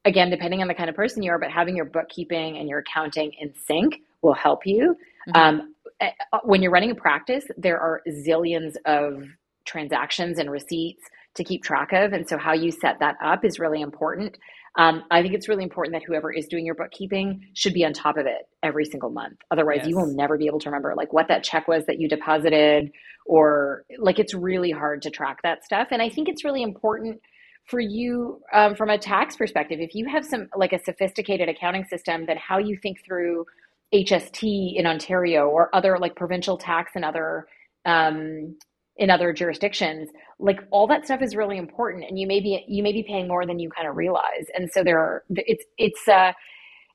again, 0.05 0.29
depending 0.29 0.61
on 0.61 0.67
the 0.67 0.73
kind 0.73 0.89
of 0.89 0.95
person 0.95 1.23
you 1.23 1.31
are, 1.31 1.39
but 1.39 1.51
having 1.51 1.75
your 1.75 1.85
bookkeeping 1.85 2.57
and 2.57 2.69
your 2.69 2.79
accounting 2.79 3.33
in 3.39 3.53
sync 3.67 4.01
will 4.21 4.33
help 4.33 4.65
you. 4.65 4.95
Mm-hmm. 5.29 5.37
Um, 5.37 5.75
eh, 5.99 6.11
uh, 6.31 6.39
when 6.43 6.61
you're 6.61 6.71
running 6.71 6.91
a 6.91 6.95
practice, 6.95 7.45
there 7.57 7.79
are 7.79 8.01
zillions 8.07 8.75
of 8.85 9.23
transactions 9.65 10.37
and 10.37 10.49
receipts 10.49 11.03
to 11.35 11.43
keep 11.43 11.63
track 11.63 11.91
of. 11.91 12.13
And 12.13 12.27
so, 12.29 12.37
how 12.37 12.53
you 12.53 12.71
set 12.71 12.99
that 12.99 13.15
up 13.23 13.43
is 13.43 13.59
really 13.59 13.81
important. 13.81 14.37
Um, 14.77 15.03
I 15.09 15.21
think 15.21 15.33
it's 15.33 15.47
really 15.47 15.63
important 15.63 15.93
that 15.93 16.03
whoever 16.05 16.31
is 16.33 16.47
doing 16.47 16.65
your 16.65 16.75
bookkeeping 16.75 17.47
should 17.53 17.73
be 17.73 17.85
on 17.85 17.93
top 17.93 18.17
of 18.17 18.25
it 18.25 18.47
every 18.61 18.83
single 18.83 19.09
month. 19.09 19.37
Otherwise, 19.49 19.79
yes. 19.79 19.87
you 19.87 19.95
will 19.95 20.13
never 20.13 20.37
be 20.37 20.47
able 20.47 20.59
to 20.59 20.69
remember 20.69 20.93
like 20.97 21.13
what 21.13 21.29
that 21.29 21.43
check 21.43 21.67
was 21.67 21.85
that 21.85 21.99
you 21.99 22.09
deposited, 22.09 22.91
or 23.25 23.85
like 23.97 24.19
it's 24.19 24.33
really 24.33 24.71
hard 24.71 25.01
to 25.03 25.09
track 25.09 25.41
that 25.43 25.63
stuff. 25.63 25.87
And 25.91 26.01
I 26.01 26.09
think 26.09 26.27
it's 26.27 26.43
really 26.43 26.61
important 26.61 27.21
for 27.65 27.79
you 27.79 28.41
um, 28.53 28.75
from 28.75 28.89
a 28.89 28.97
tax 28.97 29.35
perspective 29.35 29.79
if 29.79 29.95
you 29.95 30.07
have 30.07 30.25
some 30.25 30.47
like 30.55 30.73
a 30.73 30.79
sophisticated 30.83 31.49
accounting 31.49 31.85
system 31.85 32.25
then 32.25 32.37
how 32.37 32.57
you 32.57 32.77
think 32.81 33.03
through 33.05 33.45
hst 33.93 34.75
in 34.75 34.85
ontario 34.85 35.47
or 35.47 35.73
other 35.75 35.97
like 35.99 36.15
provincial 36.15 36.57
tax 36.57 36.91
and 36.95 37.05
other 37.05 37.47
um, 37.85 38.55
in 38.97 39.09
other 39.09 39.33
jurisdictions 39.33 40.09
like 40.39 40.59
all 40.71 40.87
that 40.87 41.05
stuff 41.05 41.21
is 41.21 41.35
really 41.35 41.57
important 41.57 42.05
and 42.07 42.19
you 42.19 42.27
may 42.27 42.39
be 42.39 42.63
you 42.67 42.83
may 42.83 42.91
be 42.91 43.03
paying 43.03 43.27
more 43.27 43.45
than 43.45 43.59
you 43.59 43.69
kind 43.69 43.87
of 43.87 43.95
realize. 43.95 44.45
And 44.53 44.69
so 44.71 44.83
there 44.83 44.99
are 44.99 45.23
it's 45.29 45.63
it's 45.77 46.07
uh 46.07 46.33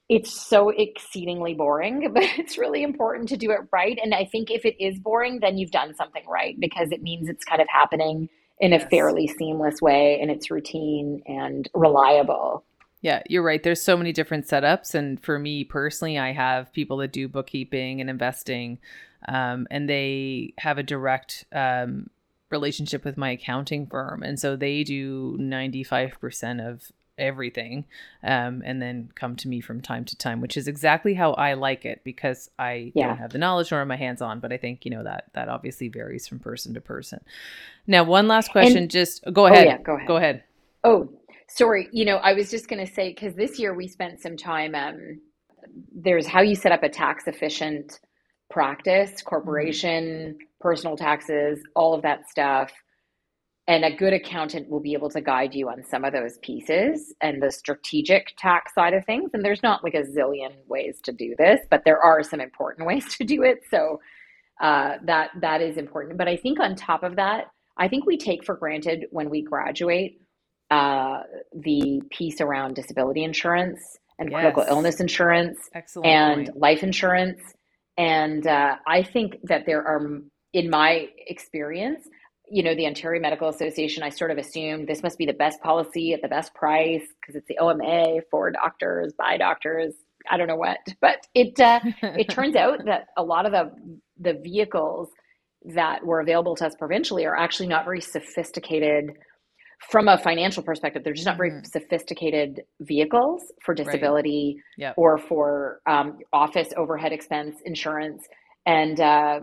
it's 0.09 0.33
so 0.33 0.71
exceedingly 0.71 1.55
boring 1.55 2.11
but 2.14 2.25
it's 2.39 2.59
really 2.59 2.83
important 2.83 3.29
to 3.31 3.37
do 3.37 3.51
it 3.51 3.61
right. 3.73 3.99
And 4.03 4.14
i 4.14 4.25
think 4.25 4.51
if 4.51 4.64
it 4.64 4.83
is 4.83 4.99
boring 4.99 5.41
then 5.41 5.59
you've 5.59 5.71
done 5.71 5.95
something 5.95 6.25
right 6.29 6.57
because 6.59 6.91
it 6.91 7.03
means 7.03 7.29
it's 7.29 7.45
kind 7.45 7.62
of 7.62 7.68
happening 7.68 8.29
in 8.61 8.73
yes. 8.73 8.85
a 8.85 8.89
fairly 8.89 9.27
seamless 9.27 9.81
way 9.81 10.21
and 10.21 10.31
it's 10.31 10.51
routine 10.51 11.23
and 11.27 11.69
reliable. 11.75 12.65
Yeah, 13.03 13.23
you're 13.29 13.43
right. 13.43 13.63
There's 13.63 13.81
so 13.81 13.97
many 13.97 14.13
different 14.13 14.47
setups. 14.47 14.95
And 14.95 15.23
for 15.23 15.39
me 15.39 15.65
personally, 15.65 16.19
I 16.19 16.33
have 16.33 16.73
people 16.73 16.99
that 16.99 17.13
do 17.13 17.29
bookkeeping 17.29 18.01
and 18.01 18.11
investing, 18.11 18.79
um, 19.27 19.67
and 19.71 19.89
they 19.89 20.53
have 20.59 20.77
a 20.77 20.83
direct 20.83 21.47
um, 21.53 22.11
relationship 22.51 23.05
with 23.05 23.17
my 23.17 23.31
accounting 23.31 23.87
firm. 23.87 24.23
And 24.23 24.39
so 24.39 24.55
they 24.55 24.85
do 24.85 25.39
95% 25.41 26.69
of 26.69 26.93
everything 27.21 27.85
um, 28.25 28.62
and 28.64 28.83
then 28.83 29.11
come 29.14 29.37
to 29.37 29.47
me 29.47 29.61
from 29.61 29.81
time 29.81 30.05
to 30.05 30.16
time 30.16 30.41
which 30.41 30.57
is 30.57 30.66
exactly 30.66 31.14
how 31.14 31.33
i 31.35 31.55
like 31.55 31.85
it 31.85 32.01
because 32.03 32.51
i 32.59 32.91
yeah. 32.95 33.09
don't 33.09 33.18
have 33.18 33.31
the 33.31 33.39
knowledge 33.39 33.71
nor 33.71 33.81
am 33.81 33.91
i 33.91 33.97
hands 33.97 34.21
on 34.21 34.41
but 34.41 34.53
i 34.53 34.57
think 34.57 34.85
you 34.85 34.91
know 34.91 35.05
that 35.05 35.25
that 35.35 35.49
obviously 35.49 35.89
varies 35.89 36.27
from 36.27 36.39
person 36.39 36.75
to 36.75 36.81
person. 36.81 37.21
Now 37.87 38.05
one 38.05 38.29
last 38.29 38.51
question 38.51 38.79
and, 38.79 38.91
just 38.91 39.25
go 39.33 39.47
ahead. 39.47 39.66
Oh, 39.66 39.71
yeah, 39.71 39.79
go 39.79 39.95
ahead. 39.95 40.09
Go 40.09 40.16
ahead. 40.16 40.45
Oh 40.83 41.09
sorry 41.51 41.89
you 41.93 42.05
know 42.05 42.16
i 42.18 42.33
was 42.33 42.51
just 42.51 42.68
going 42.68 42.85
to 42.85 42.93
say 42.93 43.11
because 43.11 43.35
this 43.35 43.59
year 43.59 43.75
we 43.75 43.89
spent 43.89 44.21
some 44.21 44.37
time 44.37 44.75
um, 44.75 45.21
there's 45.93 46.27
how 46.27 46.41
you 46.41 46.55
set 46.55 46.73
up 46.73 46.83
a 46.83 46.89
tax 46.89 47.27
efficient 47.27 47.99
practice 48.51 49.21
corporation 49.23 50.05
mm-hmm. 50.05 50.37
personal 50.61 50.97
taxes 50.97 51.61
all 51.75 51.93
of 51.93 52.03
that 52.03 52.29
stuff 52.29 52.73
and 53.71 53.85
a 53.85 53.95
good 53.95 54.12
accountant 54.12 54.68
will 54.68 54.81
be 54.81 54.95
able 54.95 55.09
to 55.09 55.21
guide 55.21 55.55
you 55.55 55.68
on 55.68 55.85
some 55.85 56.05
of 56.05 56.12
those 56.12 56.39
pieces 56.39 57.14
and 57.21 57.41
the 57.41 57.53
strategic 57.53 58.35
tax 58.37 58.75
side 58.75 58.95
of 58.95 59.05
things. 59.05 59.31
And 59.33 59.45
there's 59.45 59.62
not 59.62 59.85
like 59.85 59.95
a 59.95 60.03
zillion 60.03 60.51
ways 60.66 60.99
to 61.05 61.12
do 61.12 61.37
this, 61.39 61.61
but 61.71 61.85
there 61.85 62.01
are 62.01 62.25
some 62.25 62.41
important 62.41 62.85
ways 62.89 63.16
to 63.16 63.25
do 63.25 63.45
it. 63.45 63.61
So 63.71 64.01
uh, 64.61 64.95
that 65.05 65.31
that 65.41 65.61
is 65.61 65.77
important. 65.77 66.18
But 66.18 66.27
I 66.27 66.37
think 66.37 66.59
on 66.59 66.75
top 66.75 67.05
of 67.05 67.14
that, 67.14 67.45
I 67.79 67.87
think 67.87 68.07
we 68.07 68.16
take 68.18 68.45
for 68.45 68.57
granted 68.57 69.05
when 69.12 69.31
we 69.31 69.41
graduate 69.41 70.21
uh, 70.73 71.21
the 71.55 72.03
piece 72.11 72.41
around 72.41 72.75
disability 72.75 73.23
insurance 73.23 73.79
and 74.18 74.33
yes. 74.33 74.41
critical 74.41 74.64
illness 74.68 74.99
insurance 74.99 75.71
Excellent 75.75 76.09
and 76.09 76.47
point. 76.47 76.59
life 76.59 76.83
insurance. 76.83 77.41
And 77.97 78.49
uh, 78.49 78.79
I 78.85 79.05
think 79.05 79.37
that 79.45 79.64
there 79.64 79.87
are, 79.87 80.23
in 80.53 80.71
my 80.71 81.09
experience, 81.29 82.09
you 82.51 82.63
know, 82.63 82.75
the 82.75 82.87
Ontario 82.87 83.21
Medical 83.21 83.49
Association, 83.49 84.03
I 84.03 84.09
sort 84.09 84.31
of 84.31 84.39
assumed 84.39 84.89
this 84.89 85.03
must 85.03 85.19
be 85.19 85.27
the 85.27 85.33
best 85.33 85.61
policy 85.63 86.13
at 86.13 86.23
the 86.23 86.29
best 86.29 86.53
price 86.55 87.07
because 87.21 87.37
it's 87.37 87.47
the 87.49 87.59
OMA 87.59 88.21
for 88.31 88.51
doctors, 88.51 89.13
by 89.17 89.37
doctors, 89.37 89.95
I 90.29 90.37
don't 90.37 90.49
know 90.49 90.57
what. 90.57 90.79
But 91.01 91.27
it 91.35 91.59
uh, 91.61 91.81
it 92.03 92.29
turns 92.31 92.57
out 92.57 92.85
that 92.87 93.07
a 93.17 93.23
lot 93.23 93.47
of 93.47 93.53
the 93.53 93.71
the 94.19 94.39
vehicles 94.43 95.09
that 95.75 96.05
were 96.05 96.21
available 96.21 96.57
to 96.57 96.67
us 96.67 96.75
provincially 96.79 97.27
are 97.27 97.37
actually 97.37 97.69
not 97.69 97.85
very 97.85 98.01
sophisticated 98.01 99.13
from 99.91 100.09
a 100.09 100.19
financial 100.19 100.63
perspective. 100.63 101.05
They're 101.05 101.15
just 101.15 101.27
not 101.27 101.37
very 101.37 101.51
mm. 101.51 101.67
sophisticated 101.67 102.63
vehicles 102.81 103.43
for 103.65 103.75
disability 103.75 104.57
right. 104.79 104.87
yep. 104.87 104.95
or 104.97 105.17
for 105.17 105.81
um, 105.87 106.19
office 106.33 106.69
overhead 106.77 107.13
expense 107.13 107.57
insurance. 107.65 108.27
And 108.67 109.01
uh, 109.01 109.41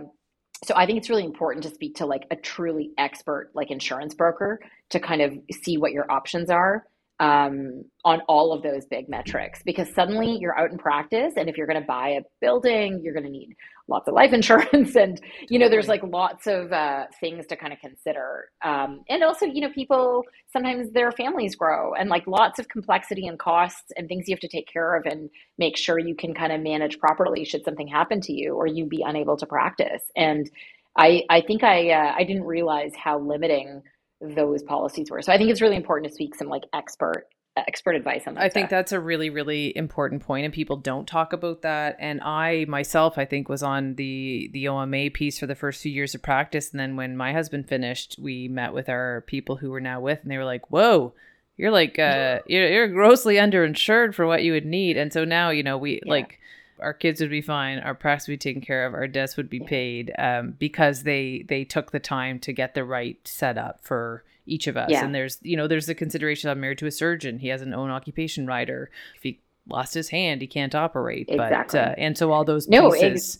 so 0.67 0.73
I 0.75 0.85
think 0.85 0.97
it's 0.97 1.09
really 1.09 1.23
important 1.23 1.63
to 1.63 1.69
speak 1.69 1.95
to 1.95 2.05
like 2.05 2.27
a 2.29 2.35
truly 2.35 2.91
expert, 2.97 3.51
like 3.53 3.71
insurance 3.71 4.13
broker, 4.13 4.59
to 4.89 4.99
kind 4.99 5.21
of 5.21 5.33
see 5.63 5.77
what 5.77 5.93
your 5.93 6.11
options 6.11 6.49
are 6.49 6.85
um, 7.19 7.83
on 8.05 8.21
all 8.27 8.53
of 8.53 8.61
those 8.61 8.85
big 8.85 9.09
metrics 9.09 9.61
because 9.63 9.91
suddenly 9.93 10.37
you're 10.39 10.57
out 10.57 10.71
in 10.71 10.77
practice 10.77 11.33
and 11.35 11.49
if 11.49 11.57
you're 11.57 11.67
going 11.67 11.79
to 11.79 11.87
buy 11.87 12.09
a 12.09 12.21
building 12.41 13.01
you're 13.03 13.13
going 13.13 13.25
to 13.25 13.31
need 13.31 13.55
lots 13.87 14.07
of 14.07 14.13
life 14.13 14.33
insurance 14.33 14.95
and 14.95 15.21
you 15.49 15.59
know 15.59 15.69
there's 15.69 15.87
like 15.87 16.03
lots 16.03 16.47
of 16.47 16.71
uh, 16.71 17.05
things 17.19 17.45
to 17.47 17.55
kind 17.55 17.73
of 17.73 17.79
consider. 17.79 18.49
Um, 18.63 19.01
and 19.09 19.23
also 19.23 19.45
you 19.45 19.61
know 19.61 19.71
people 19.71 20.23
sometimes 20.51 20.91
their 20.91 21.11
families 21.11 21.55
grow 21.55 21.93
and 21.93 22.09
like 22.09 22.27
lots 22.27 22.59
of 22.59 22.67
complexity 22.67 23.27
and 23.27 23.39
costs 23.39 23.91
and 23.95 24.07
things 24.07 24.27
you 24.27 24.33
have 24.35 24.41
to 24.41 24.47
take 24.47 24.67
care 24.71 24.95
of 24.95 25.05
and 25.05 25.29
make 25.57 25.77
sure 25.77 25.99
you 25.99 26.15
can 26.15 26.33
kind 26.33 26.51
of 26.51 26.61
manage 26.61 26.99
properly 26.99 27.45
should 27.45 27.63
something 27.63 27.87
happen 27.87 28.21
to 28.21 28.33
you 28.33 28.53
or 28.53 28.67
you 28.67 28.85
be 28.85 29.03
unable 29.05 29.37
to 29.37 29.45
practice. 29.45 30.03
And 30.15 30.49
i 30.95 31.23
i 31.29 31.41
think 31.41 31.63
i 31.63 31.91
uh, 31.91 32.13
i 32.17 32.23
didn't 32.23 32.45
realize 32.45 32.91
how 32.95 33.19
limiting 33.19 33.83
those 34.21 34.63
policies 34.63 35.09
were. 35.11 35.21
So 35.21 35.31
I 35.31 35.37
think 35.37 35.49
it's 35.49 35.61
really 35.61 35.75
important 35.75 36.09
to 36.09 36.13
speak 36.13 36.35
some 36.35 36.47
like 36.47 36.63
expert 36.73 37.27
expert 37.55 37.95
advice 37.95 38.27
on 38.27 38.35
that. 38.35 38.41
I 38.41 38.47
stuff. 38.47 38.53
think 38.53 38.69
that's 38.69 38.91
a 38.91 38.99
really 38.99 39.29
really 39.29 39.75
important 39.75 40.21
point 40.21 40.45
and 40.45 40.53
people 40.53 40.77
don't 40.77 41.07
talk 41.07 41.33
about 41.33 41.63
that 41.63 41.97
and 41.99 42.21
I 42.21 42.65
myself 42.67 43.17
I 43.17 43.25
think 43.25 43.49
was 43.49 43.63
on 43.63 43.95
the 43.95 44.49
the 44.53 44.67
OMA 44.67 45.09
piece 45.09 45.39
for 45.39 45.47
the 45.47 45.55
first 45.55 45.81
few 45.81 45.91
years 45.91 46.13
of 46.13 46.21
practice 46.21 46.69
and 46.69 46.79
then 46.79 46.95
when 46.95 47.17
my 47.17 47.33
husband 47.33 47.67
finished 47.67 48.17
we 48.21 48.47
met 48.47 48.73
with 48.73 48.89
our 48.89 49.21
people 49.27 49.57
who 49.57 49.71
we're 49.71 49.79
now 49.79 49.99
with 49.99 50.19
and 50.21 50.29
they 50.31 50.37
were 50.37 50.45
like, 50.45 50.69
"Whoa, 50.69 51.13
you're 51.55 51.71
like 51.71 51.97
uh 51.97 52.39
you're, 52.45 52.69
you're 52.69 52.87
grossly 52.87 53.35
underinsured 53.35 54.13
for 54.13 54.27
what 54.27 54.43
you 54.43 54.51
would 54.51 54.65
need." 54.65 54.97
And 54.97 55.11
so 55.11 55.25
now, 55.25 55.49
you 55.49 55.63
know, 55.63 55.77
we 55.77 55.99
yeah. 56.05 56.11
like 56.11 56.39
our 56.79 56.93
kids 56.93 57.21
would 57.21 57.29
be 57.29 57.41
fine, 57.41 57.79
our 57.79 57.95
practice 57.95 58.27
would 58.27 58.33
be 58.33 58.37
taken 58.37 58.61
care 58.61 58.85
of, 58.85 58.93
our 58.93 59.07
debts 59.07 59.37
would 59.37 59.49
be 59.49 59.59
paid 59.59 60.13
um, 60.17 60.55
because 60.57 61.03
they 61.03 61.45
they 61.47 61.63
took 61.63 61.91
the 61.91 61.99
time 61.99 62.39
to 62.39 62.53
get 62.53 62.73
the 62.73 62.83
right 62.83 63.19
setup 63.25 63.83
for 63.83 64.23
each 64.45 64.67
of 64.67 64.77
us. 64.77 64.89
Yeah. 64.89 65.03
And 65.03 65.13
there's 65.13 65.39
you 65.41 65.57
know 65.57 65.67
there's 65.67 65.85
the 65.85 65.95
consideration. 65.95 66.49
I'm 66.49 66.59
married 66.59 66.77
to 66.79 66.87
a 66.87 66.91
surgeon. 66.91 67.39
He 67.39 67.49
has 67.49 67.61
an 67.61 67.73
own 67.73 67.89
occupation 67.89 68.47
rider. 68.47 68.89
If 69.15 69.23
he 69.23 69.39
lost 69.67 69.93
his 69.93 70.09
hand, 70.09 70.41
he 70.41 70.47
can't 70.47 70.73
operate. 70.73 71.27
Exactly. 71.29 71.79
But 71.79 71.87
uh, 71.87 71.95
and 71.97 72.17
so 72.17 72.31
all 72.31 72.45
those 72.45 72.67
no, 72.67 72.91
pieces. 72.91 73.39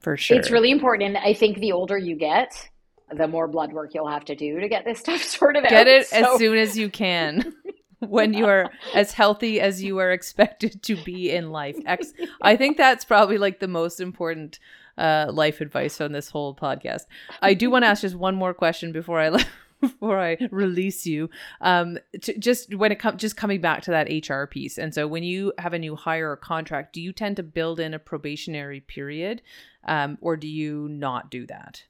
for 0.00 0.16
sure. 0.16 0.38
It's 0.38 0.50
really 0.50 0.70
important. 0.70 1.16
And 1.16 1.24
I 1.24 1.34
think 1.34 1.58
the 1.58 1.72
older 1.72 1.98
you 1.98 2.16
get, 2.16 2.68
the 3.12 3.28
more 3.28 3.48
blood 3.48 3.72
work 3.72 3.94
you'll 3.94 4.08
have 4.08 4.24
to 4.26 4.34
do 4.34 4.60
to 4.60 4.68
get 4.68 4.84
this 4.84 5.00
stuff 5.00 5.22
sorted 5.24 5.64
out. 5.64 5.70
Get 5.70 5.88
it 5.88 6.06
so. 6.06 6.34
as 6.34 6.38
soon 6.38 6.58
as 6.58 6.78
you 6.78 6.90
can. 6.90 7.54
when 8.00 8.34
you 8.34 8.46
are 8.46 8.70
as 8.94 9.12
healthy 9.12 9.60
as 9.60 9.82
you 9.82 9.98
are 9.98 10.10
expected 10.10 10.82
to 10.82 10.96
be 10.96 11.30
in 11.30 11.50
life. 11.50 11.76
Ex- 11.86 12.12
I 12.42 12.56
think 12.56 12.76
that's 12.76 13.04
probably 13.04 13.38
like 13.38 13.60
the 13.60 13.68
most 13.68 14.00
important 14.00 14.58
uh, 14.98 15.26
life 15.30 15.60
advice 15.60 16.00
on 16.00 16.12
this 16.12 16.30
whole 16.30 16.54
podcast. 16.54 17.02
I 17.40 17.54
do 17.54 17.70
want 17.70 17.84
to 17.84 17.88
ask 17.88 18.02
just 18.02 18.16
one 18.16 18.34
more 18.34 18.54
question 18.54 18.92
before 18.92 19.20
I 19.20 19.44
before 19.80 20.20
I 20.20 20.36
release 20.50 21.06
you. 21.06 21.30
Um, 21.60 21.98
to, 22.22 22.36
just 22.38 22.74
when 22.74 22.92
it 22.92 22.98
comes, 22.98 23.20
just 23.20 23.36
coming 23.36 23.60
back 23.60 23.82
to 23.82 23.90
that 23.90 24.08
HR 24.10 24.44
piece. 24.44 24.78
And 24.78 24.94
so, 24.94 25.06
when 25.08 25.22
you 25.22 25.52
have 25.58 25.72
a 25.72 25.78
new 25.78 25.96
hire 25.96 26.30
or 26.30 26.36
contract, 26.36 26.92
do 26.92 27.00
you 27.00 27.12
tend 27.12 27.36
to 27.36 27.42
build 27.42 27.80
in 27.80 27.94
a 27.94 27.98
probationary 27.98 28.80
period, 28.80 29.42
um, 29.86 30.18
or 30.20 30.36
do 30.36 30.46
you 30.46 30.88
not 30.90 31.30
do 31.30 31.46
that? 31.46 31.84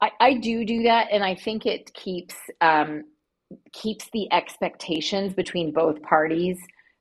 I, 0.00 0.10
I 0.20 0.34
do 0.34 0.64
do 0.64 0.82
that, 0.82 1.08
and 1.12 1.24
I 1.24 1.34
think 1.34 1.64
it 1.64 1.94
keeps 1.94 2.34
um, 2.60 3.04
keeps 3.72 4.08
the 4.12 4.32
expectations 4.32 5.34
between 5.34 5.72
both 5.72 6.00
parties 6.02 6.58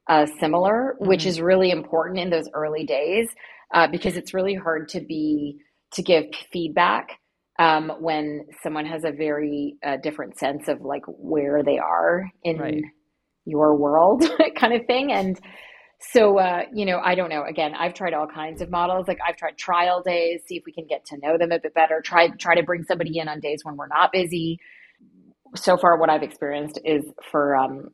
uh, 0.09 0.25
similar, 0.39 0.95
mm-hmm. 0.95 1.07
which 1.07 1.25
is 1.25 1.41
really 1.41 1.71
important 1.71 2.19
in 2.19 2.29
those 2.29 2.49
early 2.53 2.85
days 2.85 3.29
uh, 3.73 3.87
because 3.87 4.17
it's 4.17 4.33
really 4.33 4.55
hard 4.55 4.89
to 4.89 5.01
be 5.01 5.59
to 5.93 6.01
give 6.01 6.25
feedback 6.51 7.19
um, 7.59 7.91
when 7.99 8.47
someone 8.63 8.85
has 8.85 9.03
a 9.03 9.11
very 9.11 9.75
uh, 9.85 9.97
different 9.97 10.37
sense 10.37 10.67
of 10.67 10.81
like 10.81 11.03
where 11.07 11.63
they 11.63 11.77
are 11.77 12.29
in 12.43 12.57
right. 12.57 12.83
your 13.45 13.75
world, 13.75 14.23
kind 14.55 14.73
of 14.73 14.85
thing, 14.85 15.11
and. 15.11 15.39
So, 16.11 16.37
uh, 16.37 16.63
you 16.73 16.85
know, 16.85 16.99
I 17.01 17.15
don't 17.15 17.29
know. 17.29 17.43
Again, 17.43 17.73
I've 17.75 17.93
tried 17.93 18.13
all 18.13 18.27
kinds 18.27 18.61
of 18.61 18.69
models. 18.69 19.07
Like 19.07 19.19
I've 19.25 19.37
tried 19.37 19.57
trial 19.57 20.03
days, 20.05 20.41
see 20.45 20.57
if 20.57 20.63
we 20.65 20.73
can 20.73 20.85
get 20.85 21.05
to 21.05 21.17
know 21.17 21.37
them 21.37 21.53
a 21.53 21.59
bit 21.59 21.73
better. 21.73 22.01
Try 22.01 22.27
try 22.27 22.55
to 22.55 22.61
bring 22.61 22.83
somebody 22.83 23.19
in 23.19 23.29
on 23.29 23.39
days 23.39 23.61
when 23.63 23.77
we're 23.77 23.87
not 23.87 24.11
busy 24.11 24.59
so 25.55 25.77
far 25.77 25.97
what 25.97 26.09
I've 26.09 26.23
experienced 26.23 26.79
is 26.83 27.03
for 27.31 27.55
um, 27.55 27.89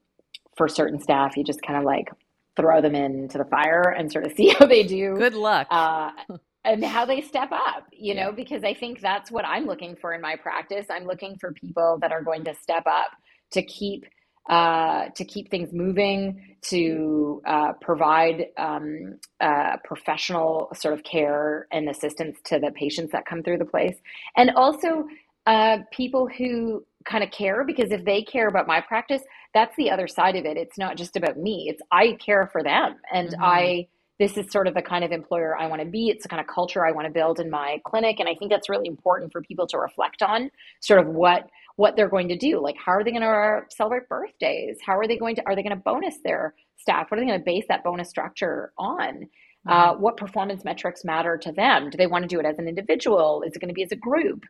for 0.58 0.68
certain 0.68 1.00
staff, 1.02 1.38
you 1.38 1.44
just 1.44 1.62
kind 1.62 1.80
of 1.80 1.86
like 1.86 2.10
throw 2.56 2.82
them 2.82 2.96
into 2.96 3.38
the 3.38 3.46
fire 3.46 3.96
and 3.98 4.12
sort 4.12 4.26
of 4.26 4.32
see 4.38 4.50
how 4.50 4.66
they 4.66 4.84
do. 4.84 5.16
Good 5.18 5.34
luck. 5.34 5.68
Uh, 5.70 6.12
and 6.66 6.84
how 6.84 7.06
they 7.06 7.22
step 7.22 7.50
up, 7.52 7.88
you 7.92 8.14
know, 8.14 8.32
because 8.32 8.64
I 8.64 8.74
think 8.74 9.00
that's 9.00 9.32
what 9.32 9.46
I'm 9.46 9.66
looking 9.66 9.96
for 9.96 10.14
in 10.14 10.22
my 10.22 10.36
practice. 10.36 10.88
I'm 10.90 11.06
looking 11.06 11.38
for 11.40 11.54
people 11.54 11.98
that 12.02 12.12
are 12.12 12.22
going 12.22 12.44
to 12.46 12.54
step 12.62 12.84
up 12.86 13.12
to 13.52 13.64
keep 13.64 14.06
uh, 14.50 15.10
to 15.16 15.24
keep 15.26 15.52
things 15.52 15.70
moving, 15.72 16.56
to 16.62 17.40
uh, 17.46 17.72
provide 17.82 18.48
um, 18.58 19.20
uh, 19.40 19.78
professional 19.84 20.70
sort 20.74 20.96
of 20.96 21.04
care 21.04 21.68
and 21.72 21.88
assistance 21.88 22.36
to 22.46 22.58
the 22.58 22.72
patients 22.72 23.12
that 23.12 23.28
come 23.28 23.44
through 23.44 23.60
the 23.60 23.66
place, 23.66 23.96
and 24.36 24.50
also 24.56 25.06
uh, 25.46 25.80
people 25.92 26.28
who 26.28 26.86
kind 27.06 27.24
of 27.24 27.32
care 27.32 27.64
because 27.66 27.92
if 27.92 28.04
they 28.06 28.22
care 28.22 28.48
about 28.48 28.68
my 28.68 28.82
practice, 28.82 29.22
that's 29.54 29.76
the 29.78 29.90
other 29.90 30.08
side 30.08 30.36
of 30.36 30.46
it. 30.46 30.58
It's 30.58 30.78
not 30.78 30.98
just 30.98 31.16
about 31.16 31.38
me. 31.38 31.68
It's 31.70 31.82
I 31.92 32.18
care 32.24 32.50
for 32.52 32.64
them 32.64 32.96
and 33.12 33.30
mm-hmm. 33.30 33.44
I 33.44 33.88
this 34.20 34.36
is 34.36 34.52
sort 34.52 34.68
of 34.68 34.74
the 34.74 34.82
kind 34.82 35.06
of 35.06 35.14
employer 35.14 35.58
I 35.58 35.68
want 35.68 35.82
to 35.82 35.88
be. 35.88 36.10
It's 36.10 36.24
the 36.24 36.30
kind 36.30 36.42
of 36.42 36.48
culture 36.54 36.86
I 36.86 36.92
want 36.92 37.08
to 37.08 37.14
build 37.14 37.40
in 37.40 37.50
my 37.50 37.82
clinic 37.86 38.20
and 38.20 38.28
I 38.28 38.36
think 38.36 38.52
that's 38.52 38.70
really 38.70 38.88
important 38.88 39.32
for 39.32 39.42
people 39.42 39.66
to 39.68 39.78
reflect 39.78 40.22
on 40.22 40.52
sort 40.82 41.00
of 41.00 41.08
what 41.08 41.50
what 41.78 41.96
they're 41.96 42.10
going 42.10 42.28
to 42.28 42.38
do. 42.38 42.62
Like 42.62 42.76
how 42.78 42.92
are 42.92 43.04
they 43.04 43.12
going 43.12 43.24
to 43.24 43.62
celebrate 43.70 44.10
birthdays? 44.10 44.78
How 44.86 44.98
are 44.98 45.08
they 45.08 45.18
going 45.18 45.36
to 45.38 45.44
are 45.46 45.56
they 45.56 45.64
going 45.64 45.76
to 45.76 45.82
bonus 45.84 46.16
their 46.24 46.54
staff? 46.78 47.10
What 47.10 47.18
are 47.18 47.22
they 47.22 47.28
going 47.28 47.40
to 47.40 47.46
base 47.46 47.66
that 47.70 47.84
bonus 47.84 48.10
structure 48.10 48.74
on? 48.78 49.30
Mm-hmm. 49.68 49.70
Uh, 49.70 49.94
what 49.96 50.18
performance 50.18 50.64
metrics 50.64 51.04
matter 51.04 51.38
to 51.38 51.52
them? 51.52 51.90
Do 51.90 51.98
they 51.98 52.08
want 52.08 52.24
to 52.24 52.28
do 52.28 52.40
it 52.40 52.46
as 52.46 52.60
an 52.60 52.68
individual? 52.68 53.44
Is 53.46 53.56
it 53.56 53.60
going 53.60 53.70
to 53.70 53.74
be 53.74 53.84
as 53.84 53.92
a 53.92 53.98
group? 53.98 54.46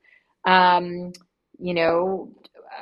Um, 0.45 1.11
you 1.57 1.73
know, 1.73 2.31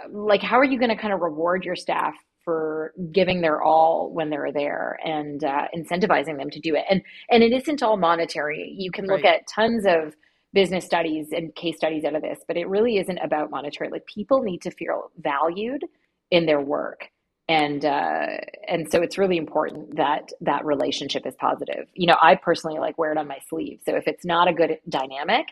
like 0.10 0.42
how 0.42 0.60
are 0.60 0.66
you 0.66 0.78
going 0.78 0.90
to 0.90 1.02
kind 1.02 1.14
of 1.14 1.22
reward 1.22 1.64
your 1.66 1.76
staff 1.76 2.14
for 2.44 2.94
giving 3.12 3.42
their 3.42 3.62
all 3.62 4.12
when 4.14 4.30
they're 4.30 4.52
there 4.52 4.98
and 5.04 5.44
uh, 5.44 5.68
incentivizing 5.76 6.38
them 6.38 6.50
to 6.50 6.60
do 6.60 6.76
it? 6.76 6.86
And 6.90 7.02
and 7.30 7.44
it 7.44 7.54
isn't 7.54 7.84
all 7.84 7.98
monetary. 7.98 8.74
You 8.78 8.92
can 8.92 9.06
look 9.06 9.24
right. 9.24 9.42
at 9.42 9.48
tons 9.48 9.86
of 9.88 10.16
business 10.54 10.86
studies 10.86 11.28
and 11.32 11.54
case 11.56 11.76
studies 11.78 12.06
out 12.06 12.16
of 12.16 12.22
this, 12.22 12.40
but 12.48 12.58
it 12.58 12.68
really 12.70 12.98
isn't 12.98 13.18
about 13.20 13.52
monetary. 13.52 13.90
Like 13.90 14.06
people 14.06 14.42
need 14.44 14.62
to 14.62 14.72
feel 14.72 15.12
valued 15.18 15.84
in 16.32 16.46
their 16.46 16.62
work 16.62 17.10
and 17.50 17.86
uh, 17.86 18.26
and 18.68 18.92
so 18.92 19.02
it's 19.02 19.18
really 19.18 19.38
important 19.38 19.96
that 19.96 20.30
that 20.42 20.66
relationship 20.66 21.26
is 21.26 21.34
positive. 21.36 21.88
You 21.94 22.08
know, 22.08 22.18
I 22.22 22.36
personally 22.36 22.80
like 22.80 22.98
wear 22.98 23.12
it 23.12 23.18
on 23.18 23.28
my 23.28 23.40
sleeve. 23.50 23.80
So 23.86 23.96
if 23.96 24.08
it's 24.08 24.26
not 24.26 24.50
a 24.50 24.54
good 24.54 24.80
dynamic, 24.90 25.48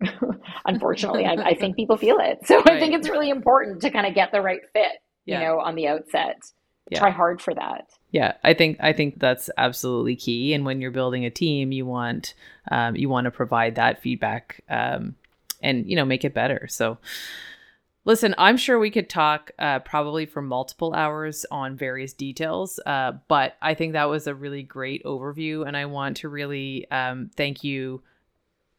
unfortunately 0.66 1.26
I, 1.26 1.34
I, 1.34 1.54
think 1.54 1.76
people 1.76 1.96
feel 1.96 2.18
it 2.18 2.46
so 2.46 2.56
right. 2.56 2.72
i 2.72 2.80
think 2.80 2.94
it's 2.94 3.08
really 3.08 3.30
important 3.30 3.82
to 3.82 3.90
kind 3.90 4.06
of 4.06 4.14
get 4.14 4.32
the 4.32 4.40
right 4.40 4.62
fit 4.72 5.02
yeah. 5.24 5.40
you 5.40 5.46
know 5.46 5.60
on 5.60 5.74
the 5.74 5.88
outset 5.88 6.42
yeah. 6.90 6.98
try 6.98 7.10
hard 7.10 7.40
for 7.40 7.54
that 7.54 7.88
yeah 8.10 8.34
i 8.42 8.54
think 8.54 8.78
i 8.80 8.92
think 8.92 9.18
that's 9.18 9.50
absolutely 9.58 10.16
key 10.16 10.54
and 10.54 10.64
when 10.64 10.80
you're 10.80 10.90
building 10.90 11.24
a 11.24 11.30
team 11.30 11.72
you 11.72 11.84
want 11.84 12.34
um, 12.70 12.96
you 12.96 13.08
want 13.08 13.26
to 13.26 13.30
provide 13.30 13.74
that 13.74 14.02
feedback 14.02 14.62
um, 14.68 15.14
and 15.62 15.88
you 15.88 15.96
know 15.96 16.04
make 16.04 16.24
it 16.24 16.34
better 16.34 16.66
so 16.68 16.98
Listen, 18.06 18.34
I'm 18.38 18.56
sure 18.56 18.78
we 18.78 18.90
could 18.90 19.10
talk 19.10 19.50
uh, 19.58 19.80
probably 19.80 20.24
for 20.24 20.40
multiple 20.40 20.94
hours 20.94 21.44
on 21.50 21.76
various 21.76 22.14
details, 22.14 22.80
uh, 22.86 23.12
but 23.28 23.56
I 23.60 23.74
think 23.74 23.92
that 23.92 24.08
was 24.08 24.26
a 24.26 24.34
really 24.34 24.62
great 24.62 25.04
overview. 25.04 25.66
And 25.66 25.76
I 25.76 25.84
want 25.84 26.16
to 26.18 26.30
really 26.30 26.90
um, 26.90 27.30
thank 27.36 27.62
you 27.62 28.02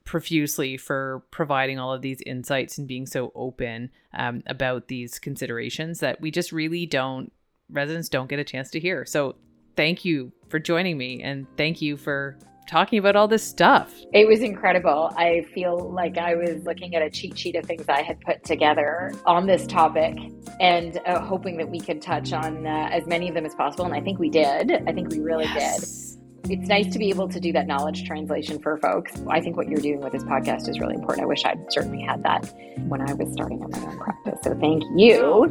profusely 0.06 0.78
for 0.78 1.24
providing 1.32 1.80
all 1.80 1.94
of 1.94 2.02
these 2.02 2.22
insights 2.26 2.78
and 2.78 2.88
being 2.88 3.06
so 3.06 3.32
open 3.36 3.90
um, 4.14 4.44
about 4.48 4.88
these 4.88 5.20
considerations 5.20 6.00
that 6.00 6.20
we 6.22 6.32
just 6.32 6.52
really 6.52 6.86
don't 6.86 7.32
residents 7.70 8.10
don't 8.10 8.30
get 8.30 8.40
a 8.40 8.44
chance 8.44 8.70
to 8.72 8.80
hear. 8.80 9.06
So 9.06 9.36
thank 9.76 10.04
you 10.04 10.32
for 10.50 10.60
joining 10.60 10.98
me 10.98 11.22
and 11.24 11.48
thank 11.58 11.82
you 11.82 11.96
for 11.96 12.38
talking 12.68 13.00
about 13.00 13.16
all 13.16 13.28
this 13.28 13.44
stuff. 13.44 13.94
It 14.14 14.28
was 14.28 14.42
incredible. 14.42 15.12
I 15.18 15.46
feel 15.54 15.92
like 15.92 16.18
i 16.18 16.36
was 16.36 16.64
looking 16.64 16.96
at 16.96 17.02
a 17.02 17.10
cheat 17.10 17.38
sheet 17.38 17.56
of 17.56 17.66
things 17.66 17.86
i 17.90 18.02
had 18.02 18.20
put 18.22 18.44
together 18.44 19.12
on 19.26 19.46
this 19.46 19.66
topic 19.68 20.18
and 20.60 21.00
uh, 21.06 21.20
hoping 21.20 21.58
that 21.58 21.70
we 21.70 21.80
could 21.80 22.02
touch 22.02 22.34
on 22.34 22.66
uh, 22.66 22.90
as 22.92 23.06
many 23.08 23.28
of 23.28 23.36
them 23.36 23.46
as 23.46 23.56
possible 23.56 23.86
and 23.86 23.94
i 23.94 24.00
think 24.02 24.20
we 24.20 24.30
did. 24.30 24.72
I 24.88 24.94
think 24.94 25.10
we 25.10 25.20
really 25.20 25.46
yes. 25.46 25.80
did 25.82 26.11
it's 26.50 26.68
nice 26.68 26.92
to 26.94 27.00
be 27.00 27.10
able 27.10 27.30
to 27.30 27.40
do 27.40 27.54
that 27.54 27.68
knowledge 27.68 28.06
translation 28.06 28.60
for 28.60 28.78
folks. 28.78 29.14
I 29.30 29.40
think 29.42 29.58
what 29.58 29.68
you're 29.68 29.80
doing 29.80 30.02
with 30.02 30.12
this 30.12 30.24
podcast 30.24 30.68
is 30.68 30.80
really 30.80 30.96
important. 30.96 31.24
I 31.24 31.28
wish 31.28 31.46
I'd 31.46 31.60
certainly 31.72 32.02
had 32.02 32.24
that 32.24 32.52
when 32.88 33.02
I 33.02 33.14
was 33.14 33.32
starting 33.32 33.64
up 33.64 33.72
my 33.72 33.80
own 33.80 33.98
practice. 33.98 34.40
So 34.44 34.56
thank 34.56 34.84
you. 34.96 35.46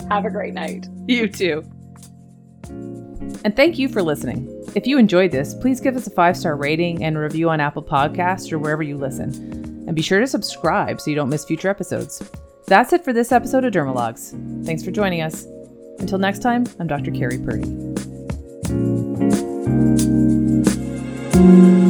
Have 0.10 0.24
a 0.24 0.30
great 0.30 0.54
night. 0.54 0.86
You 1.06 1.28
too. 1.28 1.64
And 3.44 3.54
thank 3.54 3.78
you 3.78 3.88
for 3.88 4.02
listening. 4.02 4.54
If 4.74 4.86
you 4.86 4.98
enjoyed 4.98 5.30
this, 5.30 5.54
please 5.54 5.80
give 5.80 5.96
us 5.96 6.06
a 6.06 6.10
five 6.10 6.36
star 6.36 6.56
rating 6.56 7.04
and 7.04 7.16
review 7.18 7.48
on 7.50 7.60
Apple 7.60 7.82
Podcasts 7.82 8.52
or 8.52 8.58
wherever 8.58 8.82
you 8.82 8.96
listen. 8.96 9.32
And 9.86 9.94
be 9.94 10.02
sure 10.02 10.20
to 10.20 10.26
subscribe 10.26 11.00
so 11.00 11.10
you 11.10 11.16
don't 11.16 11.28
miss 11.28 11.44
future 11.44 11.68
episodes. 11.68 12.22
That's 12.66 12.92
it 12.92 13.04
for 13.04 13.12
this 13.12 13.32
episode 13.32 13.64
of 13.64 13.72
Dermalogs. 13.72 14.66
Thanks 14.66 14.84
for 14.84 14.90
joining 14.90 15.22
us. 15.22 15.44
Until 15.98 16.18
next 16.18 16.40
time, 16.40 16.66
I'm 16.78 16.86
Dr. 16.86 17.10
Kerri 17.10 17.42
Purdy. 17.44 18.17
Thank 18.68 19.08
you. 21.32 21.87